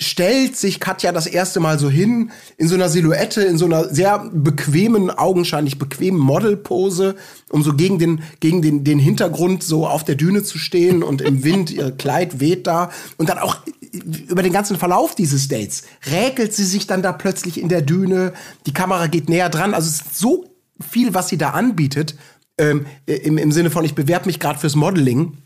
stellt 0.00 0.56
sich 0.56 0.78
Katja 0.78 1.10
das 1.10 1.26
erste 1.26 1.58
Mal 1.58 1.78
so 1.78 1.88
hin, 1.88 2.30
in 2.58 2.68
so 2.68 2.74
einer 2.74 2.90
Silhouette, 2.90 3.42
in 3.42 3.56
so 3.56 3.64
einer 3.64 3.88
sehr 3.92 4.30
bequemen, 4.30 5.10
augenscheinlich 5.10 5.78
bequemen 5.78 6.20
Modelpose, 6.20 7.16
um 7.48 7.62
so 7.62 7.74
gegen 7.74 7.98
den, 7.98 8.22
gegen 8.40 8.60
den, 8.60 8.84
den 8.84 8.98
Hintergrund 8.98 9.62
so 9.62 9.86
auf 9.86 10.04
der 10.04 10.14
Düne 10.14 10.42
zu 10.42 10.58
stehen 10.58 11.02
und 11.02 11.22
im 11.22 11.44
Wind, 11.44 11.70
ihr 11.70 11.92
Kleid 11.92 12.40
weht 12.40 12.66
da. 12.66 12.90
Und 13.16 13.30
dann 13.30 13.38
auch 13.38 13.56
über 14.02 14.42
den 14.42 14.52
ganzen 14.52 14.78
Verlauf 14.78 15.14
dieses 15.14 15.48
Dates 15.48 15.84
räkelt 16.10 16.54
sie 16.54 16.64
sich 16.64 16.86
dann 16.86 17.02
da 17.02 17.12
plötzlich 17.12 17.60
in 17.60 17.68
der 17.68 17.82
Düne, 17.82 18.32
die 18.66 18.72
Kamera 18.72 19.06
geht 19.06 19.28
näher 19.28 19.48
dran. 19.48 19.74
Also 19.74 19.88
es 19.88 20.00
ist 20.00 20.18
so 20.18 20.50
viel, 20.90 21.14
was 21.14 21.28
sie 21.28 21.38
da 21.38 21.50
anbietet, 21.50 22.16
ähm, 22.58 22.86
im, 23.06 23.38
im 23.38 23.52
Sinne 23.52 23.70
von, 23.70 23.84
ich 23.84 23.94
bewerbe 23.94 24.26
mich 24.26 24.40
gerade 24.40 24.58
fürs 24.58 24.76
Modeling 24.76 25.38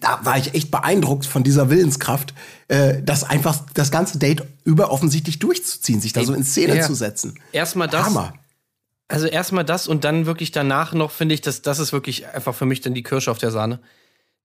da 0.00 0.20
war 0.24 0.38
ich 0.38 0.54
echt 0.54 0.70
beeindruckt 0.70 1.26
von 1.26 1.42
dieser 1.42 1.70
Willenskraft, 1.70 2.34
äh, 2.68 3.02
das 3.02 3.24
einfach 3.24 3.60
das 3.74 3.90
ganze 3.90 4.18
Date 4.18 4.42
über 4.64 4.90
offensichtlich 4.90 5.38
durchzuziehen, 5.38 6.00
sich 6.00 6.12
da 6.12 6.24
so 6.24 6.32
in 6.32 6.44
Szene 6.44 6.76
ja. 6.76 6.86
zu 6.86 6.94
setzen. 6.94 7.38
Erstmal 7.52 7.88
das. 7.88 8.06
Hammer. 8.06 8.32
Also 9.08 9.26
erstmal 9.26 9.64
das 9.64 9.88
und 9.88 10.04
dann 10.04 10.24
wirklich 10.24 10.52
danach 10.52 10.94
noch, 10.94 11.10
finde 11.10 11.34
ich, 11.34 11.42
dass 11.42 11.60
das 11.60 11.78
ist 11.78 11.92
wirklich 11.92 12.28
einfach 12.28 12.54
für 12.54 12.64
mich 12.64 12.80
dann 12.80 12.94
die 12.94 13.02
Kirsche 13.02 13.30
auf 13.30 13.38
der 13.38 13.50
Sahne. 13.50 13.80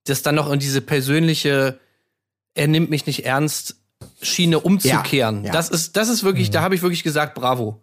Das 0.04 0.22
dann 0.22 0.34
noch 0.34 0.50
in 0.52 0.58
diese 0.58 0.82
persönliche, 0.82 1.78
er 2.58 2.68
nimmt 2.68 2.90
mich 2.90 3.06
nicht 3.06 3.24
ernst, 3.24 3.76
Schiene 4.20 4.60
umzukehren. 4.60 5.40
Ja, 5.40 5.46
ja. 5.46 5.52
Das 5.52 5.70
ist, 5.70 5.96
das 5.96 6.08
ist 6.08 6.24
wirklich, 6.24 6.50
da 6.50 6.62
habe 6.62 6.74
ich 6.74 6.82
wirklich 6.82 7.02
gesagt, 7.02 7.34
bravo. 7.34 7.82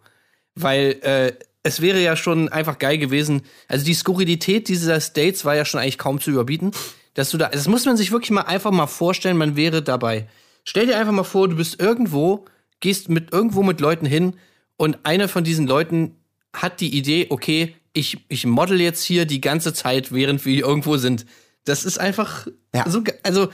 Weil 0.54 0.96
äh, 1.02 1.32
es 1.62 1.80
wäre 1.80 2.00
ja 2.00 2.16
schon 2.16 2.48
einfach 2.48 2.78
geil 2.78 2.98
gewesen. 2.98 3.42
Also 3.68 3.84
die 3.84 3.94
Skurrilität 3.94 4.68
dieses 4.68 5.12
Dates 5.12 5.44
war 5.44 5.56
ja 5.56 5.64
schon 5.64 5.80
eigentlich 5.80 5.98
kaum 5.98 6.20
zu 6.20 6.30
überbieten. 6.30 6.72
Dass 7.14 7.30
du 7.30 7.38
da, 7.38 7.48
das 7.48 7.66
muss 7.68 7.86
man 7.86 7.96
sich 7.96 8.12
wirklich 8.12 8.30
mal 8.30 8.42
einfach 8.42 8.70
mal 8.70 8.86
vorstellen, 8.86 9.36
man 9.38 9.56
wäre 9.56 9.82
dabei. 9.82 10.28
Stell 10.64 10.86
dir 10.86 10.98
einfach 10.98 11.12
mal 11.12 11.24
vor, 11.24 11.48
du 11.48 11.56
bist 11.56 11.80
irgendwo, 11.80 12.44
gehst 12.80 13.08
mit 13.08 13.32
irgendwo 13.32 13.62
mit 13.62 13.80
Leuten 13.80 14.04
hin 14.06 14.34
und 14.76 14.98
einer 15.04 15.28
von 15.28 15.42
diesen 15.44 15.66
Leuten 15.66 16.16
hat 16.52 16.80
die 16.80 16.94
Idee, 16.96 17.26
okay, 17.30 17.74
ich, 17.94 18.18
ich 18.28 18.44
model 18.44 18.80
jetzt 18.80 19.02
hier 19.02 19.24
die 19.24 19.40
ganze 19.40 19.72
Zeit, 19.72 20.12
während 20.12 20.44
wir 20.44 20.58
irgendwo 20.58 20.98
sind. 20.98 21.24
Das 21.64 21.84
ist 21.84 21.98
einfach 21.98 22.46
Ja. 22.74 22.88
so, 22.88 23.02
also 23.22 23.48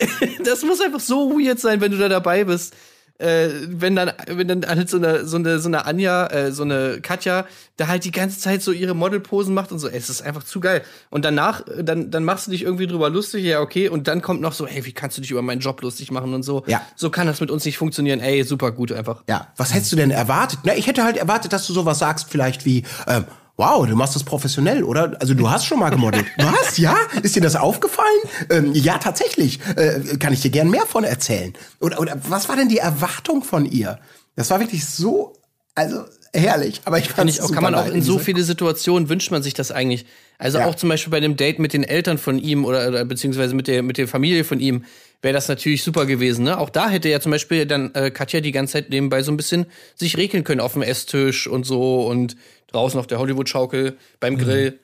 das 0.44 0.62
muss 0.62 0.80
einfach 0.80 1.00
so 1.00 1.30
weird 1.30 1.58
sein, 1.58 1.80
wenn 1.80 1.92
du 1.92 1.98
da 1.98 2.08
dabei 2.08 2.44
bist. 2.44 2.74
Äh, 3.18 3.50
wenn 3.68 3.96
dann, 3.96 4.12
wenn 4.28 4.48
dann 4.48 4.66
halt 4.66 4.88
so 4.88 4.96
eine, 4.96 5.26
so 5.26 5.36
eine, 5.36 5.58
so 5.58 5.68
eine 5.68 5.84
Anja, 5.84 6.26
äh, 6.28 6.52
so 6.52 6.62
eine 6.62 7.00
Katja, 7.02 7.44
da 7.76 7.86
halt 7.86 8.04
die 8.04 8.12
ganze 8.12 8.40
Zeit 8.40 8.62
so 8.62 8.72
ihre 8.72 8.94
Modelposen 8.94 9.52
macht 9.52 9.72
und 9.72 9.78
so, 9.78 9.88
ey, 9.88 9.98
es 9.98 10.08
ist 10.08 10.22
einfach 10.22 10.42
zu 10.42 10.58
geil. 10.58 10.82
Und 11.10 11.26
danach, 11.26 11.66
äh, 11.68 11.84
dann, 11.84 12.10
dann 12.10 12.24
machst 12.24 12.46
du 12.46 12.50
dich 12.50 12.62
irgendwie 12.62 12.86
drüber 12.86 13.10
lustig, 13.10 13.44
ja, 13.44 13.60
okay, 13.60 13.90
und 13.90 14.08
dann 14.08 14.22
kommt 14.22 14.40
noch 14.40 14.54
so, 14.54 14.66
hey, 14.66 14.86
wie 14.86 14.92
kannst 14.92 15.18
du 15.18 15.20
dich 15.20 15.30
über 15.30 15.42
meinen 15.42 15.60
Job 15.60 15.82
lustig 15.82 16.10
machen 16.10 16.32
und 16.32 16.44
so. 16.44 16.64
Ja. 16.66 16.80
So 16.96 17.10
kann 17.10 17.26
das 17.26 17.42
mit 17.42 17.50
uns 17.50 17.66
nicht 17.66 17.76
funktionieren, 17.76 18.20
ey, 18.20 18.42
super 18.42 18.72
gut 18.72 18.90
einfach. 18.90 19.22
Ja, 19.28 19.48
was 19.58 19.74
hättest 19.74 19.92
du 19.92 19.96
denn 19.96 20.10
erwartet? 20.10 20.60
Na, 20.64 20.74
ich 20.74 20.86
hätte 20.86 21.04
halt 21.04 21.18
erwartet, 21.18 21.52
dass 21.52 21.66
du 21.66 21.74
sowas 21.74 21.98
sagst, 21.98 22.28
vielleicht 22.30 22.64
wie, 22.64 22.84
ähm, 23.06 23.26
wow, 23.60 23.86
du 23.86 23.94
machst 23.94 24.16
das 24.16 24.24
professionell, 24.24 24.82
oder? 24.82 25.16
Also 25.20 25.34
du 25.34 25.50
hast 25.50 25.66
schon 25.66 25.78
mal 25.78 25.90
gemodelt. 25.90 26.24
Was? 26.38 26.78
Ja? 26.78 26.96
Ist 27.22 27.36
dir 27.36 27.42
das 27.42 27.56
aufgefallen? 27.56 28.20
Ähm, 28.48 28.72
ja, 28.72 28.96
tatsächlich. 28.96 29.60
Äh, 29.76 30.16
kann 30.16 30.32
ich 30.32 30.40
dir 30.40 30.50
gern 30.50 30.70
mehr 30.70 30.86
von 30.86 31.04
erzählen. 31.04 31.52
Oder, 31.78 32.00
oder 32.00 32.16
was 32.28 32.48
war 32.48 32.56
denn 32.56 32.68
die 32.68 32.78
Erwartung 32.78 33.42
von 33.42 33.66
ihr? 33.66 33.98
Das 34.34 34.48
war 34.48 34.60
wirklich 34.60 34.86
so, 34.86 35.34
also 35.74 36.04
herrlich. 36.34 36.80
Aber 36.84 36.98
ich 36.98 37.06
fand 37.06 37.16
Kann, 37.16 37.28
ich 37.28 37.40
auch, 37.42 37.50
kann 37.52 37.62
man 37.62 37.74
auch 37.74 37.86
in 37.88 38.02
so 38.02 38.18
viele 38.18 38.42
Situationen 38.42 39.08
wünscht 39.08 39.30
man 39.30 39.42
sich 39.42 39.54
das 39.54 39.72
eigentlich. 39.72 40.06
Also 40.38 40.58
Ja. 40.58 40.66
auch 40.66 40.74
zum 40.74 40.88
Beispiel 40.88 41.10
bei 41.10 41.20
dem 41.20 41.36
Date 41.36 41.58
mit 41.58 41.72
den 41.72 41.82
Eltern 41.84 42.18
von 42.18 42.38
ihm 42.38 42.64
oder, 42.64 42.88
oder 42.88 43.04
beziehungsweise 43.04 43.54
mit 43.54 43.66
der, 43.68 43.82
mit 43.82 43.98
der 43.98 44.08
Familie 44.08 44.44
von 44.44 44.60
ihm 44.60 44.84
wäre 45.22 45.34
das 45.34 45.48
natürlich 45.48 45.82
super 45.82 46.06
gewesen. 46.06 46.44
Ne? 46.44 46.58
Auch 46.58 46.70
da 46.70 46.88
hätte 46.88 47.08
ja 47.08 47.20
zum 47.20 47.30
Beispiel 47.32 47.66
dann 47.66 47.94
äh, 47.94 48.10
Katja 48.10 48.40
die 48.40 48.52
ganze 48.52 48.74
Zeit 48.74 48.90
nebenbei 48.90 49.22
so 49.22 49.30
ein 49.32 49.36
bisschen 49.36 49.66
sich 49.94 50.16
regeln 50.16 50.44
können 50.44 50.60
auf 50.60 50.72
dem 50.74 50.82
Esstisch 50.82 51.46
und 51.46 51.64
so 51.66 52.06
und 52.06 52.36
draußen 52.68 52.98
auf 52.98 53.06
der 53.06 53.18
Hollywood-Schaukel 53.18 53.96
beim 54.20 54.38
Grill. 54.38 54.78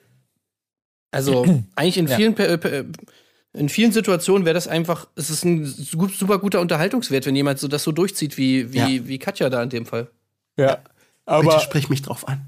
Also 1.11 1.45
eigentlich 1.75 1.97
in 1.97 2.07
vielen 2.07 2.35
per- 2.35 2.57
per- 2.57 2.85
in 3.53 3.69
vielen 3.69 3.91
Situationen 3.91 4.45
wäre 4.45 4.53
das 4.53 4.67
einfach, 4.67 5.07
es 5.15 5.31
ist 5.31 5.43
ein 5.43 5.65
su- 5.65 6.07
super 6.09 6.37
guter 6.37 6.61
Unterhaltungswert, 6.61 7.25
wenn 7.25 7.35
jemand 7.35 7.57
so 7.57 7.67
das 7.67 7.81
so 7.83 7.91
durchzieht 7.91 8.37
wie, 8.37 8.71
wie, 8.73 8.77
Ja. 8.77 9.07
wie 9.07 9.17
Katja 9.17 9.49
da 9.49 9.63
in 9.63 9.69
dem 9.69 9.85
Fall. 9.87 10.09
Ja. 10.59 10.79
Bitte 11.27 11.39
Aber 11.39 11.59
sprich 11.59 11.89
mich 11.89 12.01
drauf 12.01 12.27
an. 12.27 12.47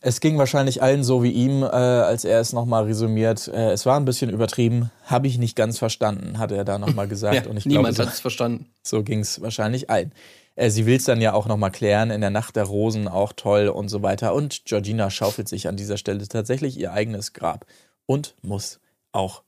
Es 0.00 0.20
ging 0.20 0.38
wahrscheinlich 0.38 0.80
allen 0.82 1.02
so 1.04 1.22
wie 1.22 1.30
ihm, 1.30 1.62
äh, 1.62 1.66
als 1.66 2.24
er 2.24 2.40
es 2.40 2.52
nochmal 2.52 2.84
resümiert. 2.84 3.48
Äh, 3.48 3.72
es 3.72 3.84
war 3.84 3.98
ein 3.98 4.04
bisschen 4.04 4.30
übertrieben, 4.30 4.90
habe 5.04 5.26
ich 5.26 5.38
nicht 5.38 5.56
ganz 5.56 5.78
verstanden, 5.78 6.38
hat 6.38 6.52
er 6.52 6.64
da 6.64 6.78
nochmal 6.78 7.08
gesagt. 7.08 7.34
Ja, 7.34 7.50
und 7.50 7.56
ich 7.56 7.66
niemand 7.66 7.96
glaube, 7.96 8.08
hat 8.08 8.14
es 8.14 8.20
verstanden. 8.20 8.70
so, 8.82 9.02
ging 9.02 9.20
es 9.20 9.42
wahrscheinlich 9.42 9.90
allen. 9.90 10.12
Äh, 10.54 10.70
sie 10.70 10.86
will 10.86 10.96
es 10.96 11.04
dann 11.04 11.20
ja 11.20 11.34
auch 11.34 11.46
nochmal 11.46 11.70
klären, 11.72 12.10
in 12.10 12.20
der 12.20 12.30
Nacht 12.30 12.56
der 12.56 12.64
Rosen 12.64 13.08
auch 13.08 13.32
toll 13.32 13.68
und 13.68 13.88
so 13.88 14.02
weiter. 14.02 14.34
Und 14.34 14.64
Georgina 14.64 15.10
schaufelt 15.10 15.48
sich 15.48 15.68
an 15.68 15.76
dieser 15.76 15.96
Stelle 15.96 16.26
tatsächlich 16.28 16.78
ihr 16.78 16.92
eigenes 16.92 17.32
Grab 17.32 17.66
und 18.06 18.36
muss 18.40 18.80
auch 19.12 19.42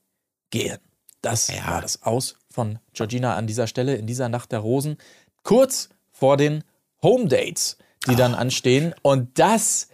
gehen. 0.51 0.79
Das 1.21 1.49
war 1.65 1.81
das 1.81 2.03
Aus 2.03 2.35
von 2.49 2.79
Georgina 2.93 3.35
an 3.35 3.47
dieser 3.47 3.67
Stelle, 3.67 3.95
in 3.95 4.05
dieser 4.05 4.27
Nacht 4.27 4.51
der 4.51 4.59
Rosen, 4.59 4.97
kurz 5.43 5.89
vor 6.11 6.35
den 6.35 6.63
Home 7.01 7.27
Dates, 7.27 7.77
die 8.07 8.15
dann 8.15 8.33
anstehen. 8.33 8.93
Und 9.01 9.37
das 9.39 9.89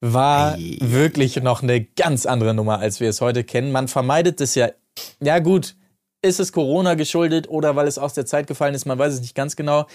war 0.00 0.56
wirklich 0.58 1.36
noch 1.36 1.62
eine 1.62 1.84
ganz 1.84 2.26
andere 2.26 2.54
Nummer, 2.54 2.78
als 2.78 3.00
wir 3.00 3.08
es 3.08 3.20
heute 3.20 3.44
kennen. 3.44 3.70
Man 3.70 3.88
vermeidet 3.88 4.40
es 4.40 4.54
ja, 4.54 4.70
ja 5.20 5.38
gut, 5.40 5.76
ist 6.22 6.40
es 6.40 6.52
Corona 6.52 6.94
geschuldet 6.94 7.48
oder 7.48 7.76
weil 7.76 7.86
es 7.86 7.98
aus 7.98 8.14
der 8.14 8.26
Zeit 8.26 8.46
gefallen 8.46 8.74
ist, 8.74 8.86
man 8.86 8.98
weiß 8.98 9.14
es 9.14 9.20
nicht 9.20 9.34
ganz 9.34 9.56
genau. 9.56 9.86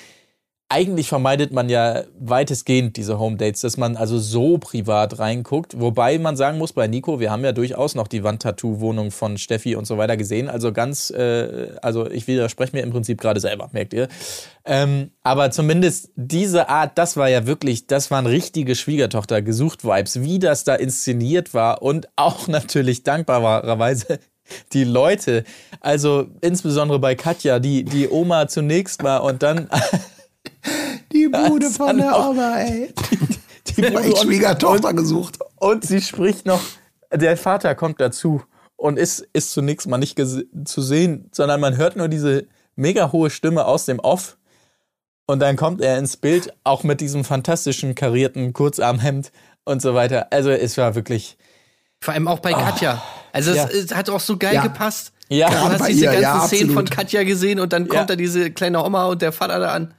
Eigentlich 0.68 1.10
vermeidet 1.10 1.54
man 1.54 1.70
ja 1.70 2.06
weitestgehend 2.20 2.98
diese 2.98 3.20
Home 3.20 3.38
Dates, 3.38 3.62
dass 3.62 3.78
man 3.78 3.96
also 3.96 4.18
so 4.18 4.58
privat 4.58 5.20
reinguckt. 5.20 5.80
Wobei 5.80 6.18
man 6.18 6.36
sagen 6.36 6.58
muss, 6.58 6.74
bei 6.74 6.88
Nico, 6.88 7.20
wir 7.20 7.30
haben 7.30 7.46
ja 7.46 7.52
durchaus 7.52 7.94
noch 7.94 8.08
die 8.08 8.24
Wandtattoo-Wohnung 8.24 9.12
von 9.12 9.38
Steffi 9.38 9.76
und 9.76 9.86
so 9.86 10.00
weiter 10.00 10.18
gesehen. 10.18 10.50
Also 10.50 10.74
ganz, 10.74 11.12
äh, 11.12 11.68
also 11.84 12.10
ich 12.10 12.26
widerspreche 12.26 12.76
mir 12.76 12.82
im 12.82 12.90
Prinzip 12.90 13.22
gerade 13.22 13.40
selber, 13.40 13.70
merkt 13.74 13.94
ihr. 13.94 14.08
Ähm, 14.66 15.12
aber 15.22 15.52
zumindest 15.52 16.10
diese 16.16 16.68
Art, 16.68 16.98
das 16.98 17.16
war 17.16 17.30
ja 17.30 17.46
wirklich, 17.46 17.86
das 17.86 18.10
waren 18.10 18.26
richtige 18.26 18.74
Schwiegertochter 18.74 19.44
gesucht 19.44 19.86
Vibes, 19.86 20.22
wie 20.22 20.40
das 20.40 20.64
da 20.64 20.74
inszeniert 20.74 21.54
war 21.54 21.84
und 21.84 22.10
auch 22.16 22.48
natürlich 22.48 23.04
dankbarerweise 23.04 24.18
die 24.74 24.84
Leute, 24.84 25.44
also 25.80 26.28
insbesondere 26.42 27.00
bei 27.00 27.14
Katja, 27.14 27.60
die 27.60 27.84
die 27.84 28.10
Oma 28.10 28.48
zunächst 28.48 29.04
war 29.04 29.24
und 29.24 29.44
dann 29.44 29.70
Die 31.12 31.28
Bude 31.28 31.66
Als 31.68 31.78
von 31.78 31.98
der 31.98 32.16
auch- 32.16 32.30
Oma, 32.30 32.58
ey. 32.60 32.94
die 33.68 33.84
hab 33.86 34.04
echt 34.06 34.18
Schwiegertochter 34.20 34.94
gesucht. 34.94 35.40
Und 35.58 35.86
sie 35.86 36.02
spricht 36.02 36.46
noch, 36.46 36.62
der 37.14 37.38
Vater 37.38 37.76
kommt 37.76 38.00
dazu 38.02 38.42
und 38.76 38.98
ist, 38.98 39.28
ist 39.34 39.52
zunächst 39.52 39.88
mal 39.88 39.98
nicht 39.98 40.20
zu 40.20 40.82
sehen, 40.82 41.30
sondern 41.32 41.60
man 41.62 41.78
hört 41.78 41.96
nur 41.96 42.08
diese 42.08 42.48
mega 42.76 43.12
hohe 43.12 43.30
Stimme 43.30 43.66
aus 43.66 43.86
dem 43.86 44.00
Off. 44.00 44.38
Und 45.28 45.40
dann 45.40 45.56
kommt 45.56 45.82
er 45.82 45.98
ins 45.98 46.18
Bild, 46.18 46.54
auch 46.64 46.84
mit 46.84 47.02
diesem 47.02 47.24
fantastischen 47.24 47.96
karierten 47.96 48.54
Kurzarmhemd 48.54 49.32
und 49.64 49.82
so 49.82 49.96
weiter. 49.96 50.28
Also 50.32 50.52
es 50.52 50.78
war 50.78 50.94
wirklich, 50.94 51.38
Vor 52.02 52.14
allem 52.14 52.28
auch 52.28 52.40
bei 52.40 52.52
Katja. 52.54 53.02
Also 53.34 53.52
es, 53.52 53.58
Ja. 53.58 53.68
es 53.70 53.96
hat 53.96 54.10
auch 54.10 54.20
so 54.20 54.38
geil 54.38 54.54
Ja. 54.54 54.62
gepasst. 54.62 55.14
Ja. 55.30 55.50
du 55.50 55.56
hast 55.58 55.88
diese 55.88 56.06
ihr, 56.06 56.12
ganzen 56.12 56.22
ja, 56.22 56.40
Szenen 56.42 56.70
von. 56.72 56.86
Katja 56.86 57.24
gesehen 57.24 57.60
und 57.60 57.74
dann 57.74 57.88
kommt 57.88 58.02
Ja. 58.02 58.06
da 58.06 58.16
diese 58.16 58.52
kleine 58.52 58.84
Oma 58.84 59.06
und 59.08 59.24
der 59.24 59.32
Vater 59.32 59.60
da 59.60 59.72
an. 59.74 59.96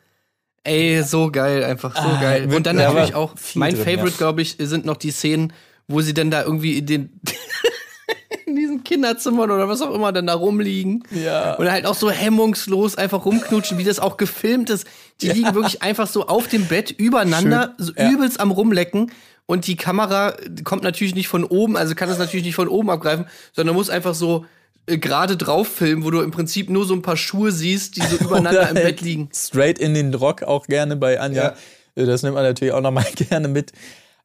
Ey, 0.66 1.02
so 1.02 1.30
geil, 1.30 1.62
einfach 1.64 1.94
so 1.94 2.02
Ah, 2.02 2.20
geil. 2.20 2.52
Und 2.52 2.66
dann 2.66 2.76
da 2.76 2.88
natürlich 2.88 3.14
auch, 3.14 3.34
mein 3.54 3.74
drin, 3.74 3.84
Favorite, 3.84 4.10
ja. 4.12 4.16
glaube 4.18 4.42
ich, 4.42 4.56
sind 4.58 4.84
noch 4.84 4.96
die 4.96 5.12
Szenen, 5.12 5.52
wo 5.86 6.00
sie 6.00 6.12
dann 6.12 6.30
da 6.30 6.42
irgendwie 6.42 6.78
in 6.78 6.86
den 6.86 7.20
in 8.46 8.56
diesen 8.56 8.82
Kinderzimmern 8.84 9.50
oder 9.50 9.68
was 9.68 9.80
auch 9.80 9.94
immer 9.94 10.12
dann 10.12 10.26
da 10.26 10.34
rumliegen. 10.34 11.04
Ja. 11.10 11.54
Und 11.54 11.70
halt 11.70 11.86
auch 11.86 11.94
so 11.94 12.10
hemmungslos 12.10 12.96
einfach 12.96 13.24
rumknutschen, 13.24 13.78
wie 13.78 13.84
das 13.84 14.00
auch 14.00 14.16
gefilmt 14.16 14.70
ist. 14.70 14.86
Die 15.20 15.28
liegen 15.28 15.54
wirklich 15.54 15.82
einfach 15.82 16.08
so 16.08 16.26
auf 16.26 16.48
dem 16.48 16.66
Bett 16.66 16.90
übereinander, 16.90 17.74
so 17.78 17.92
übelst 17.92 18.40
am 18.40 18.50
rumlecken. 18.50 19.12
Und 19.46 19.68
die 19.68 19.76
Kamera 19.76 20.34
kommt 20.64 20.82
natürlich 20.82 21.14
nicht 21.14 21.28
von 21.28 21.44
oben, 21.44 21.76
also 21.76 21.94
kann 21.94 22.08
das 22.08 22.18
natürlich 22.18 22.44
nicht 22.44 22.56
von 22.56 22.66
oben 22.66 22.90
abgreifen, 22.90 23.26
sondern 23.52 23.76
muss 23.76 23.90
einfach 23.90 24.14
so 24.14 24.44
gerade 24.87 25.37
drauf 25.37 25.68
filmen, 25.68 26.05
wo 26.05 26.11
du 26.11 26.20
im 26.20 26.30
Prinzip 26.30 26.70
nur 26.70 26.84
so 26.87 26.95
ein 26.95 27.03
paar 27.03 27.16
Schuhe 27.16 27.53
siehst, 27.53 27.97
die 27.97 28.03
so 28.03 28.16
übereinander 28.24 28.68
im 28.68 28.74
Bett 28.74 29.01
liegen. 29.01 29.28
Straight 29.34 29.78
in 29.78 29.95
den 29.95 30.14
Rock 30.14 30.43
auch 30.43 30.66
gerne 30.66 30.97
bei 30.97 31.20
Anja. 31.20 31.55
Äh, 31.95 32.05
Das 32.05 32.22
nimmt 32.22 32.34
man 32.34 32.45
natürlich 32.45 32.72
auch 32.74 32.80
nochmal 32.80 33.07
gerne 33.16 33.49
mit. 33.49 33.72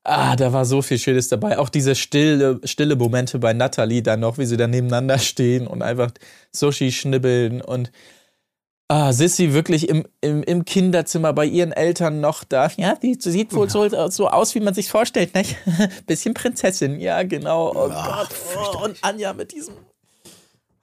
Ah, 0.04 0.36
da 0.36 0.52
war 0.52 0.66
so 0.66 0.82
viel 0.82 0.98
Schönes 0.98 1.28
dabei. 1.28 1.60
Auch 1.60 1.70
diese 1.70 1.94
stille, 1.94 2.60
stille 2.64 2.96
Momente 2.96 3.38
bei 3.38 3.54
Natalie 3.54 4.02
dann 4.02 4.20
noch, 4.20 4.40
wie 4.40 4.46
sie 4.46 4.58
da 4.58 4.66
nebeneinander 4.68 5.20
stehen 5.20 5.68
und 5.68 5.84
einfach 5.84 6.12
Sushi 6.52 6.92
schnibbeln 6.92 7.62
und 7.62 7.92
ah, 8.88 9.14
Sissy 9.14 9.54
wirklich 9.54 9.90
im, 9.90 10.08
im, 10.22 10.42
im 10.42 10.66
Kinderzimmer 10.66 11.34
bei 11.34 11.46
ihren 11.46 11.72
Eltern 11.72 12.20
noch 12.20 12.44
da. 12.44 12.72
Ja, 12.78 12.96
die 12.96 13.16
sieht 13.20 13.54
wohl 13.54 13.70
so, 13.70 13.88
so 14.10 14.28
aus, 14.28 14.56
wie 14.56 14.60
man 14.60 14.74
sich 14.74 14.90
vorstellt, 14.90 15.36
nicht? 15.36 15.56
Bisschen 16.08 16.34
Prinzessin, 16.34 17.00
ja, 17.00 17.22
genau. 17.22 17.70
Oh 17.70 17.90
Gott. 17.90 18.30
Oh, 18.56 18.84
und 18.86 18.98
Anja 19.02 19.34
mit 19.34 19.52
diesem. 19.52 19.76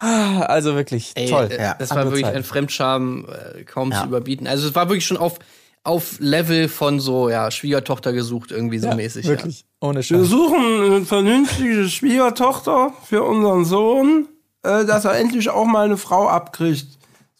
Ah, 0.01 0.42
also 0.42 0.74
wirklich 0.76 1.12
Ey, 1.16 1.28
toll. 1.28 1.49
äh, 1.51 1.61
Ja, 1.61 1.74
das 1.74 1.90
war 1.90 2.05
wirklich 2.05 2.24
Zeiten. 2.24 2.36
ein 2.38 2.44
Fremdscham 2.44 3.26
äh, 3.59 3.64
kaum 3.64 3.90
Ja. 3.92 4.03
zu 4.03 4.07
überbieten. 4.09 4.46
Also 4.46 4.68
es 4.68 4.74
war 4.74 4.88
wirklich 4.88 5.07
schon 5.07 5.16
auf, 5.16 5.38
auf 5.82 6.16
Level 6.20 6.68
von 6.68 7.01
so, 7.01 7.28
ja, 7.28 7.51
Schwiegertochter 7.51 8.12
gesucht, 8.12 8.51
irgendwie 8.53 8.78
so 8.78 8.92
mäßig. 8.94 9.26
Wirklich. 9.26 9.64
Ohne 9.80 9.96
Wir 9.99 10.03
Scheiß. 10.05 10.26
suchen 10.28 10.82
eine 10.84 11.05
vernünftige 11.05 11.88
Schwiegertochter 11.88 12.92
für 13.05 13.22
unseren 13.24 13.64
Sohn, 13.64 14.28
äh, 14.62 14.84
dass 14.84 15.05
er 15.05 15.14
endlich 15.18 15.49
auch 15.51 15.64
mal 15.66 15.86
eine 15.86 15.96
Frau 15.96 16.28
abkriegt. 16.28 16.86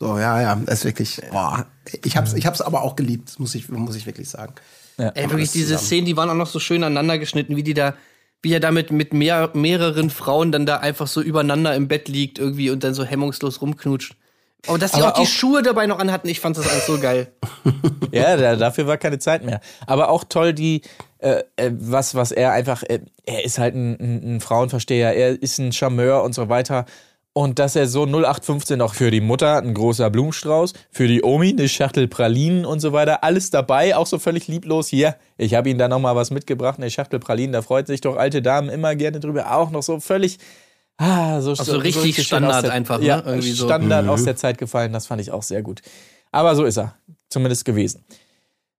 So, 0.00 0.18
ja, 0.18 0.40
ja, 0.40 0.54
das 0.64 0.80
ist 0.80 0.84
wirklich, 0.84 1.20
boah. 1.32 1.66
Ich 2.04 2.16
hab's, 2.16 2.32
ich 2.34 2.46
hab's 2.46 2.61
aber 2.61 2.82
auch 2.82 2.94
geliebt, 2.96 3.38
muss 3.38 3.54
ich, 3.54 3.68
muss 3.68 3.96
ich 3.96 4.06
wirklich 4.06 4.28
sagen. 4.30 4.54
Ja. 4.96 5.09
Ey, 5.11 5.30
wirklich 5.30 5.50
diese 5.52 5.66
zusammen. 5.74 5.84
Szenen, 5.86 6.06
die 6.06 6.16
waren 6.16 6.30
auch 6.30 6.34
noch 6.34 6.46
so 6.48 6.59
schön 6.61 6.82
aneinander 6.84 7.18
geschnitten, 7.18 7.56
wie 7.56 7.62
die 7.62 7.74
da, 7.74 7.94
wie 8.43 8.53
er 8.53 8.61
damit 8.61 8.91
mit 8.93 9.12
mehr, 9.12 9.51
mehreren 9.55 10.11
Frauen 10.11 10.53
dann 10.53 10.64
da 10.66 10.76
einfach 10.78 11.07
so 11.07 11.20
übereinander 11.20 11.74
im 11.74 11.89
Bett 11.89 12.09
liegt 12.09 12.39
irgendwie 12.39 12.70
und 12.70 12.84
dann 12.84 12.95
so 12.95 13.05
hemmungslos 13.05 13.61
rumknutscht. 13.61 14.14
Aber 14.66 14.78
dass 14.78 14.93
die 14.93 15.01
Aber 15.03 15.12
auch 15.12 15.16
die 15.20 15.22
auch- 15.22 15.26
Schuhe 15.26 15.62
dabei 15.62 15.86
noch 15.86 15.99
anhatten, 15.99 16.28
ich 16.28 16.41
fand 16.41 16.57
das 16.57 16.68
alles 16.68 16.86
so 16.86 16.99
geil. 16.99 17.32
Ja, 18.11 18.39
da, 18.39 18.57
dafür 18.57 18.86
war 18.86 18.97
keine 18.97 19.18
Zeit 19.18 19.45
mehr. 19.45 19.61
Aber 19.86 20.09
auch 20.09 20.24
toll, 20.24 20.55
die, 20.55 20.80
äh, 21.18 21.43
äh, 21.57 21.70
was, 21.74 22.14
was 22.14 22.32
er 22.32 22.53
einfach, 22.53 22.82
äh, 22.82 23.01
er 23.26 23.45
ist 23.45 23.59
halt 23.59 23.74
ein, 23.74 24.01
ein, 24.01 24.36
ein 24.36 24.41
Frauenversteher, 24.41 25.14
er 25.14 25.43
ist 25.43 25.59
ein 25.59 25.72
Charmeur 25.72 26.22
und 26.22 26.34
so 26.34 26.49
weiter. 26.49 26.86
Und 27.34 27.58
dass 27.60 27.76
er 27.76 27.86
so 27.86 28.02
0815 28.04 28.80
auch 28.80 28.94
für 28.94 29.10
die 29.10 29.20
Mutter 29.20 29.58
ein 29.58 29.72
großer 29.72 30.10
Blumenstrauß, 30.10 30.72
für 30.90 31.06
die 31.06 31.22
Omi 31.22 31.50
eine 31.50 31.68
Schachtel 31.68 32.08
Pralinen 32.08 32.64
und 32.64 32.80
so 32.80 32.92
weiter, 32.92 33.22
alles 33.22 33.50
dabei, 33.50 33.96
auch 33.96 34.06
so 34.06 34.18
völlig 34.18 34.48
lieblos. 34.48 34.88
Hier, 34.88 35.14
ich 35.36 35.54
habe 35.54 35.70
Ihnen 35.70 35.78
da 35.78 35.86
nochmal 35.86 36.16
was 36.16 36.30
mitgebracht, 36.30 36.78
eine 36.78 36.90
Schachtel 36.90 37.20
Pralinen, 37.20 37.52
da 37.52 37.62
freut 37.62 37.86
sich 37.86 38.00
doch 38.00 38.16
alte 38.16 38.42
Damen 38.42 38.68
immer 38.68 38.96
gerne 38.96 39.20
drüber. 39.20 39.54
Auch 39.54 39.70
noch 39.70 39.82
so 39.84 40.00
völlig, 40.00 40.38
ah, 40.96 41.40
so, 41.40 41.54
so 41.54 41.76
richtig 41.76 42.16
schön 42.16 42.24
Standard 42.24 42.64
der, 42.64 42.72
einfach, 42.72 42.98
ne? 42.98 43.06
Ja, 43.06 43.22
Irgendwie 43.24 43.52
so. 43.52 43.66
Standard 43.66 44.08
aus 44.08 44.24
der 44.24 44.34
Zeit 44.34 44.58
gefallen, 44.58 44.92
das 44.92 45.06
fand 45.06 45.20
ich 45.20 45.30
auch 45.30 45.44
sehr 45.44 45.62
gut. 45.62 45.82
Aber 46.32 46.56
so 46.56 46.64
ist 46.64 46.76
er, 46.76 46.96
zumindest 47.28 47.64
gewesen. 47.64 48.04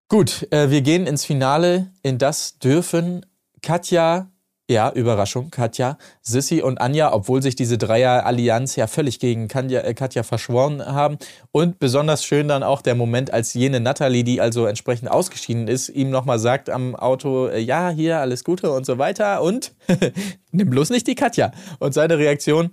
Gut, 0.10 0.52
äh, 0.52 0.72
wir 0.72 0.82
gehen 0.82 1.06
ins 1.06 1.24
Finale. 1.24 1.92
In 2.02 2.18
das 2.18 2.58
dürfen 2.58 3.26
Katja, 3.62 4.32
ja, 4.70 4.92
Überraschung, 4.92 5.50
Katja, 5.50 5.98
Sissy 6.22 6.62
und 6.62 6.80
Anja, 6.80 7.12
obwohl 7.12 7.42
sich 7.42 7.56
diese 7.56 7.80
Dreier-Allianz 7.80 8.76
ja 8.76 8.86
völlig 8.86 9.20
gegen 9.20 9.48
Kanja, 9.48 9.82
äh, 9.82 9.96
Katja 9.96 10.22
verschworen 10.22 10.86
haben. 10.86 11.18
Und 11.52 11.80
besonders 11.80 12.24
schön 12.24 12.48
dann 12.48 12.62
auch 12.62 12.84
der 12.84 12.94
Moment, 12.94 13.34
als 13.34 13.56
jene 13.56 13.80
Natalie, 13.80 14.24
die 14.24 14.42
also 14.42 14.68
entsprechend 14.68 15.10
ausgeschieden 15.10 15.68
ist, 15.68 15.90
ihm 15.90 16.12
nochmal 16.12 16.38
sagt 16.38 16.70
am 16.70 16.96
Auto, 16.96 17.48
äh, 17.48 17.60
ja, 17.60 17.90
hier, 17.90 18.20
alles 18.20 18.44
Gute 18.44 18.72
und 18.72 18.86
so 18.86 19.00
weiter. 19.00 19.42
Und 19.42 19.74
nimm 20.52 20.70
bloß 20.70 20.92
nicht 20.92 21.08
die 21.08 21.16
Katja. 21.16 21.52
Und 21.80 21.96
seine 21.96 22.20
Reaktion, 22.20 22.70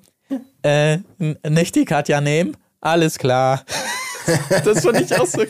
äh, 0.62 0.98
nicht 1.48 1.74
die 1.76 1.86
Katja 1.86 2.20
nehmen, 2.20 2.56
alles 2.80 3.18
klar. 3.18 3.64
Das 4.64 4.82
fand 4.84 5.00
ich 5.00 5.14
auch 5.18 5.26
so, 5.26 5.42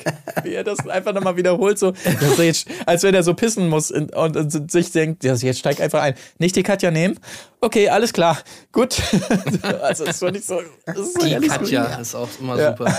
wie 0.43 0.55
er 0.55 0.65
das 0.65 0.87
einfach 0.89 1.13
nochmal 1.13 1.37
wiederholt, 1.37 1.79
so, 1.79 1.93
jetzt, 2.39 2.67
als 2.87 3.03
wenn 3.03 3.15
er 3.15 3.23
so 3.23 3.35
pissen 3.35 3.69
muss 3.69 3.91
und, 3.91 4.15
und, 4.15 4.37
und 4.37 4.71
sich 4.71 4.91
denkt, 4.93 5.25
ja, 5.25 5.35
jetzt 5.35 5.59
steig 5.59 5.81
einfach 5.81 6.03
ein. 6.03 6.15
Nicht 6.39 6.57
die 6.57 6.63
Katja 6.63 6.91
nehmen? 6.91 7.19
Okay, 7.61 7.89
alles 7.89 8.13
klar. 8.13 8.39
Gut. 8.73 8.97
Also, 9.83 10.05
das 10.05 10.19
fand 10.19 10.37
ich 10.37 10.45
so. 10.45 10.61
Das 10.85 10.99
ist 10.99 11.21
so 11.21 11.27
Die 11.27 11.47
Katja 11.49 11.85
gut. 11.87 12.01
ist 12.01 12.15
auch 12.15 12.29
immer 12.41 12.59
Ja. 12.59 12.71
super. 12.77 12.97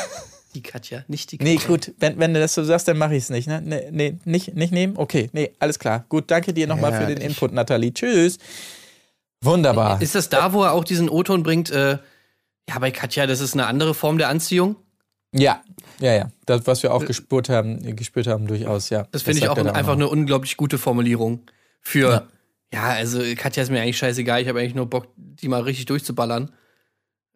Die 0.55 0.61
Katja, 0.61 1.03
nicht 1.07 1.31
die 1.31 1.37
Katja. 1.37 1.53
Nee, 1.53 1.59
gut, 1.67 1.93
wenn, 1.99 2.17
wenn 2.19 2.33
du 2.33 2.39
das 2.39 2.53
so 2.53 2.63
sagst, 2.63 2.87
dann 2.87 2.97
mache 2.97 3.15
ich 3.15 3.23
es 3.23 3.29
nicht, 3.29 3.47
ne? 3.47 3.61
Nee, 3.63 3.87
nee, 3.91 4.17
nicht, 4.25 4.55
nicht 4.55 4.71
nehmen? 4.71 4.97
Okay, 4.97 5.29
nee, 5.33 5.51
alles 5.59 5.77
klar. 5.77 6.05
Gut, 6.09 6.25
danke 6.31 6.53
dir 6.53 6.65
nochmal 6.67 6.91
Ja, 6.93 7.01
für 7.01 7.05
den 7.07 7.17
ich- 7.17 7.25
Input, 7.25 7.51
Nathalie. 7.53 7.93
Tschüss. 7.93 8.37
Wunderbar. 9.43 10.01
Ist 10.01 10.15
das 10.15 10.29
da, 10.29 10.53
wo 10.53 10.63
er 10.63 10.73
auch 10.73 10.83
diesen 10.83 11.09
O-Ton 11.09 11.43
bringt? 11.43 11.69
Äh, 11.69 11.97
ja, 12.69 12.79
bei 12.79 12.91
Katja, 12.91 13.27
das 13.27 13.39
ist 13.39 13.53
eine 13.53 13.67
andere 13.67 13.93
Form 13.93 14.17
der 14.17 14.29
Anziehung. 14.29 14.75
Ja, 15.33 15.61
ja, 15.99 16.13
ja. 16.13 16.31
Das, 16.45 16.65
was 16.67 16.83
wir 16.83 16.93
auch 16.93 17.05
gespürt 17.05 17.49
haben, 17.49 17.95
gespürt 17.95 18.27
haben, 18.27 18.47
durchaus, 18.47 18.89
ja. 18.89 19.07
Das 19.11 19.23
finde 19.23 19.39
ich 19.39 19.49
auch 19.49 19.57
einfach 19.57 19.93
eine 19.93 20.07
unglaublich 20.07 20.57
gute 20.57 20.77
Formulierung 20.77 21.41
für. 21.81 22.09
Ja. 22.09 22.27
Ja, 22.73 22.83
also 22.89 23.21
Katja 23.37 23.63
ist 23.63 23.69
mir 23.69 23.81
eigentlich 23.81 23.97
scheißegal. 23.97 24.41
Ich 24.41 24.49
habe 24.49 24.59
eigentlich 24.59 24.75
nur 24.75 24.89
Bock, 24.89 25.07
die 25.15 25.47
mal 25.47 25.61
richtig 25.61 25.85
durchzuballern. 25.85 26.51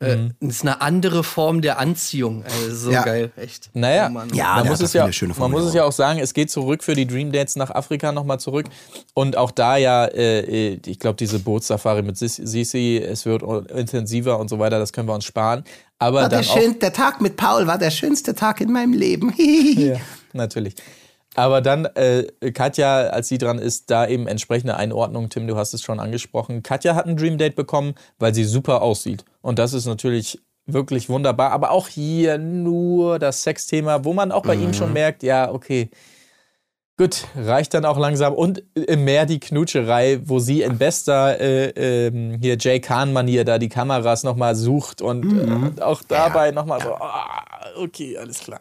Äh, 0.02 0.16
Mhm. 0.16 0.32
das 0.42 0.56
ist 0.56 0.62
eine 0.64 0.82
andere 0.82 1.24
Form 1.24 1.62
der 1.62 1.78
Anziehung. 1.78 2.44
Also 2.44 2.76
so 2.76 2.92
Ja. 2.92 3.04
geil, 3.04 3.32
echt. 3.38 3.70
Naja, 3.74 4.08
Oh 4.08 4.14
Mann. 4.14 4.34
Ja, 4.34 4.56
man 4.56 4.68
muss, 4.70 4.80
es 4.82 4.94
ja, 4.94 5.08
man 5.38 5.52
muss 5.52 5.64
es 5.64 5.74
ja 5.76 5.84
auch 5.84 5.92
sagen, 5.92 6.20
es 6.20 6.34
geht 6.34 6.50
zurück 6.50 6.84
für 6.84 6.96
die 6.96 7.06
Dream 7.06 7.32
Dates 7.32 7.56
nach 7.56 7.70
Afrika 7.70 8.12
nochmal 8.12 8.40
zurück. 8.40 8.66
Und 9.14 9.38
auch 9.38 9.52
da 9.52 9.78
ja, 9.78 10.06
äh, 10.06 10.80
ich 10.86 10.98
glaube, 10.98 11.18
diese 11.18 11.38
Bootssafari 11.40 12.02
mit 12.02 12.18
Sis- 12.18 12.42
Sisi, 12.44 12.98
es 12.98 13.26
wird 13.26 13.44
intensiver 13.72 14.40
und 14.40 14.50
so 14.50 14.58
weiter, 14.58 14.80
das 14.80 14.92
können 14.92 15.08
wir 15.08 15.14
uns 15.14 15.26
sparen. 15.26 15.64
Aber 16.00 16.22
War 16.24 16.30
dann 16.30 16.42
der, 16.42 16.50
auch, 16.50 16.58
schön, 16.58 16.80
der 16.80 16.94
Tag 16.94 17.22
mit 17.22 17.38
Paul 17.38 17.68
war 17.68 17.78
der 17.78 17.92
schönste 17.92 18.34
Tag 18.34 18.60
in 18.60 18.72
meinem 18.72 18.94
Leben. 18.94 19.32
ja, 19.78 19.98
natürlich. 20.34 20.74
Aber 21.36 21.62
dann, 21.62 21.86
äh, 21.86 22.26
Katja, 22.52 23.08
als 23.08 23.30
sie 23.30 23.38
dran 23.38 23.58
ist, 23.58 23.90
da 23.90 24.06
eben 24.06 24.28
entsprechende 24.28 24.76
Einordnung. 24.76 25.30
Tim, 25.30 25.48
du 25.48 25.56
hast 25.56 25.74
es 25.74 25.82
schon 25.82 26.00
angesprochen. 26.00 26.62
Katja 26.62 26.96
hat 26.96 27.06
ein 27.06 27.16
Dream 27.16 27.38
Date 27.38 27.56
bekommen, 27.56 27.96
weil 28.20 28.34
sie 28.34 28.44
super 28.44 28.82
aussieht. 28.82 29.24
Und 29.42 29.58
das 29.58 29.74
ist 29.74 29.86
natürlich 29.86 30.42
wirklich 30.66 31.10
wunderbar. 31.10 31.52
Aber 31.52 31.72
auch 31.72 31.88
hier 31.88 32.38
nur 32.38 33.18
das 33.18 33.44
Sexthema, 33.44 34.04
wo 34.04 34.14
man 34.14 34.32
auch 34.32 34.44
bei 34.44 34.56
ihm 34.56 34.74
schon 34.74 34.94
merkt, 34.94 35.24
ja, 35.24 35.52
okay. 35.52 35.90
Gut, 36.98 37.26
reicht 37.36 37.74
dann 37.74 37.86
auch 37.86 37.98
langsam. 37.98 38.34
Und 38.34 38.64
im 38.76 39.06
Meer 39.06 39.26
die 39.26 39.40
Knutscherei, 39.40 40.20
wo 40.26 40.40
sie 40.40 40.62
in 40.62 40.78
bester 40.78 41.40
äh, 41.40 41.70
ähm, 42.08 42.38
hier 42.40 42.58
Jay 42.60 42.80
Kahn-Manier 42.80 43.46
da 43.46 43.58
die 43.58 43.70
Kameras 43.70 44.24
nochmal 44.24 44.56
sucht 44.56 45.02
und 45.02 45.78
äh, 45.78 45.82
auch 45.82 46.04
dabei 46.08 46.52
nochmal 46.52 46.82
so, 46.82 46.94
ah, 46.94 47.72
okay, 47.78 48.18
alles 48.18 48.40
klar. 48.40 48.60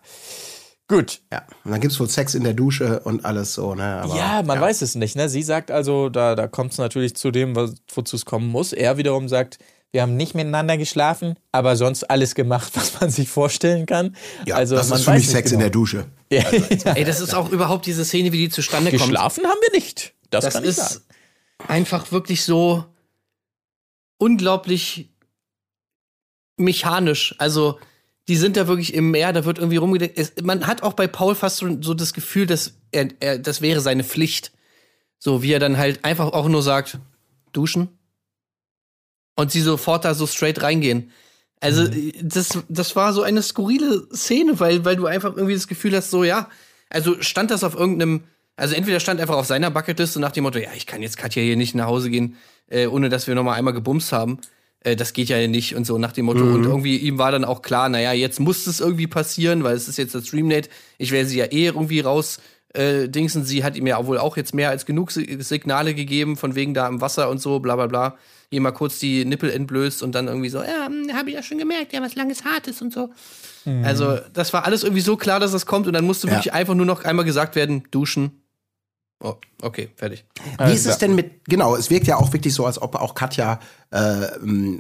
Gut, 0.91 1.21
Ja, 1.33 1.47
und 1.65 1.71
dann 1.71 1.81
gibt's 1.81 2.01
wohl 2.01 2.09
Sex 2.09 2.35
in 2.35 2.43
der 2.43 2.53
Dusche 2.53 2.99
und 3.05 3.25
alles 3.25 3.55
so, 3.55 3.77
ne? 3.77 4.03
Aber, 4.03 4.17
ja, 4.17 4.43
man 4.43 4.61
weiß 4.61 4.83
es 4.83 4.97
nicht. 4.97 5.15
Ne? 5.15 5.29
Sie 5.29 5.45
sagt 5.45 5.71
also, 5.71 6.09
da, 6.09 6.35
da 6.35 6.49
kommt 6.49 6.73
es 6.73 6.79
natürlich 6.79 7.15
zu 7.15 7.31
dem, 7.31 7.55
wozu 7.55 8.17
es 8.17 8.25
kommen 8.25 8.49
muss. 8.49 8.73
Er 8.73 8.97
wiederum 8.97 9.29
sagt, 9.29 9.59
wir 9.93 10.03
haben 10.03 10.17
nicht 10.17 10.35
miteinander 10.35 10.77
geschlafen, 10.77 11.37
aber 11.53 11.77
sonst 11.77 12.11
alles 12.11 12.35
gemacht, 12.35 12.73
was 12.75 13.01
man 13.01 13.09
sich 13.09 13.29
vorstellen 13.29 13.87
kann. 13.87 14.17
Ja, 14.47 14.57
also, 14.57 14.75
das 14.75 14.89
man 14.89 14.99
ist 14.99 15.05
für 15.05 15.13
mich 15.13 15.21
nicht 15.21 15.31
Sex 15.31 15.53
in 15.53 15.59
genau. 15.59 15.67
der 15.67 15.71
Dusche. 15.71 16.07
Ja. 16.33 16.43
Ey, 16.95 17.05
das 17.05 17.21
ist 17.21 17.35
auch 17.35 17.51
überhaupt 17.51 17.87
diese 17.87 18.05
Szene, 18.05 18.33
wie 18.33 18.39
die 18.39 18.49
zustande 18.51 18.91
kommt. 18.91 19.03
Geschlafen 19.03 19.45
haben 19.45 19.59
wir 19.63 19.73
nicht. 19.79 20.15
Das, 20.31 20.45
Das 20.45 20.55
kann 20.55 20.65
ich 20.65 20.71
ist 20.71 20.77
sagen. 20.77 21.05
einfach 21.69 22.11
wirklich 22.11 22.45
so 22.45 22.85
unglaublich 24.19 25.13
mechanisch. 26.57 27.37
Also, 27.39 27.79
die 28.31 28.37
sind 28.37 28.57
da 28.57 28.69
wirklich 28.69 28.95
im 28.95 29.11
Meer, 29.11 29.33
da 29.33 29.45
wird 29.45 29.59
irgendwie 29.59 29.79
rumgedeckt. 29.79 30.17
Es, 30.17 30.35
man 30.41 30.69
hat 30.69 30.85
auch 30.85 30.93
bei 30.93 31.09
Paul 31.09 31.35
fast 31.35 31.57
so, 31.57 31.83
so 31.83 31.95
das 31.95 32.13
Gefühl, 32.15 32.47
dass 32.47 32.75
er, 32.93 33.09
er, 33.19 33.41
das 33.41 33.61
wäre 33.61 33.81
seine 33.81 34.05
Pflicht. 34.05 34.53
So, 35.19 35.43
wie 35.43 35.53
er 35.53 35.59
dann 35.59 35.79
halt 35.79 36.05
einfach 36.05 36.33
auch 36.33 36.49
nur 36.49 36.63
sagt, 36.63 37.01
duschen. 37.51 37.89
Und 39.35 39.51
sie 39.51 39.61
sofort 39.61 40.05
da 40.05 40.15
so 40.15 40.29
straight 40.29 40.63
reingehen. 40.63 41.11
Also, 41.59 41.89
das, 42.23 42.57
das 42.69 42.95
war 42.95 43.13
so 43.13 43.23
eine 43.23 43.43
skurrile 43.43 44.07
Szene, 44.15 44.61
weil, 44.61 44.85
weil 44.85 44.95
du 44.95 45.07
einfach 45.07 45.35
irgendwie 45.35 45.55
das 45.55 45.67
Gefühl 45.67 45.97
hast, 45.97 46.13
so, 46.13 46.23
ja, 46.23 46.49
also 46.89 47.21
stand 47.21 47.51
das 47.51 47.65
auf 47.65 47.75
irgendeinem, 47.75 48.23
also 48.55 48.77
entweder 48.77 49.01
stand 49.01 49.21
einfach 49.21 49.39
auf 49.39 49.47
seiner 49.47 49.73
Bucketliste 49.73 50.21
nach 50.21 50.31
dem 50.31 50.45
Motto, 50.45 50.61
ja, 50.61 50.71
ich 50.77 50.87
kann 50.87 51.03
jetzt 51.03 51.17
Katja 51.17 51.43
hier 51.43 51.57
nicht 51.57 51.75
nach 51.75 51.87
Hause 51.87 52.11
gehen, 52.11 52.37
äh, 52.69 52.87
ohne 52.87 53.09
dass 53.09 53.27
wir 53.27 53.35
noch 53.35 53.43
mal 53.43 53.55
einmal 53.55 53.75
gebumst 53.75 54.13
haben. 54.13 54.39
Äh, 54.83 54.97
das 54.97 55.13
geht 55.13 55.29
ja 55.29 55.47
nicht 55.47 55.75
und 55.75 55.87
so 55.87 55.99
nach 55.99 56.13
dem 56.13 56.25
Motto. 56.27 56.43
Und 56.45 56.65
irgendwie 56.65 56.97
ihm 56.97 57.19
war 57.19 57.33
dann 57.33 57.45
auch 57.45 57.63
klar, 57.63 57.89
naja, 57.89 58.13
jetzt 58.13 58.41
muss 58.41 58.67
es 58.67 58.81
irgendwie 58.81 59.07
passieren, 59.07 59.63
weil 59.65 59.77
es 59.77 59.89
ist 59.89 59.99
jetzt 59.99 60.15
das 60.15 60.25
Dreamdate. 60.25 60.69
Ich 60.99 61.11
werde 61.13 61.29
sie 61.29 61.39
ja 61.39 61.47
eh 61.47 61.67
irgendwie 61.67 62.01
raus 62.01 62.39
Äh, 62.73 63.09
Dingsen, 63.09 63.45
sie 63.45 63.65
hat 63.65 63.77
ihm 63.77 63.89
ja 63.89 64.07
wohl 64.07 64.17
auch 64.19 64.37
jetzt 64.37 64.55
mehr 64.55 64.71
als 64.71 64.87
genug 64.87 65.11
Si- 65.11 65.39
Signale 65.41 65.93
gegeben, 65.93 66.37
von 66.37 66.55
wegen 66.55 66.73
da 66.73 66.87
im 66.87 67.01
Wasser 67.01 67.29
und 67.29 67.41
so, 67.41 67.59
bla 67.59 67.75
bla 67.75 67.89
bla. 67.89 68.17
Ihr 68.49 68.61
mal 68.61 68.71
kurz 68.71 69.01
die 69.01 69.25
Nippel 69.25 69.51
entblößt 69.51 70.05
und 70.05 70.15
dann 70.15 70.29
irgendwie 70.29 70.51
so, 70.51 70.59
ja, 70.63 70.89
habe 71.15 71.31
ich 71.31 71.35
ja 71.35 71.43
schon 71.43 71.59
gemerkt, 71.59 71.93
ja, 71.93 72.01
was 72.01 72.15
langes, 72.15 72.45
hartes 72.45 72.81
und 72.81 72.93
so. 72.93 73.11
Also, 73.83 74.19
das 74.33 74.53
war 74.53 74.67
alles 74.67 74.85
irgendwie 74.85 75.03
so 75.03 75.17
klar, 75.17 75.41
dass 75.41 75.51
das 75.51 75.67
kommt 75.67 75.89
und 75.89 75.95
dann 75.95 76.05
musste 76.05 76.29
Ja. 76.29 76.35
wirklich 76.35 76.53
einfach 76.53 76.75
nur 76.77 76.87
noch 76.87 77.03
einmal 77.05 77.25
gesagt 77.25 77.57
werden, 77.57 77.83
duschen. 77.91 78.40
Oh, 79.23 79.35
okay, 79.61 79.91
fertig. 79.97 80.25
Wie 80.65 80.73
ist 80.73 80.87
es 80.87 80.97
denn 80.97 81.15
mit, 81.15 81.45
genau, 81.45 81.77
es 81.77 81.91
wirkt 81.91 82.07
ja 82.07 82.17
auch 82.17 82.33
wirklich 82.33 82.55
so, 82.55 82.65
als 82.65 82.81
ob 82.81 82.95
auch 82.95 83.15
Katja 83.15 83.61
äh, 83.91 84.29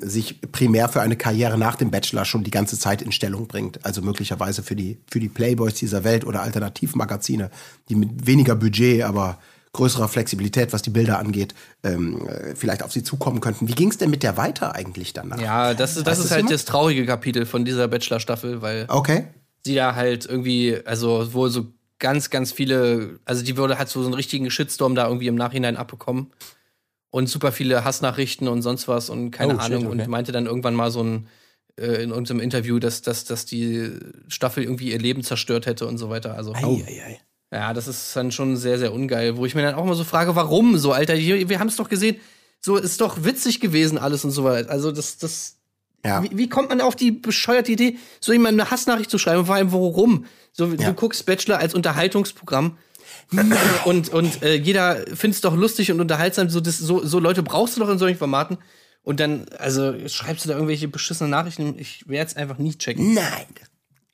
sich 0.00 0.40
primär 0.50 0.88
für 0.88 1.02
eine 1.02 1.16
Karriere 1.16 1.58
nach 1.58 1.76
dem 1.76 1.90
Bachelor 1.90 2.24
schon 2.24 2.42
die 2.42 2.50
ganze 2.50 2.78
Zeit 2.78 3.02
in 3.02 3.12
Stellung 3.12 3.46
bringt. 3.48 3.84
Also 3.84 4.00
möglicherweise 4.00 4.62
für 4.62 4.74
die, 4.76 4.98
für 5.10 5.20
die 5.20 5.28
Playboys 5.28 5.74
dieser 5.74 6.04
Welt 6.04 6.24
oder 6.24 6.40
Alternativmagazine, 6.40 7.50
die 7.90 7.94
mit 7.96 8.26
weniger 8.26 8.54
Budget, 8.56 9.02
aber 9.02 9.38
größerer 9.72 10.08
Flexibilität, 10.08 10.72
was 10.72 10.82
die 10.82 10.90
Bilder 10.90 11.18
angeht, 11.18 11.54
ähm, 11.84 12.26
äh, 12.26 12.54
vielleicht 12.56 12.82
auf 12.82 12.92
sie 12.92 13.02
zukommen 13.02 13.40
könnten. 13.40 13.68
Wie 13.68 13.74
ging 13.74 13.90
es 13.90 13.98
denn 13.98 14.10
mit 14.10 14.22
der 14.22 14.36
weiter 14.36 14.74
eigentlich 14.74 15.12
danach? 15.12 15.38
Ja, 15.38 15.74
das, 15.74 15.96
ist- 15.96 16.06
das 16.06 16.18
ist 16.18 16.30
halt 16.30 16.40
jemand? 16.40 16.54
das 16.54 16.64
traurige 16.64 17.04
Kapitel 17.06 17.46
von 17.46 17.64
dieser 17.64 17.86
Bachelor-Staffel, 17.88 18.62
weil 18.62 18.86
Okay. 18.88 19.26
sie 19.64 19.74
da 19.76 19.94
halt 19.94 20.26
irgendwie, 20.26 20.78
also 20.84 21.32
wohl 21.34 21.50
so 21.50 21.66
ganz, 22.00 22.30
ganz 22.30 22.50
viele, 22.50 23.20
also 23.24 23.44
die 23.44 23.56
würde 23.56 23.78
hat 23.78 23.88
so 23.88 24.00
einen 24.02 24.14
richtigen 24.14 24.50
Shitstorm 24.50 24.94
da 24.96 25.06
irgendwie 25.06 25.28
im 25.28 25.36
Nachhinein 25.36 25.76
abbekommen. 25.76 26.32
Und 27.12 27.28
super 27.28 27.50
viele 27.52 27.84
Hassnachrichten 27.84 28.46
und 28.48 28.62
sonst 28.62 28.86
was 28.88 29.10
und 29.10 29.30
keine 29.32 29.54
Oh, 29.56 29.60
shit, 29.60 29.72
Ahnung. 29.72 29.86
okay. 29.86 30.02
Und 30.02 30.08
meinte 30.08 30.32
dann 30.32 30.46
irgendwann 30.46 30.74
mal 30.74 30.90
so 30.92 31.02
ein, 31.02 31.26
äh, 31.76 32.02
in 32.02 32.10
irgendeinem 32.10 32.38
Interview, 32.40 32.78
dass, 32.78 33.02
dass, 33.02 33.24
dass 33.24 33.46
die 33.46 33.90
Staffel 34.28 34.62
irgendwie 34.62 34.90
ihr 34.92 34.98
Leben 34.98 35.22
zerstört 35.24 35.66
hätte 35.66 35.86
und 35.86 35.98
so 35.98 36.08
weiter. 36.08 36.34
Also, 36.36 36.54
ja, 37.52 37.74
das 37.74 37.88
ist 37.88 38.14
dann 38.14 38.30
schon 38.30 38.56
sehr, 38.56 38.78
sehr 38.78 38.92
ungeil. 38.92 39.36
Wo 39.36 39.44
ich 39.44 39.54
mir 39.56 39.62
dann 39.62 39.74
auch 39.74 39.84
mal 39.84 39.96
so 39.96 40.04
frage, 40.04 40.36
warum 40.36 40.78
so, 40.78 40.92
Alter? 40.92 41.16
Wir 41.16 41.58
haben 41.58 41.66
es 41.68 41.76
doch 41.76 41.88
gesehen. 41.88 42.16
So 42.60 42.76
ist 42.76 43.00
doch 43.00 43.24
witzig 43.24 43.58
gewesen 43.60 43.98
alles 43.98 44.24
und 44.24 44.30
so 44.30 44.44
weiter. 44.44 44.70
Also 44.70 44.92
das, 44.92 45.18
das, 45.18 45.56
Ja. 46.04 46.22
wie, 46.22 46.30
wie 46.36 46.48
kommt 46.48 46.68
man 46.68 46.80
auf 46.80 46.94
die 46.94 47.10
bescheuerte 47.10 47.72
Idee, 47.72 47.96
so 48.20 48.32
jemandem 48.32 48.60
eine 48.60 48.70
Hassnachricht 48.70 49.10
zu 49.10 49.18
schreiben? 49.18 49.46
Vor 49.46 49.56
allem, 49.56 49.72
warum? 49.72 50.26
So, 50.52 50.66
Ja. 50.66 50.88
du 50.90 50.94
guckst 50.94 51.24
Bachelor 51.26 51.58
als 51.58 51.74
Unterhaltungsprogramm. 51.74 52.76
und 53.84 54.08
und 54.10 54.42
äh, 54.42 54.54
jeder 54.54 54.96
findet 55.14 55.34
es 55.36 55.40
doch 55.40 55.54
lustig 55.54 55.90
und 55.92 56.00
unterhaltsam. 56.00 56.48
So, 56.50 56.60
das, 56.60 56.78
so, 56.78 57.04
so 57.04 57.18
Leute 57.18 57.42
brauchst 57.42 57.76
du 57.76 57.80
doch 57.80 57.88
in 57.88 57.98
solchen 57.98 58.18
Formaten. 58.18 58.58
Und 59.02 59.18
dann, 59.20 59.46
also 59.58 59.94
schreibst 60.08 60.44
du 60.44 60.48
da 60.48 60.54
irgendwelche 60.54 60.86
beschissenen 60.88 61.30
Nachrichten. 61.30 61.74
Ich 61.78 62.06
werde 62.08 62.30
es 62.30 62.36
einfach 62.36 62.58
nie 62.58 62.74
checken. 62.76 63.14
Nein. 63.14 63.46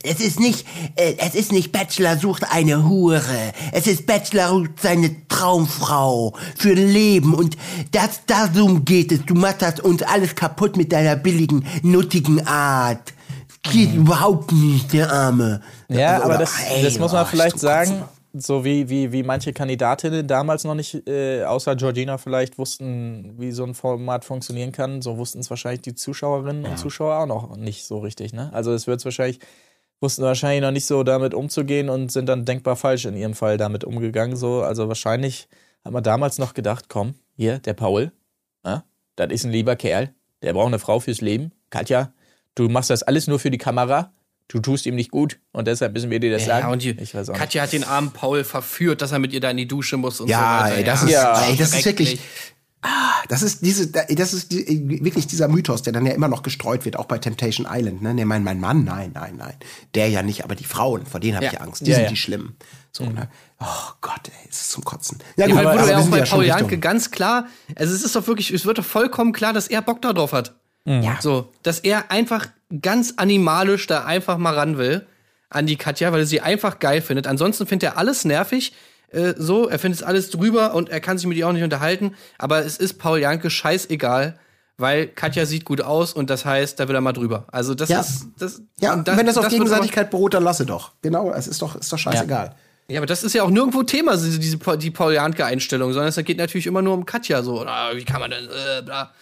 Es 0.03 0.21
ist 0.21 0.39
nicht, 0.39 0.65
äh, 0.95 1.15
es 1.19 1.35
ist 1.35 1.51
nicht 1.53 1.73
Bachelor 1.73 2.17
sucht 2.19 2.45
eine 2.51 2.87
Hure. 2.89 3.53
Es 3.73 3.87
ist 3.87 4.07
Bachelor 4.07 4.51
sucht 4.51 4.81
seine 4.81 5.27
Traumfrau 5.29 6.37
für 6.57 6.71
ein 6.71 6.89
Leben 6.93 7.35
und 7.35 7.57
das, 7.93 8.21
darum 8.27 8.85
geht 8.85 9.11
es. 9.11 9.25
Du 9.25 9.35
machst 9.35 9.63
das 9.63 9.81
uns 9.81 10.03
alles 10.03 10.35
kaputt 10.37 10.77
mit 10.77 10.93
deiner 10.93 11.17
billigen, 11.17 11.67
nuttigen 11.83 12.47
Art. 12.47 13.15
Geht 13.73 13.95
überhaupt 13.95 14.53
nicht, 14.53 14.93
der 14.93 15.11
Arme. 15.13 15.61
Ja, 15.89 16.15
Also, 16.15 16.25
aber 16.25 16.39
das, 16.39 16.55
ey, 16.71 16.83
das 16.83 16.99
muss 16.99 17.13
man 17.13 17.25
oh, 17.25 17.29
vielleicht 17.29 17.59
sagen, 17.59 18.05
so 18.33 18.65
wie, 18.65 18.89
wie, 18.89 19.13
wie 19.13 19.23
manche 19.23 19.53
Kandidatinnen 19.53 20.27
damals 20.27 20.65
noch 20.65 20.75
nicht, 20.75 21.09
äh, 21.09 21.45
außer 21.45 21.77
Georgina 21.77 22.19
vielleicht, 22.19 22.59
wussten, 22.59 23.35
wie 23.39 23.53
so 23.53 23.65
ein 23.65 23.75
Format 23.75 24.25
funktionieren 24.25 24.73
kann, 24.73 25.03
so 25.03 25.17
wussten 25.17 25.41
es 25.41 25.51
wahrscheinlich 25.51 25.83
die 25.83 25.95
Zuschauerinnen 25.95 26.65
und 26.65 26.79
Zuschauer 26.79 27.19
auch 27.19 27.27
noch 27.27 27.57
nicht 27.57 27.85
so 27.85 27.99
richtig. 27.99 28.33
Ne? 28.33 28.51
Also 28.53 28.73
es 28.73 28.87
wird 28.87 29.05
wahrscheinlich, 29.05 29.41
wussten 30.01 30.23
wahrscheinlich 30.23 30.63
noch 30.63 30.71
nicht 30.71 30.87
so 30.87 31.03
damit 31.03 31.35
umzugehen 31.35 31.89
und 31.89 32.13
sind 32.13 32.29
dann 32.29 32.45
denkbar 32.45 32.77
falsch 32.77 33.07
in 33.07 33.17
ihrem 33.17 33.35
Fall 33.35 33.57
damit 33.57 33.85
umgegangen. 33.85 34.37
So. 34.37 34.63
Also 34.63 34.89
wahrscheinlich 34.89 35.49
hat 35.85 35.93
man 35.93 36.03
damals 36.03 36.39
noch 36.39 36.55
gedacht, 36.55 36.87
komm, 36.89 37.15
hier, 37.37 37.59
der 37.59 37.75
Paul, 37.75 38.13
ja, 38.65 38.85
das 39.17 39.31
ist 39.31 39.45
ein 39.45 39.53
lieber 39.53 39.77
Kerl, 39.77 40.15
der 40.43 40.53
braucht 40.53 40.69
eine 40.69 40.79
Frau 40.79 41.01
fürs 41.01 41.21
Leben. 41.21 41.53
Katja, 41.71 42.13
du 42.57 42.69
machst 42.69 42.91
das 42.91 43.05
alles 43.05 43.29
nur 43.29 43.39
für 43.39 43.51
die 43.53 43.59
Kamera. 43.59 44.13
Du 44.49 44.61
tust 44.61 44.87
ihm 44.87 44.95
nicht 44.95 45.11
gut 45.11 45.39
und 45.53 45.67
deshalb 45.67 45.93
müssen 45.93 46.09
wir 46.11 46.21
dir 46.21 46.31
das 46.31 46.45
sagen. 46.45 46.67
Ja, 46.67 46.73
und 46.73 46.81
die, 46.83 46.91
ich 46.91 47.15
weiß 47.15 47.29
auch 47.31 47.33
nicht. 47.35 47.41
Katja 47.41 47.63
hat 47.63 47.73
den 47.73 47.83
armen 47.85 48.11
Paul 48.13 48.45
verführt, 48.45 49.03
dass 49.03 49.11
er 49.13 49.19
mit 49.19 49.33
ihr 49.33 49.41
da 49.41 49.51
in 49.51 49.57
die 49.57 49.67
Dusche 49.67 49.97
muss 49.97 50.21
und 50.21 50.29
Ja, 50.29 50.59
so 50.61 50.65
weiter. 50.67 50.77
ey, 50.79 50.85
das 50.85 51.03
ist, 51.03 51.11
Ja, 51.11 51.43
ey, 51.47 51.57
das 51.57 51.75
ist 51.75 51.85
wirklich, 51.85 52.21
ah, 52.83 52.89
das 53.29 53.43
ist 53.43 53.63
diese, 53.67 53.89
das 53.91 54.33
ist 54.33 54.53
die, 54.53 55.03
wirklich 55.05 55.27
dieser 55.27 55.49
Mythos, 55.49 55.83
der 55.83 55.93
dann 55.93 56.07
ja 56.07 56.13
immer 56.13 56.29
noch 56.29 56.45
gestreut 56.45 56.85
wird, 56.85 56.97
auch 56.97 57.07
bei 57.07 57.19
Temptation 57.19 57.67
Island. 57.69 58.03
Ne? 58.03 58.15
Nee, 58.15 58.25
mein, 58.25 58.45
mein 58.45 58.61
Mann, 58.61 58.85
nein, 58.85 59.11
nein, 59.15 59.35
nein, 59.37 59.55
der 59.97 60.09
ja 60.11 60.23
nicht, 60.23 60.45
aber 60.45 60.55
die 60.55 60.63
Frauen, 60.65 61.07
vor 61.07 61.19
denen 61.19 61.35
habe 61.35 61.47
Ja. 61.47 61.53
ich 61.55 61.61
Angst. 61.61 61.85
Die 61.85 61.91
Ja, 61.91 61.97
sind 61.97 62.05
ja. 62.05 62.11
die 62.11 62.17
schlimmen. 62.17 62.57
So, 62.93 63.05
ne? 63.05 63.29
Oh 63.59 63.65
Gott, 64.01 64.29
ey, 64.29 64.49
es 64.49 64.59
ist 64.61 64.71
zum 64.71 64.85
Kotzen. 64.85 65.19
Ja, 65.37 65.49
Ja, 65.49 65.55
gut, 65.57 65.65
aber 65.65 65.73
wurde 65.75 65.87
wir 65.87 65.93
ja 65.93 65.99
auch 65.99 66.07
bei 66.09 66.23
Paul 66.23 66.45
Janke 66.45 66.79
ganz 66.79 67.11
klar, 67.11 67.49
also 67.75 67.93
es 67.93 68.05
ist 68.05 68.15
doch 68.15 68.29
wirklich, 68.29 68.53
es 68.53 68.65
wird 68.65 68.79
doch 68.79 68.85
vollkommen 68.85 69.33
klar, 69.33 69.53
dass 69.53 69.67
er 69.67 69.83
Bock 69.83 70.01
da 70.03 70.13
drauf 70.13 70.33
hat. 70.87 71.03
Ja. 71.05 71.19
So, 71.21 71.53
dass 71.63 71.81
er 71.81 72.11
einfach 72.11 72.47
ganz 72.83 73.15
animalisch 73.17 73.87
da 73.87 74.05
einfach 74.05 74.39
mal 74.39 74.55
ran 74.55 74.79
will 74.79 75.07
an 75.51 75.67
die 75.67 75.77
Katja, 75.77 76.13
weil 76.13 76.21
er 76.21 76.27
sie 76.27 76.41
einfach 76.41 76.79
geil 76.79 77.01
findet. 77.03 77.27
Ansonsten 77.27 77.67
findet 77.67 77.91
er 77.91 77.99
alles 77.99 78.25
nervig. 78.25 78.73
Äh, 79.11 79.35
so, 79.37 79.69
er 79.69 79.79
findet 79.79 80.01
es 80.01 80.07
alles 80.07 80.31
drüber 80.31 80.75
und 80.75 80.89
er 80.89 81.01
kann 81.01 81.19
sich 81.19 81.27
mit 81.27 81.37
ihr 81.39 81.47
auch 81.49 81.53
nicht 81.53 81.63
unterhalten. 81.63 82.15
Aber 82.39 82.65
es 82.65 82.77
ist 82.77 82.95
Paul 82.99 83.21
Janke 83.21 83.51
scheißegal, 83.51 84.39
weil 84.79 85.07
Katja 85.07 85.47
sieht 85.47 85.65
gut 85.65 85.81
aus 85.81 86.13
und 86.13 86.29
das 86.29 86.45
heißt, 86.45 86.81
da 86.81 86.89
will 86.89 86.95
er 86.97 87.01
mal 87.01 87.13
drüber. 87.13 87.47
Also 87.53 87.75
das 87.75 87.89
Ja. 87.89 88.01
ist 88.01 88.27
das. 88.39 88.61
Ja, 88.81 88.95
und 88.95 89.07
wenn 89.07 89.25
das 89.27 89.37
auf 89.37 89.45
wird 89.45 89.53
Gegenseitigkeit 89.53 90.11
beruht, 90.11 90.35
dann 90.35 90.43
lasse 90.43 90.67
doch. 90.67 90.93
Genau, 91.03 91.33
es 91.33 91.47
ist 91.47 91.63
doch, 91.63 91.77
ist 91.77 91.93
doch 91.93 91.99
scheißegal. 91.99 92.49
Aber, 92.49 92.57
ja, 92.89 92.99
aber 93.01 93.07
das 93.07 93.23
ist 93.23 93.33
ja 93.33 93.43
auch 93.45 93.51
nirgendwo 93.51 93.85
Thema, 93.85 94.17
diese, 94.17 94.39
diese 94.39 94.59
die 94.77 94.91
Paul 94.91 95.15
Janke-Einstellung, 95.15 95.93
sondern 95.93 96.09
es 96.09 96.17
geht 96.25 96.39
natürlich 96.39 96.67
immer 96.67 96.83
nur 96.83 96.95
um 96.95 97.07
Katja 97.07 97.43
so. 97.43 97.61
Oder 97.61 97.91
wie 97.95 98.05
kann 98.05 98.21
man 98.21 98.31
denn, 98.33 98.45
äh, 98.45 98.83
bla, 98.83 99.13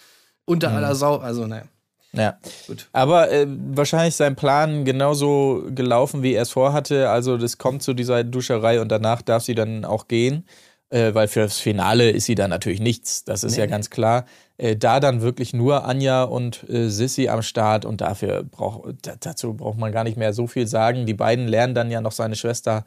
unter 0.44 0.70
aller 0.70 0.94
Sau. 0.94 1.16
Also, 1.16 1.46
naja. 1.46 1.64
Ja. 2.12 2.38
Gut. 2.66 2.88
Aber 2.92 3.30
äh, 3.30 3.46
wahrscheinlich 3.48 4.14
sein 4.14 4.36
Plan 4.36 4.84
genauso 4.84 5.64
gelaufen, 5.74 6.22
wie 6.22 6.34
er 6.34 6.42
es 6.42 6.50
vorhatte. 6.50 7.10
Also 7.10 7.36
das 7.36 7.58
kommt 7.58 7.82
zu 7.82 7.92
dieser 7.92 8.22
Duscherei 8.22 8.80
und 8.80 8.88
danach 8.88 9.20
darf 9.22 9.42
sie 9.42 9.54
dann 9.54 9.84
auch 9.84 10.06
gehen. 10.06 10.46
Äh, 10.90 11.12
weil 11.14 11.26
für 11.26 11.40
das 11.40 11.58
Finale 11.58 12.10
ist 12.10 12.26
sie 12.26 12.36
dann 12.36 12.50
natürlich 12.50 12.78
nichts. 12.78 13.24
Das 13.24 13.42
ist 13.42 13.56
ja 13.56 13.66
ganz 13.66 13.90
klar. 13.90 14.26
Äh, 14.58 14.76
da 14.76 15.00
dann 15.00 15.22
wirklich 15.22 15.52
nur 15.54 15.86
Anja 15.86 16.22
und 16.22 16.68
äh, 16.68 16.88
Sissy 16.88 17.28
am 17.28 17.42
Start 17.42 17.84
und 17.84 18.00
dafür 18.00 18.44
braucht 18.44 18.94
da, 19.02 19.14
dazu 19.18 19.54
braucht 19.54 19.78
man 19.78 19.90
gar 19.90 20.04
nicht 20.04 20.16
mehr 20.16 20.32
so 20.32 20.46
viel 20.46 20.68
sagen. 20.68 21.06
Die 21.06 21.14
beiden 21.14 21.48
lernen 21.48 21.74
dann 21.74 21.90
ja 21.90 22.00
noch 22.00 22.12
seine 22.12 22.36
Schwester 22.36 22.84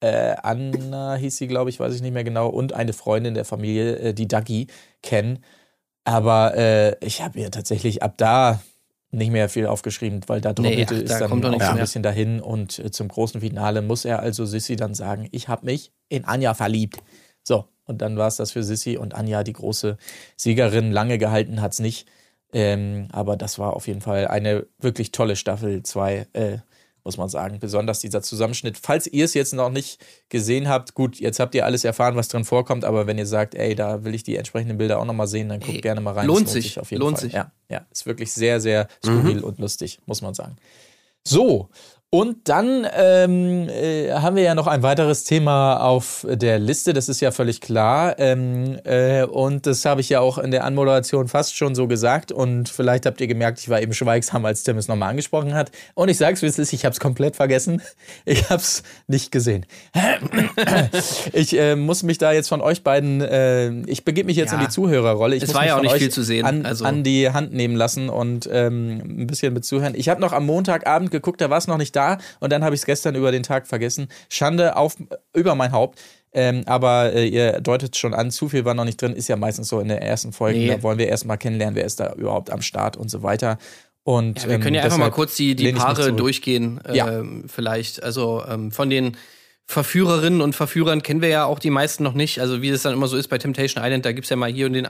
äh, 0.00 0.34
Anna 0.42 1.14
hieß 1.16 1.36
sie, 1.36 1.46
glaube 1.46 1.70
ich, 1.70 1.78
weiß 1.78 1.94
ich 1.94 2.02
nicht 2.02 2.12
mehr 2.12 2.24
genau, 2.24 2.48
und 2.48 2.72
eine 2.72 2.92
Freundin 2.92 3.34
der 3.34 3.44
Familie, 3.44 3.96
äh, 3.96 4.14
die 4.14 4.28
Dagi, 4.28 4.66
kennen. 5.02 5.44
Aber 6.04 6.56
äh, 6.56 6.96
ich 7.04 7.22
habe 7.22 7.38
mir 7.38 7.50
tatsächlich 7.50 8.02
ab 8.02 8.14
da 8.16 8.60
nicht 9.12 9.32
mehr 9.32 9.48
viel 9.48 9.66
aufgeschrieben, 9.66 10.20
weil 10.28 10.40
da 10.40 10.54
Nee, 10.58 10.86
ach, 10.88 10.92
ist 10.92 11.10
da 11.10 11.18
dann 11.20 11.30
kommt 11.30 11.44
auch 11.44 11.60
ein 11.60 11.78
bisschen 11.78 12.02
dahin 12.02 12.40
und 12.40 12.78
äh, 12.78 12.90
zum 12.90 13.08
großen 13.08 13.40
Finale 13.40 13.82
muss 13.82 14.04
er 14.04 14.20
also 14.20 14.46
Sissy 14.46 14.76
dann 14.76 14.94
sagen, 14.94 15.28
ich 15.32 15.48
habe 15.48 15.66
mich 15.66 15.92
in 16.08 16.24
Anja 16.24 16.54
verliebt. 16.54 17.02
So, 17.42 17.66
und 17.84 18.02
dann 18.02 18.16
war 18.16 18.28
es 18.28 18.36
das 18.36 18.52
für 18.52 18.62
Sissy 18.62 18.96
und 18.96 19.14
Anja, 19.14 19.42
die 19.42 19.52
große 19.52 19.96
Siegerin, 20.36 20.92
lange 20.92 21.18
gehalten 21.18 21.60
hat's 21.60 21.80
nicht. 21.80 22.06
Ähm, 22.52 23.08
aber 23.12 23.36
das 23.36 23.58
war 23.58 23.74
auf 23.74 23.86
jeden 23.86 24.00
Fall 24.00 24.26
eine 24.28 24.66
wirklich 24.78 25.12
tolle 25.12 25.36
Staffel 25.36 25.82
2, 25.82 26.26
äh, 26.32 26.58
muss 27.10 27.16
man 27.16 27.28
sagen. 27.28 27.58
Besonders 27.58 27.98
dieser 27.98 28.22
Zusammenschnitt. 28.22 28.78
Falls 28.80 29.08
ihr 29.08 29.24
es 29.24 29.34
jetzt 29.34 29.52
noch 29.52 29.68
nicht 29.68 30.00
gesehen 30.28 30.68
habt, 30.68 30.94
gut, 30.94 31.18
jetzt 31.18 31.40
habt 31.40 31.56
ihr 31.56 31.64
alles 31.64 31.82
erfahren, 31.82 32.14
was 32.14 32.28
drin 32.28 32.44
vorkommt, 32.44 32.84
aber 32.84 33.08
wenn 33.08 33.18
ihr 33.18 33.26
sagt, 33.26 33.56
ey, 33.56 33.74
da 33.74 34.04
will 34.04 34.14
ich 34.14 34.22
die 34.22 34.36
entsprechenden 34.36 34.78
Bilder 34.78 35.00
auch 35.00 35.04
nochmal 35.04 35.26
sehen, 35.26 35.48
dann 35.48 35.58
guckt 35.58 35.74
Ey, 35.74 35.80
gerne 35.80 36.00
mal 36.00 36.14
rein. 36.14 36.28
lohnt 36.28 36.46
Es 36.46 36.52
sich, 36.52 36.78
auf 36.78 36.88
jeden 36.92 37.02
lohnt 37.02 37.18
Fall. 37.18 37.24
sich. 37.26 37.32
Ja, 37.32 37.50
ja, 37.68 37.84
ist 37.90 38.06
wirklich 38.06 38.30
sehr, 38.30 38.60
sehr 38.60 38.86
skurril 39.04 39.40
und 39.42 39.58
lustig, 39.58 39.98
muss 40.06 40.22
man 40.22 40.34
sagen. 40.34 40.54
So, 41.26 41.68
und 42.12 42.48
dann 42.48 42.84
ähm, 42.92 43.68
äh, 43.68 44.10
haben 44.12 44.34
wir 44.34 44.42
ja 44.42 44.56
noch 44.56 44.66
ein 44.66 44.82
weiteres 44.82 45.22
Thema 45.22 45.76
auf 45.76 46.26
der 46.28 46.58
Liste, 46.58 46.92
das 46.92 47.08
ist 47.08 47.20
ja 47.20 47.30
völlig 47.30 47.60
klar. 47.60 48.18
Ähm, 48.18 48.80
äh, 48.82 49.22
und 49.22 49.64
das 49.66 49.84
habe 49.84 50.00
ich 50.00 50.08
ja 50.08 50.18
auch 50.18 50.36
in 50.38 50.50
der 50.50 50.64
Anmoderation 50.64 51.28
fast 51.28 51.56
schon 51.56 51.76
so 51.76 51.86
gesagt. 51.86 52.32
Und 52.32 52.68
vielleicht 52.68 53.06
habt 53.06 53.20
ihr 53.20 53.28
gemerkt, 53.28 53.60
ich 53.60 53.68
war 53.68 53.80
eben 53.80 53.92
schweigsam, 53.92 54.44
als 54.44 54.64
Tim 54.64 54.76
es 54.76 54.88
nochmal 54.88 55.10
angesprochen 55.10 55.54
hat. 55.54 55.70
Und 55.94 56.08
ich 56.08 56.18
sag's, 56.18 56.42
wie 56.42 56.46
es 56.46 56.58
ist, 56.58 56.72
ich 56.72 56.84
habe 56.84 56.92
es 56.92 56.98
komplett 56.98 57.36
vergessen. 57.36 57.80
Ich 58.24 58.50
habe 58.50 58.60
es 58.60 58.82
nicht 59.06 59.30
gesehen. 59.32 59.64
ich 61.32 61.56
äh, 61.58 61.76
muss 61.76 62.02
mich 62.02 62.18
da 62.18 62.32
jetzt 62.32 62.48
von 62.48 62.60
euch 62.60 62.82
beiden, 62.82 63.20
äh, 63.20 63.70
ich 63.86 64.04
begebe 64.04 64.26
mich 64.26 64.36
jetzt 64.36 64.50
Ja. 64.52 64.58
in 64.58 64.64
die 64.64 64.70
Zuhörerrolle. 64.70 65.36
Ich 65.36 65.42
Es 65.44 65.48
muss 65.50 65.54
war 65.54 65.62
mich 65.62 65.68
ja 65.68 65.76
auch 65.78 65.82
nicht 65.82 65.94
viel 65.96 66.10
zu 66.10 66.22
sehen, 66.22 66.44
An, 66.44 66.66
also- 66.66 66.84
an 66.84 67.02
die 67.04 67.30
Hand 67.30 67.52
nehmen 67.52 67.76
lassen 67.76 68.08
und 68.08 68.48
ähm, 68.52 69.00
ein 69.22 69.26
bisschen 69.26 69.52
mit 69.54 69.64
zuhören. 69.64 69.94
Ich 69.96 70.08
habe 70.08 70.20
noch 70.20 70.32
am 70.32 70.44
Montagabend 70.46 71.10
geguckt, 71.10 71.40
da 71.40 71.50
war 71.50 71.58
es 71.58 71.66
noch 71.66 71.78
nicht 71.78 71.94
da 71.96 71.99
und 72.40 72.52
dann 72.52 72.64
habe 72.64 72.74
ich 72.74 72.80
es 72.82 72.86
gestern 72.86 73.14
über 73.14 73.32
den 73.32 73.42
Tag 73.42 73.66
vergessen. 73.66 74.08
Schande 74.28 74.76
auf 74.76 74.96
über 75.34 75.54
mein 75.54 75.72
Haupt. 75.72 75.98
Ähm, 76.32 76.62
aber 76.66 77.12
äh, 77.12 77.26
ihr 77.26 77.60
deutet 77.60 77.96
schon 77.96 78.14
an, 78.14 78.30
zu 78.30 78.48
viel 78.48 78.64
war 78.64 78.74
noch 78.74 78.84
nicht 78.84 79.02
drin, 79.02 79.14
ist 79.14 79.28
ja 79.28 79.34
meistens 79.36 79.68
so 79.68 79.80
in 79.80 79.88
der 79.88 80.00
ersten 80.00 80.32
Folge. 80.32 80.60
Nee. 80.60 80.68
Da 80.68 80.82
wollen 80.84 80.98
wir 80.98 81.08
erstmal 81.08 81.38
kennenlernen, 81.38 81.74
wer 81.74 81.84
ist 81.84 81.98
da 81.98 82.12
überhaupt 82.12 82.50
am 82.50 82.62
Start 82.62 82.96
und 82.96 83.10
so 83.10 83.24
weiter. 83.24 83.58
Und, 84.04 84.42
Ja, 84.44 84.48
wir 84.48 84.60
können 84.60 84.74
ja 84.76 84.82
ähm, 84.82 84.84
einfach 84.86 84.98
mal 84.98 85.10
kurz 85.10 85.34
die, 85.34 85.56
die 85.56 85.72
Paare 85.72 86.12
durchgehen, 86.12 86.80
Ja. 86.92 87.18
ähm, 87.18 87.44
vielleicht. 87.48 88.02
Also 88.04 88.44
ähm, 88.48 88.70
von 88.70 88.88
den 88.90 89.16
Verführerinnen 89.66 90.40
und 90.40 90.54
Verführern 90.54 91.02
kennen 91.02 91.20
wir 91.20 91.28
ja 91.28 91.44
auch 91.44 91.58
die 91.58 91.70
meisten 91.70 92.04
noch 92.04 92.14
nicht. 92.14 92.40
Also 92.40 92.62
wie 92.62 92.68
es 92.70 92.82
dann 92.82 92.92
immer 92.92 93.08
so 93.08 93.16
ist 93.16 93.28
bei 93.28 93.38
Temptation 93.38 93.84
Island, 93.84 94.04
da 94.04 94.12
gibt 94.12 94.24
es 94.26 94.30
ja 94.30 94.36
mal 94.36 94.50
hier 94.50 94.66
und 94.66 94.72
den 94.74 94.88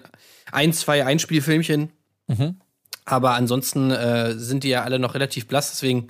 ein, 0.52 0.72
zwei 0.72 1.04
Einspielfilmchen. 1.06 1.90
Aber 3.04 3.32
ansonsten 3.32 3.90
äh, 3.90 4.34
sind 4.34 4.62
die 4.64 4.68
ja 4.68 4.82
alle 4.84 4.98
noch 4.98 5.14
relativ 5.14 5.48
blass. 5.48 5.70
Deswegen 5.70 6.08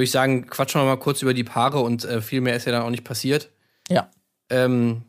würde 0.00 0.04
ich 0.04 0.10
sagen, 0.10 0.46
quatschen 0.46 0.80
wir 0.80 0.84
mal 0.86 0.96
kurz 0.96 1.22
über 1.22 1.34
die 1.34 1.44
Paare 1.44 1.80
und 1.80 2.04
äh, 2.04 2.20
viel 2.22 2.40
mehr 2.40 2.56
ist 2.56 2.64
ja 2.66 2.72
dann 2.72 2.82
auch 2.82 2.90
nicht 2.90 3.04
passiert. 3.04 3.50
Ja. 3.88 4.10
Ähm, 4.50 5.02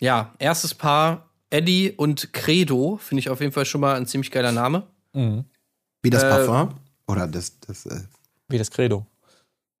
ja, 0.00 0.32
erstes 0.38 0.74
Paar, 0.74 1.28
Eddie 1.50 1.92
und 1.96 2.32
Credo, 2.32 2.98
finde 3.02 3.20
ich 3.20 3.30
auf 3.30 3.40
jeden 3.40 3.52
Fall 3.52 3.64
schon 3.64 3.80
mal 3.80 3.96
ein 3.96 4.06
ziemlich 4.06 4.30
geiler 4.30 4.52
Name. 4.52 4.84
Wie 5.14 6.10
das 6.10 6.22
Äh, 6.22 6.28
Parfum? 6.30 6.74
Oder 7.08 7.26
das, 7.26 7.58
das, 7.60 7.86
äh, 7.86 8.02
Wie 8.48 8.58
das 8.58 8.70
Credo. 8.70 9.06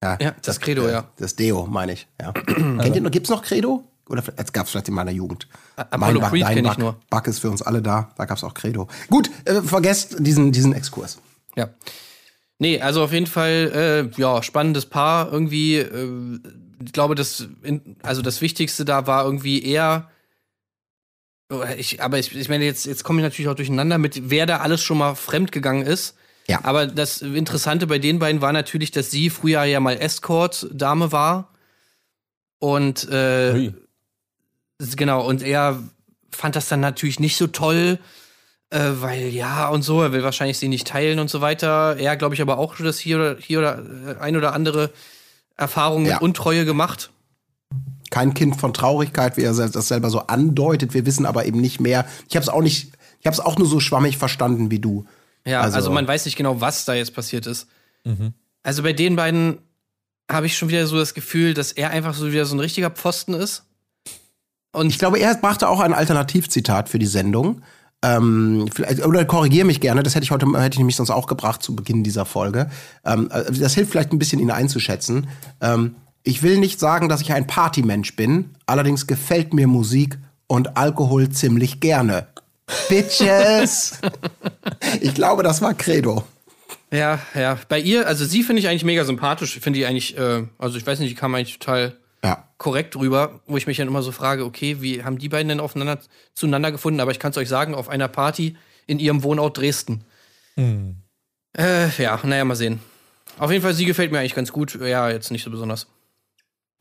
Ja, 0.02 0.16
das 0.42 0.58
Credo, 0.60 0.86
äh, 0.86 0.92
ja. 0.92 1.04
Das 1.16 1.34
Deo, 1.36 1.66
meine 1.66 1.92
ich. 1.92 2.06
Ja. 2.20 2.32
Kennt 2.32 2.94
ihr 2.96 3.00
noch, 3.02 3.10
gibt's 3.10 3.28
noch 3.30 3.42
Credo? 3.42 3.84
Oder 4.08 4.22
es 4.36 4.52
gab 4.52 4.64
es 4.66 4.70
vielleicht 4.72 4.88
in 4.88 4.94
meiner 4.94 5.10
Jugend. 5.10 5.46
Apollo 5.76 6.20
Mein- 6.20 6.30
Creed 6.30 6.42
dein 6.44 6.54
kenn 6.54 6.64
ich 6.64 6.70
Buck- 6.70 6.78
nur. 6.78 6.96
Buck 7.10 7.26
ist 7.26 7.40
für 7.40 7.50
uns 7.50 7.60
alle 7.62 7.82
da. 7.82 8.10
Da 8.16 8.24
gab's 8.24 8.42
auch 8.42 8.54
Credo. 8.54 8.88
Gut, 9.10 9.28
äh, 9.44 9.60
vergesst 9.60 10.16
diesen, 10.20 10.50
diesen 10.52 10.72
Exkurs. 10.72 11.18
Ja. 11.56 11.68
Nee, 12.58 12.80
also 12.80 13.04
auf 13.04 13.12
jeden 13.12 13.26
Fall, 13.26 14.10
äh, 14.16 14.20
ja, 14.20 14.42
spannendes 14.42 14.86
Paar. 14.86 15.32
Irgendwie, 15.32 15.76
äh, 15.76 16.40
ich 16.84 16.92
glaube, 16.92 17.14
das, 17.14 17.48
in, 17.62 17.96
also 18.02 18.20
das 18.22 18.40
Wichtigste 18.40 18.84
da 18.84 19.06
war 19.06 19.24
irgendwie 19.24 19.62
eher. 19.64 20.10
oh, 21.50 21.62
Ich, 21.76 22.02
aber 22.02 22.18
ich, 22.18 22.34
ich 22.34 22.48
meine, 22.48 22.64
jetzt, 22.64 22.84
jetzt 22.86 23.04
komme 23.04 23.20
ich 23.20 23.24
natürlich 23.24 23.48
auch 23.48 23.54
durcheinander 23.54 23.98
mit, 23.98 24.30
wer 24.30 24.46
da 24.46 24.58
alles 24.58 24.82
schon 24.82 24.98
mal 24.98 25.14
fremd 25.14 25.52
gegangen 25.52 25.86
ist. 25.86 26.16
Ja. 26.48 26.60
Aber 26.64 26.86
das 26.86 27.22
Interessante 27.22 27.86
bei 27.86 27.98
den 27.98 28.18
beiden 28.18 28.40
war 28.40 28.52
natürlich, 28.52 28.90
dass 28.90 29.10
sie 29.10 29.30
früher 29.30 29.64
ja 29.64 29.80
mal 29.80 29.96
Escort-Dame 29.96 31.12
war. 31.12 31.52
Und 32.58 33.08
äh, 33.10 33.52
Ui. 33.54 33.74
Genau, 34.96 35.26
und 35.26 35.42
er 35.42 35.82
fand 36.30 36.56
das 36.56 36.68
dann 36.68 36.80
natürlich 36.80 37.20
nicht 37.20 37.36
so 37.36 37.48
toll, 37.48 37.98
äh, 38.70 38.78
weil 39.00 39.28
ja 39.28 39.68
und 39.68 39.82
so, 39.82 40.02
er 40.02 40.12
will 40.12 40.22
wahrscheinlich 40.22 40.58
sie 40.58 40.68
nicht 40.68 40.86
teilen 40.86 41.18
und 41.18 41.30
so 41.30 41.40
weiter. 41.40 41.96
Er, 41.98 42.16
glaube 42.16 42.34
ich, 42.34 42.42
aber 42.42 42.58
auch 42.58 42.76
schon 42.76 42.86
das 42.86 42.98
hier 42.98 43.16
oder, 43.16 43.36
hier 43.38 43.58
oder 43.60 43.78
äh, 44.06 44.20
ein 44.20 44.36
oder 44.36 44.52
andere 44.52 44.90
Erfahrung 45.56 46.04
Ja. 46.06 46.14
mit 46.14 46.22
Untreue 46.22 46.64
gemacht. 46.64 47.10
Kein 48.10 48.32
Kind 48.34 48.58
von 48.58 48.72
Traurigkeit, 48.72 49.36
wie 49.36 49.42
er 49.42 49.52
das 49.54 49.88
selber 49.88 50.08
so 50.10 50.20
andeutet. 50.20 50.94
Wir 50.94 51.04
wissen 51.06 51.26
aber 51.26 51.44
eben 51.46 51.60
nicht 51.60 51.80
mehr. 51.80 52.06
Ich 52.28 52.36
habe 52.36 52.42
es 52.42 52.48
auch 52.48 52.62
nicht, 52.62 52.92
ich 53.20 53.26
habe 53.26 53.34
es 53.34 53.40
auch 53.40 53.58
nur 53.58 53.66
so 53.68 53.80
schwammig 53.80 54.16
verstanden 54.16 54.70
wie 54.70 54.78
du. 54.78 55.06
Ja, 55.46 55.60
also, 55.60 55.76
Also- 55.76 55.90
man 55.90 56.06
weiß 56.08 56.24
nicht 56.24 56.36
genau, 56.36 56.60
was 56.60 56.84
da 56.84 56.94
jetzt 56.94 57.14
passiert 57.14 57.46
ist. 57.46 57.66
Also 58.62 58.82
bei 58.82 58.94
den 58.94 59.16
beiden 59.16 59.58
habe 60.30 60.46
ich 60.46 60.56
schon 60.56 60.68
wieder 60.70 60.86
so 60.86 60.96
das 60.96 61.12
Gefühl, 61.14 61.52
dass 61.54 61.72
er 61.72 61.90
einfach 61.90 62.14
so 62.14 62.32
wieder 62.32 62.46
so 62.46 62.56
ein 62.56 62.60
richtiger 62.60 62.90
Pfosten 62.90 63.34
ist. 63.34 63.64
Und 64.72 64.88
Ich 64.88 64.98
glaube, 64.98 65.18
er 65.18 65.34
brachte 65.34 65.68
auch 65.68 65.80
ein 65.80 65.92
Alternativzitat 65.92 66.88
für 66.88 66.98
die 66.98 67.06
Sendung. 67.06 67.62
Ähm, 68.02 68.68
vielleicht, 68.72 69.04
oder 69.04 69.24
korrigiere 69.24 69.66
mich 69.66 69.80
gerne, 69.80 70.04
das 70.04 70.14
hätte 70.14 70.22
ich 70.24 70.30
heute 70.30 70.46
hätte 70.46 70.74
ich 70.74 70.78
nämlich 70.78 70.94
sonst 70.94 71.10
auch 71.10 71.26
gebracht 71.26 71.62
zu 71.62 71.74
Beginn 71.74 72.04
dieser 72.04 72.24
Folge. 72.24 72.70
Ähm, 73.04 73.28
äh, 73.32 73.50
das 73.52 73.74
hilft 73.74 73.90
vielleicht 73.90 74.12
ein 74.12 74.18
bisschen, 74.18 74.38
ihn 74.38 74.52
einzuschätzen. 74.52 75.28
Ähm, 75.60 75.96
ich 76.22 76.42
will 76.42 76.58
nicht 76.58 76.78
sagen, 76.78 77.08
dass 77.08 77.20
ich 77.20 77.32
ein 77.32 77.46
Partymensch 77.46 78.14
bin, 78.14 78.50
allerdings 78.66 79.06
gefällt 79.06 79.52
mir 79.52 79.66
Musik 79.66 80.18
und 80.46 80.76
Alkohol 80.76 81.28
ziemlich 81.30 81.80
gerne. 81.80 82.28
Bitches! 82.88 83.98
ich 85.00 85.14
glaube, 85.14 85.42
das 85.42 85.62
war 85.62 85.74
Credo. 85.74 86.24
Ja, 86.90 87.18
ja. 87.34 87.58
Bei 87.68 87.80
ihr, 87.80 88.06
also 88.06 88.24
sie 88.24 88.42
finde 88.42 88.60
ich 88.60 88.68
eigentlich 88.68 88.84
mega 88.84 89.04
sympathisch. 89.04 89.56
Ich 89.56 89.62
finde 89.62 89.78
die 89.78 89.86
eigentlich, 89.86 90.16
äh, 90.16 90.44
also 90.58 90.78
ich 90.78 90.86
weiß 90.86 91.00
nicht, 91.00 91.10
die 91.10 91.14
kam 91.14 91.34
eigentlich 91.34 91.58
total. 91.58 91.96
Korrekt 92.58 92.96
rüber, 92.96 93.40
wo 93.46 93.56
ich 93.56 93.66
mich 93.66 93.76
dann 93.76 93.88
immer 93.88 94.02
so 94.02 94.12
frage, 94.12 94.44
okay, 94.44 94.82
wie 94.82 95.04
haben 95.04 95.18
die 95.18 95.28
beiden 95.28 95.48
denn 95.48 95.60
aufeinander, 95.60 96.00
zueinander 96.34 96.72
gefunden? 96.72 97.00
Aber 97.00 97.12
ich 97.12 97.18
kann 97.18 97.30
es 97.30 97.36
euch 97.36 97.48
sagen, 97.48 97.74
auf 97.74 97.88
einer 97.88 98.08
Party 98.08 98.56
in 98.86 98.98
ihrem 98.98 99.22
Wohnort 99.22 99.56
Dresden. 99.56 100.04
Äh, 101.56 101.88
ja, 101.98 102.20
naja, 102.24 102.44
mal 102.44 102.56
sehen. 102.56 102.80
Auf 103.38 103.50
jeden 103.50 103.62
Fall, 103.62 103.74
sie 103.74 103.84
gefällt 103.84 104.10
mir 104.10 104.18
eigentlich 104.18 104.34
ganz 104.34 104.52
gut. 104.52 104.78
Ja, 104.80 105.08
jetzt 105.08 105.30
nicht 105.30 105.44
so 105.44 105.50
besonders. 105.50 105.86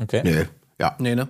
Okay. 0.01 0.21
Nö. 0.23 0.45
Ja. 0.79 0.95
Nee, 0.99 1.15
ne? 1.15 1.29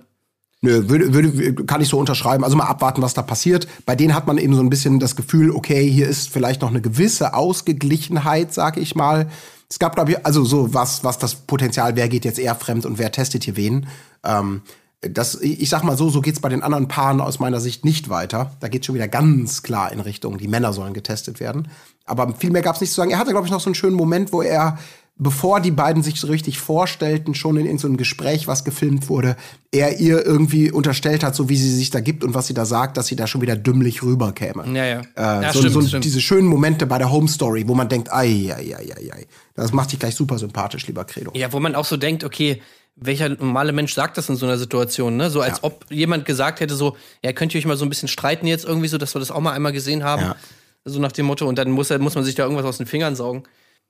Nö, 0.60 0.88
würde, 0.88 1.14
würde, 1.14 1.54
kann 1.66 1.80
ich 1.80 1.88
so 1.88 1.98
unterschreiben. 1.98 2.42
Also 2.42 2.56
mal 2.56 2.66
abwarten, 2.66 3.00
was 3.00 3.14
da 3.14 3.22
passiert. 3.22 3.68
Bei 3.86 3.94
denen 3.94 4.14
hat 4.14 4.26
man 4.26 4.38
eben 4.38 4.54
so 4.54 4.62
ein 4.62 4.70
bisschen 4.70 4.98
das 4.98 5.14
Gefühl, 5.14 5.50
okay, 5.50 5.88
hier 5.88 6.08
ist 6.08 6.30
vielleicht 6.30 6.62
noch 6.62 6.70
eine 6.70 6.80
gewisse 6.80 7.34
Ausgeglichenheit, 7.34 8.52
sag 8.52 8.76
ich 8.76 8.96
mal. 8.96 9.28
Es 9.70 9.78
gab, 9.78 9.94
glaube 9.94 10.12
ich, 10.12 10.26
also 10.26 10.44
so 10.44 10.74
was, 10.74 11.04
was 11.04 11.18
das 11.18 11.34
Potenzial, 11.34 11.94
wer 11.94 12.08
geht 12.08 12.24
jetzt 12.24 12.38
eher 12.38 12.54
fremd 12.54 12.86
und 12.86 12.98
wer 12.98 13.12
testet 13.12 13.44
hier 13.44 13.56
wen. 13.56 13.86
Ähm, 14.24 14.62
das, 15.00 15.40
ich 15.40 15.68
sag 15.68 15.84
mal 15.84 15.96
so, 15.96 16.10
so 16.10 16.20
geht's 16.20 16.40
bei 16.40 16.48
den 16.48 16.62
anderen 16.62 16.88
Paaren 16.88 17.20
aus 17.20 17.38
meiner 17.38 17.60
Sicht 17.60 17.84
nicht 17.84 18.08
weiter. 18.08 18.56
Da 18.60 18.68
geht's 18.68 18.86
schon 18.86 18.96
wieder 18.96 19.06
ganz 19.06 19.62
klar 19.62 19.92
in 19.92 20.00
Richtung, 20.00 20.38
die 20.38 20.48
Männer 20.48 20.72
sollen 20.72 20.92
getestet 20.92 21.38
werden. 21.38 21.68
Aber 22.04 22.34
viel 22.34 22.50
mehr 22.50 22.62
gab's 22.62 22.80
nicht 22.80 22.90
zu 22.90 22.96
sagen. 22.96 23.10
Er 23.10 23.18
hatte, 23.18 23.30
glaube 23.30 23.46
ich, 23.46 23.52
noch 23.52 23.60
so 23.60 23.68
einen 23.68 23.76
schönen 23.76 23.96
Moment, 23.96 24.32
wo 24.32 24.42
er 24.42 24.78
bevor 25.18 25.60
die 25.60 25.72
beiden 25.72 26.02
sich 26.02 26.20
so 26.20 26.28
richtig 26.28 26.58
vorstellten, 26.58 27.34
schon 27.34 27.56
in, 27.56 27.66
in 27.66 27.78
so 27.78 27.88
einem 27.88 27.96
Gespräch, 27.96 28.46
was 28.46 28.64
gefilmt 28.64 29.08
wurde, 29.08 29.36
er 29.72 29.98
ihr 29.98 30.24
irgendwie 30.24 30.70
unterstellt 30.70 31.24
hat, 31.24 31.34
so 31.34 31.48
wie 31.48 31.56
sie 31.56 31.74
sich 31.74 31.90
da 31.90 32.00
gibt 32.00 32.22
und 32.22 32.34
was 32.34 32.46
sie 32.46 32.54
da 32.54 32.64
sagt, 32.64 32.96
dass 32.96 33.08
sie 33.08 33.16
da 33.16 33.26
schon 33.26 33.40
wieder 33.40 33.56
dümmlich 33.56 34.02
rüberkäme. 34.02 34.64
Ja, 34.72 34.84
ja. 34.84 35.00
Äh, 35.16 35.42
ja, 35.42 35.52
so, 35.52 35.58
stimmt, 35.58 35.74
so 35.74 35.82
stimmt. 35.82 36.04
diese 36.04 36.20
schönen 36.20 36.46
Momente 36.46 36.86
bei 36.86 36.98
der 36.98 37.10
Home 37.10 37.28
Story, 37.28 37.66
wo 37.66 37.74
man 37.74 37.88
denkt, 37.88 38.12
ei, 38.12 38.54
ei, 38.56 38.76
ei, 38.76 38.92
ei, 38.96 39.12
ei. 39.12 39.26
Das 39.54 39.72
macht 39.72 39.90
dich 39.90 39.98
gleich 39.98 40.14
super 40.14 40.38
sympathisch, 40.38 40.86
lieber 40.86 41.04
Credo. 41.04 41.32
Ja, 41.34 41.52
wo 41.52 41.58
man 41.58 41.74
auch 41.74 41.84
so 41.84 41.96
denkt, 41.96 42.22
okay, 42.22 42.62
welcher 43.00 43.28
normale 43.28 43.72
Mensch 43.72 43.94
sagt 43.94 44.16
das 44.18 44.28
in 44.28 44.36
so 44.36 44.46
einer 44.46 44.58
Situation, 44.58 45.16
ne? 45.16 45.30
So 45.30 45.40
als 45.40 45.58
Ja. 45.58 45.64
ob 45.64 45.84
jemand 45.90 46.24
gesagt 46.24 46.60
hätte, 46.60 46.74
so, 46.74 46.96
ja, 47.22 47.32
könnt 47.32 47.54
ihr 47.54 47.58
euch 47.58 47.66
mal 47.66 47.76
so 47.76 47.84
ein 47.84 47.88
bisschen 47.88 48.08
streiten 48.08 48.46
jetzt 48.46 48.64
irgendwie 48.64 48.88
so, 48.88 48.98
dass 48.98 49.14
wir 49.14 49.20
das 49.20 49.30
auch 49.30 49.40
mal 49.40 49.52
einmal 49.52 49.72
gesehen 49.72 50.04
haben. 50.04 50.22
Ja. 50.22 50.36
So 50.84 51.00
nach 51.00 51.12
dem 51.12 51.26
Motto, 51.26 51.46
und 51.46 51.58
dann 51.58 51.70
muss, 51.70 51.90
muss 51.98 52.14
man 52.14 52.24
sich 52.24 52.34
da 52.34 52.44
irgendwas 52.44 52.64
aus 52.66 52.78
den 52.78 52.86
Fingern 52.86 53.14
saugen. 53.16 53.44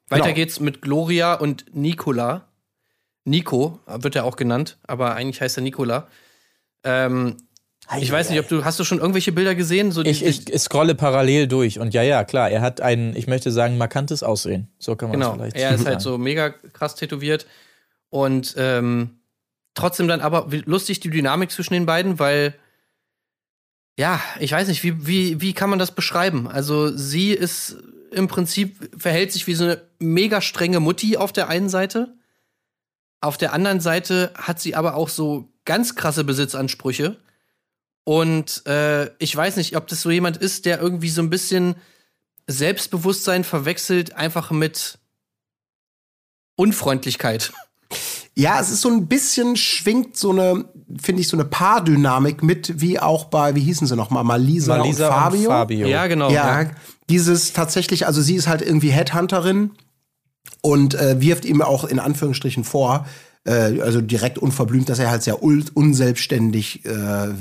Weiter 0.08 0.24
Genau. 0.24 0.34
geht's 0.34 0.60
mit 0.60 0.82
Gloria 0.82 1.34
und 1.34 1.66
Nicola. 1.74 2.48
Nico 3.24 3.78
wird 3.86 4.16
er 4.16 4.24
auch 4.24 4.36
genannt, 4.36 4.78
aber 4.86 5.14
eigentlich 5.14 5.40
heißt 5.40 5.58
er 5.58 5.62
Nicola. 5.62 6.08
Ähm, 6.84 7.36
ich 8.00 8.10
weiß 8.12 8.28
nicht, 8.30 8.38
ob 8.40 8.48
du, 8.48 8.64
hast 8.64 8.78
du 8.78 8.84
schon 8.84 8.98
irgendwelche 8.98 9.32
Bilder 9.32 9.54
gesehen? 9.54 9.92
So 9.92 10.02
die- 10.02 10.10
Ich, 10.10 10.22
ich 10.24 10.58
scrolle 10.60 10.94
parallel 10.94 11.46
durch 11.46 11.78
und 11.78 11.94
ja, 11.94 12.02
ja, 12.02 12.24
klar, 12.24 12.50
er 12.50 12.60
hat 12.60 12.80
ein, 12.80 13.14
ich 13.16 13.26
möchte 13.26 13.50
sagen, 13.50 13.78
markantes 13.78 14.22
Aussehen. 14.22 14.68
So 14.78 14.94
kann 14.96 15.08
man 15.10 15.20
es 15.20 15.26
Genau, 15.26 15.36
vielleicht 15.38 15.56
er 15.56 15.74
ist 15.74 15.86
halt 15.86 16.00
so 16.02 16.18
mega 16.18 16.50
krass 16.50 16.94
tätowiert 16.94 17.46
und 18.10 18.54
ähm, 18.56 19.20
trotzdem 19.74 20.08
dann 20.08 20.20
aber 20.20 20.48
lustig 20.64 21.00
die 21.00 21.10
Dynamik 21.10 21.50
zwischen 21.50 21.74
den 21.74 21.86
beiden, 21.86 22.18
weil 22.18 22.54
ja, 23.98 24.20
ich 24.38 24.52
weiß 24.52 24.68
nicht, 24.68 24.84
wie, 24.84 25.06
wie, 25.06 25.40
wie 25.40 25.54
kann 25.54 25.70
man 25.70 25.80
das 25.80 25.92
beschreiben? 25.92 26.46
Also 26.46 26.96
sie 26.96 27.32
ist 27.32 27.76
im 28.12 28.28
Prinzip, 28.28 28.90
verhält 28.96 29.32
sich 29.32 29.46
wie 29.46 29.54
so 29.54 29.64
eine 29.64 29.82
mega 29.98 30.40
strenge 30.40 30.80
Mutti 30.80 31.16
auf 31.16 31.32
der 31.32 31.48
einen 31.48 31.68
Seite. 31.68 32.14
Auf 33.20 33.36
der 33.36 33.52
anderen 33.52 33.80
Seite 33.80 34.32
hat 34.34 34.60
sie 34.60 34.76
aber 34.76 34.94
auch 34.94 35.08
so 35.08 35.52
ganz 35.64 35.96
krasse 35.96 36.22
Besitzansprüche. 36.22 37.16
Und 38.04 38.64
äh, 38.66 39.10
ich 39.18 39.34
weiß 39.34 39.56
nicht, 39.56 39.76
ob 39.76 39.86
das 39.88 40.00
so 40.00 40.10
jemand 40.10 40.36
ist, 40.36 40.64
der 40.64 40.80
irgendwie 40.80 41.10
so 41.10 41.20
ein 41.20 41.28
bisschen 41.28 41.74
Selbstbewusstsein 42.46 43.44
verwechselt 43.44 44.14
einfach 44.14 44.50
mit 44.50 44.98
Unfreundlichkeit. 46.56 47.52
Ja, 48.38 48.60
es 48.60 48.70
ist 48.70 48.82
so 48.82 48.88
ein 48.88 49.08
bisschen 49.08 49.56
schwingt 49.56 50.16
so 50.16 50.30
eine, 50.30 50.64
finde 51.02 51.20
ich, 51.20 51.26
so 51.26 51.36
eine 51.36 51.44
Paardynamik 51.44 52.40
mit, 52.40 52.80
wie 52.80 53.00
auch 53.00 53.24
bei, 53.24 53.56
wie 53.56 53.60
hießen 53.60 53.88
sie 53.88 53.96
noch 53.96 54.10
mal, 54.10 54.22
Malisa, 54.22 54.78
Malisa 54.78 55.08
und 55.08 55.12
Fabio. 55.12 55.40
Und 55.40 55.56
Fabio. 55.56 55.86
Ja, 55.88 56.06
genau. 56.06 56.30
Ja, 56.30 56.66
dieses 57.10 57.52
tatsächlich, 57.52 58.06
also 58.06 58.22
sie 58.22 58.36
ist 58.36 58.46
halt 58.46 58.62
irgendwie 58.62 58.90
Headhunterin 58.90 59.72
und 60.60 60.94
äh, 60.94 61.20
wirft 61.20 61.46
ihm 61.46 61.62
auch 61.62 61.82
in 61.82 61.98
Anführungsstrichen 61.98 62.62
vor, 62.62 63.06
äh, 63.06 63.27
also 63.50 64.00
direkt 64.00 64.38
unverblümt, 64.38 64.88
dass 64.88 64.98
er 64.98 65.10
halt 65.10 65.22
sehr 65.22 65.42
unselbstständig 65.42 66.84
äh, 66.84 66.90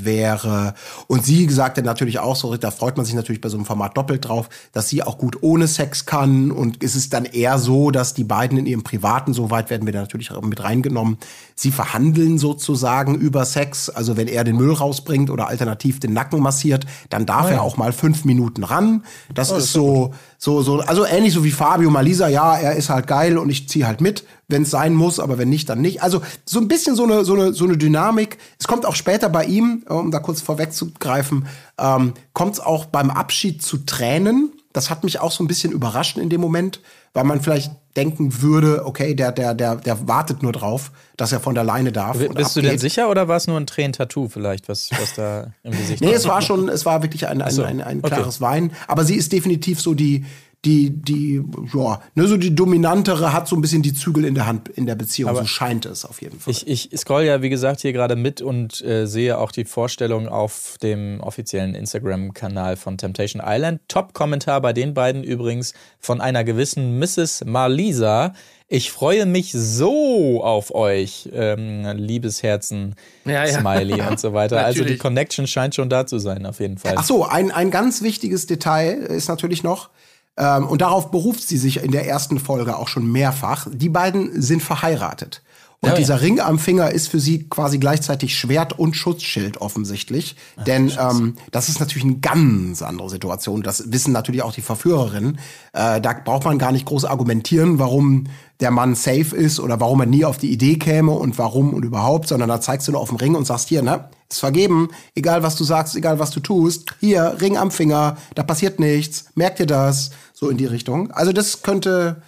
wäre. 0.06 0.74
Und 1.08 1.26
sie 1.26 1.50
sagte 1.50 1.82
natürlich 1.82 2.20
auch 2.20 2.36
so, 2.36 2.56
da 2.56 2.72
freut 2.72 2.96
man 2.96 3.06
sich 3.06 3.16
natürlich 3.16 3.42
bei 3.42 3.50
so 3.50 3.58
einem 3.58 3.66
Format 3.66 3.98
doppelt 3.98 4.28
drauf, 4.28 4.50
dass 4.72 4.88
sie 4.88 5.04
auch 5.04 5.18
gut 5.18 5.40
ohne 5.42 5.68
Sex 5.68 6.06
kann. 6.06 6.52
Und 6.52 6.84
es 6.84 6.96
ist 6.96 7.14
dann 7.14 7.26
eher 7.26 7.60
so, 7.60 7.92
dass 7.92 8.14
die 8.14 8.24
beiden 8.24 8.58
in 8.58 8.66
ihrem 8.66 8.84
Privaten, 8.84 9.34
so 9.34 9.52
weit 9.52 9.70
werden 9.70 9.86
wir 9.86 9.94
da 9.94 10.02
natürlich 10.02 10.32
mit 10.42 10.64
reingenommen, 10.64 11.18
sie 11.56 11.72
verhandeln 11.72 12.38
sozusagen 12.38 13.16
über 13.16 13.44
Sex. 13.46 13.90
Also 13.90 14.16
wenn 14.16 14.28
er 14.28 14.44
den 14.44 14.56
Müll 14.56 14.74
rausbringt 14.74 15.30
oder 15.30 15.48
alternativ 15.48 16.00
den 16.00 16.14
Nacken 16.14 16.42
massiert, 16.42 16.86
dann 17.10 17.26
darf 17.26 17.52
er 17.52 17.62
auch 17.62 17.78
mal 17.78 17.92
fünf 17.92 18.24
Minuten 18.24 18.64
ran. 18.64 19.04
Das 19.34 19.52
ist 19.52 19.74
so, 19.74 20.14
so, 20.38 20.62
so, 20.62 20.80
also 20.80 21.06
ähnlich 21.06 21.34
so 21.34 21.44
wie 21.44 21.52
Fabio 21.52 21.90
Malisa, 21.90 22.28
ja, 22.28 22.56
er 22.56 22.76
ist 22.76 22.90
halt 22.90 23.08
geil 23.08 23.38
und 23.38 23.50
ich 23.50 23.68
ziehe 23.68 23.88
halt 23.88 24.02
mit, 24.02 24.24
wenn 24.48 24.64
es 24.64 24.72
sein 24.72 24.94
muss, 24.94 25.20
aber 25.20 25.38
wenn 25.38 25.50
nicht, 25.50 25.70
dann 25.70 25.82
nicht. 25.82 26.02
Also 26.02 26.22
so 26.46 26.60
ein 26.60 26.68
bisschen 26.68 26.96
so 26.96 27.04
eine, 27.04 27.26
so 27.26 27.34
eine, 27.34 27.54
so 27.54 27.66
eine 27.66 27.78
Dynamik. 27.78 28.38
Es 28.58 28.68
kommt 28.68 28.86
auch 28.86 28.96
später 28.96 29.30
bei 29.30 29.46
ihm, 29.46 29.84
um 29.90 30.12
da 30.12 30.20
kurz 30.20 30.42
vorwegzugreifen, 30.42 31.48
ähm, 31.78 32.14
kommt 32.34 32.54
es 32.54 32.60
auch 32.60 32.86
beim 32.86 33.10
Abschied 33.10 33.62
zu 33.62 33.80
Tränen. 33.80 34.52
Das 34.72 34.90
hat 34.90 35.04
mich 35.04 35.20
auch 35.20 35.32
so 35.32 35.44
ein 35.44 35.48
bisschen 35.48 35.72
überrascht 35.72 36.18
in 36.18 36.30
dem 36.30 36.40
Moment, 36.40 36.82
weil 37.14 37.24
man 37.24 37.42
vielleicht 37.42 37.72
denken 37.98 38.42
würde, 38.42 38.86
okay, 38.86 39.16
der, 39.16 39.32
der, 39.32 39.56
der, 39.56 39.76
der 39.76 40.08
wartet 40.08 40.44
nur 40.44 40.52
drauf, 40.52 40.92
dass 41.18 41.32
er 41.32 41.40
von 41.40 41.56
der 41.56 41.64
Leine 41.64 41.92
darf. 41.92 42.18
Bist 42.18 42.56
du 42.56 42.62
denn 42.62 42.70
abgeht. 42.70 42.80
sicher 42.80 43.10
oder 43.10 43.28
war 43.28 43.38
es 43.38 43.48
nur 43.48 43.58
ein 43.58 43.66
Tränentattoo 43.66 44.30
vielleicht, 44.30 44.70
was, 44.70 44.92
was 44.92 45.16
da 45.16 45.48
im 45.64 45.72
Gesicht 45.72 46.02
Nee, 46.02 46.14
es 46.14 46.28
war 46.28 46.44
schon, 46.44 46.70
es 46.70 46.86
war 46.86 47.02
wirklich 47.02 47.28
ein, 47.28 47.42
ein, 47.42 47.52
so, 47.52 47.64
ein, 47.64 47.82
ein 47.82 48.00
okay. 48.00 48.16
klares 48.16 48.40
Wein. 48.40 48.72
Aber 48.88 49.04
sie 49.04 49.16
ist 49.16 49.34
definitiv 49.34 49.82
so 49.82 49.96
die, 49.96 50.26
die, 50.66 50.90
die, 50.90 51.42
ja, 51.74 52.02
ne, 52.16 52.28
so 52.28 52.36
die 52.36 52.54
dominantere, 52.54 53.32
hat 53.32 53.48
so 53.48 53.56
ein 53.56 53.62
bisschen 53.62 53.84
die 53.84 53.94
Zügel 53.94 54.26
in 54.26 54.36
der 54.36 54.48
Hand 54.48 54.70
in 54.70 54.86
der 54.86 54.96
Beziehung. 54.96 55.34
so 55.36 55.46
scheint 55.46 55.86
es 55.86 56.04
auf 56.04 56.22
jeden 56.22 56.40
Fall. 56.40 56.52
Ich, 56.52 56.68
ich 56.68 56.90
scroll 57.00 57.24
ja, 57.24 57.42
wie 57.42 57.50
gesagt, 57.50 57.82
hier 57.82 57.94
gerade 57.94 58.16
mit 58.16 58.42
und 58.42 58.84
äh, 58.84 59.06
sehe 59.06 59.38
auch 59.38 59.52
die 59.52 59.66
Vorstellung 59.66 60.28
auf 60.28 60.78
dem 60.82 61.22
offiziellen 61.22 61.76
Instagram-Kanal 61.76 62.76
von 62.76 62.98
Temptation 62.98 63.42
Island. 63.46 63.82
Top-Kommentar 63.88 64.60
bei 64.62 64.74
den 64.74 64.94
beiden 64.94 65.24
übrigens 65.24 65.74
von 66.00 66.22
einer 66.22 66.44
gewissen 66.44 67.00
Mrs. 67.00 67.46
Marlisa. 67.46 68.34
Ich 68.68 68.92
freue 68.92 69.26
mich 69.26 69.54
so 69.54 70.44
auf 70.44 70.76
euch, 70.76 71.30
ähm, 71.32 71.86
Liebesherzen, 71.96 72.96
Ja, 73.24 73.46
ja. 73.46 73.60
Smiley 73.60 74.02
und 74.02 74.20
so 74.20 74.34
weiter. 74.34 74.58
Also 74.68 74.84
die. 74.84 74.98
Connection 74.98 75.48
scheint 75.48 75.76
schon 75.76 75.90
da 75.90 76.06
zu 76.06 76.20
sein, 76.20 76.46
auf 76.46 76.60
jeden 76.60 76.78
Fall. 76.78 76.96
Ach 76.98 77.06
so, 77.06 77.24
ein, 77.24 77.52
ein 77.52 77.72
ganz 77.72 78.02
wichtiges 78.02 78.48
Detail 78.48 78.94
ist 78.96 79.30
natürlich 79.30 79.64
noch, 79.64 79.90
ähm, 80.38 80.68
und 80.68 80.82
darauf 80.82 81.12
beruft 81.12 81.48
sie 81.48 81.58
sich 81.58 81.84
in 81.84 81.92
der 81.92 82.08
ersten 82.08 82.40
Folge 82.40 82.78
auch 82.78 82.88
schon 82.88 83.12
mehrfach, 83.12 83.68
die 83.72 83.90
beiden 83.90 84.42
sind 84.42 84.62
verheiratet. 84.62 85.42
Und 85.80 85.90
Ja, 85.90 85.94
ja. 85.94 86.00
dieser 86.00 86.22
Ring 86.22 86.40
am 86.40 86.58
Finger 86.58 86.90
ist 86.90 87.08
für 87.08 87.20
sie 87.20 87.48
quasi 87.50 87.78
gleichzeitig 87.78 88.36
Schwert 88.36 88.80
und 88.80 88.96
Schutzschild 88.96 89.62
offensichtlich. 89.62 90.36
Denn 90.66 90.92
ähm, 91.00 91.36
das 91.52 91.70
ist 91.70 91.80
natürlich 91.80 92.04
eine 92.04 92.18
ganz 92.18 92.82
andere 92.82 93.12
Situation. 93.12 93.62
Das 93.62 93.92
wissen 93.92 94.12
natürlich 94.12 94.42
auch 94.42 94.54
die 94.54 94.62
Verführerinnen. 94.62 95.38
Äh, 95.74 96.02
da 96.02 96.14
braucht 96.14 96.46
man 96.46 96.58
gar 96.58 96.72
nicht 96.72 96.88
groß 96.88 97.06
argumentieren, 97.06 97.78
warum 97.78 98.24
der 98.60 98.72
Mann 98.72 98.96
safe 98.96 99.36
ist 99.36 99.60
oder 99.60 99.80
warum 99.80 100.00
er 100.00 100.08
nie 100.08 100.26
auf 100.26 100.40
die 100.40 100.52
Idee 100.52 100.78
käme 100.78 101.12
und 101.12 101.38
warum 101.38 101.76
und 101.76 101.86
überhaupt, 101.86 102.28
sondern 102.28 102.50
da 102.50 102.60
zeigst 102.60 102.88
du 102.88 102.94
nur 102.94 103.02
auf 103.02 103.10
dem 103.10 103.18
Ring 103.18 103.36
und 103.36 103.46
sagst 103.46 103.70
hier, 103.70 103.84
ne, 103.84 104.10
ist 104.30 104.40
vergeben, 104.40 104.90
egal 105.14 105.44
was 105.44 105.56
du 105.56 105.64
sagst, 105.64 105.96
egal 105.96 106.18
was 106.18 106.32
du 106.32 106.40
tust, 106.40 106.96
hier, 107.00 107.38
Ring 107.40 107.56
am 107.56 107.70
Finger, 107.70 108.18
da 108.34 108.42
passiert 108.42 108.80
nichts, 108.80 109.26
merkt 109.36 109.60
ihr 109.60 109.68
das, 109.68 110.10
so 110.38 110.50
in 110.50 110.58
die 110.58 110.68
Richtung. 110.68 111.10
Also 111.10 111.32
das 111.34 111.64
könnte 111.64 112.22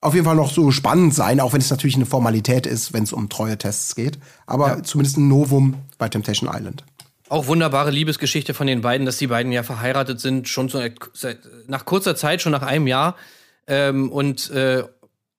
auf 0.00 0.14
jeden 0.14 0.24
Fall 0.24 0.36
noch 0.36 0.52
so 0.52 0.70
spannend 0.70 1.14
sein, 1.14 1.40
auch 1.40 1.52
wenn 1.52 1.60
es 1.60 1.68
natürlich 1.68 1.96
eine 1.96 2.06
Formalität 2.06 2.64
ist, 2.64 2.92
wenn 2.92 3.02
es 3.02 3.12
um 3.12 3.28
treue 3.28 3.58
Tests 3.58 3.96
geht. 3.96 4.20
Aber 4.46 4.84
zumindest 4.84 5.16
ein 5.16 5.26
Novum 5.26 5.74
bei 5.98 6.08
Temptation 6.08 6.48
Island. 6.48 6.84
Auch 7.28 7.48
wunderbare 7.48 7.90
Liebesgeschichte 7.90 8.54
von 8.54 8.68
den 8.68 8.82
beiden, 8.82 9.04
dass 9.04 9.16
die 9.16 9.26
beiden 9.26 9.50
ja 9.50 9.64
verheiratet 9.64 10.20
sind, 10.20 10.48
schon 10.48 10.68
so 10.68 10.80
seit, 11.12 11.40
nach 11.66 11.84
kurzer 11.84 12.14
Zeit, 12.14 12.40
schon 12.40 12.52
nach 12.52 12.62
einem 12.62 12.86
Jahr. 12.86 13.16
Ähm, 13.66 14.12
und 14.12 14.48
äh, 14.52 14.84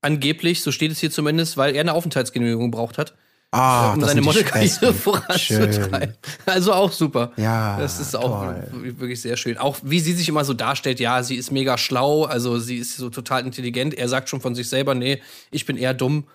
angeblich, 0.02 0.64
so 0.64 0.74
steht 0.74 0.91
es 0.91 0.99
hier 0.99 1.12
zumindest, 1.12 1.56
weil 1.56 1.76
er 1.76 1.82
eine 1.82 1.94
Aufenthaltsgenehmigung 1.94 2.72
gebraucht 2.72 2.98
hat, 2.98 3.14
Ah, 3.52 3.94
um 3.94 4.02
seine 4.02 4.22
Modelkarriere 4.22 4.94
voranzutreiben. 4.94 6.15
Also 6.45 6.74
auch 6.74 6.91
super. 6.91 7.32
Ja, 7.38 7.80
Das 7.80 7.99
ist 7.99 8.14
auch 8.15 8.44
toll. 8.44 8.68
wirklich 8.98 9.22
sehr 9.22 9.38
schön. 9.38 9.57
Auch 9.57 9.78
wie 9.84 10.02
sie 10.02 10.14
sich 10.14 10.28
immer 10.28 10.44
so 10.44 10.53
darstellt, 10.53 10.99
ja, 10.99 11.24
sie 11.24 11.36
ist 11.36 11.52
mega 11.52 11.78
schlau, 11.78 12.26
also 12.26 12.60
sie 12.60 12.78
ist 12.78 12.98
so 12.98 13.10
total 13.10 13.45
intelligent. 13.45 13.94
Er 13.94 14.10
sagt 14.10 14.28
schon 14.30 14.41
von 14.41 14.53
sich 14.53 14.68
selber, 14.68 14.95
nee, 14.95 15.22
ich 15.49 15.65
bin 15.65 15.78
eher 15.78 15.94
dumm. 15.94 16.26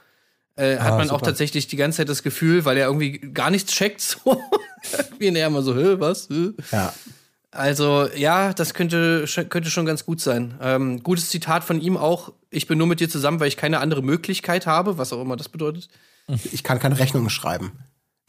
Äh, 0.57 0.79
hat 0.79 0.97
man 0.99 1.09
auch 1.11 1.15
super. 1.15 1.27
tatsächlich 1.27 1.67
die 1.67 1.77
ganze 1.77 1.99
Zeit 1.99 2.09
das 2.09 2.23
Gefühl, 2.23 2.65
weil 2.65 2.77
er 2.77 2.87
irgendwie 2.87 3.19
gar 3.19 3.51
nichts 3.51 3.73
checkt, 3.73 4.01
so. 4.01 4.43
Wie 5.19 5.29
er 5.29 5.47
immer 5.47 5.63
so, 5.63 5.75
hä, 5.75 5.97
was? 5.99 6.29
Hä? 6.31 6.51
Ja. 6.73 6.93
Also, 7.51 8.09
ja, 8.17 8.53
das 8.55 8.73
könnte, 8.73 9.27
könnte 9.51 9.71
schon 9.71 9.85
ganz 9.85 10.07
gut 10.07 10.21
sein. 10.21 10.55
Ähm, 10.63 11.03
gutes 11.03 11.29
Zitat 11.29 11.63
von 11.65 11.81
ihm 11.81 11.99
auch. 11.99 12.33
Ich 12.51 12.67
bin 12.67 12.79
nur 12.79 12.87
mit 12.87 13.01
dir 13.01 13.09
zusammen, 13.11 13.41
weil 13.41 13.49
ich 13.49 13.59
keine 13.59 13.81
andere 13.81 14.03
Möglichkeit 14.03 14.67
habe, 14.67 14.97
was 14.97 15.13
auch 15.13 15.21
immer 15.21 15.37
das 15.37 15.51
bedeutet. 15.51 15.89
Ich 16.29 16.63
kann 16.63 16.79
keine 16.79 16.99
Rechnungen 16.99 17.31
schreiben. 17.31 17.73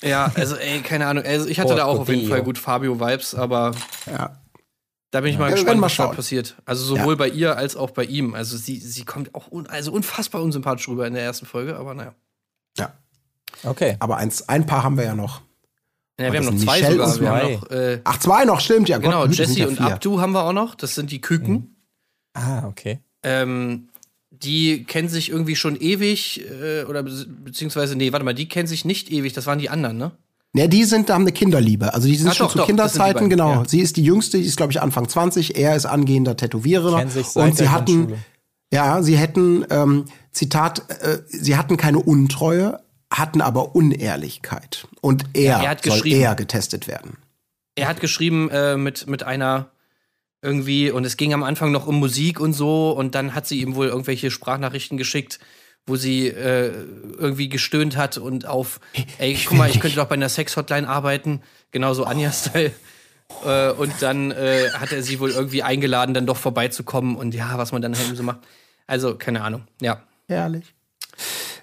Ja, 0.01 0.31
also, 0.35 0.55
ey, 0.55 0.81
keine 0.81 1.07
Ahnung. 1.07 1.23
Also, 1.25 1.47
ich 1.47 1.59
hatte 1.59 1.69
Porco 1.75 1.77
da 1.79 1.85
auch 1.85 1.99
auf 1.99 2.09
jeden. 2.09 2.27
Fall 2.27 2.43
gut 2.43 2.57
Fabio-Vibes, 2.57 3.35
aber 3.35 3.71
Ja. 4.05 4.41
da 5.11 5.21
bin 5.21 5.31
ich 5.31 5.37
mal 5.37 5.49
Ja, 5.49 5.55
gespannt, 5.55 5.79
mal 5.79 5.85
was 5.87 5.95
da 5.95 6.07
passiert. 6.07 6.57
Also, 6.65 6.83
sowohl 6.83 7.15
bei 7.15 7.29
ihr 7.29 7.55
als 7.55 7.75
auch 7.75 7.91
bei 7.91 8.03
ihm. 8.03 8.33
Also, 8.33 8.57
sie, 8.57 8.79
sie 8.79 9.05
kommt 9.05 9.33
auch 9.33 9.49
un 9.51 9.67
also 9.67 9.91
unfassbar 9.93 10.41
unsympathisch 10.41 10.87
rüber 10.89 11.07
in 11.07 11.13
der 11.13 11.23
ersten 11.23 11.45
Folge, 11.45 11.77
aber 11.77 11.93
naja. 11.93 12.13
ja. 12.77 12.91
Okay. 13.63 13.95
Aber 13.99 14.17
eins, 14.17 14.49
ein 14.49 14.65
paar 14.65 14.83
haben 14.83 14.97
wir 14.97 15.05
ja 15.05 15.15
noch. 15.15 15.41
Ja, 16.19 16.31
wir 16.31 16.39
haben 16.39 16.45
noch 16.57 16.63
zwei 16.63 16.79
Michelle 16.79 17.07
sogar. 17.07 17.19
Wir 17.21 17.29
haben 17.29 17.39
zwei. 17.39 17.53
noch, 17.53 17.71
äh, 17.71 18.01
Ach, 18.03 18.19
zwei 18.19 18.45
noch, 18.45 18.59
stimmt, 18.59 18.89
ja. 18.89 18.97
genau, 18.97 19.21
Gott, 19.25 19.35
Jesse 19.35 19.59
ja 19.59 19.67
und. 19.67 19.79
Abdu 19.79 20.19
haben 20.19 20.33
wir 20.33 20.43
auch 20.43 20.53
noch. 20.53 20.75
Das 20.75 20.95
sind 20.95 21.11
die 21.11 21.21
Küken. 21.21 21.75
Ah, 22.33 22.67
okay. 22.67 22.99
Ähm, 23.23 23.89
die 24.43 24.83
kennen 24.83 25.09
sich 25.09 25.29
irgendwie 25.29 25.55
schon 25.55 25.75
ewig, 25.79 26.41
äh, 26.61 26.83
oder 26.83 27.03
be 27.03 27.25
beziehungsweise, 27.43 27.95
nee, 27.95 28.11
warte 28.11 28.25
mal, 28.25 28.33
die 28.33 28.47
kennen 28.47 28.67
sich 28.67 28.85
nicht 28.85 29.11
ewig, 29.11 29.33
das 29.33 29.45
waren 29.47 29.59
die 29.59 29.69
anderen, 29.69 29.97
ne? 29.97 30.11
Ne, 30.55 30.69
die 30.69 30.83
sind, 30.83 31.09
haben 31.09 31.23
eine 31.23 31.31
Kinderliebe. 31.31 31.93
Also 31.95 32.07
die 32.07 32.15
sind 32.15 32.29
Ach 32.29 32.35
schon 32.35 32.45
doch, 32.45 32.51
zu 32.51 32.57
doch, 32.59 32.65
Kinderzeiten, 32.67 33.13
beiden, 33.15 33.29
genau. 33.31 33.51
ja. 33.51 33.63
Sie 33.67 33.79
ist 33.79 33.97
die 33.97 34.03
jüngste, 34.03 34.37
die 34.37 34.45
ist, 34.45 34.55
glaube 34.55 34.71
ich, 34.71 34.79
Anfang 34.81 35.09
20. 35.09 35.55
Er 35.57 35.75
ist 35.75 35.87
angehender 35.87 36.37
Tätowierer. 36.37 36.99
Kennen 36.99 37.09
sich 37.09 37.25
seit 37.25 37.43
und 37.43 37.57
sie 37.57 37.63
der 37.63 37.71
hatten, 37.71 38.13
ja, 38.71 39.01
sie 39.01 39.17
hätten, 39.17 39.65
ähm, 39.71 40.05
Zitat, 40.31 40.83
äh, 41.01 41.23
sie 41.27 41.57
hatten 41.57 41.75
keine 41.77 41.97
Untreue, 41.99 42.79
hatten 43.11 43.41
aber 43.41 43.75
Unehrlichkeit. 43.75 44.87
Und 45.01 45.23
er, 45.33 45.43
Ja, 45.43 45.63
er 45.63 45.69
hat 45.71 45.83
soll 45.83 45.93
geschrieben. 45.95 46.21
eher 46.21 46.35
getestet 46.35 46.87
werden. 46.87 47.17
Er 47.75 47.87
hat 47.87 47.99
geschrieben 47.99 48.49
äh, 48.51 48.77
mit, 48.77 49.07
mit 49.07 49.23
einer 49.23 49.71
irgendwie, 50.43 50.91
und 50.91 51.05
es 51.05 51.17
ging 51.17 51.33
am 51.33 51.43
Anfang 51.43 51.71
noch 51.71 51.87
um 51.87 51.99
Musik 51.99 52.39
und 52.39 52.53
so, 52.53 52.91
und 52.91 53.15
dann 53.15 53.33
hat 53.33 53.47
sie 53.47 53.61
ihm 53.61 53.75
wohl 53.75 53.87
irgendwelche 53.87 54.29
Sprachnachrichten 54.29 54.97
geschickt, 54.97 55.39
wo 55.85 55.95
sie 55.95 56.27
äh, 56.27 56.71
irgendwie 57.17 57.49
gestöhnt 57.49 57.97
hat 57.97 58.17
und 58.17 58.45
auf, 58.45 58.79
ey, 59.17 59.37
guck 59.47 59.57
mal, 59.57 59.69
ich 59.69 59.79
könnte 59.79 59.97
doch 59.97 60.07
bei 60.07 60.15
einer 60.15 60.29
Sex-Hotline 60.29 60.87
arbeiten, 60.87 61.41
genauso 61.71 62.03
Anja-Style. 62.05 62.71
Äh, 63.45 63.71
und 63.71 63.93
dann 64.01 64.31
äh, 64.31 64.69
hat 64.71 64.91
er 64.91 65.01
sie 65.01 65.19
wohl 65.19 65.31
irgendwie 65.31 65.63
eingeladen, 65.63 66.13
dann 66.13 66.25
doch 66.25 66.37
vorbeizukommen 66.37 67.15
und 67.15 67.33
ja, 67.33 67.57
was 67.57 67.71
man 67.71 67.81
dann 67.81 67.97
halt 67.97 68.15
so 68.15 68.23
macht. 68.23 68.39
Also, 68.85 69.15
keine 69.15 69.41
Ahnung. 69.41 69.63
Ja, 69.81 70.03
Ehrlich. 70.27 70.73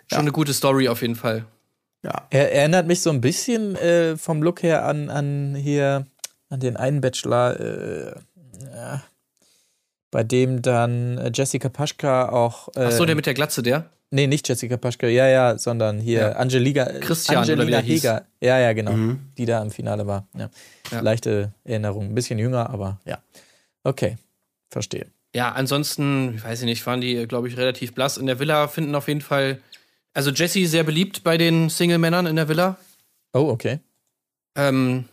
schon 0.08 0.20
eine 0.20 0.32
gute 0.32 0.52
Story 0.52 0.88
auf 0.88 1.02
jeden 1.02 1.16
Fall. 1.16 1.44
Ja. 2.02 2.26
Er 2.30 2.52
erinnert 2.52 2.86
mich 2.86 3.02
so 3.02 3.10
ein 3.10 3.20
bisschen 3.20 3.76
äh, 3.76 4.16
vom 4.16 4.42
Look 4.42 4.62
her 4.62 4.84
an, 4.86 5.10
an 5.10 5.54
hier, 5.54 6.06
an 6.48 6.60
den 6.60 6.76
einen 6.76 7.00
Bachelor, 7.00 7.60
äh, 7.60 8.14
ja, 8.74 9.02
bei 10.10 10.24
dem 10.24 10.62
dann 10.62 11.18
äh, 11.18 11.30
Jessica 11.34 11.68
Paschka 11.68 12.28
auch. 12.30 12.68
Äh, 12.74 12.86
Ach 12.86 12.92
so, 12.92 13.04
der 13.04 13.14
mit 13.14 13.26
der 13.26 13.34
Glatze, 13.34 13.62
der? 13.62 13.90
Nee, 14.12 14.26
nicht 14.26 14.48
Jessica 14.48 14.76
Paschka, 14.76 15.06
ja, 15.06 15.28
ja, 15.28 15.56
sondern 15.56 16.00
hier 16.00 16.20
Ja. 16.20 16.32
Angelika. 16.32 16.84
Christian, 17.00 17.38
oder 17.44 17.46
wie 17.48 17.52
Angelina 17.52 17.76
der 17.76 17.86
hieß. 17.86 18.02
Heger. 18.02 18.26
Ja, 18.40 18.58
ja, 18.58 18.72
genau. 18.72 18.92
Mhm. 18.92 19.20
Die 19.38 19.46
da 19.46 19.62
im 19.62 19.70
Finale 19.70 20.04
war. 20.06 20.26
Ja. 20.36 20.50
Ja. 20.90 21.00
Leichte 21.00 21.52
Erinnerung. 21.62 22.06
Ein 22.08 22.14
bisschen 22.16 22.38
jünger, 22.40 22.70
aber 22.70 22.98
ja. 23.04 23.18
Okay, 23.84 24.18
verstehe. 24.68 25.06
Ja, 25.32 25.52
ansonsten, 25.52 26.34
ich 26.34 26.44
weiß 26.44 26.58
ich 26.60 26.64
nicht, 26.64 26.84
waren 26.86 27.00
die, 27.00 27.24
glaube 27.28 27.46
ich, 27.46 27.56
relativ 27.56 27.94
blass. 27.94 28.16
In 28.16 28.26
der 28.26 28.40
Villa 28.40 28.66
finden 28.66 28.96
auf 28.96 29.06
jeden 29.06 29.20
Fall. 29.20 29.60
Also 30.12 30.32
Jesse 30.32 30.66
sehr 30.66 30.82
beliebt 30.82 31.22
bei 31.22 31.38
den 31.38 31.70
Single-Männern 31.70 32.26
in 32.26 32.34
der 32.34 32.48
Villa. 32.48 32.78
Oh, 33.32 33.48
okay. 33.48 33.78
Ähm, 34.56 35.04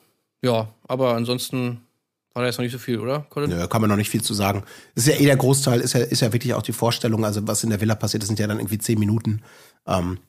ja, 0.41 0.69
aber 0.88 1.14
ansonsten 1.14 1.82
war 2.38 2.43
da 2.43 2.47
jetzt 2.47 2.57
noch 2.57 2.64
nicht 2.64 2.72
so 2.72 2.80
viel, 2.80 2.99
oder, 2.99 3.26
Colin? 3.30 3.49
Nö, 3.49 3.68
kann 3.68 3.81
man 3.81 3.89
noch 3.89 3.97
nicht 3.97 4.09
viel 4.09 4.22
zu 4.22 4.34
sagen. 4.34 4.64
Das 4.95 5.07
ist 5.07 5.14
ja 5.14 5.19
eh 5.19 5.26
der 5.26 5.35
Großteil, 5.35 5.81
ist 5.81 5.93
ja, 5.93 5.99
ist 5.99 6.22
ja 6.22 6.31
wirklich 6.31 6.53
auch 6.53 6.61
die 6.61 6.72
Vorstellung, 6.72 7.26
also 7.26 7.45
was 7.47 7.64
in 7.64 7.72
der 7.72 7.81
Villa 7.81 7.95
passiert, 7.95 8.23
das 8.23 8.27
sind 8.27 8.39
ja 8.39 8.47
dann 8.47 8.59
irgendwie 8.59 8.77
zehn 8.77 8.99
Minuten. 8.99 9.41
Ähm, 9.85 10.19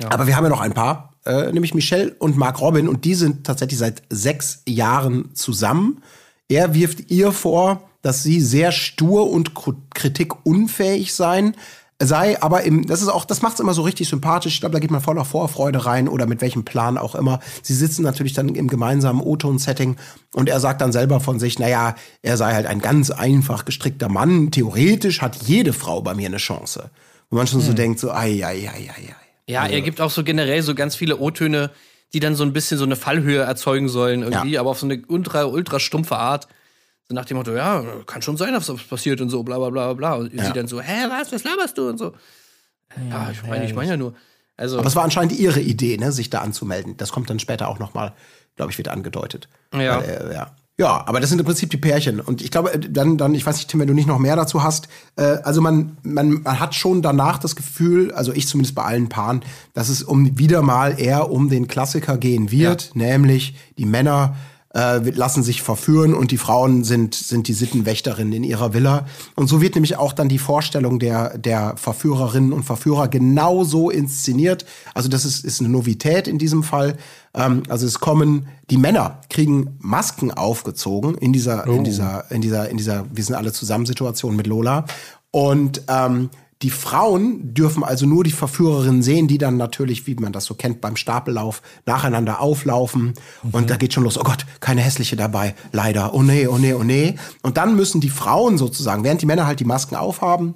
Ja. 0.00 0.10
Aber 0.10 0.26
wir 0.26 0.36
haben 0.36 0.44
ja 0.44 0.50
noch 0.50 0.60
ein 0.60 0.74
paar, 0.74 1.14
äh, 1.24 1.52
nämlich 1.52 1.72
Michelle 1.72 2.14
und 2.18 2.36
Mark 2.36 2.60
Robin, 2.60 2.88
und 2.88 3.04
die 3.04 3.14
sind 3.14 3.46
tatsächlich 3.46 3.78
seit 3.78 4.02
sechs 4.10 4.62
Jahren 4.66 5.34
zusammen. 5.34 6.02
Er 6.48 6.74
wirft 6.74 7.10
ihr 7.12 7.30
vor, 7.30 7.88
dass 8.02 8.22
sie 8.22 8.40
sehr 8.40 8.72
stur 8.72 9.30
und 9.30 9.52
kritikunfähig 9.94 11.14
sein 11.14 11.54
sei, 12.02 12.40
aber 12.42 12.62
im, 12.62 12.86
das 12.86 13.02
ist 13.02 13.08
auch, 13.08 13.24
das 13.24 13.40
macht 13.42 13.54
es 13.54 13.60
immer 13.60 13.74
so 13.74 13.82
richtig 13.82 14.08
sympathisch. 14.08 14.54
Ich 14.54 14.60
glaube, 14.60 14.72
da 14.72 14.78
geht 14.78 14.90
man 14.90 15.00
voller 15.00 15.24
Vorfreude 15.24 15.86
rein 15.86 16.08
oder 16.08 16.26
mit 16.26 16.40
welchem 16.40 16.64
Plan 16.64 16.98
auch 16.98 17.14
immer. 17.14 17.40
Sie 17.62 17.74
sitzen 17.74 18.02
natürlich 18.02 18.32
dann 18.32 18.48
im 18.48 18.68
gemeinsamen 18.68 19.20
O-Ton-Setting 19.20 19.96
und 20.34 20.48
er 20.48 20.60
sagt 20.60 20.80
dann 20.80 20.92
selber 20.92 21.20
von 21.20 21.38
sich, 21.38 21.58
naja, 21.58 21.94
er 22.22 22.36
sei 22.36 22.52
halt 22.54 22.66
ein 22.66 22.80
ganz 22.80 23.10
einfach 23.10 23.64
gestrickter 23.64 24.08
Mann. 24.08 24.50
Theoretisch 24.50 25.20
hat 25.22 25.36
jede 25.46 25.72
Frau 25.72 26.02
bei 26.02 26.14
mir 26.14 26.26
eine 26.28 26.38
Chance. 26.38 26.90
Wo 27.30 27.36
man 27.36 27.46
schon 27.46 27.60
so 27.60 27.72
denkt, 27.72 28.00
so, 28.00 28.10
ei, 28.12 28.44
ei, 28.44 28.68
ei, 28.68 28.68
ei, 28.68 29.08
ei. 29.08 29.14
Ja, 29.46 29.66
er 29.66 29.80
gibt 29.80 30.00
auch 30.00 30.10
so 30.10 30.24
generell 30.24 30.62
so 30.62 30.74
ganz 30.74 30.96
viele 30.96 31.18
O-Töne, 31.18 31.70
die 32.12 32.20
dann 32.20 32.34
so 32.34 32.44
ein 32.44 32.52
bisschen 32.52 32.78
so 32.78 32.84
eine 32.84 32.96
Fallhöhe 32.96 33.42
erzeugen 33.42 33.88
sollen 33.88 34.22
irgendwie, 34.22 34.52
Ja. 34.52 34.60
aber 34.60 34.70
auf 34.70 34.78
so 34.78 34.86
eine 34.86 35.02
ultra, 35.08 35.44
ultra 35.44 35.80
stumpfe 35.80 36.16
Art. 36.16 36.48
So 37.14 37.20
nach 37.20 37.24
dem 37.24 37.36
Motto, 37.36 37.52
ja, 37.52 37.82
kann 38.06 38.22
schon 38.22 38.36
sein, 38.36 38.52
dass 38.52 38.68
was 38.68 38.82
passiert 38.82 39.20
und 39.20 39.30
so, 39.30 39.42
bla 39.42 39.58
bla 39.58 39.70
bla 39.70 39.92
bla. 39.94 40.14
Und 40.14 40.30
sie 40.30 40.52
dann 40.52 40.66
so, 40.66 40.80
hä, 40.80 41.06
was, 41.08 41.32
was 41.32 41.44
laberst 41.44 41.78
du 41.78 41.88
und 41.88 41.98
so. 41.98 42.12
Ja, 43.10 43.30
ich 43.30 43.42
meine, 43.42 43.64
ich 43.64 43.74
meine 43.74 43.90
ja 43.90 43.96
nur. 43.96 44.14
Also, 44.56 44.78
Aber 44.78 44.86
es 44.86 44.94
war 44.94 45.04
anscheinend 45.04 45.32
ihre 45.32 45.60
Idee, 45.60 45.96
ne, 45.96 46.12
sich 46.12 46.30
da 46.30 46.40
anzumelden. 46.40 46.96
Das 46.96 47.10
kommt 47.10 47.28
dann 47.28 47.40
später 47.40 47.68
auch 47.68 47.78
noch 47.78 47.94
mal, 47.94 48.14
glaube 48.56 48.70
ich, 48.70 48.78
wird 48.78 48.88
angedeutet. 48.88 49.48
Ja. 49.72 49.98
Weil, 49.98 50.30
äh, 50.30 50.34
ja. 50.34 50.56
Ja, 50.76 51.06
aber 51.06 51.20
das 51.20 51.30
sind 51.30 51.38
im 51.38 51.44
Prinzip 51.44 51.70
die 51.70 51.76
Pärchen. 51.76 52.20
Und 52.20 52.42
ich 52.42 52.50
glaube, 52.50 52.74
äh, 52.74 52.78
dann, 52.78 53.16
dann, 53.16 53.34
ich 53.34 53.46
weiß 53.46 53.56
nicht, 53.56 53.68
Tim, 53.68 53.80
wenn 53.80 53.86
du 53.86 53.94
nicht 53.94 54.08
noch 54.08 54.18
mehr 54.18 54.34
dazu 54.34 54.62
hast, 54.62 54.88
äh, 55.16 55.22
also 55.22 55.60
man, 55.60 55.96
man, 56.02 56.42
man 56.42 56.58
hat 56.58 56.74
schon 56.74 57.00
danach 57.00 57.38
das 57.38 57.54
Gefühl, 57.54 58.12
also 58.12 58.32
ich 58.32 58.48
zumindest 58.48 58.74
bei 58.74 58.82
allen 58.82 59.08
Paaren, 59.08 59.42
dass 59.72 59.88
es 59.88 60.02
um 60.02 60.36
wieder 60.36 60.62
mal 60.62 60.98
eher 60.98 61.30
um 61.30 61.48
den 61.48 61.68
Klassiker 61.68 62.16
gehen 62.16 62.50
wird, 62.50 62.90
nämlich 62.94 63.56
die 63.78 63.86
Männer 63.86 64.34
äh, 64.74 64.98
lassen 65.10 65.42
sich 65.42 65.62
verführen 65.62 66.14
und 66.14 66.30
die 66.30 66.36
Frauen 66.36 66.84
sind, 66.84 67.14
sind 67.14 67.48
die 67.48 67.52
Sittenwächterinnen 67.52 68.32
in 68.32 68.44
ihrer 68.44 68.74
Villa. 68.74 69.06
Und 69.36 69.48
so 69.48 69.60
wird 69.60 69.74
nämlich 69.76 69.96
auch 69.96 70.12
dann 70.12 70.28
die 70.28 70.38
Vorstellung 70.38 70.98
der, 70.98 71.38
der 71.38 71.76
Verführerinnen 71.76 72.52
und 72.52 72.64
Verführer 72.64 73.08
genauso 73.08 73.90
inszeniert. 73.90 74.66
Also 74.92 75.08
das 75.08 75.24
ist, 75.24 75.44
ist 75.44 75.60
eine 75.60 75.68
Novität 75.68 76.26
in 76.26 76.38
diesem 76.38 76.62
Fall. 76.62 76.96
Ähm, 77.34 77.62
also 77.68 77.86
es 77.86 78.00
kommen, 78.00 78.48
die 78.70 78.78
Männer 78.78 79.20
kriegen 79.30 79.76
Masken 79.78 80.30
aufgezogen 80.30 81.14
in 81.14 81.32
dieser, 81.32 81.66
in 81.66 81.84
dieser, 81.84 82.30
in 82.30 82.40
dieser, 82.40 82.68
in 82.68 82.76
dieser, 82.76 83.04
wir 83.12 83.24
sind 83.24 83.36
alle 83.36 83.52
zusammen 83.52 83.86
Situation 83.86 84.36
mit 84.36 84.46
Lola. 84.46 84.86
Und 85.30 85.82
ähm, 85.88 86.30
die 86.64 86.70
Frauen 86.70 87.52
dürfen 87.52 87.84
also 87.84 88.06
nur 88.06 88.24
die 88.24 88.30
Verführerin 88.30 89.02
sehen, 89.02 89.28
die 89.28 89.36
dann 89.36 89.58
natürlich, 89.58 90.06
wie 90.06 90.14
man 90.14 90.32
das 90.32 90.46
so 90.46 90.54
kennt, 90.54 90.80
beim 90.80 90.96
Stapellauf 90.96 91.60
nacheinander 91.84 92.40
auflaufen. 92.40 93.12
Und 93.52 93.68
da 93.68 93.76
geht 93.76 93.92
schon 93.92 94.02
los, 94.02 94.18
oh 94.18 94.22
Gott, 94.22 94.46
keine 94.60 94.80
hässliche 94.80 95.14
dabei, 95.14 95.54
leider. 95.72 96.14
Oh 96.14 96.22
nee, 96.22 96.46
oh 96.46 96.56
nee, 96.56 96.72
oh 96.72 96.82
nee. 96.82 97.16
Und 97.42 97.58
dann 97.58 97.76
müssen 97.76 98.00
die 98.00 98.08
Frauen 98.08 98.56
sozusagen, 98.56 99.04
während 99.04 99.20
die 99.20 99.26
Männer 99.26 99.46
halt 99.46 99.60
die 99.60 99.66
Masken 99.66 99.94
aufhaben, 99.94 100.54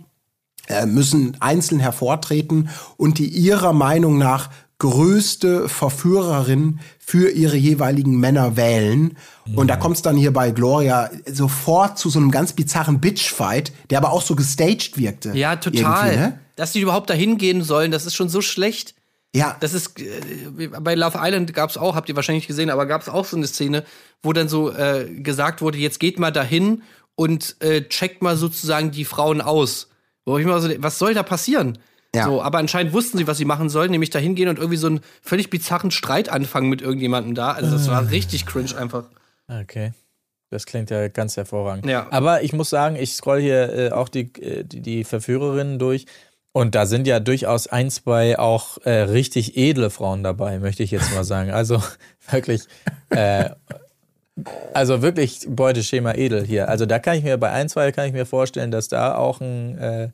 äh, 0.67 0.87
müssen 0.87 1.37
einzeln 1.41 1.79
hervortreten 1.79 2.71
und 2.97 3.19
die 3.19 3.29
ihrer 3.29 3.75
Meinung 3.75 4.17
nach 4.17 4.49
größte 4.79 5.69
Verführerin 5.69 6.81
für 6.99 7.31
ihre 7.31 7.57
jeweiligen 7.57 8.19
Männer 8.21 8.57
wählen. 8.57 9.17
Und 9.55 9.69
da 9.69 9.77
kommt 9.77 9.97
es 9.97 10.03
dann 10.03 10.17
hier 10.17 10.33
bei 10.33 10.53
Gloria 10.53 11.11
sofort 11.27 11.99
zu 11.99 12.11
so 12.11 12.19
einem 12.19 12.31
ganz 12.31 12.53
bizarren 12.53 13.01
Bitchfight, 13.01 13.73
der 13.91 13.99
aber 13.99 14.13
auch 14.13 14.23
so 14.23 14.37
gestaged 14.37 14.97
wirkte. 14.97 15.33
Ja, 15.37 15.57
total. 15.57 16.17
Ne? 16.17 16.41
Dass 16.55 16.73
die 16.73 16.81
überhaupt 16.81 17.11
dahin 17.11 17.39
gehen 17.39 17.63
sollen, 17.65 17.91
das 17.91 18.07
ist 18.07 18.15
schon 18.15 18.29
so 18.29 18.41
schlecht. 18.41 18.95
Ja, 19.35 19.57
Das 19.61 19.75
ist, 19.75 20.01
äh, 20.01 20.69
bei 20.69 20.95
Love 20.95 21.19
Island 21.21 21.53
gab 21.53 21.71
es 21.71 21.77
auch, 21.77 21.95
habt 21.95 22.09
ihr 22.09 22.17
wahrscheinlich 22.17 22.47
gesehen, 22.47 22.71
aber 22.71 22.87
gab 22.87 23.03
es 23.03 23.09
auch 23.09 23.27
so 23.27 23.37
eine 23.37 23.47
Szene, 23.47 23.85
wo 24.23 24.33
dann 24.33 24.49
so 24.49 24.73
äh, 24.73 25.07
gesagt 25.21 25.61
wurde, 25.61 25.79
jetzt 25.79 26.01
geht 26.01 26.19
mal 26.19 26.31
dahin 26.31 26.83
und 27.15 27.57
äh, 27.61 27.83
checkt 27.83 28.23
mal 28.23 28.37
sozusagen 28.37 28.91
die 28.91 29.05
Frauen 29.05 29.41
aus. 29.41 29.89
Wo 30.25 30.39
ich 30.39 30.47
mal 30.47 30.61
so, 30.61 30.71
was 30.79 30.99
soll 30.99 31.15
da 31.15 31.23
passieren? 31.23 31.79
Ja. 32.15 32.25
So, 32.25 32.41
aber 32.41 32.59
anscheinend 32.59 32.93
wussten 32.93 33.19
sie, 33.19 33.27
was 33.27 33.37
sie 33.37 33.45
machen 33.45 33.69
sollen, 33.69 33.91
nämlich 33.91 34.11
dahin 34.11 34.35
gehen 34.35 34.49
und 34.49 34.59
irgendwie 34.59 34.79
so 34.79 34.87
einen 34.87 35.01
völlig 35.21 35.51
bizarren 35.51 35.91
Streit 35.91 36.31
anfangen 36.31 36.69
mit 36.71 36.81
irgendjemandem 36.81 37.35
da. 37.35 37.53
Also 37.53 37.73
das 37.73 37.89
war 37.89 38.11
richtig 38.11 38.47
cringe 38.47 38.77
einfach. 38.77 39.05
Okay. 39.47 39.93
Das 40.51 40.65
klingt 40.65 40.89
ja 40.89 41.09
ganz 41.09 41.37
hervorragend. 41.37 41.85
Ja. 41.85 42.07
Aber 42.11 42.43
ich 42.43 42.55
muss 42.55 42.71
sagen, 42.71 42.97
ich 42.97 43.13
scroll 43.13 43.41
hier 43.41 43.73
äh, 43.75 43.91
auch 43.91 44.09
die, 44.09 44.33
äh, 44.43 44.65
die, 44.65 44.81
die 44.81 45.05
Verführerinnen 45.05 45.79
durch. 45.79 46.07
Und 46.53 46.75
da 46.75 46.87
sind 46.87 47.07
ja 47.07 47.21
durchaus 47.21 47.67
ein, 47.67 47.91
zwei 47.91 48.39
auch 48.39 48.79
äh, 48.85 48.91
richtig 48.91 49.57
edle 49.57 49.91
Frauen 49.91 50.23
dabei, 50.23 50.59
möchte 50.59 50.83
ich 50.83 50.91
jetzt 50.91 51.15
mal 51.15 51.25
sagen. 51.25 51.51
Also 51.51 51.83
wirklich, 52.31 52.63
äh, 53.11 53.51
also 54.73 55.03
wirklich 55.03 55.47
Beuteschema 55.49 56.15
edel 56.15 56.47
hier. 56.47 56.71
Also 56.71 56.87
da 56.87 56.99
kann 56.99 57.19
ich 57.19 57.25
mir 57.25 57.37
bei 57.37 57.51
ein, 57.51 57.69
zwei 57.69 57.93
kann 57.93 58.07
ich 58.07 58.15
mir 58.15 58.25
vorstellen, 58.25 58.71
dass 58.71 58.89
da 58.89 59.17
auch 59.17 59.43
ein 59.43 59.77
äh, 59.77 60.09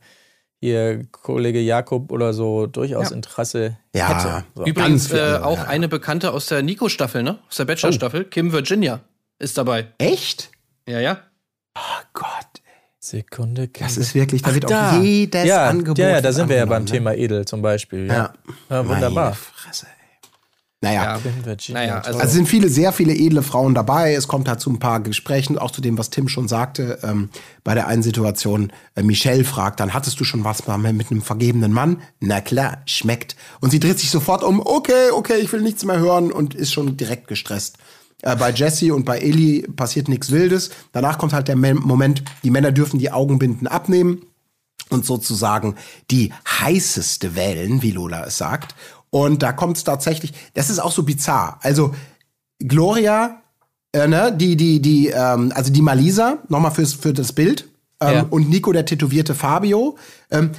hier 0.65 1.05
Kollege 1.13 1.61
Jakob 1.61 2.11
oder 2.13 2.33
so 2.33 2.67
durchaus 2.67 3.11
Ja. 3.11 3.17
Interesse 3.17 3.77
Ja. 3.95 4.09
hätte. 4.09 4.45
So. 4.55 4.65
Übrigens 4.65 5.13
äh, 5.13 5.39
auch 5.43 5.59
ja. 5.59 5.65
eine 5.65 5.89
Bekannte 5.89 6.33
aus 6.33 6.47
der 6.47 6.63
Nico-Staffel, 6.63 7.23
ne? 7.23 7.39
Aus 7.49 7.57
der 7.57 7.65
Bachelor-Staffel, 7.67 8.25
Kim 8.25 8.53
Virginia 8.53 9.01
ist 9.39 9.59
dabei. 9.59 9.89
echt? 9.99 10.51
Ja, 10.89 11.01
ja. 11.01 11.19
Oh 11.77 12.03
Gott, 12.13 12.63
Sekunde. 13.01 13.69
das 13.69 13.97
ist 13.99 14.15
wirklich, 14.15 14.43
da 14.43 14.51
Ach, 14.51 14.55
wird 14.55 14.71
da. 14.71 14.97
auch 14.99 15.03
jedes 15.03 15.45
ja, 15.45 15.69
Angebot. 15.69 15.99
Ja, 15.99 16.09
ja, 16.09 16.21
da 16.21 16.33
sind 16.33 16.49
wir 16.49 16.57
ja 16.57 16.65
beim 16.65 16.83
angenommen, 16.83 16.87
Thema 16.93 17.15
edel 17.15 17.45
zum 17.45 17.61
Beispiel. 17.63 18.07
Ne? 18.07 18.15
Ja, 18.15 18.33
Ja. 18.71 18.77
ja 18.77 18.89
wunderbar. 18.89 19.25
Meine 19.25 19.35
Fresse, 19.35 19.87
ey. 19.87 20.04
Naja. 20.85 21.03
Ja. 21.05 21.21
Naja, 21.75 21.97
also- 21.99 22.19
Also 22.21 22.29
es 22.29 22.33
sind 22.35 22.47
viele, 22.49 22.69
sehr 22.69 22.93
viele 22.93 23.15
edle 23.15 23.43
Frauen 23.43 23.75
dabei. 23.75 24.15
Es 24.15 24.29
kommt 24.29 24.49
halt 24.49 24.61
zu 24.61 24.71
ein 24.71 24.79
paar 24.79 25.01
Gesprächen, 25.01 25.59
auch 25.59 25.71
zu 25.73 25.81
dem, 25.81 25.99
was 25.99 26.11
Tim 26.11 26.29
schon 26.29 26.47
sagte. 26.49 26.99
Ähm, 27.03 27.31
bei 27.65 27.75
der 27.75 27.89
einen 27.89 28.03
Situation, 28.03 28.73
äh, 28.95 29.03
Michelle 29.03 29.45
fragt, 29.45 29.81
dann 29.81 29.93
hattest 29.95 30.21
du 30.21 30.25
schon 30.25 30.45
was 30.45 30.67
mit 30.67 31.11
einem 31.11 31.23
vergebenen 31.23 31.73
Mann? 31.73 32.01
Na 32.21 32.41
klar, 32.41 32.79
schmeckt. 32.87 33.37
Und 33.61 33.71
sie 33.71 33.81
dreht 33.81 33.99
sich 33.99 34.11
sofort 34.11 34.45
um, 34.45 34.61
okay, 34.65 35.11
okay, 35.13 35.39
ich 35.41 35.53
will 35.53 35.61
nichts 35.63 35.85
mehr 35.85 35.99
hören 35.99 36.31
und 36.31 36.55
ist 36.55 36.73
schon 36.73 36.97
direkt 36.97 37.27
gestresst. 37.29 37.79
Äh, 38.23 38.37
bei 38.37 38.51
Jesse 38.53 38.95
und 38.95 39.05
bei 39.05 39.19
Ellie 39.19 39.63
passiert 39.69 40.09
nichts 40.09 40.31
Wildes. 40.31 40.71
Danach 40.93 41.19
kommt 41.19 41.33
halt 41.33 41.49
der 41.49 41.57
Me- 41.57 41.75
Moment, 41.75 42.23
die 42.43 42.51
Männer 42.51 42.73
dürfen 42.73 42.99
die 42.99 43.11
Augenbinden 43.11 43.67
abnehmen 43.67 44.23
und 44.91 45.05
sozusagen 45.05 45.75
die 46.11 46.33
heißeste 46.47 47.35
wählen, 47.37 47.83
wie 47.83 47.91
Lola 47.91 48.25
es 48.25 48.39
sagt. 48.39 48.75
Und 49.15 49.45
da 49.45 49.53
kommt 49.53 49.77
es 49.77 49.85
tatsächlich, 49.85 50.33
das 50.55 50.71
ist 50.71 50.81
auch 50.81 50.91
so 50.91 51.05
bizarr. 51.05 51.61
Also 51.63 51.95
Gloria, 52.59 53.41
äh, 53.93 54.09
ne, 54.09 54.35
die, 54.37 54.57
die, 54.57 54.83
die, 54.83 55.07
ähm, 55.07 55.53
also 55.55 55.73
die 55.73 55.83
Malisa, 55.83 56.39
nochmal 56.49 56.73
fürs, 56.73 56.95
für 56.95 57.13
das 57.13 57.33
Bild, 57.33 57.69
ähm, 58.01 58.13
Ja. 58.13 58.27
und 58.29 58.49
Nico, 58.51 58.73
der 58.73 58.87
tätowierte 58.87 59.37
Fabio, 59.37 59.97
ähm, 60.33 60.51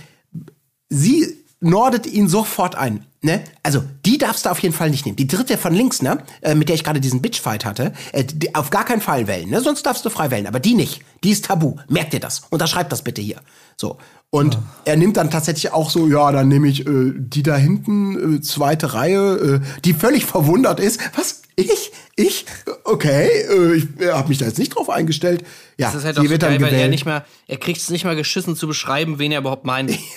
sie 0.88 1.28
nordet 1.60 2.06
ihn 2.06 2.30
sofort 2.30 2.76
ein. 2.76 3.06
Ne? 3.22 3.44
Also, 3.62 3.84
die 4.06 4.18
darfst 4.20 4.46
du 4.46 4.50
auf 4.52 4.60
jeden 4.60 4.74
Fall 4.74 4.90
nicht 4.90 5.06
nehmen. 5.06 5.18
Die 5.18 5.28
dritte 5.28 5.58
von 5.58 5.74
links, 5.74 6.02
ne? 6.02 6.20
Äh, 6.42 6.56
mit 6.56 6.70
der 6.70 6.76
ich 6.76 6.84
gerade 6.84 7.02
diesen 7.02 7.22
Bitchfight 7.22 7.66
hatte, 7.66 7.92
äh, 8.14 8.24
die, 8.24 8.56
auf 8.56 8.70
gar 8.70 8.86
keinen 8.86 9.02
Fall 9.02 9.28
wählen. 9.28 9.50
Ne? 9.50 9.60
Sonst 9.60 9.84
darfst 9.86 10.06
du 10.06 10.10
frei 10.10 10.32
wählen, 10.32 10.48
aber 10.48 10.62
die 10.62 10.76
nicht. 10.76 11.02
Die 11.24 11.32
ist 11.32 11.46
tabu. 11.46 11.76
Merkt 11.90 12.14
dir 12.14 12.20
das. 12.22 12.44
Unterschreibt 12.52 12.92
das 12.92 13.02
bitte 13.02 13.22
hier. 13.22 13.42
So. 13.76 13.98
Und 14.32 14.58
er 14.84 14.98
nimmt 14.98 15.16
dann 15.18 15.30
tatsächlich 15.32 15.72
auch 15.72 15.90
so, 15.90 16.08
ja, 16.08 16.30
dann 16.32 16.50
nehme 16.50 16.68
ich 16.68 16.86
äh, 16.86 17.14
die 17.16 17.42
da 17.42 17.56
hinten, 17.56 18.38
äh, 18.38 18.42
zweite 18.42 18.94
Reihe, 18.94 19.62
äh, 19.64 19.80
die 19.86 19.94
völlig 19.94 20.26
verwundert 20.26 20.80
ist. 20.80 21.00
Was? 21.16 21.42
Ich? 21.58 21.94
Ich? 22.18 22.46
Okay, 22.84 23.30
äh, 23.50 23.76
ich 23.76 23.88
äh, 24.02 24.12
habe 24.12 24.28
mich 24.28 24.40
da 24.40 24.46
jetzt 24.46 24.58
nicht 24.60 24.76
drauf 24.76 24.90
eingestellt. 24.90 25.46
Ja, 25.78 25.88
Das 25.88 25.96
ist 26.00 26.04
halt 26.06 26.18
auch 26.18 26.24
so 26.24 26.30
wird 26.30 26.42
geil, 26.42 26.52
dann 26.54 26.62
weil 26.62 26.68
er 26.68 26.72
gewählt. 26.74 26.92
nicht 26.92 27.06
mal, 27.06 27.24
er 27.48 27.56
kriegt 27.58 27.80
es 27.80 27.90
nicht 27.90 28.04
mal 28.04 28.16
geschissen 28.18 28.58
zu 28.58 28.68
beschreiben, 28.68 29.20
wen 29.20 29.32
er 29.32 29.40
überhaupt 29.40 29.66
meint. 29.66 29.92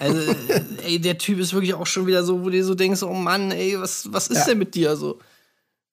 Also, 0.00 0.18
äh, 0.18 0.62
ey, 0.84 1.00
der 1.00 1.18
Typ 1.18 1.38
ist 1.38 1.52
wirklich 1.54 1.74
auch 1.74 1.86
schon 1.86 2.06
wieder 2.06 2.24
so, 2.24 2.40
wo 2.40 2.44
du 2.46 2.50
dir 2.50 2.64
so 2.64 2.74
denkst, 2.74 3.02
oh 3.04 3.12
Mann, 3.14 3.50
ey, 3.52 3.76
was, 3.80 4.08
was 4.12 4.26
ist 4.28 4.38
Ja. 4.38 4.44
denn 4.46 4.58
mit 4.58 4.74
dir 4.74 4.96
so? 4.96 5.18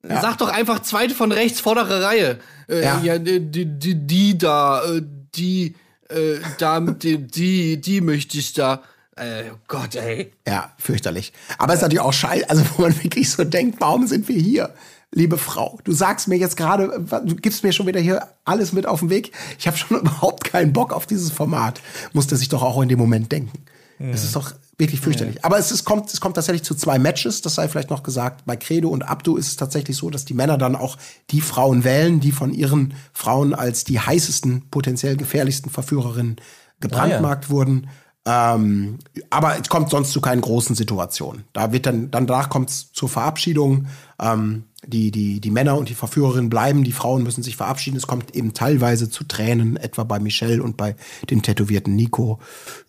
Sag 0.02 0.38
doch 0.38 0.50
einfach 0.50 0.82
zweite 0.82 1.14
von 1.14 1.32
rechts, 1.32 1.60
vordere 1.60 2.02
Reihe. 2.04 2.40
Äh, 2.68 2.84
Ja. 2.84 3.02
ja, 3.04 3.18
die, 3.20 3.40
die, 3.40 3.66
die, 3.66 3.96
die 3.96 4.38
da, 4.38 4.84
äh, 4.86 5.02
die, 5.36 5.76
äh, 6.10 6.40
da, 6.58 6.80
die, 6.80 7.18
die, 7.18 7.82
die 7.82 8.02
möchte 8.02 8.38
ich 8.38 8.54
da. 8.54 8.84
Äh, 9.16 9.44
oh 9.54 9.58
Gott, 9.68 9.96
ey. 9.96 10.32
Ja, 10.48 10.72
fürchterlich. 10.78 11.34
Aber 11.58 11.74
es 11.74 11.80
ist 11.80 11.84
natürlich 11.84 12.02
auch 12.02 12.14
scheiße, 12.14 12.50
also 12.50 12.64
wo 12.76 12.84
man 12.84 13.04
wirklich 13.04 13.30
so 13.30 13.44
denkt, 13.44 13.80
warum 13.80 14.08
sind 14.08 14.28
wir 14.28 14.40
hier? 14.40 14.74
Liebe 15.12 15.40
Frau, 15.40 15.80
du 15.84 15.92
sagst 15.92 16.28
mir 16.28 16.38
jetzt 16.38 16.56
gerade, 16.56 17.04
du 17.26 17.36
gibst 17.36 17.64
mir 17.64 17.72
schon 17.72 17.88
wieder 17.88 18.00
hier 18.00 18.28
alles 18.46 18.74
mit 18.74 18.86
auf 18.86 19.00
den 19.00 19.10
Weg. 19.10 19.32
Ich 19.58 19.68
habe 19.68 19.76
schon 19.76 20.00
überhaupt 20.02 20.44
keinen 20.44 20.74
Bock 20.74 20.94
auf 20.94 21.08
dieses 21.08 21.32
Format. 21.32 21.82
Musste 22.14 22.36
sich 22.38 22.50
doch 22.50 22.62
auch 22.62 22.82
in 22.82 22.90
dem 22.90 23.00
Moment 23.00 23.32
denken. 23.32 23.64
Es 24.02 24.24
ist 24.24 24.36
doch 24.36 24.54
wirklich 24.80 25.02
fürchterlich. 25.02 25.44
Aber 25.44 25.60
es, 25.60 25.72
ist, 25.72 25.84
kommt, 25.84 26.12
es 26.12 26.22
kommt 26.22 26.36
tatsächlich 26.36 26.64
zu 26.64 26.74
zwei 26.74 26.98
Matches, 26.98 27.42
das 27.42 27.56
sei 27.56 27.68
vielleicht 27.68 27.90
noch 27.90 28.02
gesagt. 28.02 28.46
Bei 28.46 28.56
Credo 28.56 28.90
und 28.90 29.04
Abdu 29.04 29.36
ist 29.36 29.48
es 29.48 29.56
tatsächlich 29.58 29.98
so, 29.98 30.10
dass 30.10 30.26
die 30.26 30.34
Männer 30.34 30.58
dann 30.58 30.76
auch 30.76 30.98
die 31.30 31.42
Frauen 31.42 31.84
wählen, 31.84 32.20
die 32.20 32.32
von 32.32 32.54
ihren 32.54 32.94
Frauen 33.14 33.54
als 33.54 33.84
die 33.84 34.00
heißesten, 34.00 34.70
potenziell 34.72 35.18
gefährlichsten 35.18 35.70
Verführerinnen 35.70 36.38
gebrandmarkt 36.80 37.50
wurden. 37.50 37.90
Ähm, 38.26 39.00
aber 39.30 39.60
es 39.60 39.70
kommt 39.70 39.90
sonst 39.90 40.12
zu 40.12 40.22
keinen 40.22 40.42
großen 40.42 40.76
Situationen. 40.76 41.46
Da 41.54 41.72
wird 41.72 41.86
dann, 41.86 42.12
danach 42.12 42.50
kommt 42.50 42.70
es 42.70 42.92
zur 42.92 43.10
Verabschiedung. 43.10 43.88
Ähm, 44.20 44.66
die, 44.86 45.12
die, 45.12 45.42
die 45.42 45.52
Männer 45.52 45.78
und 45.78 45.90
die 45.90 45.96
Verführerin 45.96 46.50
bleiben, 46.50 46.84
die 46.84 46.94
Frauen 46.94 47.24
müssen 47.24 47.44
sich 47.44 47.58
verabschieden. 47.58 47.98
Es 47.98 48.08
kommt 48.08 48.36
eben 48.36 48.54
teilweise 48.54 49.10
zu 49.10 49.26
Tränen, 49.26 49.78
etwa 49.78 50.04
bei 50.04 50.20
Michelle 50.20 50.64
und 50.64 50.78
bei 50.78 50.96
dem 51.30 51.42
tätowierten 51.42 51.96
Nico. 51.96 52.40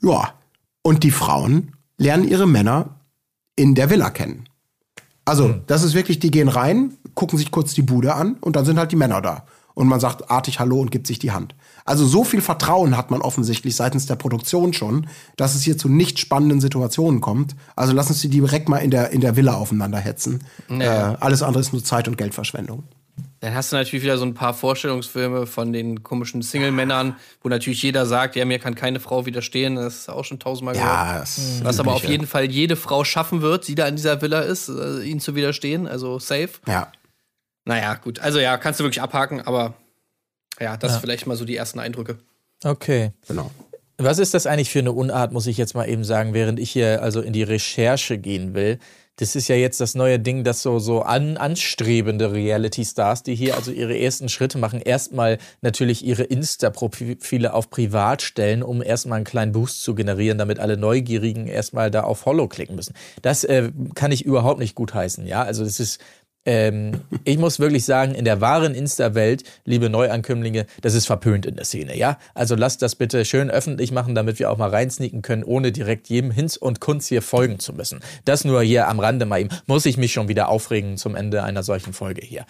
Ja. 0.00 0.34
Und 0.82 1.02
die 1.02 1.10
Frauen 1.10 1.72
lernen 2.00 2.26
ihre 2.26 2.48
Männer 2.48 3.00
in 3.56 3.74
der 3.74 3.90
Villa 3.90 4.10
kennen. 4.10 4.48
Also, 5.26 5.54
das 5.66 5.82
ist 5.82 5.94
wirklich, 5.94 6.18
die 6.18 6.30
gehen 6.30 6.48
rein, 6.48 6.96
gucken 7.14 7.38
sich 7.38 7.50
kurz 7.50 7.74
die 7.74 7.82
Bude 7.82 8.14
an 8.14 8.36
und 8.40 8.56
dann 8.56 8.64
sind 8.64 8.78
halt 8.78 8.90
die 8.90 8.96
Männer 8.96 9.20
da. 9.20 9.44
Und 9.74 9.86
man 9.86 10.00
sagt 10.00 10.30
artig 10.30 10.58
Hallo 10.58 10.80
und 10.80 10.90
gibt 10.90 11.06
sich 11.06 11.18
die 11.18 11.30
Hand. 11.30 11.54
Also 11.84 12.04
so 12.04 12.24
viel 12.24 12.40
Vertrauen 12.40 12.96
hat 12.96 13.10
man 13.10 13.22
offensichtlich 13.22 13.76
seitens 13.76 14.06
der 14.06 14.16
Produktion 14.16 14.72
schon, 14.72 15.06
dass 15.36 15.54
es 15.54 15.62
hier 15.62 15.78
zu 15.78 15.88
nicht 15.88 16.18
spannenden 16.18 16.60
Situationen 16.60 17.20
kommt. 17.20 17.54
Also 17.76 17.92
lassen 17.92 18.14
Sie 18.14 18.28
die 18.28 18.40
direkt 18.40 18.68
mal 18.68 18.78
in 18.78 18.90
der, 18.90 19.10
in 19.10 19.20
der 19.20 19.36
Villa 19.36 19.54
aufeinander 19.54 19.98
hetzen. 19.98 20.42
Äh, 20.80 20.88
alles 20.88 21.42
andere 21.42 21.60
ist 21.60 21.72
nur 21.72 21.84
Zeit- 21.84 22.08
und 22.08 22.18
Geldverschwendung. 22.18 22.82
Dann 23.40 23.54
hast 23.54 23.72
du 23.72 23.76
natürlich 23.76 24.04
wieder 24.04 24.18
so 24.18 24.26
ein 24.26 24.34
paar 24.34 24.52
Vorstellungsfilme 24.52 25.46
von 25.46 25.72
den 25.72 26.02
komischen 26.02 26.42
Single-Männern, 26.42 27.16
wo 27.42 27.48
natürlich 27.48 27.82
jeder 27.82 28.04
sagt, 28.04 28.36
ja, 28.36 28.44
mir 28.44 28.58
kann 28.58 28.74
keine 28.74 29.00
Frau 29.00 29.24
widerstehen. 29.24 29.76
Das 29.76 30.00
ist 30.00 30.10
auch 30.10 30.26
schon 30.26 30.38
tausendmal 30.38 30.74
gehört. 30.74 30.90
Ja, 30.90 31.18
das 31.20 31.60
Was 31.64 31.80
aber 31.80 31.94
auf 31.94 32.04
jeden 32.04 32.26
Fall 32.26 32.50
jede 32.50 32.76
Frau 32.76 33.02
schaffen 33.02 33.40
wird, 33.40 33.66
die 33.66 33.74
da 33.74 33.88
in 33.88 33.96
dieser 33.96 34.20
Villa 34.20 34.40
ist, 34.40 34.68
äh, 34.68 35.00
ihnen 35.00 35.20
zu 35.20 35.34
widerstehen. 35.34 35.86
Also 35.86 36.18
safe. 36.18 36.50
Ja. 36.66 36.92
Naja, 37.64 37.94
gut. 37.94 38.18
Also 38.18 38.40
ja, 38.40 38.58
kannst 38.58 38.80
du 38.80 38.84
wirklich 38.84 39.00
abhaken, 39.00 39.40
aber 39.40 39.74
Ja, 40.60 40.76
das 40.76 40.98
vielleicht 40.98 41.26
mal 41.26 41.36
so 41.36 41.46
die 41.46 41.56
ersten 41.56 41.78
Eindrücke. 41.78 42.18
Okay. 42.62 43.12
Genau. 43.26 43.50
Was 43.96 44.18
ist 44.18 44.34
das 44.34 44.46
eigentlich 44.46 44.70
für 44.70 44.78
eine 44.80 44.92
Unart, 44.92 45.32
muss 45.32 45.46
ich 45.46 45.56
jetzt 45.56 45.74
mal 45.74 45.88
eben 45.88 46.04
sagen, 46.04 46.34
während 46.34 46.58
ich 46.58 46.70
hier 46.70 47.02
also 47.02 47.20
in 47.20 47.32
die 47.32 47.42
Recherche 47.42 48.18
gehen 48.18 48.54
will? 48.54 48.78
Das 49.20 49.36
ist 49.36 49.48
ja 49.48 49.56
jetzt 49.56 49.82
das 49.82 49.94
neue 49.94 50.18
Ding, 50.18 50.44
dass 50.44 50.62
so, 50.62 50.78
so 50.78 51.02
an, 51.02 51.36
anstrebende 51.36 52.32
Reality-Stars, 52.32 53.22
die 53.22 53.34
hier 53.34 53.54
also 53.54 53.70
ihre 53.70 53.98
ersten 53.98 54.30
Schritte 54.30 54.56
machen, 54.56 54.80
erstmal 54.80 55.36
natürlich 55.60 56.02
ihre 56.04 56.22
Insta-Profile 56.22 57.52
auf 57.52 57.68
Privat 57.68 58.22
stellen, 58.22 58.62
um 58.62 58.82
erstmal 58.82 59.16
einen 59.16 59.26
kleinen 59.26 59.52
Boost 59.52 59.82
zu 59.82 59.94
generieren, 59.94 60.38
damit 60.38 60.58
alle 60.58 60.78
Neugierigen 60.78 61.48
erstmal 61.48 61.90
da 61.90 62.04
auf 62.04 62.20
Follow 62.20 62.48
klicken 62.48 62.76
müssen. 62.76 62.94
Das 63.20 63.44
äh, 63.44 63.70
kann 63.94 64.10
ich 64.10 64.24
überhaupt 64.24 64.58
nicht 64.58 64.74
gutheißen, 64.74 65.26
ja. 65.26 65.42
Also 65.42 65.64
das 65.64 65.80
ist 65.80 66.00
ähm, 66.46 67.02
ich 67.24 67.38
muss 67.38 67.60
wirklich 67.60 67.84
sagen, 67.84 68.14
in 68.14 68.24
der 68.24 68.40
wahren 68.40 68.74
Insta-Welt, 68.74 69.44
liebe 69.64 69.90
Neuankömmlinge, 69.90 70.66
das 70.80 70.94
ist 70.94 71.06
verpönt 71.06 71.44
in 71.44 71.56
der 71.56 71.64
Szene, 71.64 71.96
ja? 71.96 72.18
Also 72.34 72.54
lasst 72.54 72.82
das 72.82 72.94
bitte 72.94 73.24
schön 73.24 73.50
öffentlich 73.50 73.92
machen, 73.92 74.14
damit 74.14 74.38
wir 74.38 74.50
auch 74.50 74.56
mal 74.56 74.70
reinsneaken 74.70 75.22
können, 75.22 75.44
ohne 75.44 75.72
direkt 75.72 76.08
jedem 76.08 76.30
Hinz 76.30 76.56
und 76.56 76.80
Kunz 76.80 77.08
hier 77.08 77.22
folgen 77.22 77.58
zu 77.58 77.72
müssen. 77.72 78.00
Das 78.24 78.44
nur 78.44 78.62
hier 78.62 78.88
am 78.88 79.00
Rande 79.00 79.26
mal 79.26 79.40
eben. 79.40 79.50
Muss 79.66 79.84
ich 79.86 79.96
mich 79.96 80.12
schon 80.12 80.28
wieder 80.28 80.48
aufregen 80.48 80.96
zum 80.96 81.14
Ende 81.14 81.42
einer 81.42 81.62
solchen 81.62 81.92
Folge 81.92 82.24
hier. 82.24 82.46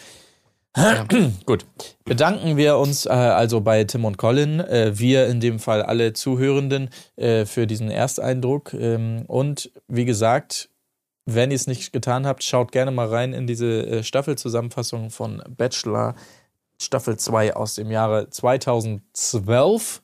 Gut. 1.46 1.66
Bedanken 2.04 2.56
wir 2.56 2.76
uns 2.76 3.06
äh, 3.06 3.10
also 3.10 3.60
bei 3.60 3.82
Tim 3.84 4.04
und 4.04 4.18
Colin, 4.18 4.60
äh, 4.60 4.92
wir 4.96 5.26
in 5.26 5.40
dem 5.40 5.58
Fall 5.58 5.82
alle 5.82 6.12
Zuhörenden, 6.12 6.90
äh, 7.16 7.44
für 7.44 7.66
diesen 7.66 7.90
Ersteindruck. 7.90 8.72
Ähm, 8.72 9.24
und 9.26 9.72
wie 9.88 10.04
gesagt, 10.04 10.68
wenn 11.26 11.51
ihr 11.51 11.56
es 11.56 11.66
nicht 11.66 11.92
getan 11.92 12.26
habt, 12.26 12.42
schaut 12.42 12.72
gerne 12.72 12.90
mal 12.90 13.09
rein 13.09 13.32
in 13.32 13.47
diese 13.47 13.86
äh, 13.86 14.02
Staffelzusammenfassung 14.02 15.10
von 15.10 15.42
Bachelor 15.56 16.14
Staffel 16.80 17.16
2 17.18 17.56
aus 17.56 17.74
dem 17.74 17.90
Jahre 17.90 18.30
2012. 18.30 20.02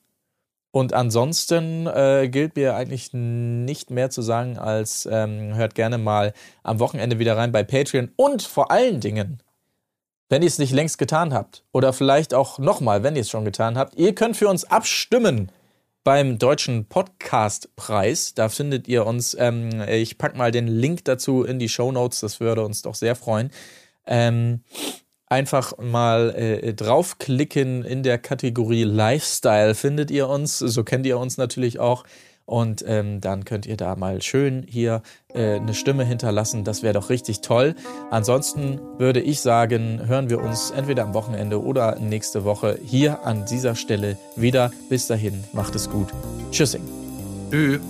Und 0.71 0.93
ansonsten 0.93 1.87
äh, 1.87 2.29
gilt 2.31 2.57
mir 2.57 2.77
eigentlich 2.77 3.15
nicht 3.15 3.91
mehr 3.91 4.11
zu 4.11 4.21
sagen, 4.21 4.59
als 4.59 5.09
ähm, 5.11 5.55
hört 5.55 5.75
gerne 5.75 5.97
mal 5.97 6.35
am 6.63 6.81
Wochenende 6.81 7.19
wieder 7.19 7.37
rein 7.37 7.51
bei 7.51 7.63
Patreon. 7.65 8.11
Und 8.17 8.43
vor 8.43 8.71
allen 8.71 9.01
Dingen, 9.01 9.43
wenn 10.29 10.43
ihr 10.43 10.49
es 10.49 10.59
nicht 10.59 10.73
längst 10.73 10.99
getan 10.99 11.33
habt, 11.33 11.65
oder 11.73 11.95
vielleicht 11.95 12.35
auch 12.35 12.59
nochmal, 12.59 13.03
wenn 13.03 13.17
ihr 13.17 13.23
es 13.23 13.31
schon 13.31 13.47
getan 13.47 13.79
habt, 13.79 13.97
ihr 13.97 14.15
könnt 14.15 14.37
für 14.37 14.49
uns 14.49 14.65
abstimmen 14.65 15.51
beim 16.07 16.39
Deutschen 16.39 16.85
Podcastpreis. 16.85 18.33
Da 18.35 18.49
findet 18.49 18.87
ihr 18.87 19.05
uns, 19.07 19.37
ähm, 19.41 19.83
ich 19.89 20.19
packe 20.19 20.39
mal 20.39 20.53
den 20.53 20.69
Link 20.69 21.05
dazu 21.05 21.43
in 21.43 21.59
die 21.59 21.69
Show 21.69 21.91
Notes, 21.91 22.21
das 22.21 22.39
würde 22.39 22.65
uns 22.65 22.83
doch 22.83 22.95
sehr 22.95 23.17
freuen. 23.17 23.51
Ähm, 24.07 24.61
einfach 25.27 25.77
mal 25.79 26.33
äh, 26.37 26.75
draufklicken 26.75 27.85
in 27.85 28.05
der 28.05 28.19
Kategorie 28.19 28.85
Lifestyle 28.85 29.75
findet 29.75 30.13
ihr 30.13 30.29
uns. 30.29 30.61
So 30.61 30.85
kennt 30.85 31.07
ihr 31.07 31.19
uns 31.19 31.39
natürlich 31.39 31.81
auch. 31.81 32.05
Und 32.47 32.85
ähm, 32.87 33.21
dann 33.21 33.45
könnt 33.45 33.67
ihr 33.67 33.77
da 33.77 33.97
mal 33.97 34.23
schön 34.23 34.65
hier 34.69 35.03
äh, 35.35 35.57
eine 35.57 35.75
Stimme 35.75 36.05
hinterlassen. 36.05 36.63
Das 36.63 36.83
wäre 36.83 36.95
doch 36.95 37.11
richtig 37.11 37.41
toll. 37.41 37.75
Ansonsten 38.11 38.81
würde 38.99 39.21
ich 39.21 39.41
sagen, 39.41 40.07
hören 40.07 40.31
wir 40.31 40.41
uns 40.41 40.71
entweder 40.71 41.03
am 41.03 41.13
Wochenende 41.13 41.61
oder 41.63 41.99
nächste 41.99 42.45
Woche 42.45 42.79
hier 42.85 43.27
an 43.27 43.45
dieser 43.47 43.75
Stelle 43.75 44.17
wieder. 44.37 44.71
Bis 44.89 45.09
dahin, 45.09 45.43
macht 45.53 45.75
es 45.75 45.91
gut. 45.91 46.09
Tschüssing. 46.53 46.83
Tschüss. 47.51 47.81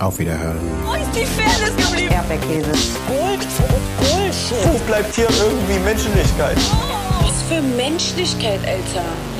Auf 0.00 0.18
Wiederhören. 0.18 0.58
Wo 0.84 0.94
ist 0.94 1.14
die 1.14 1.24
Fairness 1.24 1.76
geblieben? 1.76 2.12
Erdbeerkäse. 2.12 2.70
Gold, 3.08 3.46
Bullshit. 3.98 4.66
Wo 4.66 4.78
bleibt 4.86 5.14
hier 5.14 5.28
irgendwie 5.28 5.78
Menschlichkeit? 5.84 6.56
Was 7.22 7.42
für 7.48 7.62
Menschlichkeit, 7.62 8.60
Alter. 8.66 9.35